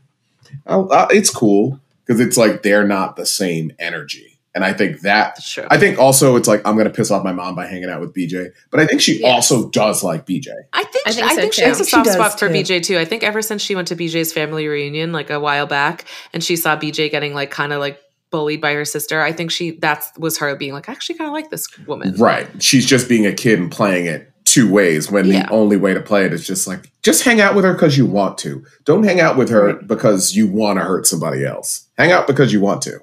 I'll, 0.67 0.91
i 0.93 1.07
it's 1.11 1.31
cool 1.31 1.81
because 2.05 2.21
it's 2.21 2.37
like 2.37 2.63
they're 2.63 2.87
not 2.87 3.17
the 3.17 3.27
same 3.27 3.73
energy. 3.79 4.36
And 4.57 4.65
I 4.65 4.73
think 4.73 5.03
that 5.03 5.35
That's 5.37 5.53
true. 5.53 5.67
I 5.71 5.77
think 5.79 5.99
also 5.99 6.35
it's 6.37 6.49
like 6.49 6.63
I'm 6.67 6.79
gonna 6.79 6.89
piss 6.91 7.11
off 7.11 7.23
my 7.23 7.33
mom 7.33 7.55
by 7.55 7.67
hanging 7.67 7.91
out 7.91 8.01
with 8.01 8.15
BJ, 8.15 8.49
but 8.71 8.81
I 8.81 8.87
think 8.87 9.03
she 9.03 9.21
Yes. 9.21 9.33
also 9.53 9.69
does 9.69 10.03
like 10.03 10.25
BJ. 10.27 10.49
I 10.73 10.83
think 10.85 11.07
I 11.07 11.11
she, 11.11 11.17
think 11.21 11.31
I 11.31 11.35
think 11.37 11.53
she 11.53 11.63
has 11.63 11.79
a 11.79 11.85
soft 11.85 12.07
does, 12.07 12.15
spot 12.15 12.39
for 12.39 12.49
too. 12.49 12.55
BJ 12.55 12.83
too. 12.83 12.97
I 12.99 13.05
think 13.05 13.23
ever 13.23 13.43
since 13.43 13.61
she 13.61 13.75
went 13.75 13.87
to 13.89 13.97
BJ's 13.97 14.33
family 14.33 14.67
reunion 14.67 15.13
like 15.13 15.29
a 15.29 15.39
while 15.39 15.67
back, 15.67 16.07
and 16.33 16.43
she 16.43 16.57
saw 16.57 16.75
BJ 16.75 17.11
getting 17.11 17.35
like 17.35 17.51
kind 17.51 17.75
of 17.75 17.81
like 17.81 18.01
bullied 18.31 18.61
by 18.63 18.73
her 18.73 18.87
sister, 18.87 19.21
I 19.21 19.31
think 19.33 19.51
she 19.51 19.73
that 19.81 20.05
was 20.19 20.39
her 20.39 20.57
being 20.57 20.73
like, 20.73 20.89
I 20.89 20.93
actually 20.93 21.17
kind 21.19 21.29
of 21.29 21.35
like 21.35 21.51
this 21.51 21.69
woman. 21.87 22.15
Right. 22.17 22.49
She's 22.63 22.87
just 22.87 23.09
being 23.11 23.27
a 23.27 23.33
kid 23.35 23.59
and 23.61 23.71
playing 23.71 24.07
it 24.07 24.33
two 24.45 24.71
ways 24.73 25.11
when 25.11 25.27
Yeah. 25.27 25.43
the 25.45 25.51
only 25.51 25.77
way 25.77 25.93
to 25.93 26.01
play 26.01 26.25
it 26.25 26.33
is 26.33 26.47
just 26.47 26.67
like, 26.67 26.91
just 27.03 27.25
hang 27.25 27.41
out 27.41 27.55
with 27.55 27.65
her 27.65 27.73
because 27.75 27.99
you 27.99 28.07
want 28.07 28.39
to. 28.39 28.65
Don't 28.85 29.03
hang 29.03 29.21
out 29.21 29.37
with 29.37 29.49
her 29.51 29.75
because 29.75 30.35
you 30.35 30.47
want 30.47 30.79
to 30.79 30.85
hurt 30.85 31.07
somebody 31.07 31.45
else. 31.45 31.87
Hang 31.99 32.11
out 32.11 32.27
because 32.27 32.53
you 32.53 32.61
want 32.61 32.81
to. 32.83 33.01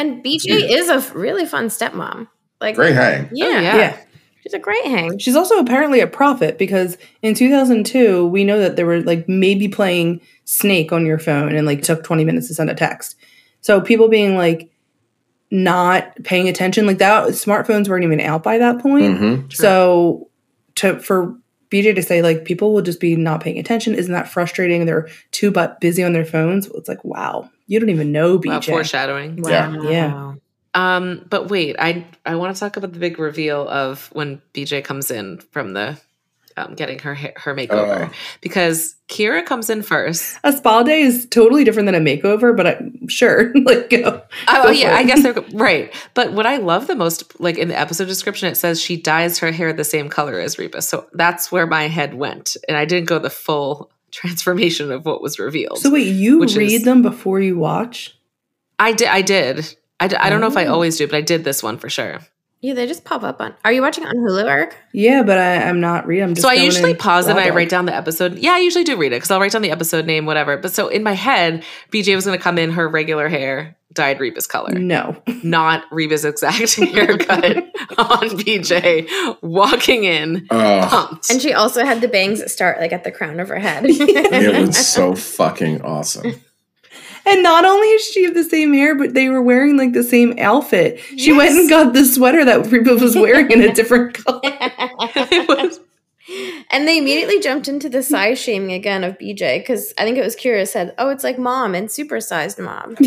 And 0.00 0.24
BJ 0.24 0.44
Yeah. 0.48 0.78
is 0.78 0.88
a 0.88 1.00
really 1.14 1.44
fun 1.46 1.66
stepmom. 1.68 2.28
Like 2.60 2.76
Great 2.76 2.94
hang. 2.94 3.28
Yeah, 3.32 3.46
Oh, 3.46 3.50
yeah. 3.60 3.76
yeah. 3.76 3.96
she's 4.42 4.54
a 4.54 4.58
great 4.58 4.84
hang. 4.84 5.18
She's 5.18 5.36
also 5.36 5.58
apparently 5.58 6.00
a 6.00 6.06
prophet 6.06 6.56
because 6.58 6.96
in 7.22 7.34
2002, 7.34 8.26
we 8.26 8.44
know 8.44 8.58
that 8.60 8.76
they 8.76 8.84
were 8.84 9.00
like 9.02 9.28
maybe 9.28 9.68
playing 9.68 10.20
Snake 10.44 10.92
on 10.92 11.04
your 11.06 11.18
phone 11.18 11.54
and 11.54 11.66
like 11.66 11.82
took 11.82 12.02
20 12.04 12.24
minutes 12.24 12.48
to 12.48 12.54
send 12.54 12.70
a 12.70 12.74
text. 12.74 13.16
So 13.60 13.80
people 13.80 14.08
being 14.08 14.36
like 14.36 14.70
not 15.50 16.14
paying 16.24 16.48
attention, 16.48 16.86
like 16.86 16.98
that, 16.98 17.28
smartphones 17.30 17.88
weren't 17.88 18.04
even 18.04 18.20
out 18.20 18.42
by 18.42 18.58
that 18.58 18.78
point. 18.80 19.18
Mhm. 19.18 19.52
So 19.52 20.28
to 20.76 20.98
for 21.00 21.34
BJ 21.70 21.94
to 21.94 22.02
say 22.02 22.22
like 22.22 22.44
people 22.44 22.72
will 22.72 22.82
just 22.82 23.00
be 23.00 23.16
not 23.16 23.42
paying 23.42 23.58
attention, 23.58 23.94
isn't 23.94 24.12
that 24.12 24.28
frustrating? 24.28 24.86
They're 24.86 25.08
too 25.32 25.50
but 25.50 25.80
busy 25.80 26.02
on 26.02 26.12
their 26.12 26.24
phones. 26.24 26.68
It's 26.74 26.88
like 26.88 27.04
wow, 27.04 27.50
you 27.70 27.78
don't 27.80 27.88
even 27.90 28.10
know 28.12 28.34
Wow, 28.34 28.58
BJ. 28.58 28.66
foreshadowing. 28.66 29.38
Yeah. 29.46 29.74
Yeah. 29.82 30.34
Um, 30.74 31.24
but 31.30 31.48
wait, 31.48 31.76
I 31.78 32.04
I 32.26 32.34
want 32.36 32.54
to 32.54 32.60
talk 32.60 32.76
about 32.76 32.92
the 32.92 32.98
big 32.98 33.18
reveal 33.18 33.68
of 33.68 34.08
when 34.12 34.42
BJ 34.54 34.82
comes 34.84 35.10
in 35.10 35.38
from 35.52 35.72
the 35.72 35.98
um, 36.56 36.74
getting 36.74 36.98
her 37.00 37.14
ha- 37.14 37.32
her 37.36 37.54
makeover 37.54 38.08
Oh. 38.08 38.12
because 38.40 38.96
Kyra 39.08 39.44
comes 39.46 39.70
in 39.70 39.82
first. 39.82 40.36
a 40.44 40.52
spa 40.52 40.82
day 40.82 41.00
is 41.00 41.26
totally 41.30 41.62
different 41.64 41.86
than 41.86 41.94
a 41.94 42.00
makeover, 42.00 42.56
but 42.56 42.66
I'm 42.66 43.08
sure 43.08 43.52
like 43.64 43.88
go. 43.90 44.22
Oh 44.48 44.62
Go 44.64 44.70
yeah, 44.70 44.94
I 44.96 45.04
guess 45.04 45.22
they're 45.22 45.32
right. 45.54 45.92
But 46.14 46.32
what 46.32 46.46
I 46.46 46.56
love 46.58 46.86
the 46.88 46.96
most, 46.96 47.40
like 47.40 47.56
in 47.56 47.68
the 47.68 47.78
episode 47.78 48.06
description, 48.08 48.48
it 48.48 48.56
says 48.56 48.80
she 48.80 48.96
dyes 49.00 49.38
her 49.38 49.50
hair 49.52 49.72
the 49.72 49.84
same 49.84 50.08
color 50.08 50.38
as 50.40 50.58
Reba. 50.58 50.82
So 50.82 51.06
that's 51.14 51.50
where 51.52 51.66
my 51.66 51.88
head 51.88 52.14
went, 52.14 52.56
and 52.68 52.76
I 52.76 52.84
didn't 52.84 53.08
go 53.08 53.18
the 53.20 53.30
full 53.30 53.90
transformation 54.10 54.90
of 54.92 55.04
what 55.04 55.22
was 55.22 55.38
revealed. 55.38 55.78
So 55.78 55.90
wait, 55.90 56.06
you 56.08 56.40
read 56.40 56.72
is- 56.72 56.84
them 56.84 57.02
before 57.02 57.40
you 57.40 57.56
watch? 57.58 58.16
I 58.78 58.92
did. 58.92 59.08
I 59.08 59.22
did. 59.22 59.76
I, 60.00 60.08
d- 60.08 60.16
I 60.16 60.30
don't 60.30 60.40
know 60.40 60.46
if 60.46 60.56
I 60.56 60.64
Oh. 60.66 60.72
always 60.74 60.96
do, 60.96 61.06
but 61.06 61.16
I 61.16 61.20
did 61.20 61.44
this 61.44 61.62
one 61.62 61.76
for 61.76 61.90
sure. 61.90 62.20
Yeah, 62.62 62.74
they 62.74 62.86
just 62.86 63.04
pop 63.04 63.22
up 63.22 63.40
on. 63.40 63.54
Are 63.64 63.72
you 63.72 63.80
watching 63.80 64.04
on 64.04 64.14
Hulu, 64.14 64.44
Eric? 64.44 64.76
Yeah, 64.92 65.22
but 65.22 65.38
I, 65.38 65.62
I'm 65.62 65.80
not 65.80 66.06
reading. 66.06 66.24
I'm 66.24 66.34
just 66.34 66.42
so 66.42 66.50
I 66.50 66.54
usually 66.54 66.94
pause 66.94 67.26
and 67.26 67.38
I 67.38 67.46
dog. 67.48 67.56
write 67.56 67.70
down 67.70 67.86
the 67.86 67.94
episode. 67.94 68.38
Yeah, 68.38 68.52
I 68.52 68.58
usually 68.58 68.84
do 68.84 68.96
read 68.98 69.12
it 69.12 69.16
because 69.16 69.30
I'll 69.30 69.40
write 69.40 69.52
down 69.52 69.62
the 69.62 69.70
episode 69.70 70.04
name, 70.04 70.26
whatever. 70.26 70.58
But 70.58 70.72
so 70.72 70.88
in 70.88 71.02
my 71.02 71.14
head, 71.14 71.64
BJ 71.90 72.14
was 72.14 72.26
going 72.26 72.36
to 72.38 72.42
come 72.42 72.58
in 72.58 72.72
her 72.72 72.86
regular 72.86 73.30
hair, 73.30 73.76
dyed 73.94 74.20
Reba's 74.20 74.46
color, 74.46 74.74
No, 74.74 75.22
not 75.42 75.84
Reba's 75.90 76.26
exact 76.26 76.74
haircut 76.76 77.56
on 77.96 78.28
BJ, 78.36 79.08
walking 79.42 80.04
in 80.04 80.46
Oh, 80.50 80.86
pumped. 80.90 81.30
And 81.30 81.40
she 81.40 81.54
also 81.54 81.82
had 81.84 82.02
the 82.02 82.08
bangs 82.08 82.40
that 82.40 82.50
start 82.50 82.78
like 82.78 82.92
at 82.92 83.04
the 83.04 83.10
crown 83.10 83.40
of 83.40 83.48
her 83.48 83.58
head. 83.58 83.84
it 83.88 84.66
was 84.66 84.86
so 84.86 85.14
fucking 85.14 85.80
awesome. 85.80 86.34
And 87.26 87.42
not 87.42 87.64
only 87.64 87.86
is 87.88 88.02
she 88.04 88.24
of 88.24 88.34
the 88.34 88.44
same 88.44 88.72
hair, 88.72 88.94
but 88.94 89.14
they 89.14 89.28
were 89.28 89.42
wearing 89.42 89.76
like 89.76 89.92
the 89.92 90.02
same 90.02 90.34
outfit. 90.38 90.98
She 91.16 91.28
Yes. 91.30 91.36
went 91.36 91.50
and 91.58 91.68
got 91.68 91.92
the 91.92 92.04
sweater 92.04 92.44
that 92.44 92.70
Reba 92.70 92.94
was 92.96 93.16
wearing 93.16 93.50
in 93.50 93.62
a 93.62 93.72
different 93.72 94.14
color. 94.24 94.40
it 94.44 95.48
was 95.48 95.80
and 96.70 96.86
they 96.86 96.98
immediately 96.98 97.40
jumped 97.40 97.68
into 97.68 97.88
the 97.88 98.02
size 98.02 98.38
shaming 98.38 98.72
again 98.72 99.04
of 99.04 99.18
BJ 99.18 99.58
because 99.60 99.92
I 99.98 100.04
think 100.04 100.18
it 100.18 100.24
was 100.24 100.36
Kyra 100.36 100.66
said, 100.68 100.94
"Oh, 100.98 101.08
it's 101.10 101.24
like 101.24 101.38
mom 101.38 101.74
and 101.74 101.88
supersized 101.88 102.62
mom." 102.62 102.96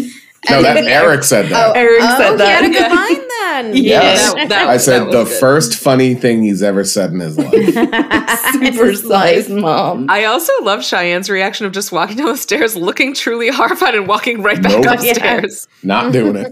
No, 0.49 0.57
And 0.57 0.65
that 0.65 0.73
then- 0.73 0.87
Eric 0.89 1.23
said 1.23 1.45
that. 1.51 1.69
Oh, 1.69 1.71
Eric 1.71 2.01
oh, 2.01 2.17
said 2.17 2.31
he 2.31 2.37
that. 2.39 2.63
had 2.63 2.69
a 2.69 2.73
good 2.73 2.91
line 2.91 3.27
then. 3.71 3.77
Yes. 3.81 4.33
that- 4.33 4.49
that- 4.49 4.67
I 4.67 4.75
said 4.75 5.05
the 5.05 5.23
good. 5.23 5.39
first 5.39 5.75
funny 5.75 6.15
thing 6.15 6.43
he's 6.43 6.61
ever 6.61 6.83
said 6.83 7.11
in 7.11 7.21
his 7.21 7.37
life. 7.37 7.53
Super 8.51 8.93
sized 8.93 9.49
mom. 9.49 10.07
I 10.09 10.25
also 10.25 10.51
love 10.63 10.83
Cheyenne's 10.83 11.29
reaction 11.29 11.65
of 11.65 11.71
just 11.71 11.93
walking 11.93 12.17
down 12.17 12.25
the 12.27 12.35
stairs, 12.35 12.75
looking 12.75 13.13
truly 13.13 13.51
horrified, 13.51 13.95
and 13.95 14.05
walking 14.05 14.41
right 14.43 14.61
back 14.61 14.81
Nope. 14.83 14.95
upstairs. 14.99 15.69
Not 15.81 16.11
doing 16.11 16.35
it. 16.35 16.51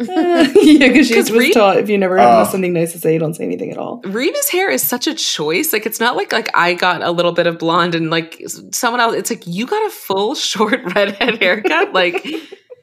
yeah, 0.62 0.88
because 0.88 1.08
she 1.08 1.14
'Cause 1.14 1.30
was 1.30 1.38
Re- 1.38 1.52
taught 1.52 1.76
if 1.78 1.88
you 1.88 1.98
never 1.98 2.16
have 2.18 2.46
Oh. 2.46 2.50
something 2.50 2.72
nice 2.72 2.92
to 2.92 2.98
say, 2.98 3.12
you 3.12 3.18
don't 3.18 3.34
say 3.34 3.44
anything 3.44 3.70
at 3.70 3.76
all. 3.78 4.00
Reba's 4.04 4.48
hair 4.48 4.70
is 4.70 4.82
such 4.82 5.06
a 5.06 5.14
choice. 5.14 5.72
Like 5.72 5.84
it's 5.86 6.00
not 6.00 6.16
like 6.16 6.32
like 6.32 6.48
I 6.54 6.74
got 6.74 7.02
a 7.02 7.10
little 7.10 7.32
bit 7.32 7.46
of 7.46 7.58
blonde 7.58 7.94
and 7.94 8.10
like 8.10 8.42
someone 8.72 9.00
else. 9.00 9.14
It's 9.14 9.30
like 9.30 9.46
you 9.46 9.66
got 9.66 9.86
a 9.86 9.90
full 9.90 10.34
short 10.50 10.80
redhead 10.94 11.38
haircut. 11.42 11.92
Like 11.92 12.24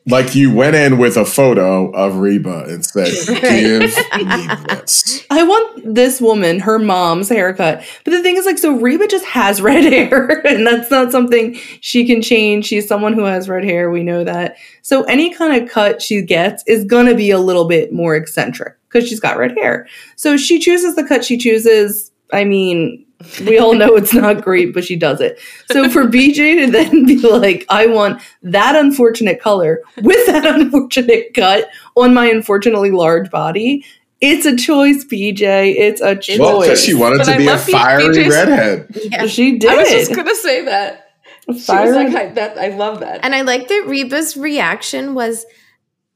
Like 0.07 0.35
you 0.35 0.53
went 0.53 0.75
in 0.75 0.97
with 0.97 1.17
a 1.17 1.25
photo 1.25 1.89
of 1.91 2.17
Reba 2.17 2.65
and 2.67 2.85
said, 2.85 3.11
"Give 3.41 3.81
me 3.81 4.47
this." 4.69 5.25
I 5.29 5.43
want 5.43 5.93
this 5.95 6.21
woman, 6.21 6.59
her 6.61 6.79
mom's 6.79 7.29
haircut. 7.29 7.83
But 8.05 8.11
the 8.11 8.21
thing 8.21 8.37
is, 8.37 8.45
like, 8.45 8.57
so 8.57 8.77
Reba 8.77 9.07
just 9.07 9.25
has 9.25 9.61
red 9.61 9.83
hair, 9.91 10.45
and 10.47 10.65
that's 10.65 10.89
not 10.89 11.11
something 11.11 11.55
she 11.81 12.05
can 12.05 12.21
change. 12.21 12.65
She's 12.65 12.87
someone 12.87 13.13
who 13.13 13.23
has 13.23 13.49
red 13.49 13.63
hair. 13.63 13.91
We 13.91 14.03
know 14.03 14.23
that. 14.23 14.55
So 14.81 15.03
any 15.03 15.33
kind 15.33 15.61
of 15.61 15.69
cut 15.69 16.01
she 16.01 16.21
gets 16.21 16.63
is 16.67 16.85
gonna 16.85 17.15
be 17.15 17.31
a 17.31 17.39
little 17.39 17.67
bit 17.67 17.91
more 17.91 18.15
eccentric 18.15 18.75
because 18.87 19.09
she's 19.09 19.19
got 19.19 19.37
red 19.37 19.57
hair. 19.57 19.87
So 20.15 20.37
she 20.37 20.59
chooses 20.59 20.95
the 20.95 21.03
cut 21.03 21.25
she 21.25 21.37
chooses. 21.37 22.11
I 22.31 22.43
mean, 22.43 23.05
we 23.41 23.57
all 23.57 23.73
know 23.73 23.95
it's 23.95 24.13
not 24.13 24.43
great, 24.43 24.73
but 24.73 24.83
she 24.83 24.95
does 24.95 25.21
it. 25.21 25.39
So 25.71 25.89
for 25.89 26.03
BJ 26.07 26.65
to 26.65 26.71
then 26.71 27.05
be 27.05 27.17
like, 27.17 27.65
I 27.69 27.87
want 27.87 28.21
that 28.43 28.75
unfortunate 28.75 29.41
color 29.41 29.81
with 30.01 30.25
that 30.27 30.45
unfortunate 30.59 31.33
cut 31.33 31.69
on 31.95 32.13
my 32.13 32.27
unfortunately 32.27 32.91
large 32.91 33.31
body, 33.31 33.85
it's 34.21 34.45
a 34.45 34.55
choice, 34.55 35.03
BJ. 35.05 35.75
It's 35.77 36.01
a 36.01 36.15
choice. 36.15 36.39
Well, 36.39 36.61
because 36.61 36.83
she 36.83 36.93
wanted 36.93 37.19
But 37.19 37.25
to 37.25 37.33
I 37.33 37.37
be 37.37 37.47
a 37.47 37.57
fiery 37.57 38.03
BJ's 38.03 38.33
redhead. 38.33 38.87
Yeah. 39.11 39.27
She 39.27 39.57
did. 39.57 39.71
I 39.71 39.75
was 39.77 39.89
just 39.89 40.15
gonna 40.15 40.35
say 40.35 40.65
that. 40.65 41.11
She 41.45 41.53
was 41.53 41.67
like, 41.69 42.13
I, 42.13 42.29
that 42.33 42.57
I 42.57 42.69
love 42.69 42.99
that. 42.99 43.21
And 43.23 43.33
I 43.33 43.41
like 43.41 43.67
that 43.69 43.85
Reba's 43.87 44.35
reaction 44.35 45.13
was 45.13 45.45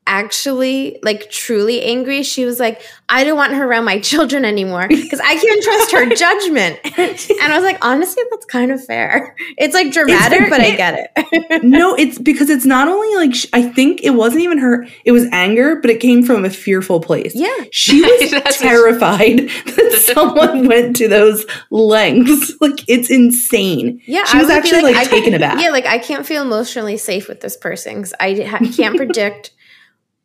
actually 0.08 0.99
like 1.04 1.30
truly 1.30 1.82
angry. 1.82 2.24
She 2.24 2.43
was 2.43 2.60
like, 2.60 2.82
I 3.08 3.24
don't 3.24 3.38
want 3.38 3.54
her 3.54 3.66
around 3.66 3.86
my 3.86 3.99
children 3.99 4.45
anymore 4.45 4.88
because 4.88 5.20
I 5.20 5.36
can't 5.36 5.64
trust 5.64 5.91
her 5.91 6.06
judgment. 6.16 6.80
and 6.97 7.52
I 7.54 7.56
was 7.56 7.64
like, 7.64 7.84
honestly, 7.86 8.24
that's 8.30 8.45
kind 8.45 8.72
of 8.72 8.84
fair. 8.84 9.36
It's 9.58 9.74
like 9.74 9.91
dramatic, 9.93 10.39
fair. 10.39 10.49
but 10.49 10.60
I 10.62 10.76
get 10.76 11.12
it. 11.16 11.64
no, 11.64 11.95
it's 11.95 12.18
because 12.18 12.49
it's 12.49 12.66
not 12.66 12.88
only 12.88 13.16
like 13.16 13.36
sh- 13.36 13.45
I 13.54 13.64
think 13.64 14.02
it 14.04 14.12
wasn't 14.12 14.41
even 14.43 14.58
her. 14.58 14.86
It 15.06 15.12
was 15.12 15.26
anger, 15.32 15.76
but 15.78 15.89
it 15.89 15.99
came 15.99 16.24
from 16.24 16.45
a 16.45 16.49
fearful 16.49 16.99
place. 16.99 17.36
yeah. 17.36 17.56
She 17.72 18.02
was 18.32 18.58
terrified 18.58 19.38
that 19.66 20.12
someone 20.14 20.68
went 20.68 20.95
to 20.97 21.08
those 21.08 21.45
lengths. 21.70 22.54
Like 22.60 22.84
it's 22.88 23.10
insane. 23.10 24.02
Yeah. 24.06 24.26
She 24.26 24.38
I 24.38 24.41
was 24.41 24.49
actually 24.49 24.82
like, 24.82 24.95
I 24.95 25.06
taken 25.06 25.34
aback. 25.34 25.62
Yeah, 25.62 25.70
like 25.70 25.86
I 25.86 25.99
can't 25.99 26.26
feel 26.26 26.41
emotionally 26.41 26.97
safe 26.97 27.28
with 27.28 27.41
this 27.41 27.56
person 27.56 27.95
because 27.97 28.14
I 28.20 28.34
ha- 28.43 28.60
can't 28.76 28.97
predict 28.97 29.52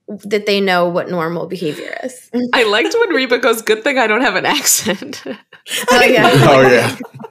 that 0.08 0.46
they 0.46 0.60
know 0.60 0.88
what 0.88 1.10
normal 1.10 1.46
behavior 1.46 1.96
is. 2.04 2.30
I 2.52 2.62
liked 2.64 2.94
when 2.98 3.10
Reba 3.10 3.38
goes, 3.38 3.62
"Good 3.62 3.82
thing 3.82 3.98
I 3.98 4.06
don't 4.06 4.20
have 4.22 4.36
an 4.36 4.46
accent." 4.46 5.22
oh 5.26 6.02
yeah. 6.04 6.30
Oh 6.48 6.60
yeah. 6.62 6.96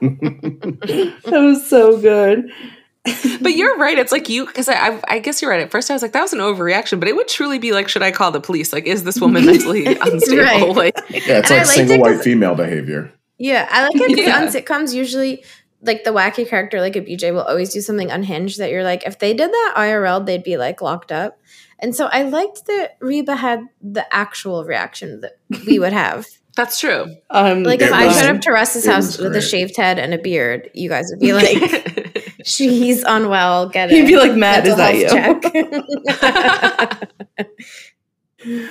That 1.26 1.40
was 1.42 1.66
so 1.66 2.00
good. 2.00 2.50
but 3.40 3.54
you're 3.54 3.76
right. 3.78 3.98
It's 3.98 4.10
like 4.12 4.28
you 4.28 4.46
because 4.46 4.68
I, 4.68 4.74
I 4.74 5.00
I 5.08 5.18
guess 5.20 5.40
you're 5.40 5.50
right. 5.50 5.60
At 5.60 5.70
first, 5.70 5.90
I 5.90 5.94
was 5.94 6.02
like, 6.02 6.12
"That 6.12 6.22
was 6.22 6.32
an 6.32 6.40
overreaction," 6.40 6.98
but 6.98 7.08
it 7.08 7.14
would 7.16 7.28
truly 7.28 7.58
be 7.58 7.72
like, 7.72 7.88
"Should 7.88 8.02
I 8.02 8.10
call 8.10 8.30
the 8.32 8.40
police? 8.40 8.72
Like, 8.72 8.86
is 8.86 9.04
this 9.04 9.20
woman 9.20 9.46
mentally 9.46 9.86
unstable?" 9.86 10.74
Right. 10.74 10.94
Like, 10.96 11.10
Yeah, 11.26 11.38
it's 11.38 11.50
And 11.50 11.58
like 11.60 11.66
liked 11.66 11.68
single 11.68 11.94
it 11.96 12.00
white 12.00 12.16
'cause- 12.16 12.24
female 12.24 12.54
behavior. 12.56 13.12
Yeah, 13.38 13.68
I 13.70 13.84
like 13.84 13.94
it 13.96 14.08
because 14.08 14.26
Yeah. 14.26 14.40
on 14.40 14.48
sitcoms 14.48 14.92
usually 14.94 15.44
like 15.82 16.04
the 16.04 16.10
wacky 16.10 16.48
character 16.48 16.80
like 16.80 16.96
a 16.96 17.00
BJ 17.02 17.32
will 17.32 17.42
always 17.42 17.72
do 17.72 17.80
something 17.80 18.10
unhinged 18.10 18.58
that 18.58 18.70
you're 18.70 18.82
like 18.82 19.06
if 19.06 19.18
they 19.18 19.34
did 19.34 19.50
that 19.52 19.74
IRL 19.76 20.24
they'd 20.24 20.42
be 20.42 20.56
like 20.56 20.80
locked 20.82 21.12
up. 21.12 21.38
And 21.78 21.94
so 21.94 22.06
I 22.06 22.22
liked 22.22 22.66
that 22.66 22.96
Reba 23.00 23.36
had 23.36 23.60
the 23.82 24.06
actual 24.14 24.64
reaction 24.64 25.20
that 25.20 25.38
we 25.66 25.78
would 25.78 25.92
have. 25.92 26.26
that's 26.56 26.80
true. 26.80 27.14
Um, 27.30 27.62
Like 27.64 27.82
if 27.82 27.88
It 27.88 27.92
I 27.94 28.10
showed 28.12 28.34
up 28.36 28.40
to 28.42 28.50
Russ's 28.52 28.86
house 28.86 29.18
was 29.18 29.18
with 29.18 29.36
a 29.36 29.42
shaved 29.42 29.76
head 29.76 29.98
and 29.98 30.14
a 30.14 30.18
beard, 30.18 30.70
you 30.74 30.88
guys 30.88 31.06
would 31.10 31.20
be 31.20 31.34
like, 31.34 32.32
"She's 32.44 33.02
unwell. 33.04 33.68
Get 33.68 33.90
it." 33.92 33.94
He'd 33.94 34.06
be 34.06 34.16
like, 34.16 34.34
Matt, 34.34 34.66
is 34.66 34.76
that 34.76 34.94
you? 34.96 35.08
health 35.08 35.42
check. 37.36 37.52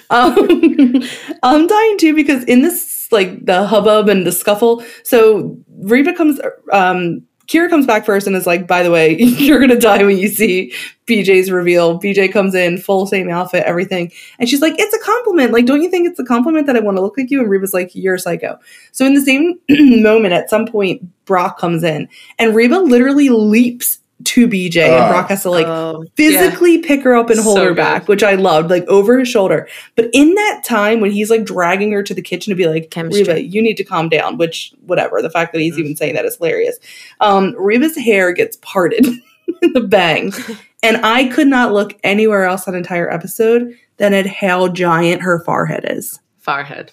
Um, 0.09 1.03
I'm 1.43 1.67
dying 1.67 1.97
too 1.97 2.15
because 2.15 2.45
in 2.45 2.61
this 2.61 3.09
like 3.11 3.45
the 3.45 3.67
hubbub 3.67 4.07
and 4.07 4.25
the 4.25 4.31
scuffle, 4.31 4.83
so 5.03 5.57
Reba 5.81 6.13
comes, 6.13 6.39
um, 6.71 7.23
Kyra 7.47 7.69
comes 7.69 7.85
back 7.85 8.05
first 8.05 8.27
and 8.27 8.35
is 8.35 8.47
like, 8.47 8.67
"By 8.67 8.83
the 8.83 8.91
way, 8.91 9.17
you're 9.19 9.59
gonna 9.59 9.79
die 9.79 10.03
when 10.03 10.17
you 10.17 10.27
see 10.27 10.73
BJ's 11.07 11.51
reveal." 11.51 11.99
BJ 11.99 12.31
comes 12.31 12.55
in 12.55 12.77
full 12.77 13.05
same 13.05 13.29
outfit, 13.29 13.63
everything, 13.65 14.11
and 14.39 14.49
she's 14.49 14.61
like, 14.61 14.75
"It's 14.77 14.95
a 14.95 14.99
compliment. 15.05 15.53
Like, 15.53 15.65
don't 15.65 15.81
you 15.81 15.89
think 15.89 16.07
it's 16.07 16.19
a 16.19 16.25
compliment 16.25 16.67
that 16.67 16.75
I 16.75 16.79
want 16.79 16.97
to 16.97 17.01
look 17.01 17.17
like 17.17 17.31
you?" 17.31 17.39
And 17.39 17.49
Reba's 17.49 17.73
like, 17.73 17.91
"You're 17.93 18.17
psycho." 18.17 18.59
So 18.91 19.05
in 19.05 19.13
the 19.13 19.21
same 19.21 19.59
moment, 19.69 20.33
at 20.33 20.49
some 20.49 20.65
point, 20.65 21.03
Brock 21.25 21.59
comes 21.59 21.83
in 21.83 22.07
and 22.39 22.55
Reba 22.55 22.75
literally 22.75 23.29
leaps 23.29 23.99
to 24.23 24.47
BJ, 24.47 24.85
and 24.85 24.93
Ah. 24.95 25.09
Brock 25.11 25.29
has 25.29 25.43
to 25.43 25.49
like 25.51 25.67
oh, 25.67 26.05
physically 26.15 26.77
pick 26.79 27.03
her 27.03 27.13
up 27.15 27.29
and 27.29 27.39
hold 27.39 27.57
So 27.57 27.63
her 27.63 27.69
good. 27.71 27.75
back, 27.77 28.07
which 28.07 28.23
I 28.23 28.35
loved, 28.35 28.69
like 28.69 28.85
over 28.87 29.19
his 29.19 29.27
shoulder. 29.27 29.67
But 29.95 30.09
in 30.13 30.33
that 30.35 30.63
time 30.65 31.01
when 31.01 31.11
he's 31.11 31.29
like 31.29 31.43
dragging 31.43 31.91
her 31.91 32.01
to 32.01 32.13
the 32.13 32.21
kitchen 32.21 32.51
to 32.51 32.55
be 32.55 32.67
like, 32.67 32.89
Chemistry. 32.91 33.23
Reba, 33.23 33.41
you 33.43 33.61
need 33.61 33.75
to 33.77 33.83
calm 33.83 34.07
down, 34.09 34.37
which 34.37 34.73
whatever. 34.85 35.21
The 35.21 35.29
fact 35.29 35.51
that 35.53 35.59
he's 35.61 35.75
Mhm. 35.75 35.79
even 35.79 35.95
saying 35.97 36.15
that 36.15 36.25
is 36.25 36.37
hilarious. 36.37 36.79
Um, 37.19 37.53
Reba's 37.57 37.97
hair 37.97 38.31
gets 38.31 38.57
parted 38.61 39.05
in 39.61 39.73
the 39.73 39.81
bang. 39.81 40.33
And 40.83 40.97
I 41.03 41.25
could 41.29 41.47
not 41.47 41.73
look 41.73 41.97
anywhere 42.03 42.43
else 42.43 42.65
that 42.65 42.75
entire 42.75 43.11
episode 43.11 43.73
than 43.97 44.13
at 44.13 44.27
how 44.27 44.67
giant 44.67 45.23
her 45.23 45.39
forehead 45.43 45.83
is. 45.89 46.19
Farhead. 46.45 46.89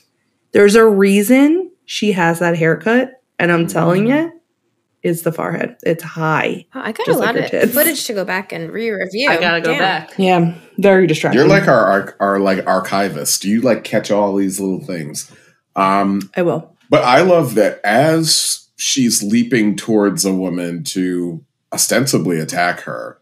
There's 0.52 0.76
a 0.76 0.86
reason 0.86 1.70
she 1.84 2.12
has 2.12 2.38
that 2.38 2.56
haircut, 2.56 3.20
and 3.38 3.52
I'm 3.52 3.66
telling 3.66 4.04
Mm-hmm. 4.06 4.28
you, 4.28 4.40
it's 5.02 5.22
the 5.22 5.32
forehead. 5.32 5.76
It's 5.82 6.02
high. 6.02 6.66
Wow, 6.74 6.82
I 6.84 6.92
got 6.92 7.06
Just 7.06 7.16
a 7.18 7.20
like 7.22 7.34
lot 7.36 7.50
her 7.50 7.58
of 7.60 7.72
footage 7.72 8.04
to 8.06 8.12
go 8.12 8.24
back 8.24 8.52
and 8.52 8.70
re-review. 8.70 9.28
I 9.30 9.38
gotta 9.40 9.60
go 9.60 9.70
Damn. 9.72 9.78
back. 9.78 10.12
Yeah, 10.18 10.54
very 10.78 11.06
distracting. 11.06 11.38
You're 11.40 11.48
like 11.48 11.66
our, 11.68 11.84
our 11.86 12.16
our 12.20 12.38
like 12.38 12.66
archivist. 12.66 13.42
Do 13.42 13.48
you 13.50 13.60
like 13.60 13.84
catch 13.84 14.10
all 14.10 14.36
these 14.36 14.60
little 14.60 14.84
things. 14.84 15.30
Um, 15.74 16.30
I 16.36 16.42
will. 16.42 16.76
but 16.90 17.02
I 17.04 17.22
love 17.22 17.54
that 17.56 17.80
as 17.84 18.68
she's 18.76 19.22
leaping 19.22 19.74
towards 19.76 20.24
a 20.24 20.32
woman 20.34 20.84
to 20.84 21.44
ostensibly 21.72 22.38
attack 22.38 22.80
her. 22.80 23.18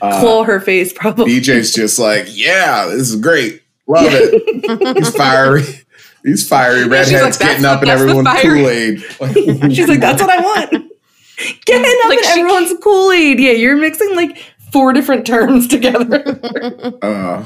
Uh, 0.00 0.20
Claw 0.20 0.44
her 0.44 0.60
face, 0.60 0.92
probably. 0.92 1.26
BJ's 1.40 1.74
just 1.74 1.98
like, 1.98 2.26
yeah, 2.30 2.86
this 2.86 3.10
is 3.10 3.16
great. 3.16 3.62
Love 3.86 4.06
it. 4.08 4.96
He's 4.96 5.14
fiery. 5.14 5.62
These 6.22 6.48
fiery 6.48 6.78
she's 6.84 6.88
redheads 6.88 7.38
like, 7.38 7.38
getting 7.38 7.64
up 7.66 7.82
and 7.82 7.90
the- 7.90 8.22
that's 8.22 8.22
the 8.22 8.48
everyone's. 9.28 9.74
She's 9.76 9.88
like, 9.88 10.00
that's 10.00 10.22
what 10.22 10.30
I 10.30 10.40
want. 10.40 10.92
Getting 11.64 12.00
up 12.04 12.08
Like, 12.08 12.18
in 12.18 12.24
she- 12.24 12.40
everyone's 12.40 12.74
Kool 12.82 13.10
Aid. 13.12 13.40
Yeah, 13.40 13.52
you're 13.52 13.76
mixing 13.76 14.14
like 14.14 14.38
four 14.72 14.92
different 14.92 15.24
terms 15.26 15.66
together. 15.68 16.22
uh, 17.02 17.44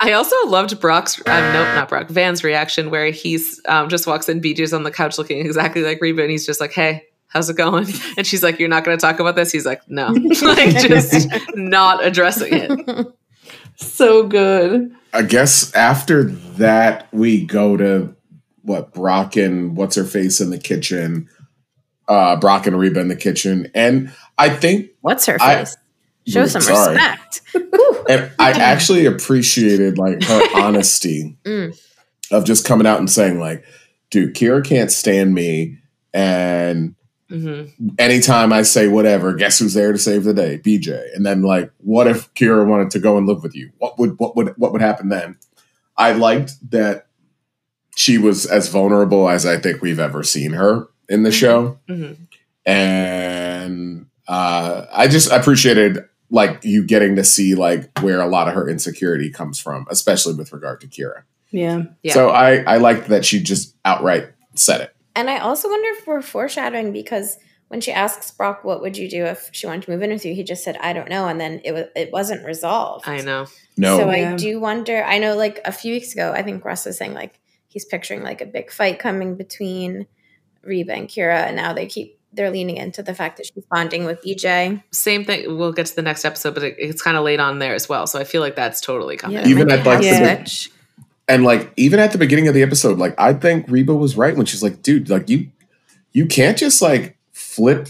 I 0.00 0.12
also 0.12 0.36
loved 0.46 0.80
Brock's, 0.80 1.18
um, 1.20 1.24
no, 1.52 1.74
not 1.74 1.88
Brock, 1.88 2.08
Van's 2.08 2.44
reaction 2.44 2.90
where 2.90 3.10
he's 3.10 3.60
um, 3.66 3.88
just 3.88 4.06
walks 4.06 4.28
in, 4.28 4.40
BJ's 4.40 4.72
on 4.72 4.84
the 4.84 4.90
couch 4.90 5.18
looking 5.18 5.38
exactly 5.44 5.82
like 5.82 6.00
Reba, 6.00 6.22
and 6.22 6.30
he's 6.30 6.46
just 6.46 6.60
like, 6.60 6.72
hey, 6.72 7.02
how's 7.28 7.50
it 7.50 7.56
going? 7.56 7.86
And 8.16 8.26
she's 8.26 8.42
like, 8.42 8.58
you're 8.58 8.68
not 8.68 8.84
going 8.84 8.96
to 8.96 9.00
talk 9.00 9.18
about 9.20 9.34
this? 9.36 9.50
He's 9.52 9.66
like, 9.66 9.82
no. 9.88 10.06
like, 10.42 10.76
just 10.78 11.28
not 11.56 12.04
addressing 12.04 12.52
it. 12.52 13.06
so 13.76 14.26
good. 14.26 14.92
I 15.12 15.22
guess 15.22 15.72
after 15.74 16.24
that, 16.24 17.08
we 17.12 17.44
go 17.44 17.76
to 17.76 18.14
what 18.62 18.92
Brock 18.92 19.36
and 19.36 19.76
what's 19.76 19.96
her 19.96 20.04
face 20.04 20.40
in 20.40 20.50
the 20.50 20.58
kitchen. 20.58 21.28
Uh, 22.08 22.36
Brock 22.36 22.66
and 22.66 22.78
Reba 22.78 23.00
in 23.00 23.08
the 23.08 23.16
kitchen, 23.16 23.70
and 23.74 24.10
I 24.38 24.48
think, 24.48 24.90
What's 25.02 25.26
her 25.26 25.36
I- 25.40 25.56
face? 25.58 25.76
Show 26.26 26.46
some 26.46 26.60
Sorry. 26.60 26.94
respect. 26.94 27.40
and 28.10 28.30
I 28.38 28.50
actually 28.52 29.06
appreciated 29.06 29.96
like 29.98 30.22
her 30.24 30.42
honesty 30.54 31.36
Mm. 31.44 31.78
of 32.30 32.44
just 32.44 32.66
coming 32.66 32.86
out 32.86 32.98
and 32.98 33.10
saying 33.10 33.38
like, 33.40 33.64
"Dude, 34.10 34.34
Kyra 34.34 34.62
can't 34.64 34.90
stand 34.92 35.32
me," 35.34 35.78
and 36.12 36.94
hmm 37.30 37.64
anytime 37.98 38.52
I 38.52 38.62
say 38.62 38.88
whatever, 38.88 39.32
guess 39.34 39.58
who's 39.58 39.72
there 39.74 39.92
to 39.92 39.98
save 39.98 40.24
the 40.24 40.34
day? 40.34 40.58
BJ. 40.62 41.14
And 41.14 41.24
then 41.26 41.42
like, 41.42 41.70
what 41.78 42.06
if 42.06 42.32
Kyra 42.34 42.66
wanted 42.66 42.90
to 42.92 42.98
go 43.00 43.16
and 43.18 43.26
live 43.26 43.42
with 43.42 43.54
you? 43.54 43.70
What 43.78 43.98
would 43.98 44.18
what 44.18 44.36
would 44.36 44.52
what 44.58 44.72
would 44.72 44.82
happen 44.82 45.08
then? 45.08 45.36
I 45.96 46.12
liked 46.12 46.52
that 46.70 47.06
she 47.96 48.18
was 48.18 48.44
as 48.46 48.68
vulnerable 48.68 49.28
as 49.30 49.44
I 49.46 49.56
think 49.58 49.80
we've 49.82 49.98
ever 49.98 50.22
seen 50.22 50.52
her 50.52 50.88
in 51.08 51.22
the 51.22 51.32
show. 51.32 51.78
hmm 51.88 52.12
And 52.66 54.06
uh 54.26 54.86
I 54.92 55.08
just 55.08 55.30
appreciated 55.30 56.04
like 56.30 56.60
you 56.62 56.84
getting 56.84 57.16
to 57.16 57.24
see 57.24 57.54
like 57.54 57.90
where 58.00 58.20
a 58.20 58.26
lot 58.28 58.48
of 58.48 58.54
her 58.54 58.68
insecurity 58.68 59.30
comes 59.30 59.58
from, 59.58 59.86
especially 59.90 60.34
with 60.34 60.52
regard 60.52 60.80
to 60.82 60.86
Kyra. 60.86 61.22
Yeah. 61.50 61.82
Yeah. 62.02 62.12
So 62.12 62.28
I 62.30 62.58
I 62.58 62.76
liked 62.76 63.08
that 63.08 63.24
she 63.24 63.42
just 63.42 63.74
outright 63.84 64.28
said 64.54 64.82
it. 64.82 64.94
And 65.16 65.30
I 65.30 65.38
also 65.38 65.68
wonder 65.68 65.88
if 65.98 66.06
we're 66.06 66.22
foreshadowing 66.22 66.92
because 66.92 67.38
when 67.68 67.80
she 67.80 67.92
asks 67.92 68.30
Brock, 68.30 68.64
"What 68.64 68.80
would 68.80 68.96
you 68.96 69.10
do 69.10 69.24
if 69.24 69.50
she 69.52 69.66
wanted 69.66 69.82
to 69.82 69.90
move 69.90 70.02
in 70.02 70.10
with 70.10 70.24
you?" 70.24 70.34
He 70.34 70.42
just 70.42 70.64
said, 70.64 70.76
"I 70.80 70.92
don't 70.92 71.08
know," 71.08 71.26
and 71.26 71.40
then 71.40 71.60
it 71.64 71.72
was 71.72 71.84
it 71.96 72.10
wasn't 72.12 72.44
resolved. 72.46 73.08
I 73.08 73.20
know. 73.20 73.46
No. 73.76 73.98
So 73.98 74.10
Yeah. 74.10 74.32
I 74.32 74.36
do 74.36 74.60
wonder. 74.60 75.02
I 75.02 75.18
know, 75.18 75.36
like 75.36 75.60
a 75.64 75.72
few 75.72 75.92
weeks 75.94 76.12
ago, 76.12 76.32
I 76.32 76.42
think 76.42 76.64
Russ 76.64 76.86
was 76.86 76.96
saying 76.96 77.14
like 77.14 77.40
he's 77.68 77.84
picturing 77.84 78.22
like 78.22 78.40
a 78.40 78.46
big 78.46 78.70
fight 78.70 78.98
coming 78.98 79.36
between 79.36 80.06
Reba 80.62 80.92
and 80.94 81.08
Kyra, 81.08 81.46
and 81.46 81.56
now 81.56 81.72
they 81.72 81.86
keep 81.86 82.18
they're 82.32 82.50
leaning 82.50 82.76
into 82.76 83.02
the 83.02 83.14
fact 83.14 83.38
that 83.38 83.46
she's 83.46 83.64
bonding 83.70 84.04
with 84.04 84.22
BJ. 84.22 84.82
Same 84.92 85.24
thing. 85.24 85.56
We'll 85.56 85.72
get 85.72 85.86
to 85.86 85.96
the 85.96 86.02
next 86.02 86.24
episode, 86.26 86.52
but 86.54 86.62
it, 86.62 86.76
it's 86.78 87.00
kind 87.00 87.16
of 87.16 87.24
late 87.24 87.40
on 87.40 87.58
there 87.58 87.74
as 87.74 87.88
well. 87.88 88.06
So 88.06 88.18
I 88.18 88.24
feel 88.24 88.42
like 88.42 88.54
that's 88.54 88.80
totally 88.82 89.16
coming. 89.16 89.38
Yeah, 89.38 89.46
Even 89.48 89.70
at, 89.70 89.82
be 89.82 89.88
like, 89.88 90.02
half 90.04 90.20
the- 90.20 90.36
switch. 90.36 90.70
And 91.26 91.44
like 91.44 91.72
even 91.76 92.00
at 92.00 92.12
the 92.12 92.18
beginning 92.18 92.48
of 92.48 92.54
the 92.54 92.62
episode, 92.62 92.98
like 92.98 93.14
I 93.18 93.32
think 93.34 93.66
Reba 93.68 93.94
was 93.94 94.16
right 94.16 94.36
when 94.36 94.46
she's 94.46 94.62
like, 94.62 94.82
dude, 94.82 95.08
like 95.10 95.28
you 95.28 95.48
you 96.12 96.26
can't 96.26 96.56
just 96.56 96.80
like 96.82 97.16
flip 97.32 97.88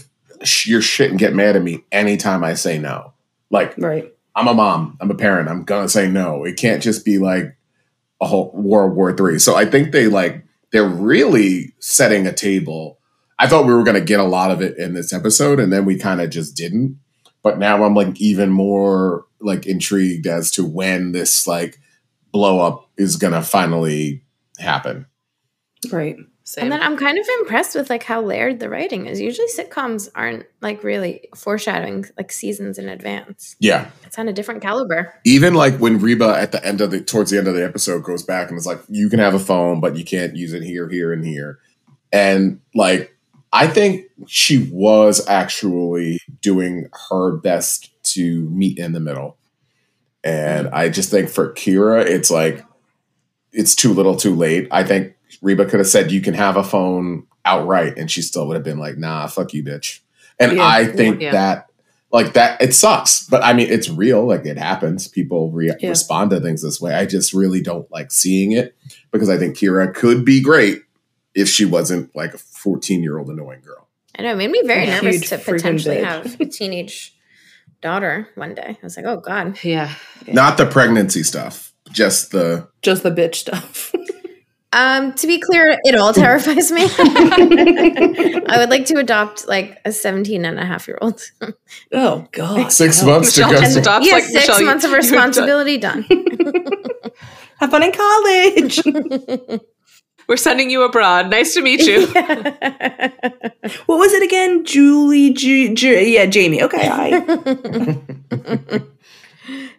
your 0.65 0.81
shit 0.81 1.09
and 1.09 1.19
get 1.19 1.33
mad 1.33 1.55
at 1.55 1.61
me 1.61 1.83
anytime 1.91 2.43
I 2.43 2.53
say 2.53 2.77
no. 2.77 3.13
Like 3.49 3.75
Right. 3.77 4.13
I'm 4.35 4.47
a 4.47 4.53
mom, 4.53 4.97
I'm 5.01 5.09
a 5.11 5.15
parent, 5.15 5.49
I'm 5.49 5.63
gonna 5.63 5.89
say 5.89 6.09
no. 6.09 6.43
It 6.45 6.57
can't 6.57 6.81
just 6.83 7.03
be 7.05 7.17
like 7.17 7.55
a 8.21 8.27
whole 8.27 8.51
World 8.53 8.95
War 8.95 9.15
Three. 9.15 9.39
So 9.39 9.55
I 9.55 9.65
think 9.65 9.91
they 9.93 10.07
like 10.07 10.43
they're 10.71 10.87
really 10.87 11.73
setting 11.79 12.27
a 12.27 12.33
table. 12.33 12.99
I 13.37 13.47
thought 13.47 13.65
we 13.65 13.73
were 13.73 13.83
gonna 13.83 14.01
get 14.01 14.19
a 14.19 14.23
lot 14.23 14.51
of 14.51 14.61
it 14.61 14.77
in 14.77 14.93
this 14.93 15.13
episode, 15.13 15.59
and 15.59 15.71
then 15.71 15.85
we 15.85 15.97
kind 15.97 16.21
of 16.21 16.29
just 16.29 16.55
didn't. 16.55 16.99
But 17.41 17.57
now 17.57 17.83
I'm 17.83 17.95
like 17.95 18.19
even 18.19 18.49
more 18.49 19.25
like 19.39 19.65
intrigued 19.65 20.27
as 20.27 20.51
to 20.51 20.65
when 20.65 21.13
this 21.13 21.47
like 21.47 21.79
blow 22.31 22.59
up 22.59 22.89
is 22.97 23.15
gonna 23.15 23.41
finally 23.41 24.23
happen. 24.57 25.05
Right. 25.91 26.17
Same. 26.49 26.63
And 26.63 26.71
then 26.71 26.81
I'm 26.81 26.97
kind 26.97 27.19
of 27.19 27.27
impressed 27.41 27.75
with 27.75 27.91
like 27.91 28.01
how 28.01 28.23
layered 28.23 28.59
the 28.59 28.69
writing 28.69 29.05
is. 29.05 29.21
Usually 29.21 29.47
sitcoms 29.55 30.09
aren't 30.15 30.47
like 30.61 30.83
really 30.83 31.29
foreshadowing 31.35 32.05
like 32.17 32.31
seasons 32.31 32.79
in 32.79 32.89
advance. 32.89 33.55
Yeah. 33.59 33.91
It's 34.03 34.17
on 34.17 34.27
a 34.27 34.33
different 34.33 34.63
caliber. 34.63 35.13
Even 35.25 35.53
like 35.53 35.77
when 35.77 35.99
Reba 35.99 36.39
at 36.39 36.51
the 36.51 36.65
end 36.65 36.81
of 36.81 36.89
the 36.89 37.01
towards 37.01 37.29
the 37.29 37.37
end 37.37 37.47
of 37.47 37.53
the 37.53 37.63
episode 37.63 38.03
goes 38.03 38.23
back 38.23 38.49
and 38.49 38.57
is 38.57 38.65
like, 38.65 38.79
you 38.87 39.09
can 39.09 39.19
have 39.19 39.35
a 39.35 39.39
phone, 39.39 39.79
but 39.79 39.95
you 39.95 40.03
can't 40.03 40.35
use 40.35 40.51
it 40.53 40.63
here, 40.63 40.89
here, 40.89 41.13
and 41.13 41.23
here. 41.23 41.59
And 42.11 42.59
like 42.73 43.15
I 43.53 43.67
think 43.67 44.07
she 44.25 44.67
was 44.71 45.23
actually 45.27 46.17
doing 46.41 46.89
her 47.09 47.37
best 47.37 47.91
to 48.15 48.49
meet 48.49 48.79
in 48.79 48.93
the 48.93 48.99
middle. 48.99 49.37
And 50.23 50.65
mm. 50.65 50.73
I 50.73 50.89
just 50.89 51.11
think 51.11 51.29
for 51.29 51.53
Kyra, 51.53 52.07
it's 52.07 52.31
like 52.31 52.65
it's 53.51 53.75
too 53.75 53.93
little 53.93 54.15
too 54.15 54.33
late. 54.33 54.67
I 54.71 54.83
think 54.83 55.13
Reba 55.41 55.65
could 55.65 55.79
have 55.79 55.87
said 55.87 56.11
you 56.11 56.21
can 56.21 56.33
have 56.33 56.57
a 56.57 56.63
phone 56.63 57.25
outright, 57.45 57.97
and 57.97 58.09
she 58.09 58.21
still 58.21 58.47
would 58.47 58.55
have 58.55 58.63
been 58.63 58.79
like, 58.79 58.97
nah, 58.97 59.27
fuck 59.27 59.53
you, 59.53 59.63
bitch. 59.63 59.99
And 60.39 60.57
Yeah. 60.57 60.65
I 60.67 60.85
think 60.85 61.21
Yeah. 61.21 61.31
that 61.31 61.65
like 62.11 62.33
that 62.33 62.59
it 62.59 62.73
sucks 62.73 63.27
but 63.27 63.43
i 63.43 63.53
mean 63.53 63.69
it's 63.69 63.87
real 63.87 64.25
like 64.25 64.43
it 64.43 64.57
happens 64.57 65.07
people 65.07 65.51
re- 65.51 65.71
Yeah. 65.79 65.89
respond 65.89 66.31
to 66.31 66.39
things 66.39 66.63
this 66.63 66.81
way 66.81 66.95
i 66.95 67.05
just 67.05 67.33
really 67.33 67.61
don't 67.61 67.85
like 67.91 68.11
seeing 68.11 68.51
it 68.51 68.75
because 69.11 69.29
i 69.29 69.37
think 69.37 69.55
kyra 69.55 69.93
could 69.93 70.25
be 70.25 70.41
great 70.41 70.81
if 71.35 71.47
she 71.47 71.65
wasn't 71.65 72.09
like 72.15 72.33
a 72.33 72.39
14 72.39 73.03
year 73.03 73.19
old 73.19 73.29
annoying 73.29 73.61
girl 73.63 73.87
I 74.17 74.23
know. 74.23 74.31
It 74.31 74.37
made 74.37 74.49
me 74.49 74.63
very 74.65 74.85
A 74.85 74.87
nervous 75.03 75.29
to 75.29 75.37
potentially 75.37 75.97
bitch. 75.97 76.03
have 76.03 76.41
a 76.41 76.45
teenage 76.45 77.15
daughter 77.79 78.27
one 78.33 78.55
day. 78.55 78.75
I 78.81 78.83
was 78.83 78.97
like, 78.97 79.05
oh 79.05 79.17
God. 79.17 79.59
Yeah. 79.63 79.93
not 80.27 80.57
the 80.57 80.65
pregnancy 80.65 81.21
stuff 81.21 81.73
just 81.91 82.31
the 82.31 82.67
Just 82.81 83.03
the 83.03 83.11
bitch 83.11 83.35
stuff. 83.35 83.93
Um, 84.71 85.13
to 85.13 85.25
be 85.25 85.39
clear, 85.39 85.79
it 85.83 85.95
all 85.95 86.13
terrifies 86.13 86.71
me. 86.71 86.83
I 88.47 88.57
would 88.57 88.69
like 88.69 88.85
to 88.85 88.97
adopt 88.97 89.47
like 89.47 89.79
a 89.83 89.91
17 89.91 90.45
and 90.45 90.59
a 90.59 90.65
half 90.65 90.87
year 90.87 90.99
old. 91.01 91.21
oh 91.91 92.27
God. 92.31 92.71
six 92.71 93.01
no. 93.01 93.07
months 93.13 93.33
to 93.33 93.41
Michelle 93.41 93.53
go 93.53 93.59
just 93.61 93.77
adopts 93.77 94.05
yeah, 94.07 94.13
like 94.13 94.23
six 94.25 94.47
Michelle, 94.47 94.65
months 94.65 94.85
of 94.85 94.91
you 94.91 94.97
adopt- 94.97 95.11
responsibility 95.11 95.77
done. 95.77 96.03
Have 97.59 97.71
fun 97.71 97.83
in 97.83 97.91
college. 97.91 98.81
We're 100.27 100.37
sending 100.37 100.69
you 100.69 100.83
abroad. 100.83 101.31
Nice 101.31 101.55
to 101.55 101.61
meet 101.63 101.81
you. 101.81 102.05
what 103.87 103.97
was 103.97 104.13
it 104.13 104.21
again? 104.21 104.63
Julie. 104.63 105.33
Ju- 105.33 105.73
Ju- 105.73 106.05
yeah, 106.05 106.27
Jamie. 106.27 106.61
Okay, 106.61 106.87
hi. 106.87 107.09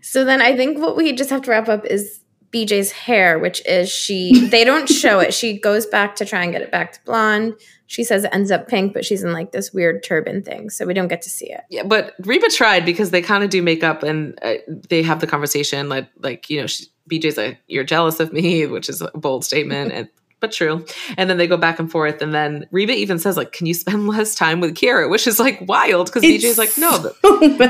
so 0.03 0.25
then 0.25 0.43
I 0.43 0.57
think 0.57 0.79
what 0.79 0.97
we 0.97 1.13
just 1.13 1.31
have 1.31 1.43
to 1.43 1.51
wrap 1.53 1.69
up 1.69 1.85
is 1.87 2.20
BJ's 2.53 2.93
hair, 2.93 3.39
which 3.39 3.65
is 3.67 3.91
she, 3.91 4.49
they 4.49 4.65
don't 4.65 4.89
show 4.89 5.21
it. 5.21 5.33
She 5.33 5.59
goes 5.59 5.87
back 5.87 6.17
to 6.17 6.25
try 6.25 6.43
and 6.43 6.53
get 6.53 6.63
it 6.63 6.71
back 6.71 6.93
to 6.93 7.01
blonde. 7.05 7.55
She 7.87 8.05
says 8.05 8.25
it 8.25 8.31
ends 8.33 8.51
up 8.51 8.69
pink, 8.69 8.95
but 8.95 9.05
she's 9.05 9.25
in 9.25 9.33
like 9.33 9.53
this 9.53 9.73
weird 9.73 10.05
turban 10.05 10.43
thing. 10.43 10.71
So 10.71 10.87
we 10.87 10.95
don't 10.95 11.09
get 11.09 11.23
to 11.23 11.31
see 11.31 11.51
it. 11.51 11.63
Yeah, 11.71 11.83
but 11.83 12.15
Reba 12.21 12.49
tried 12.49 12.85
because 12.85 13.11
they 13.11 13.23
kind 13.23 13.43
of 13.43 13.51
do 13.51 13.63
makeup 13.63 14.03
and 14.03 14.39
uh, 14.43 14.55
they 14.89 15.03
have 15.03 15.21
the 15.21 15.27
conversation 15.27 15.89
like 15.89 16.09
like 16.21 16.49
you 16.49 16.61
know 16.61 16.69
she, 16.69 16.87
BJ's 17.11 17.37
like 17.37 17.59
you're 17.67 17.83
jealous 17.83 18.21
of 18.21 18.33
me, 18.33 18.67
which 18.67 18.89
is 18.89 19.03
a 19.03 19.11
bold 19.15 19.45
statement 19.45 19.93
and 19.93 20.09
but 20.41 20.53
true. 20.53 20.85
And 21.17 21.29
then 21.31 21.37
they 21.37 21.47
go 21.47 21.57
back 21.57 21.79
and 21.79 21.91
forth 21.91 22.23
and 22.23 22.35
then 22.35 22.67
Reba 22.71 22.93
even 22.93 23.19
says 23.19 23.37
like 23.37 23.53
can 23.53 23.67
you 23.67 23.75
spend 23.75 24.09
less 24.09 24.35
time 24.35 24.61
with 24.61 24.75
Kyra, 24.75 25.09
which 25.11 25.27
is 25.27 25.39
like 25.39 25.61
wild 25.69 26.07
because 26.07 26.23
BJ's 26.23 26.59
like 26.59 26.77
no, 26.79 26.99
th- 27.01 27.15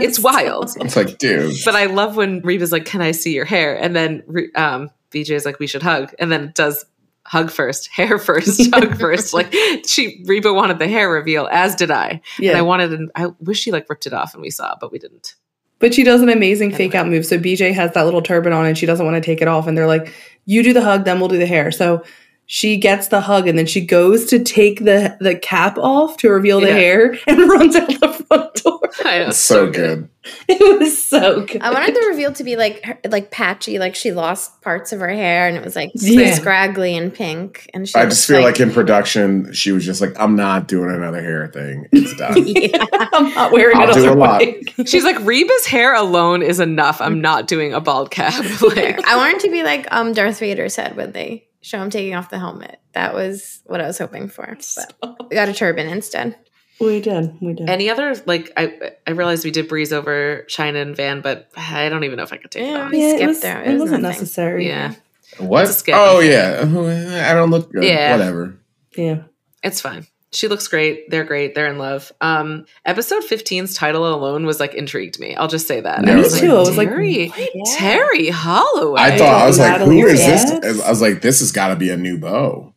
it's 0.03 0.19
wild. 0.19 0.71
it's 0.81 0.97
like 0.97 1.19
dude 1.19 1.55
But 1.65 1.77
I 1.77 1.87
love 1.87 2.17
when 2.17 2.41
Reba's 2.41 2.73
like 2.73 2.85
can 2.85 3.03
I 3.03 3.11
see 3.13 3.35
your 3.35 3.45
hair 3.45 3.77
and 3.77 3.95
then 3.95 4.23
Re- 4.27 4.53
um 4.55 4.91
BJ's 5.11 5.45
like 5.45 5.59
we 5.59 5.67
should 5.67 5.83
hug 5.83 6.15
and 6.19 6.31
then 6.31 6.45
it 6.45 6.55
does 6.55 6.85
hug 7.27 7.51
first, 7.51 7.89
hair 7.93 8.19
first, 8.19 8.73
hug 8.75 8.99
first. 8.99 9.35
Like 9.35 9.55
she 9.87 10.25
Reba 10.27 10.53
wanted 10.53 10.79
the 10.79 10.89
hair 10.89 11.11
reveal 11.11 11.49
as 11.51 11.75
did 11.75 11.91
I. 11.91 12.21
Yeah. 12.39 12.51
And 12.51 12.59
I 12.59 12.63
wanted 12.63 12.93
and 12.93 13.11
I 13.15 13.27
wish 13.41 13.61
she 13.61 13.73
like 13.73 13.89
ripped 13.89 14.07
it 14.07 14.13
off 14.13 14.35
and 14.35 14.43
we 14.43 14.51
saw, 14.51 14.73
it, 14.73 14.79
but 14.81 14.93
we 14.93 14.99
didn't. 14.99 15.35
But 15.81 15.95
she 15.95 16.05
does 16.05 16.21
an 16.21 16.29
amazing 16.29 16.75
fake 16.75 16.95
out 16.95 17.09
move. 17.09 17.25
So 17.25 17.39
BJ 17.39 17.73
has 17.73 17.95
that 17.95 18.05
little 18.05 18.21
turban 18.21 18.53
on 18.53 18.67
and 18.67 18.77
she 18.77 18.85
doesn't 18.85 19.05
want 19.05 19.17
to 19.17 19.27
take 19.27 19.41
it 19.41 19.49
off. 19.49 19.67
And 19.67 19.77
they're 19.79 19.87
like, 19.87 20.13
you 20.45 20.63
do 20.63 20.75
the 20.75 20.83
hug, 20.83 21.07
then 21.07 21.21
we'll 21.21 21.31
do 21.31 21.39
the 21.39 21.47
hair. 21.47 21.73
So 21.73 22.05
she 22.53 22.77
gets 22.77 23.07
the 23.07 23.21
hug 23.21 23.47
and 23.47 23.57
then 23.57 23.65
she 23.65 23.81
goes 23.81 24.25
to 24.27 24.43
take 24.43 24.85
the, 24.85 25.17
the 25.21 25.37
cap 25.37 25.79
off 25.79 26.17
to 26.17 26.29
reveal 26.29 26.59
the 26.61 26.67
Yeah. 26.67 26.75
hair 26.75 27.19
and 27.29 27.39
runs 27.49 27.77
out 27.77 27.87
the 28.01 28.25
front 28.27 28.55
door. 28.55 28.81
I 29.05 29.19
know, 29.21 29.29
it's 29.29 29.39
so 29.39 29.71
good 29.71 30.09
It 30.49 30.81
was 30.81 31.01
so 31.01 31.47
good. 31.47 31.63
I 31.63 31.71
wanted 31.73 31.95
the 31.95 32.09
reveal 32.09 32.33
to 32.33 32.43
be 32.43 32.57
like 32.57 32.83
her, 32.85 32.99
like 33.09 33.31
patchy, 33.31 33.79
like 33.79 33.95
she 33.95 34.11
lost 34.11 34.61
parts 34.63 34.93
of 34.93 34.99
her 34.99 35.09
hair 35.09 35.47
and 35.47 35.57
it 35.57 35.63
was 35.65 35.77
like 35.77 35.93
Yeah. 35.95 36.35
scraggly 36.35 36.97
and 36.97 37.15
pink. 37.15 37.71
And 37.73 37.89
she 37.89 37.95
i 37.95 38.05
just 38.05 38.27
feel 38.27 38.43
like 38.43 38.59
in 38.59 38.73
production 38.73 39.53
she 39.53 39.71
was 39.71 39.87
just 39.87 40.01
like 40.01 40.19
i'm 40.19 40.35
not 40.35 40.67
doing 40.67 40.91
another 40.91 41.23
hair 41.23 41.47
thing 41.55 41.87
it's 41.93 42.17
done 42.17 42.35
yeah. 42.49 42.85
I'm 43.13 43.33
not 43.33 43.53
wearing 43.53 43.77
I'll 43.77 43.91
it 43.91 43.95
do 43.95 44.09
on 44.11 44.17
a 44.17 44.21
lot. 44.21 44.43
She's 44.89 45.05
like, 45.05 45.21
Reba's 45.21 45.67
hair 45.67 45.95
alone 45.95 46.43
is 46.43 46.59
enough. 46.59 47.01
I'm 47.01 47.21
not 47.21 47.47
doing 47.47 47.73
a 47.75 47.81
bald 47.81 48.11
cap. 48.11 48.35
like, 48.61 49.07
I 49.07 49.17
wanted 49.17 49.41
to 49.43 49.51
be 49.53 49.63
like 49.63 49.87
um 49.93 50.13
Darth 50.15 50.41
Vader 50.41 50.69
said 50.69 50.97
when 50.97 51.13
they 51.13 51.47
show 51.63 51.81
him 51.83 51.91
taking 51.91 52.15
off 52.15 52.31
the 52.31 52.39
helmet. 52.39 52.81
That 52.93 53.15
was 53.15 53.61
what 53.67 53.81
I 53.81 53.87
was 53.87 53.99
hoping 53.99 54.29
for. 54.29 54.57
But 55.01 55.29
we 55.31 55.35
got 55.37 55.49
a 55.49 55.53
turban 55.53 55.89
instead. 55.89 56.37
We 56.81 57.01
did. 57.03 57.37
We 57.43 57.53
did. 57.53 57.69
any 57.69 57.91
other 57.91 58.15
like 58.27 58.51
I 58.57 58.93
I 59.07 59.11
realized 59.11 59.45
we 59.45 59.51
did 59.51 59.69
breeze 59.69 59.93
over 59.93 60.45
China 60.49 60.79
and 60.79 60.97
Van, 60.97 61.21
but 61.21 61.51
I 61.57 61.89
don't 61.91 62.05
even 62.05 62.17
know 62.17 62.23
if 62.23 62.33
I 62.33 62.39
could 62.39 62.51
take 62.51 62.63
Yeah. 62.67 62.87
it 62.87 62.91
we 62.93 63.13
on. 63.13 63.21
it, 63.21 63.27
was, 63.27 63.41
there. 63.41 63.61
It 63.63 63.69
it, 63.69 63.73
was 63.75 63.81
wasn't 63.83 64.03
nothing. 64.03 64.21
necessary. 64.21 64.67
Yeah, 64.67 64.95
what 65.39 65.63
It's 65.65 65.73
a 65.73 65.75
skip. 65.75 65.95
oh 65.99 66.21
yeah 66.21 66.61
i 67.31 67.35
don't 67.35 67.51
look 67.51 67.71
good 67.71 67.85
Yeah. 67.85 68.13
whatever 68.17 68.57
Yeah. 68.97 69.23
it's 69.63 69.81
fine. 69.83 70.07
She 70.33 70.47
looks 70.47 70.69
great. 70.69 71.11
They're 71.11 71.25
great. 71.25 71.55
They're 71.57 71.67
in 71.67 71.79
love. 71.79 72.13
Um, 72.21 72.65
episode 72.85 73.25
15's 73.25 73.75
title 73.75 74.07
alone 74.15 74.47
was 74.47 74.61
like 74.61 74.75
intrigued 74.75 75.19
me. 75.19 75.35
I'll 75.35 75.49
just 75.49 75.67
say 75.67 75.81
that. 75.81 76.05
Yeah, 76.05 76.13
I 76.13 76.15
Me 76.15 76.21
was 76.23 76.39
too. 76.39 76.53
I 76.55 76.59
was 76.61 76.77
like, 76.77 76.89
Terry, 76.89 77.29
what? 77.29 77.69
Terry 77.79 78.29
Holloway. 78.29 79.01
I 79.01 79.19
thought 79.19 79.43
I 79.43 79.47
was 79.47 79.59
like, 79.59 79.81
who 79.81 80.07
is 80.07 80.21
Wood. 80.21 80.63
this? 80.63 80.81
I 80.83 80.89
was 80.91 81.01
like, 81.03 81.21
this 81.23 81.41
has 81.41 81.51
got 81.51 81.69
to 81.69 81.77
be 81.77 81.91
a 81.91 81.97
new 81.97 82.17
bow. 82.19 82.73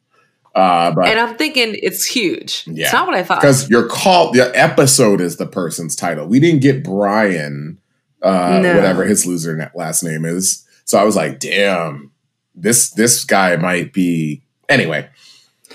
Uh, 0.55 0.91
but 0.93 1.07
and 1.07 1.19
I'm 1.19 1.35
thinking 1.35 1.75
it's 1.81 2.05
huge. 2.05 2.63
Yeah. 2.67 2.85
It's 2.85 2.93
not 2.93 3.07
what 3.07 3.15
I 3.15 3.23
thought. 3.23 3.41
because 3.41 3.69
your 3.69 3.87
call, 3.87 4.31
the 4.31 4.51
episode 4.55 5.21
is 5.21 5.37
the 5.37 5.47
person's 5.47 5.95
title. 5.95 6.27
We 6.27 6.39
didn't 6.39 6.61
get 6.61 6.83
Brian, 6.83 7.79
uh, 8.21 8.59
No. 8.63 8.75
whatever 8.75 9.03
his 9.05 9.25
loser 9.25 9.71
last 9.75 10.03
name 10.03 10.25
is. 10.25 10.65
So 10.85 10.97
I 10.99 11.03
was 11.03 11.15
like, 11.15 11.39
damn, 11.39 12.11
this 12.55 12.89
this 12.91 13.23
guy 13.25 13.55
might 13.57 13.93
be. 13.93 14.41
Anyway, 14.69 15.07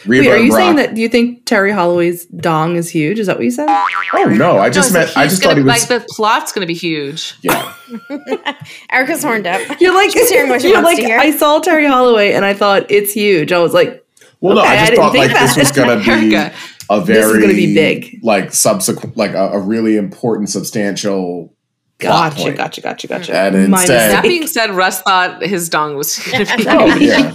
Reba 0.07 0.29
Wait, 0.29 0.33
are 0.33 0.37
you 0.39 0.51
Brock- 0.51 0.61
saying 0.61 0.77
that 0.77 0.95
do 0.95 1.01
you 1.01 1.09
think 1.09 1.45
Terry 1.45 1.73
Holloway's 1.73 2.25
dong 2.27 2.77
is 2.77 2.89
huge? 2.89 3.19
Is 3.19 3.27
that 3.27 3.37
what 3.37 3.45
you 3.45 3.51
said? 3.51 3.67
Oh 3.69 4.25
no, 4.29 4.59
I 4.59 4.71
just 4.71 4.93
No, 4.93 4.99
meant. 5.01 5.09
he's 5.11 5.17
I 5.17 5.27
just 5.27 5.43
gonna, 5.43 5.55
thought 5.55 5.59
he 5.59 5.65
was. 5.65 5.91
like 5.91 6.01
the 6.03 6.07
plot's 6.11 6.53
going 6.53 6.63
to 6.63 6.67
be 6.67 6.75
huge. 6.79 7.35
yeah, 7.43 7.73
Erica's 8.91 9.23
horned 9.23 9.47
up. 9.47 9.61
You're 9.81 9.95
like, 9.95 10.11
She's 10.11 10.29
hearing 10.29 10.51
what 10.51 10.63
she 10.63 10.69
you're 10.69 10.77
wants 10.83 10.91
like 10.93 10.99
to 10.99 11.05
hear. 11.07 11.19
I 11.19 11.31
saw 11.37 11.59
Terry 11.61 11.87
Holloway 11.87 12.33
and 12.33 12.45
I 12.45 12.55
thought 12.55 12.91
it's 12.91 13.13
huge. 13.13 13.53
I 13.53 13.59
was 13.59 13.73
like, 13.75 14.05
well, 14.41 14.55
no, 14.57 14.61
Okay, 14.63 14.71
I 14.71 14.73
I 14.73 14.77
just 14.77 14.91
didn't 14.91 15.03
thought 15.05 15.13
think 15.13 15.33
like 15.33 15.41
this 15.41 15.57
was 15.57 15.73
gonna 15.73 15.97
be 16.29 16.35
Erica. 16.37 16.55
a 16.91 17.01
very 17.01 17.19
This 17.23 17.27
is 17.35 17.43
gonna 17.43 17.55
be 17.55 17.75
big. 17.75 18.21
like 18.23 18.53
subsequent, 18.53 19.17
like 19.17 19.33
a, 19.33 19.49
a 19.51 19.59
really 19.59 19.97
important, 19.97 20.49
substantial. 20.49 21.53
plot 21.99 22.37
gotcha, 22.37 22.53
gotcha, 22.53 22.81
gotcha, 22.81 23.07
gotcha. 23.09 23.37
And 23.37 23.57
instead- 23.57 24.13
That 24.13 24.23
being 24.23 24.47
said, 24.47 24.71
Russ 24.71 25.03
thought 25.03 25.43
his 25.43 25.69
dong 25.69 25.97
was 25.97 26.17
going 26.31 26.47
to 26.47 26.57
be 26.57 26.65
Oh 26.69 26.87
yeah, 26.97 27.33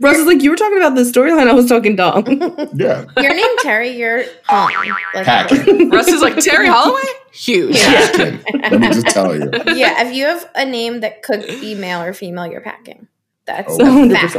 Russ 0.00 0.16
is 0.18 0.26
like, 0.26 0.42
you 0.42 0.50
were 0.50 0.56
talking 0.56 0.76
about 0.78 0.94
the 0.94 1.02
storyline. 1.02 1.48
I 1.48 1.52
was 1.52 1.66
talking 1.68 1.96
dong. 1.96 2.24
yeah. 2.74 3.04
Your 3.16 3.34
name 3.34 3.56
Terry, 3.58 3.90
you're 3.90 4.24
home. 4.46 4.70
Like, 5.14 5.24
Packing. 5.26 5.90
Russ 5.90 6.08
is 6.08 6.20
like 6.22 6.36
Terry 6.38 6.68
Holloway, 6.68 7.00
huge. 7.32 7.76
Packing. 7.76 8.40
Let 8.62 8.80
me 8.80 8.88
just 8.88 9.06
tell 9.08 9.34
you. 9.34 9.50
yeah, 9.74 10.06
if 10.06 10.14
you 10.14 10.24
have 10.26 10.48
a 10.54 10.64
name 10.64 11.00
that 11.00 11.22
could 11.22 11.44
be 11.46 11.74
male 11.74 12.02
or 12.02 12.12
female, 12.12 12.46
you're 12.46 12.60
packing. 12.60 13.08
That's 13.46 13.76
Oh. 13.80 14.04
a 14.04 14.10
fact. 14.10 14.34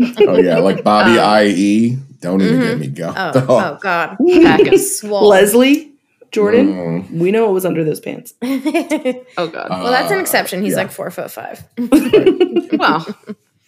100%. 0.00 0.26
Oh 0.26 0.38
yeah, 0.38 0.58
like 0.58 0.82
Bobby 0.82 1.18
Um, 1.18 1.42
IE. 1.46 1.98
Don't 2.20 2.40
even 2.42 2.58
mhm. 2.58 2.62
get 2.62 2.78
me 2.78 2.86
go. 2.88 3.12
Oh, 3.16 3.32
oh 3.48 3.78
God. 3.80 4.16
Packing. 4.18 4.78
Swole. 4.78 5.28
Leslie 5.28 5.92
Jordan, 6.32 6.72
Mm. 6.72 7.10
we 7.18 7.30
know 7.32 7.44
what 7.44 7.52
was 7.54 7.64
under 7.66 7.82
those 7.84 8.00
pants. 8.00 8.34
Oh 8.42 9.46
god. 9.48 9.68
Well 9.70 9.90
that's 9.90 10.10
an 10.10 10.18
Uh, 10.18 10.20
exception. 10.22 10.62
He's 10.62 10.72
yeah. 10.72 10.76
like 10.78 10.90
four 10.90 11.10
foot 11.10 11.30
five. 11.30 11.62
Well, 11.78 13.06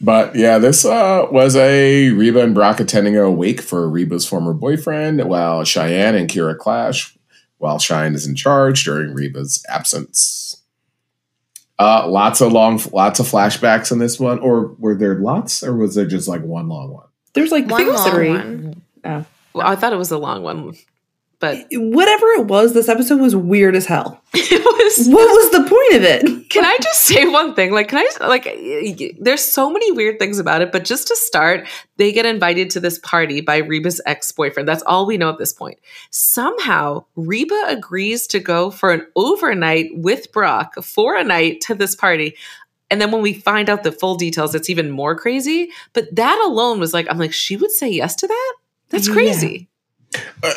But 0.03 0.35
yeah, 0.35 0.59
this 0.59 0.85
uh, 0.85 1.27
was 1.31 1.55
a 1.55 2.11
Reba 2.11 2.43
and 2.43 2.55
Brock 2.55 2.81
attending 2.81 3.17
a 3.17 3.31
wake 3.31 3.61
for 3.61 3.89
Reba's 3.89 4.27
former 4.27 4.53
boyfriend 4.53 5.25
while 5.29 5.63
Cheyenne 5.65 6.17
and 6.17 6.29
Kyra 6.29 6.59
clash 6.59 7.17
while 7.59 7.79
Cheyenne 7.79 8.15
is 8.17 8.27
in 8.27 8.35
charge 8.35 8.83
during 8.85 9.15
Reba's 9.15 9.65
absence. 9.69 10.61
Uh, 11.79 12.07
lots 12.09 12.41
of 12.41 12.53
long, 12.53 12.81
lots 12.93 13.21
of 13.21 13.27
flashbacks 13.27 13.93
in 13.93 13.99
this 13.99 14.19
one, 14.19 14.39
or 14.41 14.75
were 14.79 14.95
there 14.95 15.17
lots, 15.17 15.63
or 15.63 15.75
was 15.77 15.95
there 15.95 16.07
just 16.07 16.27
like 16.29 16.43
one 16.43 16.69
long 16.69 16.93
one? 16.93 17.07
There's 17.35 17.51
like 17.53 17.69
One 17.69 17.83
three. 17.85 17.93
long 17.93 18.11
three. 18.11 18.29
one. 18.31 18.83
Oh. 19.05 19.25
well, 19.55 19.67
I 19.67 19.75
thought 19.77 19.93
it 19.93 19.97
was 19.97 20.11
a 20.11 20.19
long 20.19 20.43
one, 20.43 20.75
but 21.43 21.67
Whatever 21.73 22.27
it 22.29 22.47
was, 22.47 22.73
this 22.73 22.89
episode 22.89 23.21
was 23.21 23.35
weird 23.35 23.75
as 23.75 23.85
hell. 23.85 24.23
it 24.33 24.65
was. 24.65 25.09
What 25.09 25.27
was 25.29 25.51
the 25.51 25.69
point 25.69 25.95
of 25.95 26.03
it? 26.05 26.49
Can 26.51 26.65
I 26.65 26.79
just 26.81 27.03
say 27.03 27.27
one 27.27 27.57
thing? 27.57 27.73
Like, 27.73 27.89
can 27.89 27.99
I 27.99 28.03
just, 28.03 28.21
like? 28.21 28.45
There's 29.19 29.43
so 29.43 29.71
many 29.73 29.91
weird 29.91 30.21
things 30.21 30.39
about 30.39 30.63
it, 30.63 30.71
but 30.71 30.85
just 30.85 31.09
to 31.09 31.17
start, 31.17 31.67
they 31.97 32.13
get 32.13 32.27
invited 32.27 32.71
to 32.71 32.81
this 32.81 32.99
party 33.01 33.41
by 33.41 33.57
Reba's 33.57 34.01
ex 34.07 34.31
boyfriend. 34.31 34.69
That's 34.69 34.83
all 34.85 35.05
we 35.05 35.17
know 35.17 35.31
at 35.31 35.39
this 35.39 35.53
point. 35.53 35.81
Somehow, 36.11 37.07
Reba 37.17 37.65
agrees 37.69 38.27
to 38.29 38.39
go 38.39 38.71
for 38.71 38.93
an 38.93 39.05
overnight 39.17 39.91
with 39.95 40.31
Brock 40.31 40.75
for 40.85 41.17
a 41.17 41.25
night 41.25 41.63
to 41.63 41.75
this 41.75 41.97
party. 41.97 42.37
And 42.91 43.01
then 43.01 43.11
when 43.11 43.23
we 43.23 43.33
find 43.33 43.69
out 43.69 43.83
the 43.83 43.91
full 43.91 44.15
details, 44.15 44.55
it's 44.55 44.71
even 44.71 44.91
more 44.91 45.17
crazy. 45.17 45.71
But 45.95 46.15
that 46.15 46.39
alone 46.45 46.79
was 46.79 46.93
like, 46.95 47.07
I'm 47.11 47.19
like, 47.19 47.33
she 47.33 47.57
would 47.57 47.73
say 47.73 47.89
yes 47.89 48.15
to 48.17 48.29
that? 48.29 48.55
That's 48.91 49.09
crazy. 49.09 49.69
Uh, 49.71 49.72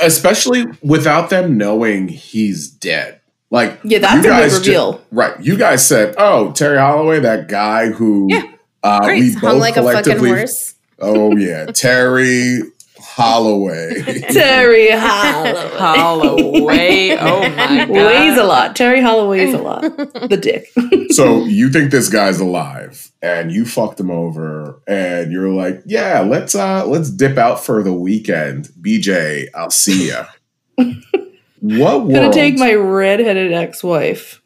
Especially 0.02 0.66
without 0.82 1.30
them 1.30 1.58
knowing 1.58 2.08
he's 2.08 2.70
dead. 2.70 3.20
Like, 3.52 3.80
Yeah, 3.84 4.00
that's 4.00 4.16
you 4.26 4.32
a 4.32 4.34
guys 4.36 4.60
ju- 4.62 5.00
right? 5.12 5.40
You 5.40 5.56
guys 5.58 5.86
said, 5.88 6.16
"Oh, 6.18 6.52
Terry 6.52 6.78
Holloway, 6.78 7.20
that 7.20 7.48
guy 7.48 7.88
who 7.90 8.28
Yeah. 8.30 8.44
uh, 8.84 9.02
we 9.08 9.32
Hung 9.34 9.42
both 9.42 9.60
like 9.62 9.78
a 9.78 9.84
fucking 9.84 9.92
collectively 10.04 10.30
horse. 10.30 10.74
Oh 11.00 11.36
yeah, 11.38 11.66
Terry 11.68 12.62
Holloway. 13.16 14.20
Terry 14.32 14.90
Holloway. 14.92 15.78
Holloway. 15.78 17.18
Oh 17.18 17.40
my 17.50 17.86
god. 17.86 17.90
Weighs 17.90 18.38
a 18.38 18.44
lot. 18.44 18.76
Terry 18.76 19.00
Holloway 19.02 19.46
Holloway's 19.46 19.54
a 19.54 19.58
lot. 19.58 19.82
The 20.30 20.38
dick. 20.38 20.68
so 21.14 21.46
you 21.46 21.70
think 21.70 21.92
this 21.92 22.10
guy's 22.10 22.40
alive 22.42 23.12
and 23.22 23.52
you 23.54 23.66
fucked 23.66 24.00
him 24.00 24.12
over 24.12 24.82
and 24.88 25.32
you're 25.32 25.50
like, 25.54 25.82
yeah, 25.86 26.20
let's 26.22 26.56
uh 26.56 26.86
let's 26.86 27.10
dip 27.10 27.38
out 27.38 27.64
for 27.64 27.84
the 27.84 27.94
weekend. 27.94 28.68
BJ, 28.82 29.48
I'll 29.56 29.72
see 29.72 30.10
ya. 30.10 30.26
what 30.76 32.00
Gonna 32.10 32.34
take 32.34 32.58
my 32.58 32.74
redheaded 32.74 33.54
ex-wife. 33.54 34.42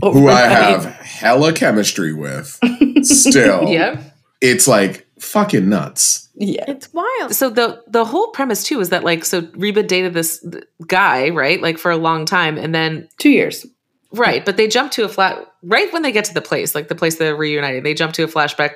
over 0.00 0.16
who 0.18 0.28
I 0.28 0.42
have 0.42 0.84
hella 0.84 1.52
chemistry 1.52 2.12
with 2.12 2.58
still 3.02 3.64
Yep. 3.68 4.00
it's 4.40 4.68
like 4.68 5.06
fucking 5.18 5.68
nuts. 5.68 6.28
Yeah. 6.44 6.64
It's 6.66 6.92
wild. 6.92 7.34
So 7.36 7.48
the 7.50 7.80
the 7.86 8.04
whole 8.04 8.28
premise 8.32 8.64
too 8.64 8.80
is 8.80 8.88
that 8.88 9.04
like 9.04 9.24
so 9.24 9.46
Reba 9.54 9.84
dated 9.84 10.12
this 10.12 10.44
guy 10.88 11.28
right 11.30 11.62
like 11.62 11.78
for 11.78 11.92
a 11.92 11.96
long 11.96 12.24
time 12.26 12.58
and 12.58 12.74
then 12.74 13.08
Two 13.18 13.30
years. 13.30 13.64
right 14.12 14.44
but 14.44 14.56
they 14.56 14.66
jump 14.66 14.90
to 14.92 15.04
a 15.04 15.08
flat 15.08 15.38
right 15.62 15.92
when 15.92 16.02
they 16.02 16.10
get 16.10 16.24
to 16.26 16.34
the 16.34 16.40
place 16.42 16.74
like 16.74 16.88
the 16.88 16.96
place 16.96 17.16
they're 17.16 17.36
reuniting 17.36 17.84
they 17.84 17.94
jump 17.94 18.12
to 18.14 18.24
a 18.24 18.26
flashback 18.26 18.72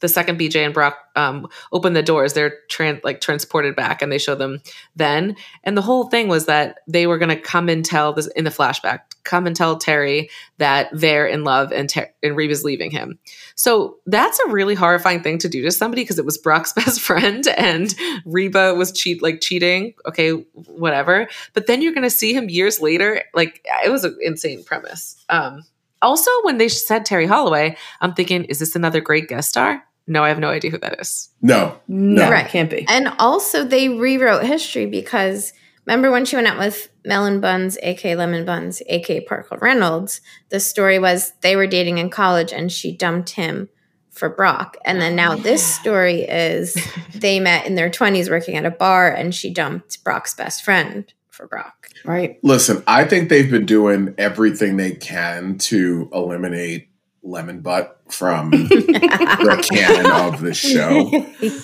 the 0.00 0.08
second 0.08 0.38
BJ 0.38 0.64
and 0.64 0.74
Brock 0.74 0.98
um, 1.16 1.48
open 1.72 1.92
the 1.92 2.02
doors, 2.02 2.32
they're 2.32 2.54
tran- 2.70 3.02
like 3.02 3.20
transported 3.20 3.74
back, 3.74 4.02
and 4.02 4.12
they 4.12 4.18
show 4.18 4.34
them 4.34 4.60
then. 4.96 5.36
And 5.64 5.76
the 5.76 5.82
whole 5.82 6.08
thing 6.08 6.28
was 6.28 6.46
that 6.46 6.80
they 6.86 7.06
were 7.06 7.18
going 7.18 7.30
to 7.30 7.40
come 7.40 7.68
and 7.68 7.84
tell 7.84 8.12
this 8.12 8.26
in 8.28 8.44
the 8.44 8.50
flashback, 8.50 9.00
come 9.24 9.46
and 9.46 9.56
tell 9.56 9.76
Terry 9.76 10.30
that 10.58 10.88
they're 10.92 11.26
in 11.26 11.44
love 11.44 11.72
and 11.72 11.88
Ter- 11.88 12.12
and 12.22 12.36
Reba's 12.36 12.64
leaving 12.64 12.90
him. 12.90 13.18
So 13.54 13.96
that's 14.06 14.38
a 14.40 14.50
really 14.50 14.74
horrifying 14.74 15.22
thing 15.22 15.38
to 15.38 15.48
do 15.48 15.62
to 15.62 15.70
somebody 15.70 16.02
because 16.02 16.18
it 16.18 16.24
was 16.24 16.38
Brock's 16.38 16.72
best 16.74 17.00
friend 17.00 17.46
and 17.56 17.94
Reba 18.24 18.74
was 18.74 18.92
cheat 18.92 19.22
like 19.22 19.40
cheating. 19.40 19.94
Okay, 20.06 20.30
whatever. 20.66 21.28
But 21.54 21.66
then 21.66 21.82
you're 21.82 21.94
going 21.94 22.02
to 22.02 22.10
see 22.10 22.32
him 22.32 22.48
years 22.48 22.80
later. 22.80 23.22
Like 23.34 23.66
it 23.84 23.90
was 23.90 24.04
an 24.04 24.16
insane 24.20 24.64
premise. 24.64 25.16
Um, 25.28 25.64
also, 26.02 26.30
when 26.42 26.58
they 26.58 26.68
said 26.68 27.04
Terry 27.04 27.26
Holloway, 27.26 27.76
I'm 28.00 28.14
thinking, 28.14 28.44
is 28.44 28.58
this 28.58 28.76
another 28.76 29.00
great 29.00 29.28
guest 29.28 29.50
star? 29.50 29.82
No, 30.06 30.24
I 30.24 30.28
have 30.28 30.38
no 30.38 30.48
idea 30.48 30.70
who 30.70 30.78
that 30.78 31.00
is. 31.00 31.28
No. 31.42 31.78
No, 31.86 32.30
Right. 32.30 32.48
can't 32.48 32.70
be. 32.70 32.86
And 32.88 33.08
also, 33.18 33.64
they 33.64 33.88
rewrote 33.90 34.44
history 34.44 34.86
because 34.86 35.52
remember 35.84 36.10
when 36.10 36.24
she 36.24 36.36
went 36.36 36.48
out 36.48 36.58
with 36.58 36.88
Melon 37.04 37.40
Buns, 37.40 37.76
aka 37.82 38.16
Lemon 38.16 38.44
Buns, 38.46 38.80
aka 38.86 39.20
Parker 39.20 39.58
Reynolds? 39.60 40.20
The 40.48 40.60
story 40.60 40.98
was 40.98 41.32
they 41.42 41.56
were 41.56 41.66
dating 41.66 41.98
in 41.98 42.08
college 42.08 42.52
and 42.52 42.72
she 42.72 42.96
dumped 42.96 43.30
him 43.30 43.68
for 44.10 44.30
Brock. 44.30 44.76
And 44.84 45.00
then 45.00 45.14
now 45.14 45.34
oh, 45.34 45.36
this 45.36 45.62
story 45.64 46.22
is 46.22 46.74
they 47.14 47.38
met 47.38 47.66
in 47.66 47.74
their 47.74 47.90
20s 47.90 48.30
working 48.30 48.56
at 48.56 48.64
a 48.66 48.70
bar 48.70 49.10
and 49.10 49.34
she 49.34 49.52
dumped 49.52 50.02
Brock's 50.04 50.34
best 50.34 50.64
friend 50.64 51.12
for 51.28 51.46
Brock. 51.46 51.87
Right. 52.04 52.38
Listen, 52.42 52.82
I 52.86 53.04
think 53.04 53.28
they've 53.28 53.50
been 53.50 53.66
doing 53.66 54.14
everything 54.18 54.76
they 54.76 54.92
can 54.92 55.58
to 55.58 56.08
eliminate 56.12 56.88
Lemon 57.22 57.60
Butt 57.60 58.00
from 58.10 58.50
the 58.50 59.66
canon 59.70 60.10
of 60.34 60.40
the 60.40 60.54
show. 60.54 61.10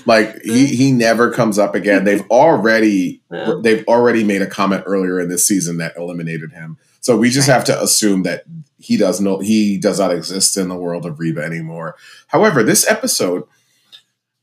Like 0.05 0.43
he 0.43 0.67
he 0.67 0.93
never 0.93 1.31
comes 1.31 1.59
up 1.59 1.75
again. 1.75 2.05
They've 2.05 2.29
already 2.31 3.23
Yeah. 3.31 3.55
they've 3.63 3.87
already 3.89 4.25
made 4.25 4.43
a 4.43 4.47
comment 4.47 4.83
earlier 4.87 5.21
in 5.21 5.29
this 5.29 5.47
season 5.47 5.79
that 5.79 5.97
eliminated 5.97 6.53
him. 6.53 6.77
So 7.01 7.17
we 7.17 7.31
just 7.31 7.49
have 7.49 7.65
to 7.65 7.83
assume 7.83 8.25
that 8.25 8.45
he 8.79 8.97
does 8.99 9.21
not 9.21 9.43
he 9.45 9.79
does 9.79 9.99
not 10.01 10.13
exist 10.13 10.57
in 10.59 10.69
the 10.69 10.77
world 10.77 11.07
of 11.07 11.19
Reba 11.19 11.43
anymore. 11.43 11.97
However, 12.27 12.63
this 12.63 12.87
episode, 12.91 13.45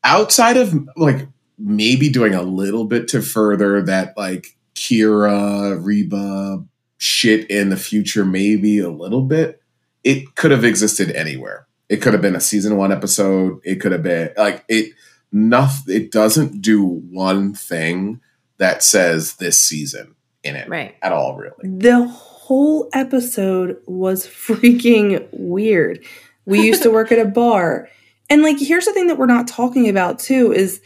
outside 0.03 0.57
of 0.57 0.73
like 0.95 1.27
maybe 1.59 2.09
doing 2.09 2.33
a 2.33 2.41
little 2.41 2.85
bit 2.85 3.07
to 3.09 3.21
further 3.21 3.83
that 3.83 4.17
like 4.17 4.57
Kyra 4.81 5.77
Reba 5.83 6.63
shit 6.97 7.49
in 7.49 7.69
the 7.69 7.77
future, 7.77 8.25
maybe 8.25 8.79
a 8.79 8.89
little 8.89 9.21
bit, 9.21 9.61
it 10.03 10.35
could 10.35 10.51
have 10.51 10.63
existed 10.65 11.11
anywhere. 11.11 11.67
It 11.89 11.97
could 12.01 12.13
have 12.13 12.21
been 12.21 12.35
a 12.35 12.41
season 12.41 12.77
one 12.77 12.91
episode. 12.91 13.59
It 13.63 13.75
could 13.75 13.91
have 13.91 14.03
been 14.03 14.31
like 14.37 14.63
it. 14.67 14.93
Nothing. 15.31 15.95
It 15.95 16.11
doesn't 16.11 16.61
do 16.61 16.83
one 16.83 17.53
thing 17.53 18.19
that 18.57 18.83
says 18.83 19.35
this 19.35 19.57
season 19.61 20.15
in 20.43 20.55
it 20.55 20.67
Right. 20.67 20.95
at 21.01 21.11
all. 21.13 21.37
Really. 21.37 21.77
The 21.77 22.07
whole 22.07 22.89
episode 22.93 23.77
was 23.85 24.25
freaking 24.45 25.27
weird. 25.31 26.03
We 26.45 26.61
used 26.65 26.83
to 26.83 26.91
work 26.91 27.11
at 27.11 27.19
a 27.19 27.25
bar. 27.25 27.87
And 28.29 28.41
like 28.41 28.57
here's 28.59 28.85
the 28.85 28.93
thing 28.93 29.07
that 29.07 29.17
we're 29.17 29.25
not 29.25 29.47
talking 29.47 29.87
about 29.89 30.19
too 30.19 30.51
is 30.53 30.81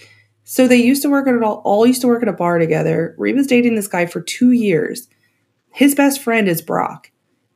so 0.46 0.68
they 0.68 0.78
used 0.78 1.02
to 1.02 1.10
work 1.10 1.28
at 1.28 1.44
all 1.44 1.62
all 1.66 1.86
used 1.86 2.02
to 2.02 2.08
work 2.08 2.22
at 2.22 2.30
a 2.30 2.34
bar 2.34 2.60
together. 2.60 3.16
Reba's 3.18 3.48
dating 3.48 3.76
this 3.76 3.90
guy 3.90 4.06
for 4.06 4.22
2 4.22 4.52
years. 4.52 5.10
His 5.72 5.94
best 5.94 6.22
friend 6.22 6.48
is 6.48 6.62
Brock. 6.62 7.12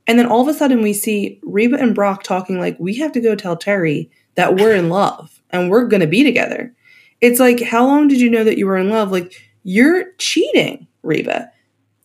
And 0.08 0.20
then 0.20 0.26
all 0.26 0.42
of 0.42 0.48
a 0.48 0.54
sudden 0.54 0.82
we 0.82 0.92
see 0.92 1.40
Reba 1.44 1.78
and 1.78 1.96
Brock 1.96 2.24
talking 2.24 2.60
like 2.60 2.78
we 2.80 2.96
have 2.96 3.12
to 3.14 3.22
go 3.22 3.36
tell 3.36 3.56
Terry 3.56 4.12
that 4.36 4.56
we're 4.56 4.76
in 4.76 4.90
love 4.90 5.40
and 5.52 5.70
we're 5.70 5.86
going 5.86 6.02
to 6.02 6.08
be 6.08 6.24
together. 6.24 6.74
It's 7.22 7.40
like 7.40 7.62
how 7.62 7.86
long 7.86 8.08
did 8.08 8.20
you 8.20 8.30
know 8.30 8.44
that 8.44 8.58
you 8.58 8.66
were 8.66 8.78
in 8.78 8.90
love? 8.90 9.12
Like 9.12 9.34
you're 9.64 10.12
cheating, 10.18 10.88
Reba. 11.04 11.52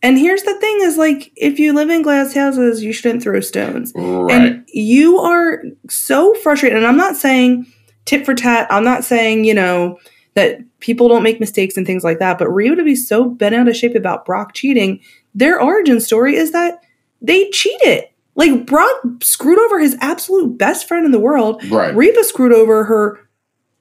And 0.02 0.18
here's 0.18 0.42
the 0.42 0.60
thing 0.60 0.80
is 0.82 0.98
like 0.98 1.32
if 1.34 1.58
you 1.58 1.72
live 1.72 1.88
in 1.88 2.02
glass 2.02 2.34
houses, 2.34 2.84
you 2.84 2.92
shouldn't 2.92 3.22
throw 3.22 3.40
stones. 3.40 3.90
Right. 3.96 4.34
And 4.34 4.68
you 4.68 5.16
are 5.18 5.62
so 5.88 6.34
frustrated. 6.34 6.76
And 6.76 6.86
I'm 6.86 6.98
not 6.98 7.16
saying 7.16 7.72
tit 8.04 8.26
for 8.26 8.34
tat. 8.34 8.66
I'm 8.70 8.84
not 8.84 9.02
saying, 9.02 9.46
you 9.46 9.54
know, 9.54 9.98
that 10.34 10.58
people 10.80 11.08
don't 11.08 11.22
make 11.22 11.40
mistakes 11.40 11.76
and 11.76 11.86
things 11.86 12.04
like 12.04 12.18
that. 12.18 12.38
But 12.38 12.50
Rio 12.50 12.74
to 12.74 12.84
be 12.84 12.94
so 12.96 13.24
bent 13.28 13.54
out 13.54 13.68
of 13.68 13.76
shape 13.76 13.94
about 13.94 14.24
Brock 14.24 14.52
cheating, 14.54 15.00
their 15.34 15.60
origin 15.60 16.00
story 16.00 16.36
is 16.36 16.52
that 16.52 16.80
they 17.22 17.48
cheated. 17.50 18.04
Like 18.36 18.66
Brock 18.66 18.90
screwed 19.22 19.58
over 19.60 19.78
his 19.78 19.96
absolute 20.00 20.58
best 20.58 20.88
friend 20.88 21.06
in 21.06 21.12
the 21.12 21.20
world. 21.20 21.62
right. 21.70 21.94
Reba 21.94 22.24
screwed 22.24 22.52
over 22.52 22.84
her 22.84 23.20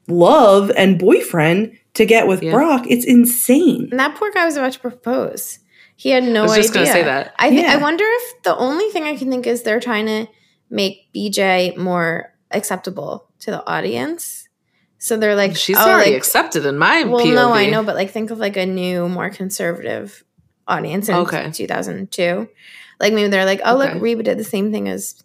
love 0.07 0.71
and 0.77 0.99
boyfriend 0.99 1.77
to 1.95 2.05
get 2.05 2.27
with 2.27 2.43
Yeah. 2.43 2.51
Brock. 2.51 2.85
It's 2.89 3.05
insane. 3.05 3.87
And 3.91 3.99
that 3.99 4.15
poor 4.15 4.31
guy 4.31 4.45
was 4.45 4.57
about 4.57 4.73
to 4.73 4.79
propose. 4.79 5.59
He 5.95 6.09
had 6.09 6.23
no 6.23 6.41
I 6.41 6.43
was 6.43 6.51
idea. 6.53 6.61
just 6.63 6.73
gonna 6.73 6.85
say 6.87 7.03
that. 7.03 7.33
I 7.39 7.49
th- 7.49 7.61
Yeah. 7.61 7.73
I 7.73 7.77
wonder 7.77 8.03
if 8.05 8.43
the 8.43 8.55
only 8.57 8.89
thing 8.89 9.03
I 9.03 9.15
can 9.15 9.29
think 9.29 9.47
is 9.47 9.63
they're 9.63 9.79
trying 9.79 10.05
to 10.07 10.27
make 10.69 11.07
BJ 11.15 11.75
more 11.77 12.33
acceptable 12.51 13.29
to 13.39 13.51
the 13.51 13.65
audience. 13.67 14.42
So 15.03 15.17
they're 15.17 15.35
like, 15.35 15.57
She's 15.57 15.75
oh, 15.77 15.81
already 15.81 16.11
like- 16.11 16.17
accepted 16.17 16.65
in 16.65 16.77
my 16.77 17.03
Well, 17.03 17.25
POV. 17.25 17.35
no, 17.35 17.51
I 17.51 17.69
know, 17.69 17.83
but 17.83 17.95
like 17.95 18.11
think 18.11 18.31
of 18.31 18.37
like 18.39 18.55
a 18.55 18.65
new, 18.65 19.09
more 19.09 19.29
conservative 19.29 20.23
audience 20.65 21.09
in 21.09 21.15
Okay. 21.15 21.51
2002. 21.51 22.47
Like 23.01 23.11
maybe 23.11 23.27
they're 23.27 23.43
like, 23.43 23.59
oh, 23.65 23.81
Okay. 23.81 23.93
look, 23.95 24.01
Reba 24.01 24.23
did 24.23 24.37
the 24.37 24.45
same 24.45 24.71
thing 24.71 24.87
as 24.87 25.21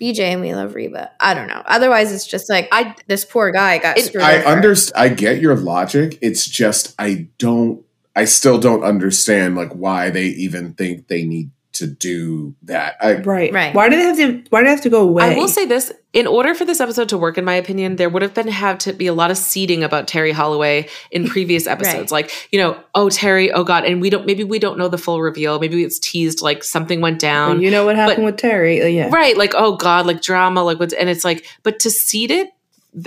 BJ, 0.00 0.18
and 0.32 0.40
we 0.40 0.52
love 0.52 0.74
Reba. 0.74 1.12
I 1.20 1.32
don't 1.34 1.46
know. 1.46 1.62
Otherwise, 1.64 2.12
it's 2.12 2.26
just 2.26 2.50
like 2.50 2.66
I 2.72 2.96
this 3.06 3.24
poor 3.24 3.52
guy 3.52 3.78
got 3.78 3.96
It- 3.98 4.06
screwed 4.06 4.24
I 4.24 4.38
understand. 4.38 5.00
I 5.00 5.14
get 5.14 5.40
your 5.40 5.54
logic. 5.54 6.18
It's 6.20 6.44
just 6.48 6.92
I 6.98 7.28
don't. 7.38 7.84
I 8.16 8.24
still 8.24 8.58
don't 8.58 8.82
understand 8.82 9.54
like 9.54 9.70
why 9.72 10.10
they 10.10 10.24
even 10.26 10.72
think 10.74 11.06
they 11.06 11.22
need 11.22 11.50
to 11.74 11.86
do 11.86 12.56
that. 12.64 12.96
I 13.00 13.14
Right. 13.18 13.52
Right. 13.52 13.72
Why 13.72 13.88
do 13.88 13.94
they 13.96 14.02
have 14.02 14.16
to 14.16 14.42
why 14.50 14.60
do 14.60 14.64
they 14.64 14.70
have 14.72 14.82
to 14.82 14.90
go 14.90 15.02
away? 15.02 15.22
I 15.24 15.36
will 15.36 15.46
say 15.48 15.66
this: 15.66 15.92
in 16.14 16.28
order 16.28 16.54
for 16.54 16.64
this 16.64 16.80
episode 16.80 17.08
to 17.10 17.18
work, 17.18 17.36
in 17.36 17.44
my 17.44 17.54
opinion, 17.54 17.96
there 17.96 18.08
would 18.08 18.22
have 18.22 18.32
been 18.32 18.46
have 18.46 18.78
to 18.78 18.92
be 18.92 19.08
a 19.08 19.12
lot 19.12 19.32
of 19.32 19.36
seeding 19.36 19.82
about 19.82 20.06
Terry 20.06 20.30
Holloway 20.30 20.88
in 21.10 21.26
previous 21.28 21.66
episodes. 21.66 22.12
Like, 22.12 22.30
you 22.52 22.58
know, 22.58 22.78
oh 22.94 23.10
Terry, 23.10 23.50
oh 23.50 23.64
God, 23.64 23.84
and 23.84 24.00
we 24.00 24.08
don't 24.10 24.24
maybe 24.24 24.44
we 24.44 24.60
don't 24.60 24.78
know 24.78 24.88
the 24.88 24.96
full 24.96 25.20
reveal. 25.20 25.58
Maybe 25.58 25.82
it's 25.82 25.98
teased 25.98 26.40
like 26.40 26.62
something 26.62 27.00
went 27.00 27.18
down. 27.18 27.56
Well, 27.56 27.62
you 27.62 27.70
know 27.70 27.84
what 27.84 27.96
happened 27.96 28.24
with 28.24 28.36
Terry. 28.36 28.80
Uh, 28.80 28.86
yeah. 28.86 29.10
Right, 29.12 29.36
like 29.36 29.52
oh 29.56 29.76
god, 29.76 30.06
like 30.06 30.22
drama, 30.22 30.62
like 30.62 30.78
what's 30.78 30.94
and 30.94 31.08
it's 31.08 31.24
like, 31.24 31.44
but 31.64 31.80
to 31.80 31.90
seed 31.90 32.30
it 32.30 32.50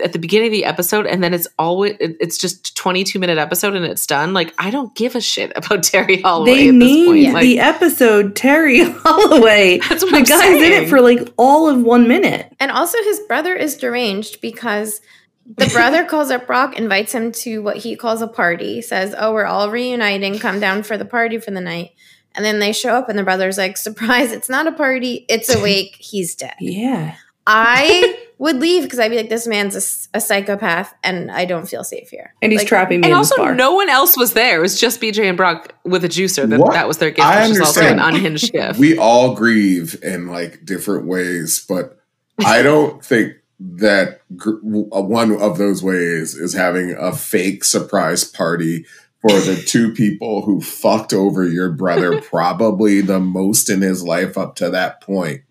at 0.01 0.13
the 0.13 0.19
beginning 0.19 0.47
of 0.47 0.51
the 0.51 0.65
episode 0.65 1.05
and 1.05 1.23
then 1.23 1.33
it's 1.33 1.47
always 1.57 1.95
it's 1.99 2.37
just 2.37 2.75
22 2.75 3.19
minute 3.19 3.37
episode 3.37 3.75
and 3.75 3.85
it's 3.85 4.05
done 4.05 4.33
like 4.33 4.53
i 4.57 4.69
don't 4.69 4.93
give 4.95 5.15
a 5.15 5.21
shit 5.21 5.51
about 5.55 5.81
terry 5.83 6.21
holloway 6.21 6.69
They 6.69 6.69
at 6.69 6.79
this 6.79 7.05
point 7.05 7.33
like, 7.33 7.43
the 7.43 7.59
episode 7.59 8.35
Terry 8.35 8.83
Holloway. 8.83 9.77
That's 9.89 10.03
what 10.03 10.11
the 10.11 10.17
I'm 10.17 10.23
guy's 10.23 10.61
in 10.61 10.71
it 10.71 10.89
for 10.89 11.01
like 11.01 11.33
all 11.37 11.67
of 11.67 11.81
one 11.81 12.07
minute. 12.07 12.53
And 12.59 12.71
also, 12.71 12.97
his 13.03 13.19
brother 13.21 13.55
is 13.55 13.77
deranged 13.77 14.41
because 14.41 15.01
the 15.45 15.67
brother 15.67 16.05
calls 16.09 16.31
up 16.31 16.47
Brock, 16.47 16.77
invites 16.77 17.13
him 17.13 17.31
to 17.33 17.61
what 17.61 17.77
he 17.77 17.95
calls 17.95 18.21
a 18.21 18.27
party, 18.27 18.81
says, 18.81 19.15
Oh, 19.17 19.33
we're 19.33 19.45
all 19.45 19.69
reuniting, 19.71 20.39
come 20.39 20.59
down 20.59 20.83
for 20.83 20.97
the 20.97 21.05
party 21.05 21.37
for 21.39 21.51
the 21.51 21.61
night. 21.61 21.91
And 22.35 22.45
then 22.45 22.59
they 22.59 22.71
show 22.71 22.93
up, 22.93 23.09
and 23.09 23.17
the 23.17 23.23
brother's 23.23 23.57
like, 23.57 23.77
Surprise, 23.77 24.31
it's 24.31 24.49
not 24.49 24.67
a 24.67 24.71
party, 24.71 25.25
it's 25.29 25.53
a 25.53 25.61
wake, 25.61 25.95
he's 25.99 26.35
dead. 26.35 26.55
Yeah. 26.59 27.15
I 27.45 28.26
would 28.39 28.57
leave 28.57 28.83
because 28.83 28.99
I'd 28.99 29.09
be 29.09 29.17
like, 29.17 29.29
This 29.29 29.47
man's 29.47 30.07
a 30.13 30.19
psychopath, 30.19 30.93
and 31.03 31.31
I 31.31 31.45
don't 31.45 31.67
feel 31.67 31.83
safe 31.83 32.09
here. 32.09 32.33
And 32.41 32.51
he's 32.51 32.61
Like, 32.61 32.67
trapping 32.67 33.01
me 33.01 33.05
and 33.07 33.11
in 33.11 33.17
also 33.17 33.35
bar. 33.37 33.55
no 33.55 33.73
one 33.73 33.89
else 33.89 34.17
was 34.17 34.33
there 34.33 34.59
it 34.59 34.61
was 34.61 34.79
just 34.79 35.01
bj 35.01 35.27
and 35.27 35.35
brock 35.37 35.73
with 35.83 36.03
a 36.03 36.09
juicer 36.09 36.47
that, 36.49 36.59
What? 36.59 36.73
that 36.73 36.87
was 36.87 36.97
their 36.99 37.09
gift 37.11 37.27
I 37.27 37.41
which 37.47 37.51
is 37.51 37.59
also 37.61 37.81
an 37.85 37.99
unhinged 37.99 38.51
gift 38.53 38.79
we 38.79 38.97
all 38.97 39.33
grieve 39.35 39.97
in 40.03 40.27
like 40.27 40.65
different 40.65 41.07
ways, 41.07 41.65
but 41.67 41.97
I 42.45 42.61
don't 42.61 43.03
think 43.03 43.33
that 43.59 44.21
gr- 44.37 44.57
uh, 44.93 45.01
one 45.01 45.35
of 45.41 45.57
those 45.57 45.81
ways 45.81 46.35
is 46.35 46.53
having 46.53 46.91
a 46.91 47.11
fake 47.11 47.63
surprise 47.63 48.23
party 48.23 48.85
for 49.21 49.31
the 49.31 49.55
two 49.55 49.91
people 49.93 50.43
who 50.43 50.61
fucked 50.61 51.11
over 51.11 51.43
your 51.43 51.71
brother 51.71 52.21
probably 52.29 53.01
the 53.01 53.19
most 53.19 53.67
in 53.71 53.81
his 53.81 54.03
life 54.03 54.37
up 54.37 54.55
to 54.57 54.69
that 54.69 55.01
point. 55.01 55.41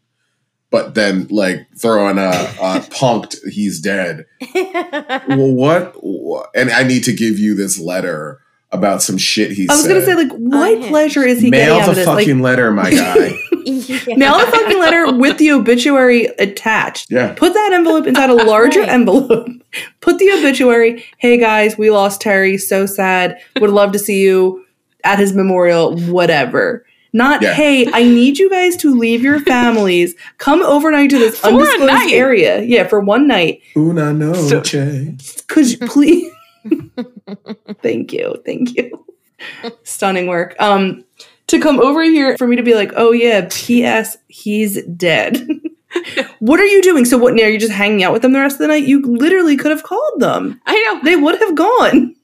But 0.71 0.95
then, 0.95 1.27
like 1.31 1.67
throwing 1.79 2.19
a, 2.19 2.31
a 2.31 2.81
punked, 2.91 3.37
he's 3.51 3.81
dead. 3.81 4.25
Well, 5.29 5.53
what, 5.53 5.95
what? 6.03 6.51
And 6.55 6.71
I 6.71 6.83
need 6.83 7.05
to 7.05 7.13
give 7.13 7.39
you 7.39 7.55
this 7.55 7.79
letter 7.79 8.41
about 8.73 9.01
some 9.03 9.17
shit 9.17 9.53
he 9.53 9.69
I 9.69 9.73
was 9.75 9.83
said. 9.83 9.89
gonna 9.89 10.05
say, 10.05 10.15
like, 10.15 10.31
what 10.33 10.69
Unhinged. 10.71 10.89
pleasure 10.89 11.23
is 11.25 11.41
he 11.41 11.51
Mail 11.51 11.77
getting 11.77 11.81
out 11.83 11.85
the 11.85 11.91
of 11.93 11.97
this? 11.97 12.07
Like, 12.07 12.27
fucking 12.27 12.41
letter, 12.43 12.71
my 12.73 12.91
guy. 12.93 13.39
Yeah. 13.65 14.17
mail 14.17 14.39
the 14.39 14.47
fucking 14.51 14.79
letter 14.79 15.13
with 15.17 15.39
the 15.39 15.51
obituary 15.53 16.27
attached. 16.39 17.11
yeah. 17.11 17.33
Put 17.35 17.53
that 17.55 17.73
envelope 17.73 18.07
inside 18.07 18.31
a 18.31 18.35
larger 18.35 18.81
Right. 18.81 18.89
envelope. 18.89 19.49
Put 20.01 20.19
the 20.19 20.31
obituary. 20.33 21.05
Hey 21.19 21.37
guys, 21.39 21.77
we 21.79 21.91
lost 21.91 22.21
Terry. 22.21 22.59
So 22.59 22.87
sad. 22.87 23.39
Would 23.61 23.71
love 23.71 23.93
to 23.93 23.99
see 23.99 24.21
you 24.21 24.65
at 25.05 25.19
his 25.19 25.33
memorial. 25.33 25.97
Whatever. 25.97 26.85
Not 27.17 27.41
Yeah. 27.41 27.55
hey, 27.55 27.87
I 27.95 28.03
need 28.05 28.39
you 28.39 28.51
guys 28.51 28.77
to 28.77 28.95
leave 28.95 29.23
your 29.23 29.41
families. 29.41 30.15
Come 30.37 30.63
overnight 30.63 31.09
to 31.11 31.19
this 31.19 31.39
For 31.39 31.47
undisclosed 31.47 32.13
area. 32.13 32.61
Yeah, 32.61 32.87
for 32.87 33.01
one 33.01 33.27
night. 33.27 33.63
Una 33.75 34.13
noche. 34.13 34.63
Could 35.47 35.71
you 35.71 35.79
please? 35.89 36.31
thank 37.83 38.13
you, 38.13 38.37
thank 38.45 38.77
you. 38.77 39.03
Stunning 39.83 40.27
work. 40.27 40.57
Um, 40.61 41.05
to 41.47 41.59
come 41.59 41.81
over 41.81 42.03
here 42.03 42.37
for 42.37 42.47
me 42.47 42.57
to 42.57 42.63
be 42.63 42.75
like, 42.75 42.93
oh 42.97 43.13
yeah, 43.13 43.49
P.S. 43.51 44.19
He's 44.29 44.83
dead. 44.85 45.49
what 46.41 46.61
are 46.61 46.67
you 46.67 46.83
doing? 46.83 47.07
So 47.07 47.17
what? 47.17 47.33
Now 47.33 47.47
you're 47.47 47.59
just 47.59 47.73
hanging 47.73 48.05
out 48.05 48.13
with 48.13 48.21
them 48.21 48.35
the 48.35 48.41
rest 48.41 48.57
of 48.57 48.59
the 48.61 48.69
night? 48.69 48.87
You 48.87 49.01
literally 49.01 49.57
could 49.57 49.71
have 49.71 49.85
called 49.85 50.21
them. 50.21 50.61
I 50.67 50.75
know. 50.83 51.03
They 51.03 51.17
would 51.17 51.39
have 51.41 51.55
gone. 51.55 52.15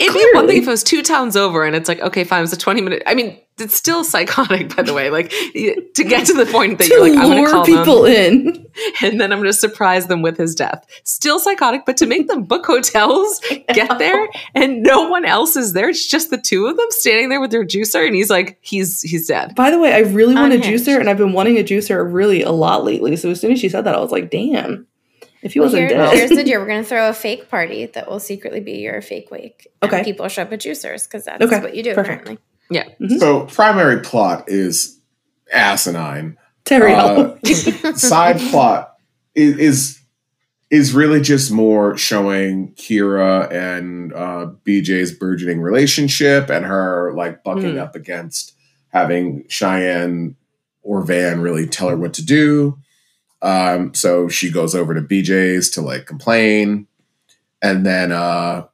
It'd 0.00 0.14
be 0.14 0.30
one 0.32 0.46
thing 0.46 0.56
if 0.56 0.66
it 0.66 0.70
was 0.70 0.82
two 0.82 1.02
towns 1.02 1.36
over 1.36 1.64
and 1.64 1.76
it's 1.76 1.88
like, 1.88 2.00
okay, 2.00 2.24
fine, 2.24 2.38
it 2.38 2.42
was 2.42 2.52
a 2.52 2.58
20 2.58 2.80
minute. 2.80 3.02
I 3.06 3.14
mean, 3.14 3.38
it's 3.58 3.76
still 3.76 4.04
psychotic, 4.12 4.74
by 4.74 4.82
the 4.82 4.94
way. 4.94 5.10
Like, 5.10 5.30
to 5.30 6.04
get 6.04 6.26
to 6.26 6.34
the 6.34 6.46
point 6.46 6.78
that 6.78 6.88
you're 6.90 7.00
like, 7.00 7.18
I'm 7.18 7.28
going 7.28 7.44
to 7.44 7.50
call 7.50 7.64
people 7.64 8.02
them 8.02 8.12
in. 8.12 8.66
and 9.02 9.20
then 9.20 9.32
I'm 9.32 9.38
going 9.38 9.50
to 9.50 9.52
surprise 9.52 10.06
them 10.06 10.22
with 10.22 10.36
his 10.36 10.54
death. 10.54 10.86
Still 11.04 11.38
psychotic, 11.38 11.84
but 11.84 11.96
to 11.98 12.06
make 12.06 12.28
them 12.28 12.44
book 12.44 12.66
hotels, 12.66 13.40
get 13.68 13.98
there, 13.98 14.28
and 14.54 14.82
no 14.82 15.08
one 15.08 15.24
else 15.24 15.56
is 15.56 15.72
there. 15.72 15.88
It's 15.88 16.06
just 16.06 16.30
the 16.30 16.38
two 16.38 16.66
of 16.66 16.76
them 16.76 16.86
standing 16.90 17.28
there 17.28 17.40
with 17.40 17.50
their 17.50 17.64
juicer, 17.64 18.06
and 18.06 18.14
he's 18.14 18.30
like, 18.30 18.58
he's 18.60 19.02
he's 19.02 19.28
dead. 19.28 19.54
By 19.54 19.70
the 19.70 19.78
way, 19.78 19.92
I 19.92 20.00
really 20.00 20.34
want 20.34 20.54
a 20.54 20.58
juicer, 20.58 20.98
and 20.98 21.08
I've 21.08 21.18
been 21.18 21.32
wanting 21.32 21.58
a 21.58 21.64
juicer 21.64 22.10
really 22.10 22.42
a 22.42 22.50
lot 22.52 22.84
lately. 22.84 23.16
So 23.16 23.30
as 23.30 23.40
soon 23.40 23.52
as 23.52 23.60
she 23.60 23.68
said 23.68 23.82
that, 23.82 23.94
I 23.94 24.00
was 24.00 24.10
like, 24.10 24.30
damn. 24.30 24.86
If 25.42 25.54
he 25.54 25.60
Well, 25.60 25.66
wasn't 25.66 25.88
here- 25.88 25.98
dead. 25.98 26.14
here's 26.16 26.30
the 26.30 26.44
deal. 26.44 26.60
We're 26.60 26.66
going 26.66 26.82
to 26.82 26.88
throw 26.88 27.08
a 27.08 27.12
fake 27.12 27.48
party 27.48 27.86
that 27.86 28.08
will 28.08 28.20
secretly 28.20 28.60
be 28.60 28.78
your 28.78 29.02
fake 29.02 29.30
wake. 29.30 29.66
And 29.82 29.92
Okay. 29.92 30.04
people 30.04 30.28
show 30.28 30.42
up 30.42 30.52
at 30.52 30.60
juicers 30.60 31.04
because 31.08 31.24
that's 31.24 31.42
Okay, 31.42 31.60
what 31.60 31.74
you 31.74 31.82
do 31.82 31.94
perfect. 31.94 32.28
apparently. 32.28 32.38
Yeah. 32.70 33.18
So, 33.18 33.46
primary 33.46 34.00
plot 34.00 34.44
is 34.48 34.98
asinine. 35.52 36.36
Terry 36.64 36.92
Uh, 36.94 37.34
side 37.96 38.38
plot 38.38 38.94
is, 39.34 39.58
is 39.58 39.98
is 40.70 40.94
really 40.94 41.20
just 41.20 41.50
more 41.50 41.98
showing 41.98 42.72
Kyra 42.76 43.50
and 43.52 44.10
uh, 44.14 44.46
BJ's 44.66 45.12
burgeoning 45.12 45.60
relationship 45.60 46.48
and 46.48 46.64
her 46.64 47.12
like 47.14 47.44
bucking 47.44 47.72
Hmm. 47.72 47.78
up 47.80 47.94
against 47.94 48.54
having 48.88 49.44
Cheyenne 49.48 50.36
or 50.82 51.02
Van 51.02 51.40
really 51.40 51.66
tell 51.66 51.88
her 51.90 51.96
what 51.96 52.14
to 52.14 52.24
do. 52.24 52.78
Um, 53.42 53.92
so 53.92 54.28
she 54.28 54.50
goes 54.50 54.74
over 54.74 54.94
to 54.94 55.00
BJ's 55.00 55.70
to 55.70 55.80
like 55.82 56.06
complain, 56.06 56.86
and 57.60 57.84
then 57.84 58.12
uh, 58.12 58.66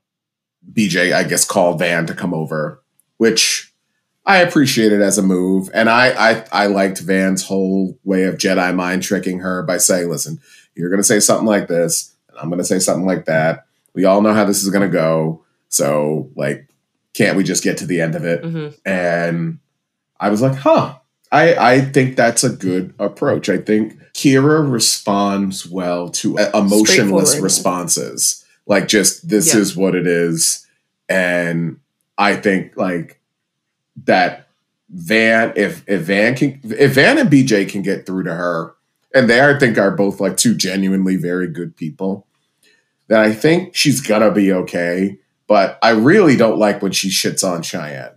BJ, 0.72 1.12
I 1.12 1.24
guess, 1.24 1.44
called 1.44 1.78
Van 1.78 2.06
to 2.06 2.14
come 2.14 2.34
over, 2.34 2.82
which 3.16 3.72
I 4.26 4.38
appreciated 4.38 5.00
as 5.00 5.16
a 5.16 5.22
move, 5.22 5.70
and 5.72 5.88
I 5.88 6.10
I, 6.10 6.44
I 6.52 6.66
liked 6.66 7.00
Van's 7.00 7.44
whole 7.44 7.98
way 8.04 8.24
of 8.24 8.36
Jedi 8.36 8.74
mind 8.74 9.02
tricking 9.02 9.40
her 9.40 9.62
by 9.62 9.78
saying, 9.78 10.10
"Listen, 10.10 10.38
you're 10.74 10.90
going 10.90 11.00
to 11.00 11.04
say 11.04 11.20
something 11.20 11.46
like 11.46 11.68
this, 11.68 12.14
and 12.28 12.38
I'm 12.38 12.48
going 12.50 12.58
to 12.58 12.64
say 12.64 12.78
something 12.78 13.06
like 13.06 13.24
that. 13.24 13.64
We 13.94 14.04
all 14.04 14.20
know 14.20 14.34
how 14.34 14.44
this 14.44 14.62
is 14.62 14.68
going 14.68 14.88
to 14.88 14.92
go, 14.92 15.44
so 15.70 16.30
like, 16.36 16.68
can't 17.14 17.38
we 17.38 17.42
just 17.42 17.64
get 17.64 17.78
to 17.78 17.86
the 17.86 18.02
end 18.02 18.14
of 18.14 18.24
it?" 18.24 18.44
hmm 18.44 18.68
and 18.84 19.60
I 20.20 20.28
was 20.30 20.42
like, 20.42 20.56
huh. 20.56 20.98
I, 21.30 21.54
I 21.74 21.80
think 21.80 22.16
that's 22.16 22.42
a 22.44 22.50
good 22.50 22.94
approach. 22.98 23.48
I 23.48 23.58
think 23.58 23.98
Kyra 24.14 24.70
responds 24.70 25.66
well 25.66 26.08
to 26.10 26.38
uh, 26.38 26.50
emotionless 26.54 27.38
responses. 27.38 28.44
Like, 28.66 28.88
just 28.88 29.28
this 29.28 29.54
Yeah. 29.54 29.60
is 29.60 29.76
what 29.76 29.94
it 29.94 30.06
is. 30.06 30.66
And 31.08 31.78
I 32.16 32.36
think, 32.36 32.76
like, 32.76 33.20
that 34.04 34.48
Van, 34.90 35.52
if, 35.56 35.84
if 35.86 36.02
Van 36.02 36.34
can, 36.34 36.60
if 36.64 36.94
Van 36.94 37.18
and 37.18 37.28
BJ 37.30 37.68
can 37.68 37.82
get 37.82 38.06
through 38.06 38.24
to 38.24 38.34
her, 38.34 38.74
and 39.14 39.28
they, 39.28 39.40
I 39.42 39.58
think, 39.58 39.76
are 39.78 39.90
both 39.90 40.20
like 40.20 40.36
two 40.36 40.54
genuinely 40.54 41.16
very 41.16 41.46
good 41.48 41.76
people, 41.76 42.26
then 43.08 43.20
I 43.20 43.32
think 43.32 43.74
she's 43.74 44.00
gonna 44.00 44.30
be 44.30 44.52
okay. 44.52 45.18
But 45.46 45.78
I 45.82 45.90
really 45.90 46.36
don't 46.36 46.58
like 46.58 46.82
when 46.82 46.92
she 46.92 47.08
shits 47.08 47.42
on 47.42 47.62
Cheyenne. 47.62 48.10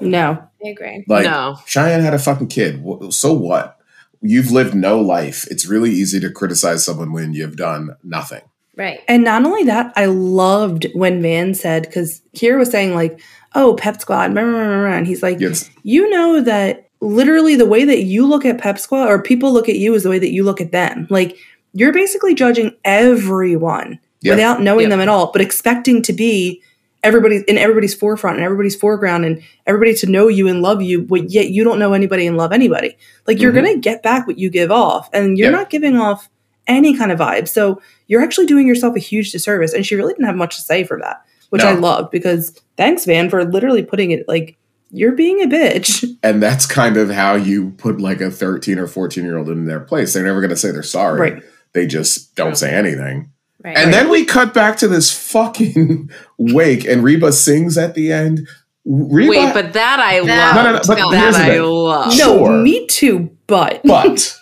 no. 0.00 0.48
I 0.64 0.68
agree. 0.68 1.04
Like 1.06 1.24
no. 1.24 1.56
Cheyenne 1.66 2.00
had 2.00 2.14
a 2.14 2.18
fucking 2.18 2.48
kid. 2.48 2.82
So 3.10 3.32
what? 3.32 3.78
You've 4.20 4.50
lived 4.50 4.74
no 4.74 5.00
life. 5.00 5.46
It's 5.50 5.66
really 5.66 5.90
easy 5.90 6.18
to 6.20 6.30
criticize 6.30 6.84
someone 6.84 7.12
when 7.12 7.34
you've 7.34 7.56
done 7.56 7.96
nothing. 8.02 8.40
Right. 8.76 9.00
And 9.06 9.22
not 9.22 9.44
only 9.44 9.64
that, 9.64 9.92
I 9.96 10.06
loved 10.06 10.86
when 10.94 11.22
Van 11.22 11.54
said, 11.54 11.82
because 11.82 12.22
Kyra 12.34 12.58
was 12.58 12.70
saying, 12.70 12.94
like, 12.94 13.20
oh, 13.54 13.74
Pep 13.74 14.00
Squad, 14.00 14.32
blah, 14.34 14.42
blah, 14.42 14.50
blah, 14.52 14.66
blah," 14.66 14.92
and 14.96 15.06
he's 15.06 15.22
like, 15.22 15.38
yes. 15.38 15.70
you 15.82 16.08
know 16.10 16.40
that 16.40 16.88
literally 17.00 17.54
the 17.54 17.66
way 17.66 17.84
that 17.84 18.02
you 18.02 18.26
look 18.26 18.44
at 18.44 18.58
Pep 18.58 18.78
Squad 18.78 19.08
or 19.08 19.22
people 19.22 19.52
look 19.52 19.68
at 19.68 19.76
you 19.76 19.94
is 19.94 20.02
the 20.02 20.10
way 20.10 20.18
that 20.18 20.32
you 20.32 20.42
look 20.42 20.60
at 20.60 20.72
them. 20.72 21.06
Like, 21.10 21.36
you're 21.72 21.92
basically 21.92 22.34
judging 22.34 22.72
everyone 22.84 24.00
Yeah. 24.22 24.32
without 24.32 24.62
knowing 24.62 24.84
Yeah. 24.84 24.90
them 24.90 25.00
at 25.00 25.08
all, 25.08 25.30
but 25.32 25.42
expecting 25.42 26.02
to 26.02 26.12
be 26.12 26.62
everybody 27.04 27.44
in 27.46 27.56
everybody's 27.58 27.94
forefront 27.94 28.36
and 28.38 28.44
everybody's 28.44 28.74
foreground 28.74 29.24
and 29.24 29.42
everybody 29.66 29.94
to 29.94 30.06
know 30.10 30.26
you 30.26 30.48
and 30.48 30.62
love 30.62 30.82
you, 30.82 31.02
but 31.02 31.30
yet 31.30 31.50
you 31.50 31.62
don't 31.62 31.78
know 31.78 31.92
anybody 31.92 32.26
and 32.26 32.36
love 32.36 32.52
anybody. 32.52 32.96
Like 33.28 33.40
you're 33.40 33.52
Mhm. 33.52 33.56
gonna 33.56 33.76
get 33.78 34.02
back 34.02 34.26
what 34.26 34.38
you 34.38 34.50
give 34.50 34.72
off, 34.72 35.08
and 35.12 35.38
you're 35.38 35.50
Yeah. 35.52 35.56
not 35.56 35.70
giving 35.70 35.96
off 35.96 36.28
any 36.66 36.96
kind 36.96 37.12
of 37.12 37.18
vibe. 37.18 37.46
So 37.46 37.80
you're 38.08 38.22
actually 38.22 38.46
doing 38.46 38.66
yourself 38.66 38.96
a 38.96 39.00
huge 39.00 39.30
disservice. 39.32 39.72
And 39.74 39.84
she 39.86 39.94
really 39.96 40.14
didn't 40.14 40.24
have 40.26 40.34
much 40.36 40.56
to 40.56 40.62
say 40.62 40.82
for 40.82 40.98
that, 41.00 41.20
which 41.50 41.62
I 41.62 41.74
No. 41.74 41.80
loved 41.80 42.10
because 42.10 42.54
thanks, 42.78 43.04
Van, 43.04 43.28
for 43.28 43.44
literally 43.44 43.82
putting 43.82 44.10
it 44.12 44.24
like 44.26 44.56
you're 44.90 45.12
being 45.12 45.42
a 45.42 45.46
bitch. 45.46 46.08
and 46.22 46.42
that's 46.42 46.64
kind 46.64 46.96
of 46.96 47.10
how 47.10 47.34
you 47.34 47.74
put 47.76 48.00
like 48.00 48.22
a 48.22 48.30
13 48.30 48.78
or 48.78 48.86
14 48.86 49.24
year 49.24 49.36
old 49.36 49.50
in 49.50 49.66
their 49.66 49.80
place. 49.80 50.14
They're 50.14 50.24
never 50.24 50.40
going 50.40 50.50
to 50.50 50.56
say 50.56 50.70
they're 50.70 50.82
sorry. 50.82 51.20
Right. 51.20 51.42
They 51.74 51.86
just 51.86 52.34
don't 52.34 52.56
say 52.56 52.70
anything. 52.70 53.28
Right. 53.64 53.76
And 53.78 53.92
then 53.94 54.10
we 54.10 54.24
cut 54.26 54.52
back 54.52 54.76
to 54.78 54.88
this 54.88 55.10
fucking 55.10 56.10
wake, 56.38 56.84
and 56.84 57.02
Reba 57.02 57.32
sings 57.32 57.78
at 57.78 57.94
the 57.94 58.12
end. 58.12 58.46
Reba, 58.84 59.30
Wait, 59.30 59.54
but 59.54 59.72
that 59.72 59.98
I 60.00 60.20
That- 60.26 60.54
love. 60.54 60.56
No, 60.56 60.62
no, 60.72 60.76
no, 60.76 60.82
but 60.86 61.10
that 61.12 61.34
I 61.34 61.48
thing. 61.54 61.62
love. 61.62 62.06
No, 62.18 62.36
Sure. 62.38 62.58
me 62.58 62.86
too, 62.86 63.30
but 63.46 63.80
but 63.84 64.38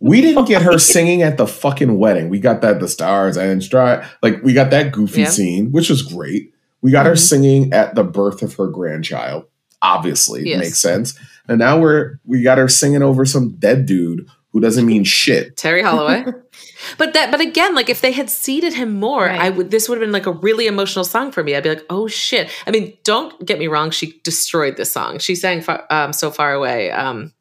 we 0.00 0.20
didn't 0.20 0.44
get 0.44 0.60
her 0.62 0.78
singing 0.78 1.22
at 1.22 1.38
the 1.38 1.46
fucking 1.46 1.98
wedding. 1.98 2.28
We 2.28 2.38
got 2.40 2.60
that 2.60 2.78
the 2.80 2.88
stars 2.88 3.38
and 3.38 3.62
stride, 3.64 4.04
like 4.22 4.42
we 4.42 4.52
got 4.52 4.70
that 4.72 4.92
goofy 4.92 5.22
Yeah. 5.22 5.30
scene, 5.30 5.72
which 5.72 5.88
was 5.88 6.02
great. 6.02 6.52
We 6.82 6.90
got 6.90 7.06
her 7.06 7.12
Mhm. 7.12 7.18
singing 7.18 7.72
at 7.72 7.94
the 7.94 8.04
birth 8.04 8.42
of 8.42 8.52
her 8.56 8.66
grandchild. 8.68 9.44
Obviously, 9.80 10.46
Yes. 10.46 10.60
makes 10.60 10.78
sense. 10.78 11.14
And 11.48 11.58
now 11.58 11.78
we're 11.80 12.18
we 12.26 12.42
got 12.42 12.58
her 12.58 12.68
singing 12.68 13.02
over 13.02 13.24
some 13.24 13.56
dead 13.58 13.86
dude 13.86 14.26
who 14.58 14.62
doesn't 14.66 14.86
mean 14.86 15.04
shit. 15.04 15.56
Terry 15.56 15.82
Holloway. 15.82 16.24
but 16.98 17.12
that 17.14 17.30
but 17.30 17.40
again, 17.40 17.74
like 17.74 17.88
if 17.88 18.00
they 18.00 18.12
had 18.12 18.28
seeded 18.28 18.74
him 18.74 18.98
more, 18.98 19.26
Right. 19.26 19.40
I 19.40 19.50
would 19.50 19.70
this 19.70 19.88
would 19.88 19.96
have 19.96 20.00
been 20.06 20.12
like 20.12 20.26
a 20.26 20.32
really 20.32 20.66
emotional 20.66 21.04
song 21.04 21.30
for 21.32 21.42
me. 21.44 21.54
I'd 21.54 21.62
be 21.62 21.68
like, 21.70 21.84
oh 21.90 22.08
shit. 22.08 22.50
I 22.66 22.70
mean, 22.70 22.96
don't 23.04 23.44
get 23.46 23.58
me 23.58 23.66
wrong, 23.68 23.90
she 23.90 24.20
destroyed 24.24 24.76
this 24.76 24.90
song. 24.92 25.18
She 25.18 25.34
sang 25.34 25.60
far, 25.62 25.84
um, 25.90 26.12
so 26.12 26.30
far 26.30 26.52
away. 26.52 26.90
Um 26.90 27.32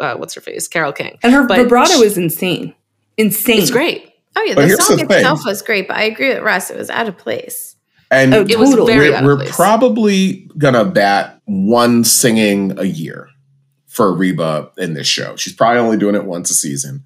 uh, 0.00 0.14
what's 0.16 0.34
her 0.34 0.40
face? 0.40 0.68
Carole 0.68 0.92
King. 0.92 1.18
and 1.24 1.32
her 1.32 1.44
But 1.46 1.58
vibrato 1.58 1.94
she- 1.94 2.04
is 2.04 2.16
insane. 2.18 2.74
Insane. 3.16 3.58
It's 3.62 3.70
great. 3.70 4.12
oh 4.36 4.42
yeah, 4.44 4.54
the 4.54 4.68
song 4.76 4.96
the 4.98 5.02
itself 5.04 5.40
was 5.44 5.62
great, 5.62 5.88
but 5.88 5.96
I 5.96 6.02
agree 6.02 6.28
with 6.28 6.42
Russ. 6.42 6.70
It 6.70 6.76
was 6.76 6.88
out 6.90 7.08
of 7.08 7.16
place. 7.18 7.74
And 8.10 8.32
Oh, 8.32 8.46
It 8.48 8.58
was 8.58 8.70
Totally. 8.70 8.92
very 8.94 9.10
we're, 9.10 9.16
out 9.16 9.22
of 9.22 9.26
we're 9.26 9.36
place. 9.36 9.56
probably 9.56 10.48
gonna 10.56 10.84
bat 10.84 11.40
one 11.46 12.04
singing 12.04 12.78
a 12.78 12.84
year 12.84 13.28
for 13.98 14.14
Reba 14.14 14.70
in 14.78 14.94
this 14.94 15.08
show. 15.08 15.34
She's 15.34 15.52
probably 15.52 15.80
only 15.80 15.96
doing 15.96 16.14
it 16.14 16.24
once 16.24 16.52
a 16.52 16.54
season. 16.54 17.02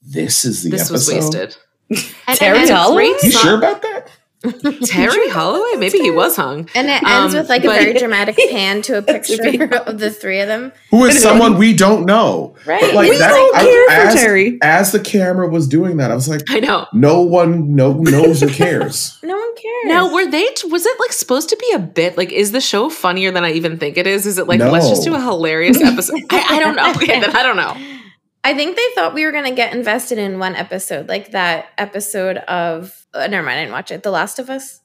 This 0.00 0.44
is 0.44 0.62
the 0.62 0.70
this 0.70 0.88
episode. 0.88 1.16
was 1.16 1.24
wasted. 1.34 1.56
And, 2.28 2.38
Terry 2.38 2.58
and 2.58 2.62
it's 2.62 2.70
Holloway? 2.70 3.06
You 3.06 3.18
song. 3.32 3.42
sure 3.42 3.58
about 3.58 3.82
that? 3.82 3.97
Terry 4.84 5.28
Holloway? 5.28 5.78
Maybe 5.78 5.98
he 5.98 6.10
was 6.10 6.36
hung. 6.36 6.68
And 6.74 6.88
it 6.88 7.02
ends 7.02 7.34
Um, 7.34 7.40
with 7.40 7.48
like 7.48 7.64
a 7.64 7.68
very 7.68 7.92
dramatic 7.98 8.36
pan 8.50 8.82
to 8.82 8.98
a 8.98 9.02
picture 9.02 9.34
of 9.86 9.98
the 9.98 10.10
three 10.10 10.40
of 10.40 10.48
them. 10.48 10.72
Who 10.90 11.04
is 11.04 11.22
someone 11.22 11.58
we 11.58 11.74
don't 11.74 12.06
know? 12.06 12.54
Right. 12.66 12.80
But 12.80 12.94
like 12.94 13.10
we 13.10 13.18
that, 13.18 13.28
don't 13.28 13.56
I- 13.56 13.62
care 13.62 13.90
as, 13.90 14.14
for 14.14 14.20
Terry. 14.20 14.58
As 14.62 14.92
the 14.92 15.00
camera 15.00 15.48
was 15.48 15.66
doing 15.68 15.96
that, 15.98 16.10
I 16.10 16.14
was 16.14 16.28
like, 16.28 16.42
I 16.48 16.60
know. 16.60 16.86
no 16.92 17.22
one 17.22 17.74
no, 17.74 17.92
knows 17.94 18.42
or 18.42 18.48
cares. 18.48 19.18
No 19.28 19.36
one 19.36 19.54
cares? 19.56 19.74
Now, 19.86 20.12
were 20.14 20.26
they? 20.30 20.48
Was 20.70 20.86
it 20.86 21.00
like 21.00 21.12
supposed 21.12 21.48
to 21.50 21.56
be 21.56 21.70
a 21.74 21.78
bit? 21.78 22.16
Like, 22.16 22.32
is 22.32 22.52
the 22.52 22.60
show 22.60 22.88
funnier 22.88 23.30
than 23.30 23.44
I 23.44 23.52
even 23.52 23.78
think 23.78 23.98
it 23.98 24.06
is? 24.06 24.24
Is 24.26 24.38
it 24.38 24.46
like 24.48 24.60
let's 24.60 24.88
just 24.88 25.04
do 25.04 25.14
a 25.14 25.20
hilarious 25.20 25.80
episode? 25.82 26.22
I, 26.30 26.56
I 26.56 26.60
don't 26.60 26.74
know. 26.76 26.90
Okay, 26.92 27.20
then 27.20 27.36
I 27.36 27.42
don't 27.42 27.56
know. 27.56 27.76
I 28.48 28.54
think 28.54 28.76
they 28.76 28.86
thought 28.94 29.14
we 29.14 29.24
were 29.24 29.32
going 29.32 29.44
to 29.44 29.54
get 29.54 29.74
invested 29.74 30.18
in 30.18 30.38
one 30.38 30.54
episode, 30.56 31.08
like 31.08 31.32
that 31.32 31.66
episode 31.78 32.38
of. 32.38 33.06
Uh, 33.14 33.26
never 33.26 33.44
mind, 33.46 33.58
I 33.58 33.62
didn't 33.62 33.72
watch 33.72 33.90
it. 33.90 34.02
The 34.02 34.10
Last 34.10 34.38
of 34.38 34.48
Us. 34.50 34.80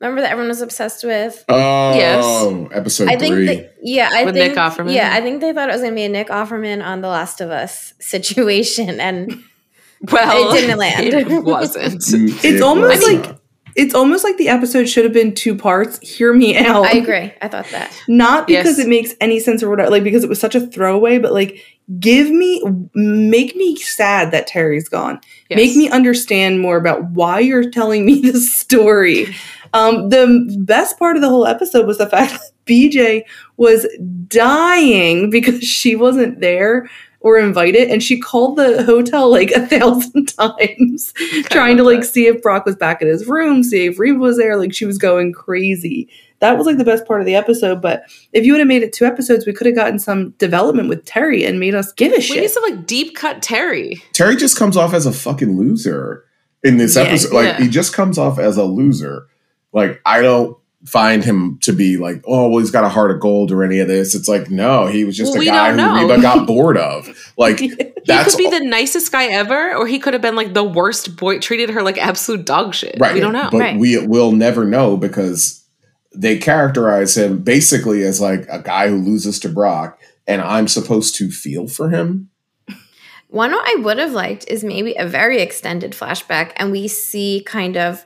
Remember 0.00 0.20
that 0.20 0.30
everyone 0.30 0.48
was 0.48 0.60
obsessed 0.60 1.04
with. 1.04 1.44
Oh, 1.48 2.68
episode 2.72 3.08
I 3.08 3.16
think 3.16 3.34
three. 3.34 3.46
that 3.46 3.74
yeah, 3.82 4.10
I 4.12 4.24
With 4.24 4.34
think 4.34 4.50
Nick 4.54 4.58
Offerman? 4.58 4.92
yeah, 4.92 5.10
I 5.12 5.20
think 5.22 5.40
they 5.40 5.52
thought 5.54 5.68
it 5.68 5.72
was 5.72 5.80
going 5.80 5.92
to 5.92 5.96
be 5.96 6.04
a 6.04 6.08
Nick 6.08 6.28
Offerman 6.28 6.84
on 6.84 7.00
The 7.00 7.08
Last 7.08 7.40
of 7.40 7.50
Us 7.50 7.94
situation, 8.00 9.00
and 9.00 9.42
Well, 10.12 10.52
It 10.54 10.60
didn't 10.60 10.78
land. 10.78 11.04
It 11.14 11.44
wasn't. 11.44 12.00
Mm, 12.02 12.28
It's 12.28 12.44
it 12.44 12.60
almost 12.62 13.02
was 13.06 13.12
like 13.24 13.38
it's 13.74 13.94
almost 13.94 14.24
like 14.24 14.36
the 14.38 14.48
episode 14.48 14.86
should 14.88 15.04
have 15.04 15.12
been 15.12 15.34
two 15.34 15.54
parts. 15.54 15.98
Hear 16.00 16.32
me 16.32 16.56
out. 16.56 16.84
I 16.86 16.92
agree. 16.92 17.32
I 17.42 17.48
thought 17.48 17.66
that. 17.72 17.92
Not 18.08 18.46
because 18.46 18.78
Yes. 18.78 18.86
it 18.86 18.88
makes 18.88 19.14
any 19.20 19.38
sense 19.38 19.62
or 19.62 19.68
whatever, 19.70 19.90
like 19.90 20.02
because 20.04 20.24
it 20.24 20.28
was 20.30 20.40
such 20.40 20.54
a 20.54 20.66
throwaway, 20.66 21.18
but 21.18 21.32
like 21.32 21.62
give 22.00 22.30
me 22.30 22.62
make 22.94 23.54
me 23.54 23.76
sad 23.76 24.32
that 24.32 24.46
Terry's 24.46 24.88
gone. 24.88 25.20
Yes. 25.48 25.56
Make 25.56 25.76
me 25.76 25.88
understand 25.88 26.60
more 26.60 26.76
about 26.76 27.04
why 27.10 27.40
you're 27.40 27.70
telling 27.70 28.04
me 28.04 28.20
this 28.22 28.56
story. 28.56 29.34
Um, 29.72 30.08
the 30.08 30.56
best 30.60 30.98
part 30.98 31.16
of 31.16 31.22
the 31.22 31.28
whole 31.28 31.46
episode 31.46 31.86
was 31.86 31.98
the 31.98 32.08
fact 32.08 32.32
that 32.32 32.50
BJ 32.66 33.22
was 33.56 33.86
dying 34.26 35.30
because 35.30 35.60
she 35.62 35.96
wasn't 35.96 36.40
there 36.40 36.88
or 37.20 37.38
invited, 37.38 37.90
and 37.90 38.02
she 38.02 38.20
called 38.20 38.56
the 38.56 38.84
hotel 38.84 39.28
like 39.28 39.50
a 39.50 39.66
thousand 39.66 40.26
times, 40.38 41.12
trying 41.44 41.76
to 41.76 41.82
like 41.82 42.00
that. 42.00 42.06
see 42.06 42.26
if 42.26 42.40
Brock 42.40 42.64
was 42.64 42.76
back 42.76 43.02
in 43.02 43.08
his 43.08 43.26
room, 43.26 43.64
see 43.64 43.86
if 43.86 43.98
Reba 43.98 44.18
was 44.18 44.36
there. 44.36 44.56
Like 44.56 44.72
she 44.72 44.84
was 44.84 44.98
going 44.98 45.32
crazy. 45.32 46.08
That 46.40 46.58
was 46.58 46.66
like 46.66 46.76
the 46.76 46.84
best 46.84 47.06
part 47.06 47.20
of 47.20 47.26
the 47.26 47.34
episode. 47.34 47.80
But 47.80 48.04
if 48.32 48.44
you 48.44 48.52
would 48.52 48.58
have 48.58 48.68
made 48.68 48.82
it 48.82 48.92
two 48.92 49.04
episodes, 49.06 49.46
we 49.46 49.52
could 49.52 49.66
have 49.66 49.74
gotten 49.76 49.98
some 49.98 50.30
development 50.38 50.88
with 50.88 51.04
Terry 51.04 51.44
and 51.44 51.58
made 51.58 51.74
us 51.74 51.92
give 51.92 52.12
a 52.12 52.20
shit. 52.20 52.30
We 52.30 52.34
shit. 52.36 52.40
need 52.42 52.50
some 52.50 52.62
like 52.62 52.86
deep 52.86 53.16
cut 53.16 53.42
Terry. 53.42 54.02
Terry 54.12 54.36
just 54.36 54.58
comes 54.58 54.76
off 54.76 54.92
as 54.92 55.06
a 55.06 55.12
fucking 55.12 55.56
loser 55.56 56.24
in 56.62 56.76
this 56.76 56.96
Yeah, 56.96 57.02
episode. 57.04 57.32
Like 57.32 57.44
yeah. 57.46 57.60
he 57.64 57.68
just 57.68 57.92
comes 57.94 58.18
off 58.18 58.38
as 58.38 58.56
a 58.56 58.64
loser. 58.64 59.26
Like 59.72 60.00
I 60.04 60.20
don't 60.22 60.56
find 60.84 61.24
him 61.24 61.58
to 61.62 61.72
be 61.72 61.96
like, 61.96 62.22
oh, 62.28 62.48
well, 62.48 62.58
he's 62.60 62.70
got 62.70 62.84
a 62.84 62.88
heart 62.88 63.10
of 63.10 63.18
gold 63.18 63.50
or 63.50 63.64
any 63.64 63.80
of 63.80 63.88
this. 63.88 64.14
It's 64.14 64.28
like, 64.28 64.50
no, 64.50 64.86
he 64.86 65.04
was 65.04 65.16
just 65.16 65.32
Well, 65.32 65.42
a 65.42 65.44
guy 65.46 65.70
who 65.70 65.76
know. 65.76 66.06
Reba 66.06 66.22
got 66.22 66.46
bored 66.46 66.76
of. 66.76 67.32
Like 67.36 67.58
He 67.58 67.74
that's 68.04 68.34
could 68.36 68.38
be 68.38 68.48
the 68.50 68.60
nicest 68.60 69.10
guy 69.10 69.24
ever, 69.26 69.74
or 69.74 69.86
he 69.88 69.98
could 69.98 70.12
have 70.12 70.22
been 70.22 70.36
like 70.36 70.54
the 70.54 70.62
worst 70.62 71.16
boy, 71.16 71.40
treated 71.40 71.70
her 71.70 71.82
like 71.82 71.98
absolute 71.98 72.44
dog 72.46 72.72
shit. 72.74 72.96
right. 73.00 73.14
We 73.14 73.20
don't 73.20 73.32
know. 73.32 73.48
But 73.50 73.58
Right. 73.58 73.76
we 73.78 73.98
will 74.06 74.30
never 74.32 74.64
know 74.64 74.96
because 74.96 75.64
they 76.16 76.38
characterize 76.38 77.16
him 77.16 77.42
basically 77.42 78.02
as 78.02 78.20
like 78.20 78.46
a 78.48 78.60
guy 78.60 78.88
who 78.88 78.96
loses 78.96 79.38
to 79.40 79.48
Brock, 79.48 80.00
and 80.26 80.40
I'm 80.40 80.68
supposed 80.68 81.14
to 81.16 81.30
feel 81.30 81.68
for 81.68 81.90
him. 81.90 82.30
One 83.28 83.52
what 83.52 83.78
I 83.78 83.80
would 83.82 83.98
have 83.98 84.12
liked 84.12 84.46
is 84.48 84.64
maybe 84.64 84.94
a 84.94 85.06
very 85.06 85.40
extended 85.40 85.92
flashback, 85.92 86.52
and 86.56 86.70
we 86.70 86.88
see 86.88 87.42
kind 87.44 87.76
of 87.76 88.04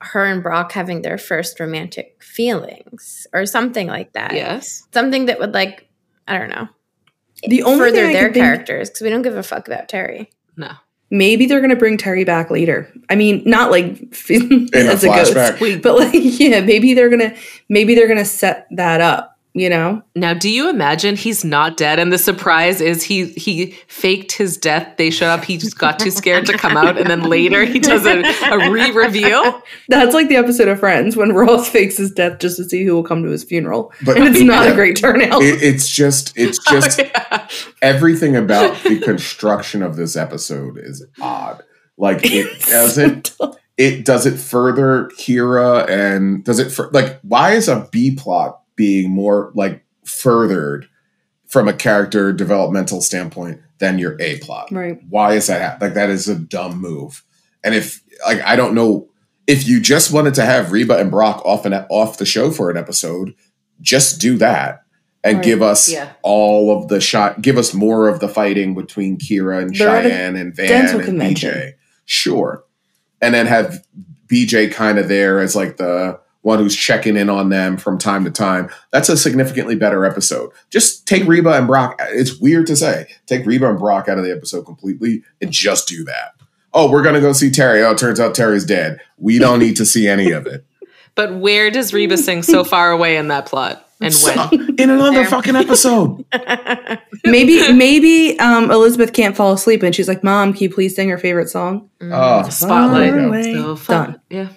her 0.00 0.24
and 0.24 0.42
Brock 0.42 0.72
having 0.72 1.02
their 1.02 1.18
first 1.18 1.60
romantic 1.60 2.22
feelings 2.22 3.26
or 3.32 3.44
something 3.44 3.86
like 3.86 4.12
that. 4.14 4.32
Yes. 4.32 4.86
Something 4.92 5.26
that 5.26 5.38
would 5.38 5.52
like 5.52 5.88
I 6.26 6.38
don't 6.38 6.50
know. 6.50 6.68
The 7.42 7.62
only 7.62 7.78
further 7.78 7.96
thing 8.06 8.12
their 8.12 8.30
can 8.30 8.40
characters 8.40 8.88
because 8.88 9.02
we 9.02 9.10
don't 9.10 9.22
give 9.22 9.36
a 9.36 9.42
fuck 9.42 9.68
about 9.68 9.88
Terry. 9.88 10.30
No. 10.56 10.72
Maybe 11.10 11.46
they're 11.46 11.60
gonna 11.60 11.76
bring 11.76 11.96
Terry 11.96 12.24
back 12.24 12.50
later. 12.50 12.92
I 13.08 13.14
mean, 13.14 13.42
not 13.46 13.70
like 13.70 13.84
In 14.30 14.68
a 14.72 14.78
as 14.78 15.04
a 15.04 15.08
ghost, 15.08 15.82
but 15.82 15.96
like 15.96 16.10
yeah, 16.14 16.60
maybe 16.60 16.94
they're 16.94 17.10
gonna 17.10 17.34
maybe 17.68 17.94
they're 17.94 18.08
gonna 18.08 18.24
set 18.24 18.66
that 18.72 19.00
up. 19.00 19.35
You 19.58 19.70
know, 19.70 20.02
now 20.14 20.34
do 20.34 20.50
you 20.50 20.68
imagine 20.68 21.16
he's 21.16 21.42
not 21.42 21.78
dead 21.78 21.98
and 21.98 22.12
the 22.12 22.18
surprise 22.18 22.82
is 22.82 23.02
he 23.02 23.24
he 23.30 23.70
faked 23.88 24.32
his 24.32 24.58
death. 24.58 24.98
They 24.98 25.08
show 25.08 25.28
up, 25.28 25.44
he 25.44 25.56
just 25.56 25.78
got 25.78 25.98
too 25.98 26.10
scared 26.10 26.44
to 26.46 26.58
come 26.58 26.76
out, 26.76 26.98
and 26.98 27.08
then 27.08 27.22
later 27.30 27.64
he 27.64 27.78
does 27.78 28.04
a, 28.04 28.20
a 28.52 28.70
re-reveal. 28.70 29.62
that's 29.88 30.12
like 30.12 30.28
the 30.28 30.36
episode 30.36 30.68
of 30.68 30.78
Friends 30.78 31.16
when 31.16 31.32
Ross 31.32 31.68
fakes 31.70 31.96
his 31.96 32.10
death 32.10 32.38
just 32.38 32.58
to 32.58 32.64
see 32.64 32.84
who 32.84 32.94
will 32.94 33.02
come 33.02 33.22
to 33.22 33.30
his 33.30 33.44
funeral, 33.44 33.94
But- 34.04 34.18
and 34.18 34.26
it's 34.28 34.42
not 34.44 34.66
Yeah. 34.66 34.72
a 34.72 34.74
great 34.74 34.96
turnout. 34.96 35.40
It, 35.42 35.62
it's 35.62 35.88
just 35.88 36.36
it's 36.36 36.60
oh, 36.68 36.72
just 36.72 37.00
Oh, 37.00 37.04
yeah. 37.04 37.48
everything 37.80 38.36
about 38.36 38.76
the 38.84 38.98
construction 39.00 39.82
of 39.82 39.96
this 39.96 40.16
episode 40.16 40.76
is 40.76 41.02
odd. 41.18 41.62
Like 41.96 42.20
it 42.24 42.60
doesn't 42.60 43.34
it 43.78 44.04
does 44.04 44.26
it 44.26 44.36
further 44.38 45.10
Kyra 45.18 45.88
and 45.88 46.44
does 46.44 46.58
it 46.58 46.70
fur- 46.70 46.90
like 46.92 47.20
why 47.22 47.52
is 47.52 47.68
a 47.68 47.88
B 47.90 48.14
plot 48.14 48.60
being 48.76 49.10
more 49.10 49.50
like 49.54 49.84
furthered 50.04 50.88
from 51.46 51.68
a 51.68 51.72
character 51.72 52.32
developmental 52.32 53.00
standpoint 53.00 53.60
than 53.78 53.98
your 53.98 54.16
A 54.20 54.38
plot? 54.38 54.68
right. 54.70 54.98
Why 55.08 55.34
is 55.34 55.46
that 55.48 55.60
hap- 55.60 55.80
like 55.82 55.94
that 55.94 56.10
is 56.10 56.28
a 56.28 56.34
dumb 56.36 56.78
move? 56.80 57.24
And 57.64 57.74
if 57.74 58.02
like 58.26 58.40
I 58.42 58.56
don't 58.56 58.74
know 58.74 59.08
if 59.46 59.66
you 59.66 59.80
just 59.80 60.12
wanted 60.12 60.34
to 60.34 60.44
have 60.44 60.72
Reba 60.72 60.98
and 60.98 61.10
Brock 61.10 61.40
off 61.44 61.64
and 61.66 61.74
off 61.90 62.18
the 62.18 62.26
show 62.26 62.50
for 62.50 62.70
an 62.70 62.76
episode, 62.76 63.34
just 63.80 64.20
do 64.20 64.36
that 64.38 64.82
and 65.22 65.36
Right. 65.36 65.44
give 65.44 65.62
us 65.62 65.88
Yeah. 65.88 66.10
all 66.22 66.76
of 66.76 66.88
the 66.88 67.00
shot. 67.00 67.42
Give 67.42 67.56
us 67.58 67.72
more 67.74 68.08
of 68.08 68.20
the 68.20 68.28
fighting 68.28 68.74
between 68.74 69.18
Kyra 69.18 69.60
and 69.62 69.74
They're 69.74 70.02
Cheyenne 70.02 70.36
and 70.36 70.54
Van 70.54 70.86
and 70.96 71.04
convention. 71.04 71.52
BJ. 71.54 71.72
Sure, 72.06 72.64
and 73.20 73.34
then 73.34 73.46
have 73.46 73.84
BJ 74.28 74.68
kind 74.72 74.98
of 74.98 75.08
there 75.08 75.38
as 75.40 75.54
like 75.56 75.76
the 75.76 76.18
one 76.46 76.60
who's 76.60 76.76
checking 76.76 77.16
in 77.16 77.28
on 77.28 77.48
them 77.48 77.76
from 77.76 77.98
time 77.98 78.24
to 78.24 78.30
time. 78.30 78.70
That's 78.92 79.08
a 79.08 79.16
significantly 79.16 79.74
better 79.74 80.06
episode. 80.06 80.52
Just 80.70 81.04
take 81.04 81.26
Reba 81.26 81.50
and 81.50 81.66
Brock. 81.66 81.96
It's 82.10 82.38
weird 82.38 82.68
to 82.68 82.76
say. 82.76 83.08
Take 83.26 83.44
Reba 83.44 83.68
and 83.68 83.78
Brock 83.80 84.08
out 84.08 84.16
of 84.16 84.24
the 84.24 84.30
episode 84.30 84.62
completely 84.62 85.24
and 85.42 85.50
just 85.50 85.88
do 85.88 86.04
that. 86.04 86.36
Oh, 86.72 86.88
we're 86.88 87.02
gonna 87.02 87.20
go 87.20 87.32
see 87.32 87.50
Terry. 87.50 87.82
Oh, 87.82 87.90
it 87.90 87.98
turns 87.98 88.20
out 88.20 88.36
Terry's 88.36 88.64
dead. 88.64 89.00
We 89.18 89.40
don't 89.40 89.58
need 89.58 89.74
to 89.76 89.84
see 89.84 90.06
any 90.08 90.30
of 90.30 90.46
it. 90.46 90.64
But 91.16 91.32
where 91.36 91.70
does 91.70 91.94
Reba 91.94 92.18
sing 92.18 92.42
so 92.42 92.62
far 92.62 92.90
away 92.90 93.16
in 93.16 93.28
that 93.28 93.46
plot? 93.46 93.88
And 94.02 94.12
when? 94.12 94.74
in 94.78 94.90
another 94.90 95.24
fucking 95.24 95.56
episode. 95.56 96.26
maybe 97.24 97.72
maybe 97.72 98.38
um, 98.38 98.70
Elizabeth 98.70 99.14
can't 99.14 99.34
fall 99.34 99.54
asleep, 99.54 99.82
and 99.82 99.94
she's 99.94 100.08
like, 100.08 100.22
"Mom, 100.22 100.52
can 100.52 100.64
you 100.64 100.68
please 100.68 100.94
sing 100.94 101.08
her 101.08 101.16
favorite 101.16 101.48
song?" 101.48 101.88
Oh, 102.02 102.46
Spotlight. 102.50 103.14
There. 103.14 103.28
Away. 103.28 103.54
So 103.54 103.76
fun. 103.76 104.10
Done. 104.10 104.20
Yeah. 104.28 104.48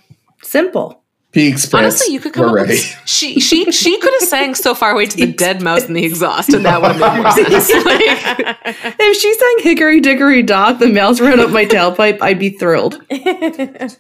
Simple. 0.44 1.00
Peaks. 1.32 1.72
Honestly, 1.74 2.12
you 2.12 2.20
could 2.20 2.34
come 2.34 2.52
We're 2.52 2.60
up 2.60 2.68
with 2.70 2.80
she 3.06 3.40
she 3.40 3.72
she 3.72 4.00
could 4.00 4.14
have 4.20 4.28
sang 4.28 4.56
so 4.56 4.74
far 4.74 4.92
away 4.92 5.06
to 5.06 5.16
the 5.16 5.32
dead 5.32 5.62
mouse 5.62 5.84
in 5.86 5.94
the 5.94 6.04
exhaust, 6.04 6.50
and 6.54 6.66
that 6.66 6.82
would 6.82 6.94
have 6.94 7.00
made 7.00 7.22
more 7.22 7.32
sense. 7.32 7.70
Like, 7.86 8.96
If 9.00 9.18
she 9.18 9.34
sang 9.36 9.56
"Hickory 9.60 10.00
Dickory 10.00 10.42
Dock," 10.42 10.80
the 10.80 10.88
mouse 10.88 11.20
ran 11.22 11.40
up 11.40 11.52
my 11.52 11.66
tailpipe, 11.68 12.18
I'd 12.22 12.40
be 12.40 12.50
thrilled. 12.50 13.00
It'd 13.10 13.98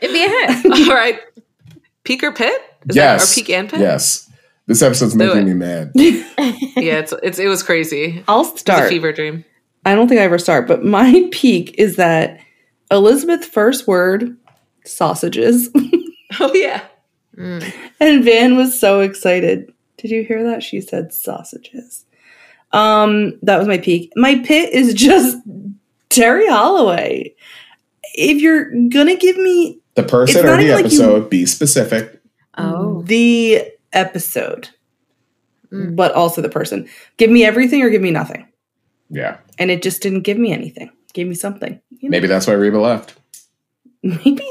be 0.00 0.24
a 0.24 0.28
hit. 0.28 0.88
all 0.88 0.94
right, 0.94 1.18
peak 2.04 2.22
or 2.22 2.32
pit? 2.32 2.60
Is 2.88 2.96
yes. 2.96 3.24
that, 3.26 3.32
or 3.32 3.34
peak 3.44 3.50
and 3.50 3.68
pit? 3.70 3.80
Yes. 3.80 4.30
This 4.66 4.82
episode's 4.82 5.12
Do 5.14 5.18
making 5.18 5.38
it. 5.38 5.44
me 5.44 5.54
mad. 5.54 5.92
Yeah, 5.94 6.98
it's 6.98 7.14
it's 7.22 7.38
it 7.38 7.46
was 7.48 7.62
crazy. 7.62 8.22
I'll 8.28 8.42
It's 8.42 8.56
a 8.56 8.58
start. 8.58 8.88
fever 8.90 9.12
dream. 9.12 9.44
I 9.86 9.94
don't 9.94 10.06
think 10.08 10.20
I 10.20 10.24
ever 10.24 10.38
start, 10.38 10.68
but 10.68 10.84
my 10.84 11.26
peak 11.32 11.74
is 11.78 11.96
that 11.96 12.38
Elizabeth's 12.90 13.46
first 13.46 13.88
word, 13.88 14.36
sausages. 14.84 15.70
Oh 16.40 16.52
yeah. 16.54 16.84
Mm. 17.36 17.72
and 18.00 18.24
Van 18.24 18.56
was 18.56 18.78
so 18.78 19.00
excited. 19.00 19.72
Did 19.96 20.10
you 20.10 20.24
hear 20.24 20.42
that? 20.44 20.62
She 20.62 20.80
said 20.80 21.12
sausages. 21.12 22.04
Um, 22.72 23.38
that 23.42 23.58
was 23.58 23.66
my 23.68 23.78
peak. 23.78 24.12
My 24.16 24.36
pit 24.44 24.72
is 24.72 24.92
just 24.94 25.38
Terry 26.10 26.48
Holloway. 26.48 27.34
If 28.14 28.42
you're 28.42 28.70
gonna 28.88 29.16
give 29.16 29.36
me 29.38 29.80
The 29.94 30.02
person 30.02 30.44
or 30.46 30.56
the 30.56 30.60
even 30.62 30.74
like 30.74 30.92
you- 30.92 31.00
episode, 31.00 31.30
be 31.30 31.46
specific. 31.46 32.20
Oh. 32.58 33.02
the 33.02 33.62
episode, 33.92 34.68
Mm. 35.72 35.94
but 35.96 36.12
also 36.12 36.40
the 36.42 36.48
person, 36.48 36.88
give 37.18 37.30
me 37.30 37.44
everything 37.44 37.82
or 37.82 37.90
give 37.90 38.02
me 38.02 38.10
nothing. 38.10 38.46
Yeah. 39.10 39.36
And 39.58 39.70
it 39.70 39.82
just 39.82 40.02
didn't 40.02 40.22
give 40.22 40.38
me 40.38 40.52
anything. 40.52 40.90
Gave 41.14 41.28
me 41.28 41.34
something. 41.34 41.80
You 41.90 42.08
know, 42.08 42.10
Maybe 42.10 42.26
that's 42.26 42.46
why 42.46 42.54
Reba 42.54 42.78
left. 42.78 43.14
maybe 44.02 44.42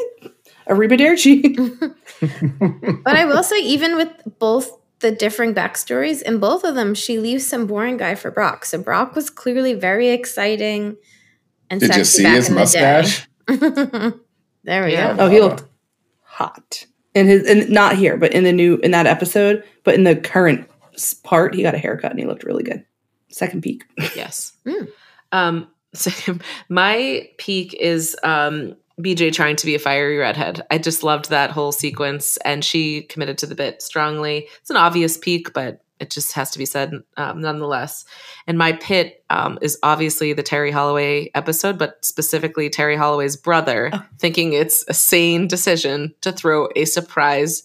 arrivederci. 0.70 1.56
But 3.04 3.16
I 3.16 3.26
will 3.26 3.44
say, 3.44 3.60
even 3.60 3.96
with 3.96 4.10
both 4.40 4.72
the 5.00 5.12
differing 5.12 5.54
backstories, 5.54 6.22
in 6.22 6.40
both 6.40 6.64
of 6.64 6.76
them, 6.76 6.96
she 6.96 7.20
leaves 7.20 7.46
some 7.48 7.68
boring 7.68 7.98
guy 7.98 8.16
for 8.16 8.32
Brock. 8.32 8.66
So 8.66 8.78
Brock 8.82 9.16
was 9.16 9.30
clearly 9.30 9.74
very 9.74 10.10
exciting 10.10 10.98
and 11.70 11.80
Did 11.80 11.88
sexy 11.88 12.00
you 12.00 12.06
see 12.06 12.24
back 12.24 12.36
his 12.36 12.50
in 12.50 12.56
mustache? 12.56 13.28
The 13.48 14.20
there 14.64 14.86
we 14.86 14.94
Yeah. 14.94 15.16
go. 15.16 15.26
Oh, 15.26 15.30
he 15.30 15.40
looked 15.40 15.64
hot. 16.24 16.86
In 17.14 17.28
his, 17.28 17.48
and 17.50 17.70
not 17.70 17.96
here, 17.96 18.16
but 18.18 18.34
in 18.34 18.44
the 18.44 18.54
new 18.54 18.78
in 18.78 18.92
that 18.92 19.08
episode, 19.08 19.64
but 19.84 19.96
in 19.96 20.04
the 20.04 20.16
current 20.16 20.68
part, 21.24 21.56
he 21.56 21.64
got 21.64 21.74
a 21.76 21.78
haircut 21.80 22.12
and 22.12 22.20
he 22.20 22.26
looked 22.26 22.44
really 22.44 22.64
good. 22.64 22.86
Second 23.30 23.62
peak. 23.62 23.84
Yes. 24.16 24.54
Mm. 24.66 24.88
Um, 25.32 25.68
so 25.94 26.12
my 26.70 27.28
peak 27.38 27.74
is 27.74 28.16
um, 28.24 28.76
BJ 29.00 29.32
trying 29.32 29.56
to 29.58 29.66
be 29.66 29.76
a 29.76 29.80
fiery 29.80 30.18
redhead. 30.18 30.66
I 30.72 30.80
just 30.80 31.04
loved 31.04 31.30
that 31.30 31.52
whole 31.52 31.72
sequence, 31.72 32.38
and 32.38 32.66
she 32.66 33.04
committed 33.04 33.38
to 33.40 33.46
the 33.46 33.56
bit 33.56 33.82
strongly. 33.82 34.48
It's 34.60 34.70
an 34.70 34.78
obvious 34.78 35.18
peak, 35.18 35.54
but 35.54 35.84
it 36.00 36.10
just 36.10 36.34
has 36.34 36.52
to 36.52 36.60
be 36.60 36.66
said 36.66 36.94
um, 37.16 37.42
nonetheless. 37.42 38.06
And 38.46 38.58
my 38.58 38.74
pit 38.74 39.24
um, 39.30 39.58
is 39.62 39.78
obviously 39.84 40.34
the 40.34 40.44
Terry 40.44 40.72
Holloway 40.72 41.32
episode, 41.34 41.78
but 41.78 42.04
specifically 42.04 42.70
Terry 42.70 42.96
Holloway's 42.96 43.36
brother, 43.36 43.90
oh. 43.94 44.04
thinking 44.20 44.54
it's 44.54 44.84
a 44.88 44.94
sane 44.94 45.48
decision 45.48 46.14
to 46.22 46.32
throw 46.32 46.70
a 46.76 46.86
surprise 46.86 47.64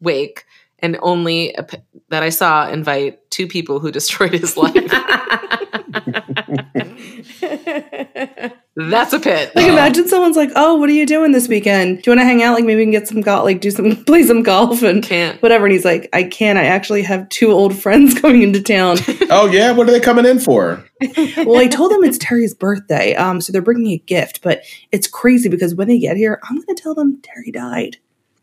wake 0.00 0.44
and 0.80 0.96
only 1.02 1.54
a, 1.54 1.66
that 2.10 2.22
I 2.22 2.28
saw 2.28 2.68
invite 2.68 3.30
two 3.30 3.46
people 3.46 3.80
who 3.80 3.90
destroyed 3.92 4.32
his 4.32 4.56
life. 4.56 4.74
That's 8.78 9.12
a 9.12 9.18
pit. 9.18 9.50
Like, 9.56 9.66
imagine 9.66 10.06
someone's 10.06 10.36
like, 10.36 10.50
"Oh, 10.54 10.76
what 10.76 10.88
are 10.88 10.92
you 10.92 11.04
doing 11.04 11.32
this 11.32 11.48
weekend? 11.48 12.00
Do 12.00 12.10
you 12.10 12.16
want 12.16 12.20
to 12.20 12.24
hang 12.24 12.44
out? 12.44 12.54
Like, 12.54 12.64
maybe 12.64 12.76
we 12.76 12.84
can 12.84 12.92
get 12.92 13.08
some 13.08 13.20
golf, 13.20 13.42
like, 13.44 13.60
do 13.60 13.72
some, 13.72 14.04
play 14.04 14.22
some 14.22 14.44
golf, 14.44 14.82
and 14.84 15.02
can't. 15.02 15.42
whatever." 15.42 15.66
And 15.66 15.72
he's 15.72 15.84
like, 15.84 16.08
"I 16.12 16.22
can't. 16.22 16.56
I 16.56 16.66
actually 16.66 17.02
have 17.02 17.28
two 17.28 17.50
old 17.50 17.76
friends 17.76 18.14
coming 18.20 18.42
into 18.42 18.62
town." 18.62 18.98
oh 19.30 19.50
yeah, 19.50 19.72
what 19.72 19.88
are 19.88 19.90
they 19.90 19.98
coming 19.98 20.26
in 20.26 20.38
for? 20.38 20.84
well, 21.38 21.56
I 21.56 21.66
told 21.66 21.90
them 21.90 22.04
it's 22.04 22.18
Terry's 22.18 22.54
birthday, 22.54 23.16
um, 23.16 23.40
so 23.40 23.52
they're 23.52 23.62
bringing 23.62 23.90
a 23.90 23.98
gift. 23.98 24.42
But 24.42 24.62
it's 24.92 25.08
crazy 25.08 25.48
because 25.48 25.74
when 25.74 25.88
they 25.88 25.98
get 25.98 26.16
here, 26.16 26.40
I'm 26.48 26.54
going 26.54 26.76
to 26.76 26.80
tell 26.80 26.94
them 26.94 27.20
Terry 27.20 27.50
died. 27.50 27.96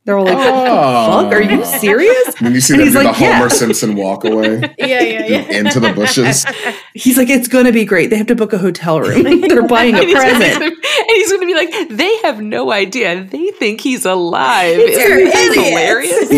They're 0.05 0.19
all 0.19 0.25
like, 0.25 0.37
oh. 0.37 1.23
fuck? 1.23 1.33
Are 1.33 1.41
you 1.41 1.65
serious? 1.65 2.39
When 2.39 2.53
you 2.53 2.61
see 2.61 2.77
them 2.77 2.85
do 2.85 2.93
like, 2.93 3.07
the 3.07 3.13
Homer 3.13 3.31
yeah. 3.31 3.47
Simpson 3.47 3.95
walk 3.95 4.23
away 4.23 4.59
yeah, 4.77 5.01
yeah, 5.01 5.25
yeah. 5.25 5.57
into 5.57 5.79
the 5.79 5.93
bushes. 5.93 6.45
He's 6.93 7.17
like, 7.17 7.27
it's 7.27 7.47
going 7.47 7.65
to 7.65 7.71
be 7.71 7.85
great. 7.85 8.11
They 8.11 8.17
have 8.17 8.27
to 8.27 8.35
book 8.35 8.53
a 8.53 8.59
hotel 8.59 9.01
room. 9.01 9.41
They're 9.41 9.67
buying 9.67 9.95
a 9.95 10.01
and 10.01 10.11
present. 10.11 10.63
and 10.63 10.75
he's 11.07 11.31
going 11.31 11.41
to 11.41 11.47
be 11.47 11.55
like, 11.55 11.89
they 11.89 12.17
have 12.17 12.39
no 12.39 12.71
idea. 12.71 13.23
They 13.23 13.49
think 13.51 13.81
he's 13.81 14.05
alive. 14.05 14.77
Isn't 14.77 15.23
that 15.25 15.53
hilarious? 15.55 16.29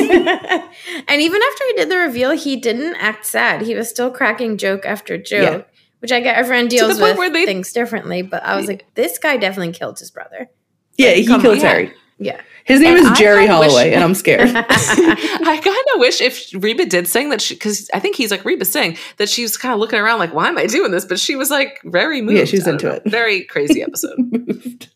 and 1.07 1.21
even 1.21 1.41
after 1.41 1.63
he 1.67 1.73
did 1.73 1.89
the 1.89 1.97
reveal, 1.97 2.31
he 2.31 2.55
didn't 2.55 2.95
act 2.95 3.25
sad. 3.25 3.63
He 3.63 3.75
was 3.75 3.89
still 3.89 4.11
cracking 4.11 4.57
joke 4.57 4.85
after 4.85 5.17
joke, 5.17 5.67
yeah. 5.67 5.79
which 5.99 6.13
I 6.13 6.21
get 6.21 6.37
everyone 6.37 6.69
deals 6.69 6.97
the 6.97 7.15
with 7.17 7.33
they, 7.33 7.45
things 7.45 7.73
differently. 7.73 8.21
But 8.21 8.43
I 8.43 8.55
was 8.55 8.67
like, 8.67 8.85
this 8.95 9.17
guy 9.17 9.35
definitely 9.35 9.73
killed 9.73 9.99
his 9.99 10.09
brother. 10.09 10.49
Yeah, 10.97 11.09
like, 11.09 11.17
he 11.17 11.25
killed 11.25 11.45
on. 11.45 11.59
Terry. 11.59 11.93
Yeah. 12.17 12.41
His 12.67 12.81
name 12.81 12.97
and 12.97 13.05
is 13.05 13.17
Jerry 13.17 13.47
Holloway, 13.47 13.85
wish- 13.85 13.93
and 13.93 14.03
I'm 14.03 14.13
scared. 14.13 14.49
I 14.53 15.59
kind 15.63 15.85
of 15.95 15.99
wish 15.99 16.19
if 16.19 16.51
Reba 16.53 16.85
did 16.85 17.07
sing 17.07 17.29
that, 17.29 17.45
because 17.47 17.89
I 17.93 17.99
think 17.99 18.17
he's 18.17 18.29
like 18.29 18.43
Reba 18.43 18.65
sing 18.65 18.97
that 19.15 19.29
she's 19.29 19.55
kind 19.55 19.73
of 19.73 19.79
looking 19.79 19.99
around 19.99 20.19
like, 20.19 20.33
why 20.33 20.49
am 20.49 20.57
I 20.57 20.65
doing 20.65 20.91
this? 20.91 21.05
But 21.05 21.17
she 21.17 21.37
was 21.37 21.49
like 21.49 21.79
very 21.85 22.21
moved. 22.21 22.37
Yeah, 22.37 22.43
she's 22.43 22.67
into 22.67 22.87
know. 22.87 22.95
it. 22.95 23.03
Very 23.09 23.45
crazy 23.45 23.81
episode. 23.81 24.17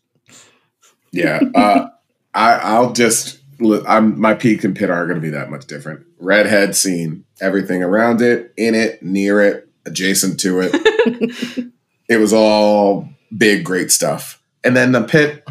yeah, 1.12 1.40
uh, 1.54 1.88
I, 2.34 2.52
I'll 2.56 2.92
just. 2.92 3.38
I'm 3.86 4.20
my 4.20 4.34
peak 4.34 4.64
and 4.64 4.76
pit 4.76 4.90
are 4.90 5.06
going 5.06 5.14
to 5.14 5.22
be 5.22 5.30
that 5.30 5.48
much 5.48 5.66
different. 5.66 6.04
Redhead 6.18 6.76
scene, 6.76 7.24
everything 7.40 7.82
around 7.82 8.20
it, 8.20 8.52
in 8.56 8.74
it, 8.74 9.02
near 9.02 9.40
it, 9.40 9.68
adjacent 9.86 10.40
to 10.40 10.60
it. 10.60 11.72
it 12.08 12.16
was 12.18 12.32
all 12.32 13.08
big, 13.36 13.64
great 13.64 13.90
stuff. 13.92 14.42
And 14.64 14.76
then 14.76 14.92
the 14.92 15.04
pit 15.04 15.46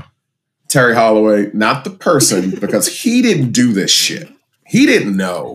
Terry 0.72 0.96
Holloway, 0.96 1.52
not 1.54 1.84
the 1.84 1.90
person, 1.90 2.52
because 2.60 2.88
he 3.02 3.22
didn't 3.22 3.52
do 3.52 3.74
this 3.74 3.92
shit. 3.92 4.30
He 4.66 4.86
didn't 4.86 5.18
know. 5.18 5.54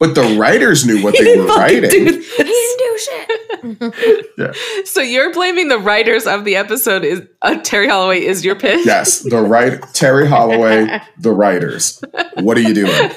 But 0.00 0.14
the 0.14 0.36
writers 0.40 0.84
knew 0.84 1.04
what 1.04 1.14
they 1.16 1.36
were 1.36 1.46
writing. 1.46 1.90
he 1.90 2.04
didn't 2.04 2.78
do 2.78 2.98
shit. 2.98 4.30
yeah. 4.38 4.52
So 4.86 5.02
you're 5.02 5.32
blaming 5.32 5.68
the 5.68 5.78
writers 5.78 6.26
of 6.26 6.44
the 6.44 6.56
episode 6.56 7.04
is 7.04 7.22
uh, 7.42 7.60
Terry 7.62 7.86
Holloway 7.86 8.24
is 8.24 8.44
your 8.44 8.56
pick? 8.56 8.84
Yes, 8.84 9.20
the 9.20 9.40
right 9.40 9.80
Terry 9.92 10.26
Holloway, 10.26 11.00
the 11.18 11.32
writers. 11.32 12.02
What 12.38 12.56
are 12.56 12.62
you 12.62 12.74
doing? 12.74 13.10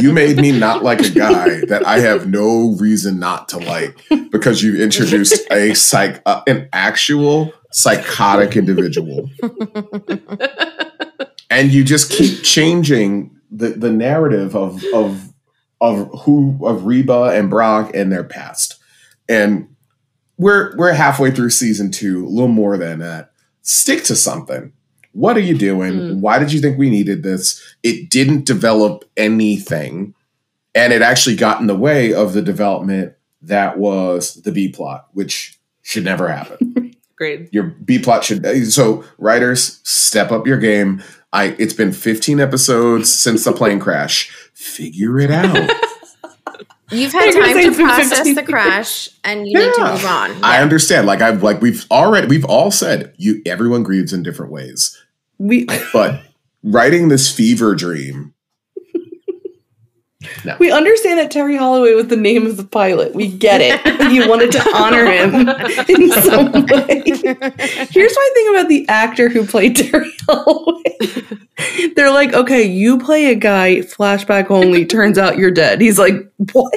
you 0.00 0.12
made 0.12 0.36
me 0.36 0.52
not 0.52 0.84
like 0.84 1.00
a 1.00 1.10
guy 1.10 1.64
that 1.66 1.82
I 1.86 2.00
have 2.00 2.28
no 2.28 2.76
reason 2.78 3.18
not 3.18 3.48
to 3.48 3.58
like 3.58 3.98
because 4.30 4.62
you 4.62 4.80
introduced 4.80 5.50
a 5.50 5.74
psych 5.74 6.22
uh, 6.26 6.42
an 6.46 6.68
actual 6.72 7.52
psychotic 7.72 8.56
individual. 8.56 9.30
and 11.50 11.72
you 11.72 11.84
just 11.84 12.10
keep 12.10 12.42
changing 12.42 13.36
the, 13.50 13.70
the 13.70 13.90
narrative 13.90 14.54
of 14.54 14.82
of 14.94 15.32
of 15.80 16.20
who 16.20 16.58
of 16.66 16.84
Reba 16.84 17.32
and 17.34 17.50
Brock 17.50 17.90
and 17.94 18.12
their 18.12 18.24
past. 18.24 18.76
And 19.28 19.74
we're 20.36 20.76
we're 20.76 20.92
halfway 20.92 21.30
through 21.30 21.50
season 21.50 21.90
two, 21.90 22.26
a 22.26 22.28
little 22.28 22.48
more 22.48 22.76
than 22.76 22.98
that. 23.00 23.32
Stick 23.62 24.04
to 24.04 24.16
something. 24.16 24.72
What 25.12 25.36
are 25.36 25.40
you 25.40 25.56
doing? 25.56 25.92
Mm. 25.92 26.20
Why 26.20 26.38
did 26.38 26.52
you 26.52 26.60
think 26.60 26.78
we 26.78 26.88
needed 26.88 27.22
this? 27.22 27.60
It 27.82 28.10
didn't 28.10 28.46
develop 28.46 29.04
anything. 29.16 30.14
And 30.72 30.92
it 30.92 31.02
actually 31.02 31.34
got 31.34 31.60
in 31.60 31.66
the 31.66 31.74
way 31.74 32.14
of 32.14 32.32
the 32.32 32.42
development 32.42 33.14
that 33.42 33.76
was 33.76 34.34
the 34.34 34.52
B 34.52 34.68
plot, 34.68 35.08
which 35.12 35.58
should 35.82 36.04
never 36.04 36.28
happen. 36.28 36.94
Great. 37.20 37.52
Your 37.52 37.64
B 37.64 37.98
plot 37.98 38.24
should 38.24 38.46
uh, 38.46 38.64
so 38.64 39.04
writers 39.18 39.82
step 39.84 40.32
up 40.32 40.46
your 40.46 40.56
game. 40.56 41.02
I 41.34 41.54
it's 41.58 41.74
been 41.74 41.92
15 41.92 42.40
episodes 42.40 43.12
since 43.12 43.44
the 43.44 43.52
plane 43.52 43.78
crash. 43.78 44.30
Figure 44.54 45.20
it 45.20 45.30
out. 45.30 45.54
You've 46.90 47.12
had 47.12 47.30
time 47.34 47.62
to 47.62 47.74
process 47.74 48.34
the 48.34 48.42
crash 48.42 49.10
and 49.22 49.46
you 49.46 49.60
yeah. 49.60 49.66
need 49.66 49.74
to 49.74 49.92
move 49.92 50.04
on. 50.06 50.30
Yeah. 50.30 50.40
I 50.42 50.62
understand. 50.62 51.06
Like 51.06 51.20
I've 51.20 51.42
like 51.42 51.60
we've 51.60 51.84
already 51.90 52.26
we've 52.26 52.46
all 52.46 52.70
said 52.70 53.12
you 53.18 53.42
everyone 53.44 53.82
grieves 53.82 54.14
in 54.14 54.22
different 54.22 54.50
ways. 54.50 54.98
We 55.36 55.66
but 55.92 56.22
writing 56.62 57.08
this 57.08 57.30
fever 57.30 57.74
dream 57.74 58.32
no. 60.44 60.56
We 60.58 60.70
understand 60.70 61.18
that 61.18 61.30
Terry 61.30 61.56
Holloway 61.56 61.94
was 61.94 62.08
the 62.08 62.16
name 62.16 62.46
of 62.46 62.56
the 62.56 62.64
pilot. 62.64 63.14
We 63.14 63.28
get 63.28 63.60
it. 63.62 63.80
you 64.12 64.28
wanted 64.28 64.52
to 64.52 64.76
honor 64.76 65.06
him 65.06 65.48
in 65.88 66.10
some 66.22 66.52
way. 66.66 67.02
Here's 67.90 68.14
my 68.14 68.30
thing 68.34 68.48
about 68.50 68.68
the 68.68 68.84
actor 68.88 69.28
who 69.28 69.46
played 69.46 69.76
Terry 69.76 70.12
Holloway. 70.28 71.92
They're 71.96 72.12
like, 72.12 72.34
okay, 72.34 72.62
you 72.62 72.98
play 72.98 73.26
a 73.26 73.34
guy, 73.34 73.76
flashback 73.76 74.50
only, 74.50 74.84
turns 74.84 75.16
out 75.16 75.38
you're 75.38 75.50
dead. 75.50 75.80
He's 75.80 75.98
like, 75.98 76.14
what? 76.52 76.74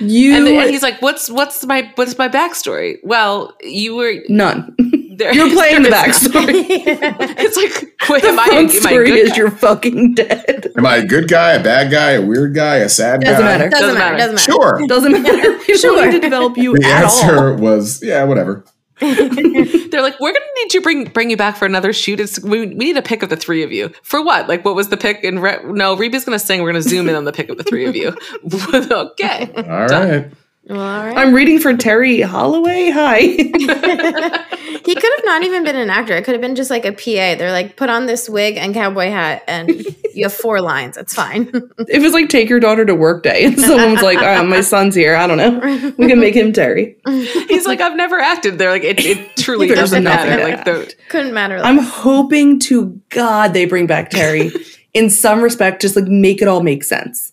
You 0.00 0.36
and, 0.36 0.46
and 0.46 0.70
he's 0.70 0.82
like, 0.82 1.02
"What's 1.02 1.28
what's 1.28 1.64
my 1.66 1.90
what's 1.96 2.16
my 2.16 2.28
backstory?" 2.28 2.98
Well, 3.02 3.56
you 3.62 3.96
were 3.96 4.22
none. 4.28 4.76
There, 5.18 5.34
you're 5.34 5.50
playing 5.50 5.82
the 5.82 5.88
backstory. 5.88 6.46
it's 6.78 7.56
like, 7.56 8.08
wait, 8.08 8.22
the 8.22 8.28
am 8.28 8.38
I? 8.38 8.44
Am 8.52 8.68
story 8.68 9.10
is 9.10 9.30
guy? 9.30 9.36
you're 9.36 9.50
fucking 9.50 10.14
dead. 10.14 10.70
Am 10.76 10.86
I 10.86 10.98
a 10.98 11.06
good 11.06 11.26
guy, 11.26 11.54
a 11.54 11.62
bad 11.62 11.90
guy, 11.90 12.12
a 12.12 12.24
weird 12.24 12.54
guy, 12.54 12.76
a 12.76 12.88
sad 12.88 13.22
doesn't 13.22 13.44
guy? 13.44 13.58
Matter. 13.58 13.68
Doesn't, 13.68 13.96
doesn't 13.96 13.98
matter. 13.98 14.16
Doesn't 14.16 14.34
matter. 14.36 14.52
Sure. 14.52 14.86
Doesn't 14.86 15.22
matter. 15.22 15.58
We 15.58 15.64
sure. 15.76 15.96
don't 15.96 16.04
need 16.04 16.12
to 16.12 16.20
develop 16.20 16.56
you. 16.56 16.78
The 16.78 16.86
answer 16.86 17.50
all. 17.50 17.56
was 17.56 18.00
yeah, 18.00 18.22
whatever. 18.22 18.64
They're 19.00 20.02
like, 20.02 20.20
we're 20.20 20.32
gonna 20.32 20.44
need 20.56 20.70
to 20.70 20.80
bring 20.82 21.04
bring 21.06 21.30
you 21.30 21.36
back 21.36 21.56
for 21.56 21.66
another 21.66 21.92
shoot. 21.92 22.20
It's 22.20 22.40
we, 22.40 22.60
we 22.60 22.74
need 22.74 22.96
a 22.96 23.02
pick 23.02 23.24
of 23.24 23.28
the 23.28 23.36
three 23.36 23.64
of 23.64 23.72
you 23.72 23.90
for 24.04 24.22
what? 24.22 24.48
Like, 24.48 24.64
what 24.64 24.76
was 24.76 24.88
the 24.88 24.96
pick? 24.96 25.24
And 25.24 25.42
Re- 25.42 25.58
no, 25.64 25.96
Reba's 25.96 26.24
gonna 26.24 26.38
sing. 26.38 26.62
We're 26.62 26.70
gonna 26.70 26.82
zoom 26.82 27.08
in 27.08 27.16
on 27.16 27.24
the 27.24 27.32
pick 27.32 27.48
of 27.48 27.56
the 27.56 27.64
three 27.64 27.86
of 27.86 27.96
you. 27.96 28.16
okay, 28.44 29.52
all 29.56 29.86
right. 29.86 30.30
Well, 30.68 30.80
all 30.80 31.06
right. 31.06 31.16
I'm 31.16 31.32
reading 31.32 31.58
for 31.60 31.74
Terry 31.74 32.20
Holloway. 32.20 32.90
Hi. 32.90 33.18
he 33.20 33.50
could 33.50 35.12
have 35.16 35.24
not 35.24 35.42
even 35.42 35.64
been 35.64 35.76
an 35.76 35.88
actor. 35.88 36.14
It 36.14 36.24
could 36.24 36.32
have 36.34 36.42
been 36.42 36.56
just 36.56 36.68
like 36.68 36.84
a 36.84 36.92
PA. 36.92 37.38
They're 37.38 37.52
like, 37.52 37.76
put 37.76 37.88
on 37.88 38.04
this 38.04 38.28
wig 38.28 38.58
and 38.58 38.74
cowboy 38.74 39.08
hat, 39.08 39.44
and 39.48 39.70
you 40.14 40.24
have 40.24 40.34
four 40.34 40.60
lines. 40.60 40.98
It's 40.98 41.14
fine. 41.14 41.48
it 41.88 42.02
was 42.02 42.12
like, 42.12 42.28
take 42.28 42.50
your 42.50 42.60
daughter 42.60 42.84
to 42.84 42.94
work 42.94 43.22
day. 43.22 43.46
And 43.46 43.58
someone's 43.58 44.02
like, 44.02 44.18
oh, 44.18 44.44
my 44.44 44.60
son's 44.60 44.94
here. 44.94 45.16
I 45.16 45.26
don't 45.26 45.38
know. 45.38 45.94
We 45.96 46.06
can 46.06 46.20
make 46.20 46.34
him 46.34 46.52
Terry. 46.52 46.98
He's 47.06 47.66
like, 47.66 47.80
I've 47.80 47.96
never 47.96 48.18
acted. 48.18 48.58
They're 48.58 48.70
like, 48.70 48.84
it, 48.84 49.00
it 49.04 49.36
truly 49.38 49.68
doesn't 49.68 50.04
matter. 50.04 50.42
Like, 50.42 50.64
the- 50.66 50.94
couldn't 51.08 51.32
matter. 51.32 51.56
Less. 51.56 51.66
I'm 51.66 51.78
hoping 51.78 52.60
to 52.60 53.00
God 53.08 53.54
they 53.54 53.64
bring 53.64 53.86
back 53.86 54.10
Terry. 54.10 54.50
In 54.92 55.08
some 55.08 55.40
respect, 55.40 55.80
just 55.80 55.96
like 55.96 56.06
make 56.06 56.42
it 56.42 56.48
all 56.48 56.62
make 56.62 56.84
sense. 56.84 57.32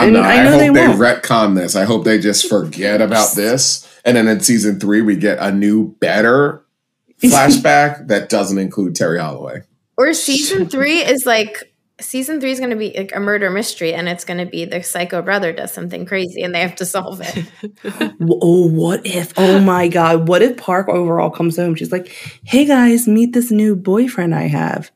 I'm 0.00 0.12
not. 0.12 0.24
I, 0.24 0.42
I 0.42 0.44
hope 0.46 0.58
they, 0.58 0.68
they 0.68 0.92
retcon 0.92 1.54
this. 1.54 1.76
I 1.76 1.84
hope 1.84 2.04
they 2.04 2.18
just 2.18 2.48
forget 2.48 3.00
about 3.00 3.32
this. 3.36 3.86
And 4.04 4.16
then 4.16 4.28
in 4.28 4.40
season 4.40 4.80
three, 4.80 5.02
we 5.02 5.16
get 5.16 5.38
a 5.38 5.52
new, 5.52 5.94
better 5.96 6.64
flashback 7.22 8.08
that 8.08 8.28
doesn't 8.28 8.58
include 8.58 8.94
Terry 8.94 9.18
Holloway. 9.18 9.62
Or 9.96 10.14
season 10.14 10.68
three 10.68 11.00
is 11.00 11.26
like 11.26 11.70
season 12.00 12.40
three 12.40 12.50
is 12.50 12.58
going 12.58 12.70
to 12.70 12.76
be 12.76 12.92
like 12.96 13.14
a 13.14 13.20
murder 13.20 13.50
mystery, 13.50 13.92
and 13.92 14.08
it's 14.08 14.24
going 14.24 14.38
to 14.38 14.46
be 14.46 14.64
the 14.64 14.82
psycho 14.82 15.22
brother 15.22 15.52
does 15.52 15.72
something 15.72 16.06
crazy, 16.06 16.42
and 16.42 16.54
they 16.54 16.60
have 16.60 16.76
to 16.76 16.86
solve 16.86 17.20
it. 17.22 17.44
oh, 18.20 18.68
what 18.68 19.04
if? 19.06 19.32
Oh 19.36 19.60
my 19.60 19.88
god! 19.88 20.28
What 20.28 20.42
if 20.42 20.56
Park 20.56 20.88
overall 20.88 21.30
comes 21.30 21.56
home? 21.56 21.74
She's 21.74 21.92
like, 21.92 22.08
"Hey 22.44 22.64
guys, 22.64 23.06
meet 23.06 23.32
this 23.32 23.50
new 23.50 23.76
boyfriend 23.76 24.34
I 24.34 24.48
have." 24.48 24.90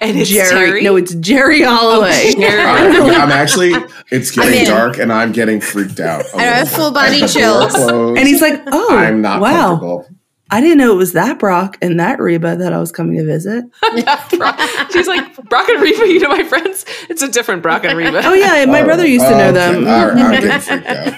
And 0.00 0.18
it's 0.18 0.28
Jerry. 0.28 0.48
Terry? 0.48 0.82
No, 0.82 0.96
it's 0.96 1.14
Jerry 1.14 1.62
Holloway. 1.62 2.32
Oh, 2.36 2.40
Jerry. 2.40 2.60
I'm, 2.62 3.22
I'm, 3.22 3.30
actually. 3.30 3.72
It's 4.10 4.30
getting 4.30 4.66
dark, 4.66 4.98
and 4.98 5.12
I'm 5.12 5.32
getting 5.32 5.60
freaked 5.60 6.00
out. 6.00 6.24
I 6.34 6.42
have 6.42 6.70
full 6.70 6.90
body 6.92 7.26
chills. 7.26 7.74
And 7.74 8.18
he's 8.18 8.42
like, 8.42 8.62
"Oh, 8.66 8.94
I'm 8.96 9.22
not 9.22 9.40
wow. 9.40 9.68
comfortable." 9.68 10.06
I 10.52 10.60
didn't 10.60 10.78
know 10.78 10.92
it 10.92 10.96
was 10.96 11.12
that 11.12 11.38
Brock 11.38 11.78
and 11.80 12.00
that 12.00 12.18
Reba 12.18 12.56
that 12.56 12.72
I 12.72 12.78
was 12.78 12.90
coming 12.90 13.16
to 13.18 13.24
visit. 13.24 13.64
Brock- 14.36 14.60
She's 14.90 15.06
like, 15.06 15.36
Brock 15.48 15.68
and 15.68 15.80
Reba, 15.80 16.08
you 16.08 16.18
know 16.18 16.28
my 16.28 16.42
friends? 16.42 16.84
It's 17.08 17.22
a 17.22 17.30
different 17.30 17.62
Brock 17.62 17.84
and 17.84 17.96
Reba. 17.96 18.22
Oh 18.24 18.34
yeah, 18.34 18.64
my 18.66 18.80
Oh, 18.80 18.84
brother 18.84 19.06
used 19.06 19.26
to 19.26 19.32
oh, 19.32 19.38
know 19.38 19.52
them. 19.52 19.86
I'm 19.86 20.32
getting 20.32 20.50
freaked 20.60 20.86
out. 20.86 21.14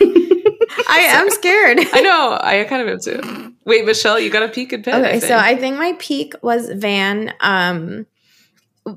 I 0.88 0.98
am 0.98 1.30
scared. 1.30 1.78
I 1.92 2.00
know. 2.02 2.38
I 2.40 2.64
kind 2.64 2.82
of 2.82 2.88
am 2.88 3.00
too. 3.00 3.54
Wait, 3.64 3.86
Michelle, 3.86 4.18
you 4.20 4.28
got 4.28 4.42
a 4.42 4.48
peek 4.48 4.72
and 4.72 4.84
pit. 4.84 4.94
Okay, 4.94 5.14
I 5.14 5.18
so. 5.18 5.36
I 5.36 5.56
think 5.56 5.78
my 5.78 5.96
peak 5.98 6.34
was 6.42 6.68
Van 6.68 7.32
um, 7.40 8.06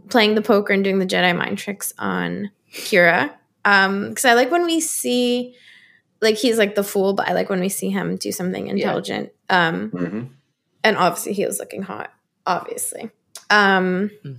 playing 0.09 0.35
the 0.35 0.41
poker 0.41 0.73
and 0.73 0.83
doing 0.83 0.99
the 0.99 1.05
Jedi 1.05 1.35
mind 1.37 1.57
tricks 1.57 1.93
on 1.97 2.51
Kyra. 2.73 3.31
Because 3.63 4.25
I 4.25 4.33
like 4.33 4.51
when 4.51 4.65
we 4.65 4.79
see, 4.79 5.55
like, 6.21 6.35
he's 6.35 6.57
like 6.57 6.75
the 6.75 6.83
fool, 6.83 7.13
but 7.13 7.27
I 7.27 7.33
like 7.33 7.49
when 7.49 7.59
we 7.59 7.69
see 7.69 7.89
him 7.89 8.15
do 8.15 8.31
something 8.31 8.67
intelligent. 8.67 9.31
Um, 9.49 9.89
Mhm. 9.91 10.29
and 10.83 10.97
obviously, 10.97 11.33
he 11.33 11.45
was 11.45 11.59
looking 11.59 11.81
hot, 11.83 12.11
obviously. 12.45 13.09
Um, 13.49 14.11
Mhm. 14.25 14.37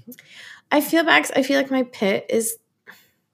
I 0.73 0.81
feel 0.81 1.05
back, 1.05 1.31
I 1.37 1.43
feel 1.43 1.57
like 1.59 1.71
my 1.71 1.85
pit 1.85 2.27
is 2.29 2.57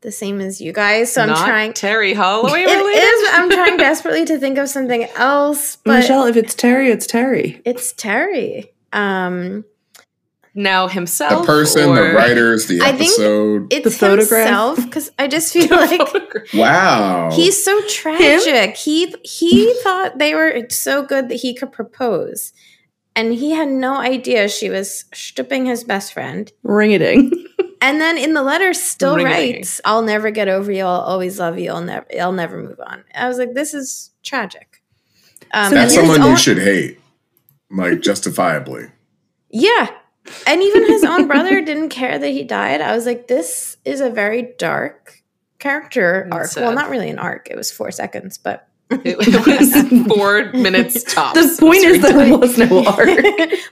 the 0.02 0.12
same 0.12 0.40
as 0.40 0.60
you 0.60 0.72
guys. 0.72 1.12
So 1.12 1.22
I'm 1.22 1.28
Not 1.28 1.46
trying. 1.46 1.72
Terry 1.74 2.12
Holloway 2.12 2.62
It 2.62 2.66
related. 2.76 2.98
is. 3.04 3.28
I'm 3.32 3.48
trying 3.50 3.76
desperately 3.78 4.24
to 4.26 4.38
think 4.38 4.58
of 4.58 4.68
something 4.68 5.04
else, 5.16 5.76
but 5.84 5.94
Michelle, 6.00 6.24
if 6.26 6.36
it's 6.36 6.54
Terry, 6.54 6.90
it's 6.90 7.06
Terry. 7.06 7.60
it's 7.64 7.92
Terry. 7.92 8.72
Um, 8.92 9.64
now 10.54 10.86
himself. 10.88 11.42
The 11.42 11.46
person, 11.46 11.88
or- 11.90 11.94
the 12.10 12.14
writers, 12.14 12.66
the 12.66 12.80
I 12.82 12.92
think- 12.92 13.10
episode. 13.12 13.72
it's 13.72 13.84
The 13.84 13.90
photograph? 13.90 14.46
himself 14.46 14.84
because 14.84 15.10
I 15.18 15.26
just 15.28 15.52
feel 15.54 15.68
like 15.70 16.00
wow. 16.54 17.30
he's 17.32 17.62
so 17.64 17.80
tragic. 17.88 18.76
He 18.76 19.14
he 19.24 19.74
thought 19.82 20.18
they 20.18 20.34
were 20.34 20.66
so 20.68 21.02
good 21.04 21.28
that 21.30 21.36
he 21.36 21.54
could 21.54 21.72
propose, 21.72 22.52
and 23.16 23.32
he 23.32 23.50
had 23.52 23.68
no 23.68 23.96
idea 23.96 24.48
she 24.48 24.68
was 24.70 25.04
stripping 25.14 25.66
his 25.66 25.84
best 25.84 26.12
friend. 26.12 26.50
Ring 26.62 26.92
a 26.94 26.98
ding. 26.98 27.32
And 27.84 28.00
then 28.00 28.16
in 28.16 28.32
the 28.32 28.44
letter, 28.44 28.72
still 28.74 29.16
Ring-a-ding. 29.16 29.54
writes, 29.56 29.80
"I'll 29.84 30.02
never 30.02 30.30
get 30.30 30.46
over 30.46 30.70
you. 30.70 30.84
I'll 30.84 31.00
always 31.00 31.40
love 31.40 31.58
you. 31.58 31.72
I'll 31.72 31.80
never, 31.82 32.06
I'll 32.20 32.30
never 32.30 32.62
move 32.62 32.78
on." 32.78 33.02
I 33.12 33.26
was 33.26 33.38
like, 33.38 33.54
"This 33.54 33.74
is 33.74 34.12
tragic." 34.22 34.80
Um, 35.52 35.70
So 35.70 35.74
That's 35.74 35.92
someone 35.96 36.22
own- 36.22 36.30
you 36.30 36.36
should 36.36 36.58
hate, 36.58 37.00
like 37.72 38.00
justifiably. 38.00 38.86
Yeah. 39.50 39.88
And 40.46 40.62
even 40.62 40.86
his 40.86 41.04
own 41.04 41.26
brother 41.26 41.60
didn't 41.64 41.88
care 41.90 42.18
that 42.18 42.28
he 42.28 42.44
died. 42.44 42.80
I 42.80 42.94
was 42.94 43.06
like, 43.06 43.26
this 43.28 43.76
is 43.84 44.00
a 44.00 44.10
very 44.10 44.54
dark 44.58 45.22
character 45.58 46.28
arc. 46.30 46.46
sad. 46.46 46.62
Well, 46.62 46.72
not 46.74 46.90
really 46.90 47.10
an 47.10 47.18
arc. 47.18 47.48
It 47.50 47.56
was 47.56 47.70
four 47.70 47.90
seconds, 47.90 48.38
but 48.38 48.68
It, 48.90 49.16
it 49.20 49.46
was 50.06 50.14
four 50.16 50.52
minutes 50.52 51.02
tops. 51.14 51.56
the 51.56 51.60
point 51.60 51.82
is 51.84 52.02
that 52.02 52.14
there 52.14 52.36
was 52.38 52.58
no 52.58 52.84
arc. 52.84 53.08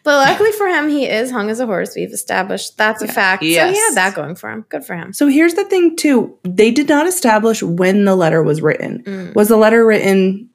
but 0.05 0.15
luckily 0.29 0.53
for 0.53 0.67
him, 0.67 0.89
he 0.89 1.07
is 1.09 1.31
hung 1.31 1.51
as 1.51 1.61
a 1.61 1.67
horse. 1.67 1.95
We've 1.95 2.13
established 2.13 2.77
that's 2.79 3.03
a 3.03 3.09
fact. 3.09 3.43
So 3.43 3.47
he 3.49 3.55
had 3.55 3.95
that 3.95 4.15
going 4.15 4.35
for 4.35 4.51
him. 4.51 4.65
Good 4.69 4.85
for 4.85 4.95
him. 4.97 5.13
So 5.13 5.27
here's 5.29 5.55
the 5.55 5.65
thing, 5.65 5.95
too. 5.97 6.37
They 6.45 6.71
did 6.71 6.89
not 6.89 7.07
establish 7.07 7.63
when 7.63 8.05
the 8.07 8.17
letter 8.17 8.43
was 8.43 8.61
written. 8.63 9.03
Mm. 9.05 9.35
Was 9.35 9.49
the 9.49 9.57
letter 9.57 9.85
written 9.85 10.49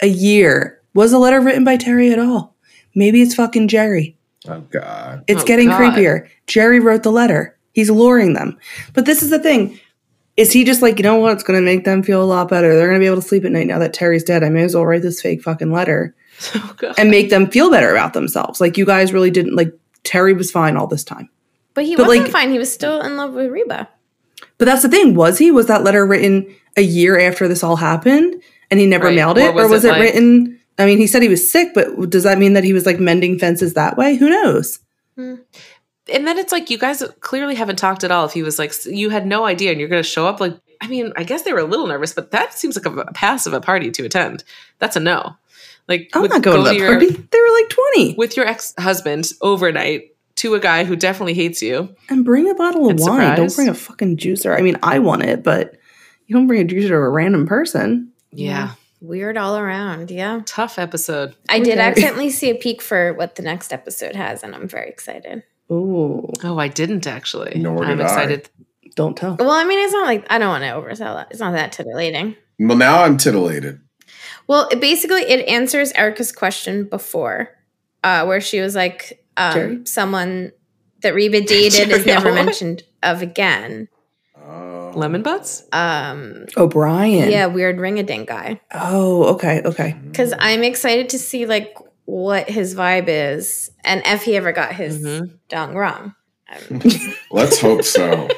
a 0.00 0.06
year? 0.08 0.80
Was 0.94 1.10
the 1.10 1.18
letter 1.18 1.40
written 1.40 1.64
by 1.64 1.76
Terry 1.76 2.12
at 2.12 2.18
all? 2.18 2.54
Maybe 2.94 3.20
it's 3.20 3.34
fucking 3.34 3.68
Jerry. 3.68 4.16
Oh 4.48 4.60
God. 4.70 5.24
It's 5.26 5.42
Oh, 5.42 5.46
getting 5.46 5.68
God. 5.68 5.80
creepier. 5.80 6.28
Jerry 6.46 6.80
wrote 6.80 7.02
the 7.02 7.12
letter. 7.12 7.56
He's 7.72 7.90
luring 7.90 8.34
them. 8.34 8.58
But 8.92 9.06
this 9.06 9.22
is 9.22 9.30
the 9.30 9.38
thing. 9.38 9.78
Is 10.36 10.52
he 10.52 10.64
just 10.64 10.82
like, 10.82 10.98
you 10.98 11.02
know 11.04 11.16
what? 11.16 11.32
It's 11.32 11.42
going 11.42 11.58
to 11.58 11.64
make 11.64 11.84
them 11.84 12.02
feel 12.02 12.22
a 12.22 12.24
lot 12.26 12.48
better. 12.48 12.74
They're 12.74 12.88
going 12.88 12.98
to 12.98 13.02
be 13.02 13.06
able 13.06 13.22
to 13.22 13.26
sleep 13.28 13.44
at 13.44 13.52
night 13.52 13.66
now 13.68 13.78
that 13.78 13.92
Terry's 13.94 14.24
dead. 14.24 14.42
I 14.42 14.48
may 14.48 14.62
as 14.64 14.74
well 14.74 14.84
write 14.84 15.02
this 15.02 15.22
fake 15.22 15.42
fucking 15.42 15.70
letter 15.72 16.14
Oh, 16.54 16.74
God. 16.76 16.94
and 16.98 17.10
make 17.10 17.30
them 17.30 17.48
feel 17.50 17.70
better 17.70 17.90
about 17.90 18.12
themselves. 18.14 18.60
Like, 18.60 18.76
you 18.76 18.84
guys 18.84 19.12
really 19.12 19.30
didn't, 19.30 19.54
like, 19.54 19.72
Terry 20.02 20.32
was 20.34 20.50
fine 20.50 20.76
all 20.76 20.88
this 20.88 21.04
time. 21.04 21.28
But 21.72 21.84
he 21.84 21.94
But, 21.96 22.06
wasn't 22.08 22.24
like- 22.24 22.32
fine. 22.32 22.50
He 22.50 22.58
was 22.58 22.72
still 22.72 23.00
in 23.00 23.16
love 23.16 23.32
with 23.32 23.50
Reba. 23.50 23.88
But 24.58 24.64
that's 24.66 24.82
the 24.82 24.88
thing. 24.88 25.14
Was 25.14 25.38
he? 25.38 25.50
Was 25.52 25.66
that 25.66 25.84
letter 25.84 26.04
written 26.04 26.52
a 26.76 26.82
year 26.82 27.18
after 27.18 27.46
this 27.48 27.62
all 27.64 27.76
happened 27.76 28.40
and 28.70 28.78
he 28.80 28.86
never 28.86 29.06
Right. 29.06 29.14
mailed 29.16 29.38
Or 29.38 29.42
it? 29.42 29.54
was 29.54 29.64
or 29.64 29.68
was 29.68 29.84
it 29.84 29.88
it, 29.88 29.90
like- 29.92 30.00
written? 30.02 30.60
I 30.78 30.86
mean, 30.86 30.98
he 30.98 31.06
said 31.06 31.22
he 31.22 31.28
was 31.28 31.50
sick, 31.50 31.72
but 31.74 32.10
does 32.10 32.24
that 32.24 32.38
mean 32.38 32.54
that 32.54 32.64
he 32.64 32.72
was 32.72 32.86
like 32.86 32.98
mending 32.98 33.38
fences 33.38 33.74
that 33.74 33.96
way? 33.96 34.16
Who 34.16 34.28
knows? 34.28 34.80
Hmm. 35.16 35.36
and 36.12 36.26
then 36.26 36.38
it's 36.38 36.50
like 36.50 36.70
you 36.70 36.76
guys 36.78 37.02
clearly 37.20 37.54
haven't 37.54 37.76
talked 37.76 38.02
at 38.02 38.10
all. 38.10 38.24
If 38.26 38.32
he 38.32 38.42
was 38.42 38.58
like 38.58 38.72
you 38.84 39.10
had 39.10 39.26
no 39.26 39.44
idea 39.44 39.70
and 39.70 39.78
you're 39.78 39.88
going 39.88 40.02
to 40.02 40.08
show 40.08 40.26
up, 40.26 40.40
like 40.40 40.58
I 40.80 40.88
mean, 40.88 41.12
I 41.16 41.22
guess 41.22 41.42
they 41.42 41.52
were 41.52 41.60
a 41.60 41.64
little 41.64 41.86
nervous, 41.86 42.12
but 42.12 42.32
that 42.32 42.52
seems 42.54 42.76
like 42.76 42.86
a 42.86 43.12
pass 43.12 43.46
of 43.46 43.52
a 43.52 43.60
party 43.60 43.90
to 43.92 44.04
attend. 44.04 44.42
That's 44.80 44.96
a 44.96 45.00
no. 45.00 45.36
Like 45.86 46.10
I'm 46.14 46.22
not 46.22 46.42
going 46.42 46.56
go 46.56 46.64
to 46.64 46.68
that 46.70 46.76
your- 46.76 46.90
party. 46.90 47.10
They 47.10 47.38
were 47.40 47.54
like 47.60 47.68
20. 47.68 48.14
with 48.16 48.36
your 48.36 48.46
ex 48.46 48.74
husband 48.78 49.30
overnight 49.40 50.10
to 50.36 50.54
a 50.54 50.60
guy 50.60 50.82
who 50.84 50.96
definitely 50.96 51.34
hates 51.34 51.62
you. 51.62 51.94
And 52.08 52.24
bring 52.24 52.50
a 52.50 52.54
bottle 52.54 52.90
of 52.90 52.98
wine. 52.98 53.36
Don't 53.36 53.54
bring 53.54 53.68
a 53.68 53.74
fucking 53.74 54.16
juicer. 54.16 54.58
I 54.58 54.62
mean, 54.62 54.76
I 54.82 54.98
want 54.98 55.22
it, 55.22 55.44
but 55.44 55.76
you 56.26 56.34
don't 56.34 56.48
bring 56.48 56.60
a 56.60 56.64
juicer 56.64 56.88
to 56.88 56.94
a 56.96 57.08
random 57.08 57.46
person. 57.46 58.10
Yeah, 58.32 58.72
Weird 59.04 59.36
all 59.36 59.56
around. 59.58 60.10
Yeah. 60.10 60.40
tough 60.46 60.78
episode. 60.78 61.34
I 61.48 61.58
did 61.58 61.72
Okay. 61.74 61.80
accidentally 61.88 62.30
see 62.30 62.50
a 62.50 62.54
peek 62.54 62.80
for 62.80 63.12
what 63.14 63.34
the 63.36 63.42
next 63.42 63.72
episode 63.72 64.16
has, 64.16 64.42
and 64.42 64.54
I'm 64.54 64.66
very 64.68 64.88
excited. 64.88 65.42
Ooh, 65.70 66.30
Oh, 66.42 66.58
I 66.58 66.68
didn't 66.68 67.06
actually. 67.06 67.58
Nor 67.58 67.84
I'm 67.84 67.98
did 67.98 68.00
I. 68.06 68.08
excited. 68.08 68.48
don't 68.96 69.16
tell. 69.16 69.36
Well, 69.38 69.50
I 69.50 69.64
mean, 69.64 69.78
it's 69.78 69.92
not 69.92 70.06
like 70.06 70.26
I 70.30 70.38
don't 70.38 70.48
want 70.48 70.64
to 70.64 70.70
oversell 70.70 71.20
it. 71.22 71.28
It's 71.30 71.40
not 71.40 71.52
that 71.52 71.72
titillating. 71.72 72.36
Well, 72.58 72.76
now 72.78 73.02
I'm 73.02 73.16
titillated. 73.16 73.80
Well, 74.46 74.68
it 74.70 74.80
basically 74.80 75.22
it 75.22 75.46
answers 75.48 75.90
Erica's 75.92 76.30
question 76.32 76.84
before, 76.84 77.50
uh, 78.02 78.24
where 78.26 78.40
she 78.40 78.60
was 78.60 78.74
like, 78.74 79.24
um, 79.36 79.84
someone 79.86 80.52
that 81.02 81.14
Reba 81.14 81.40
dated 81.42 81.88
is 81.90 82.06
never 82.06 82.32
mentioned 82.32 82.82
of 83.02 83.22
again. 83.22 83.88
Lemon 84.96 85.22
butts? 85.22 85.64
Um, 85.72 86.46
O'Brien. 86.56 87.30
yeah, 87.30 87.46
weird 87.46 87.78
ring 87.80 87.98
a 87.98 88.02
ding 88.02 88.24
guy. 88.24 88.60
Oh, 88.72 89.24
okay, 89.34 89.62
okay. 89.64 89.96
Because 90.10 90.32
I'm 90.38 90.62
excited 90.62 91.08
to 91.10 91.18
see 91.18 91.46
like 91.46 91.76
what 92.06 92.48
his 92.50 92.74
vibe 92.74 93.06
is, 93.08 93.70
and 93.84 94.02
if 94.04 94.22
he 94.24 94.36
ever 94.36 94.52
got 94.52 94.74
his 94.74 95.02
Mhm. 95.02 95.38
dong 95.48 95.74
wrong. 95.74 96.14
Let's 97.30 97.60
hope 97.60 97.82
so. 97.84 98.28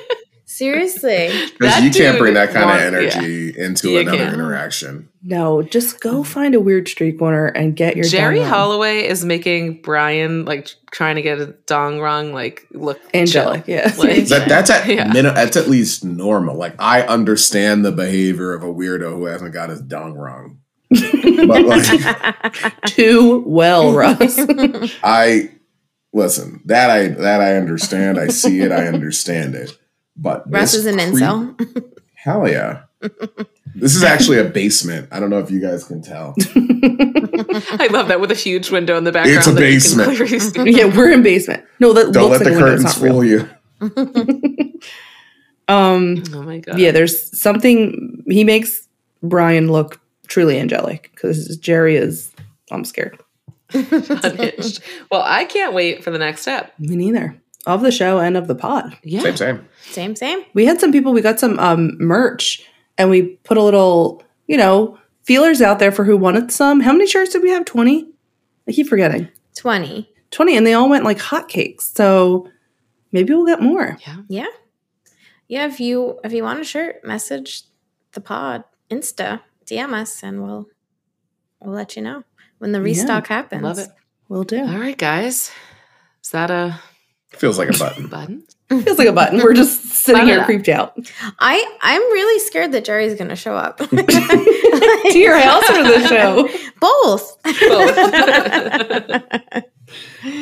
Seriously, 0.56 1.28
Because 1.58 1.74
That 1.74 1.82
you 1.82 1.90
can't 1.90 2.18
bring 2.18 2.34
that 2.34 2.50
kind 2.52 2.66
want- 2.66 2.80
of 2.82 2.86
energy 2.94 3.54
into 3.58 3.90
You 3.90 4.00
another 4.00 4.16
can't. 4.18 4.34
interaction. 4.34 5.08
No, 5.22 5.62
just 5.62 6.00
go 6.00 6.22
find 6.22 6.54
a 6.54 6.60
weird 6.60 6.86
street 6.88 7.18
corner 7.18 7.46
and 7.46 7.74
get 7.74 7.96
your 7.96 8.04
Jerry 8.04 8.36
dong 8.36 8.44
on. 8.44 8.50
Holloway 8.50 9.06
is 9.08 9.24
making 9.24 9.82
Brian 9.82 10.44
like 10.44 10.68
trying 10.92 11.16
to 11.16 11.22
get 11.22 11.40
a 11.40 11.46
dong 11.66 11.98
wrong, 11.98 12.32
like 12.32 12.66
look 12.72 13.00
Angelic, 13.12 13.64
chill. 13.66 13.74
yeah. 13.74 13.92
Like- 13.98 14.26
That 14.28 14.48
that's 14.48 14.70
at 14.70 14.86
Yeah. 14.88 15.12
min- 15.12 15.24
that's 15.24 15.56
at 15.56 15.68
least 15.68 16.04
normal. 16.04 16.56
Like 16.56 16.74
I 16.78 17.02
understand 17.02 17.84
the 17.84 17.92
behavior 17.92 18.52
of 18.54 18.62
a 18.62 18.66
weirdo 18.72 19.14
who 19.14 19.24
hasn't 19.24 19.52
got 19.52 19.68
his 19.70 19.80
dong 19.80 20.14
wrong. 20.14 20.58
but 20.90 21.64
like 21.64 22.82
Too 22.86 23.42
well, 23.44 23.92
Russ. 23.92 24.38
I 25.02 25.50
listen, 26.12 26.60
that 26.66 26.88
I 26.90 27.08
that 27.08 27.40
I 27.40 27.56
understand. 27.56 28.18
I 28.20 28.28
see 28.28 28.60
it, 28.60 28.70
I 28.70 28.86
understand 28.86 29.56
it. 29.56 29.76
But 30.16 30.50
Russ 30.50 30.72
this 30.72 30.80
is 30.80 30.86
an 30.86 30.96
creep- 30.98 31.22
incel. 31.22 31.92
Hell 32.14 32.48
yeah. 32.48 32.82
this 33.74 33.94
is 33.94 34.02
actually 34.02 34.38
a 34.38 34.44
basement. 34.44 35.08
I 35.12 35.20
don't 35.20 35.30
know 35.30 35.38
if 35.38 35.50
you 35.50 35.60
guys 35.60 35.84
can 35.84 36.02
tell. 36.02 36.34
I 36.54 37.88
love 37.92 38.08
that 38.08 38.18
with 38.20 38.30
a 38.30 38.34
huge 38.34 38.70
window 38.70 38.96
in 38.96 39.04
the 39.04 39.12
background. 39.12 39.38
It's 39.38 39.46
a 39.46 39.52
that 39.52 39.60
you 39.70 39.80
can 39.80 40.22
basement. 40.24 40.68
yeah, 40.76 40.84
we're 40.96 41.12
in 41.12 41.22
basement. 41.22 41.64
No, 41.78 41.92
that 41.92 42.12
Don't 42.12 42.30
looks 42.30 42.44
let 42.44 42.50
the 42.50 42.58
like 42.58 42.60
a 42.60 42.64
window. 42.64 42.82
It's 42.82 42.98
curtains 42.98 42.98
fool 42.98 43.24
you. 43.24 44.80
Um, 45.68 46.22
Oh 46.32 46.42
my 46.42 46.58
god. 46.58 46.78
yeah, 46.78 46.90
there's 46.92 47.38
something 47.38 48.22
he 48.28 48.44
makes 48.44 48.86
Brian 49.22 49.70
look 49.70 50.00
truly 50.28 50.58
angelic 50.58 51.10
because 51.14 51.56
Jerry 51.56 51.96
is. 51.96 52.32
I'm 52.70 52.84
scared. 52.84 53.20
Unhinged. 53.74 54.80
Well, 55.10 55.22
I 55.24 55.44
can't 55.44 55.74
wait 55.74 56.02
for 56.04 56.10
the 56.12 56.18
next 56.18 56.42
step. 56.42 56.72
Me 56.78 56.94
neither. 56.96 57.40
Of 57.66 57.82
the 57.82 57.90
show 57.90 58.20
and 58.20 58.36
of 58.36 58.46
the 58.46 58.54
pod. 58.54 58.96
Yeah. 59.02 59.22
Same, 59.22 59.36
same. 59.36 59.68
same, 59.82 60.16
same. 60.16 60.44
We 60.54 60.66
had 60.66 60.80
some 60.80 60.92
people. 60.92 61.12
We 61.12 61.20
got 61.20 61.40
some 61.40 61.58
um, 61.58 61.96
merch, 61.98 62.64
and 62.96 63.10
we 63.10 63.22
put 63.42 63.56
a 63.56 63.62
little, 63.62 64.22
you 64.46 64.56
know, 64.56 64.98
feelers 65.24 65.60
out 65.60 65.80
there 65.80 65.90
for 65.90 66.04
who 66.04 66.16
wanted 66.16 66.52
some. 66.52 66.80
How 66.80 66.92
many 66.92 67.08
shirts 67.08 67.32
did 67.32 67.42
we 67.42 67.50
have? 67.50 67.64
Twenty. 67.64 68.08
I 68.68 68.72
keep 68.72 68.86
forgetting. 68.86 69.28
Twenty. 69.56 70.08
Twenty, 70.30 70.56
and 70.56 70.64
they 70.64 70.74
all 70.74 70.88
went 70.88 71.04
like 71.04 71.18
hotcakes. 71.18 71.94
So 71.96 72.48
maybe 73.10 73.34
we'll 73.34 73.46
get 73.46 73.60
more. 73.60 73.98
Yeah. 74.06 74.16
Yeah. 74.28 74.46
Yeah, 75.48 75.66
if 75.66 75.80
you 75.80 76.18
if 76.24 76.32
you 76.32 76.42
want 76.42 76.60
a 76.60 76.64
shirt, 76.64 77.04
message 77.04 77.62
the 78.12 78.20
pod, 78.20 78.64
Insta, 78.90 79.40
DM 79.64 79.92
us 79.92 80.22
and 80.22 80.42
we'll 80.42 80.68
we'll 81.60 81.74
let 81.74 81.96
you 81.96 82.02
know 82.02 82.24
when 82.58 82.72
the 82.72 82.80
restock 82.80 83.26
happens. 83.28 83.62
Love 83.62 83.78
it. 83.78 83.88
We'll 84.28 84.44
do. 84.44 84.60
All 84.60 84.78
right, 84.78 84.98
guys. 84.98 85.52
Is 86.22 86.30
that 86.30 86.50
a 86.50 86.80
Feels 87.36 87.58
like 87.58 87.68
a 87.68 87.78
button. 87.78 88.06
Button. 88.10 88.42
Feels 88.68 88.98
like 88.98 89.06
a 89.06 89.12
button. 89.12 89.38
We're 89.40 89.54
just 89.54 89.84
sitting 89.84 90.22
Button 90.22 90.28
here 90.28 90.44
creeped 90.44 90.68
out. 90.68 90.96
I 91.38 91.64
I'm 91.82 92.02
really 92.02 92.40
scared 92.40 92.72
that 92.72 92.84
Jerry's 92.84 93.14
going 93.14 93.28
to 93.28 93.36
show 93.36 93.54
up. 93.54 93.76
to 93.88 95.12
your 95.14 95.38
house 95.38 95.70
or 95.70 95.84
the 95.84 96.06
show? 96.08 96.48
Both. 96.80 97.36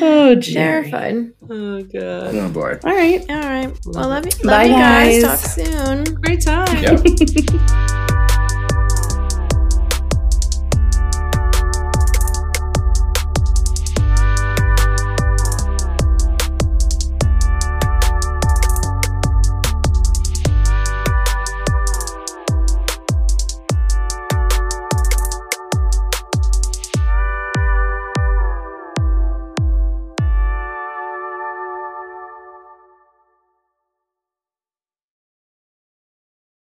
Oh, 0.01 0.35
Jerry. 0.37 0.89
Terrified. 0.91 1.33
oh 1.51 1.83
god. 1.83 2.35
Oh 2.35 2.49
boy. 2.49 2.79
All 2.83 2.95
right. 2.95 3.31
All 3.31 3.37
right. 3.37 3.79
Well, 3.85 4.09
love 4.09 4.25
you. 4.25 4.33
Love 4.43 4.45
Bye, 4.45 4.65
you 4.65 4.73
guys. 4.73 5.23
guys. 5.23 5.57
Talk 5.57 5.67
soon. 5.67 6.05
Great 6.15 6.41
time. 6.41 8.14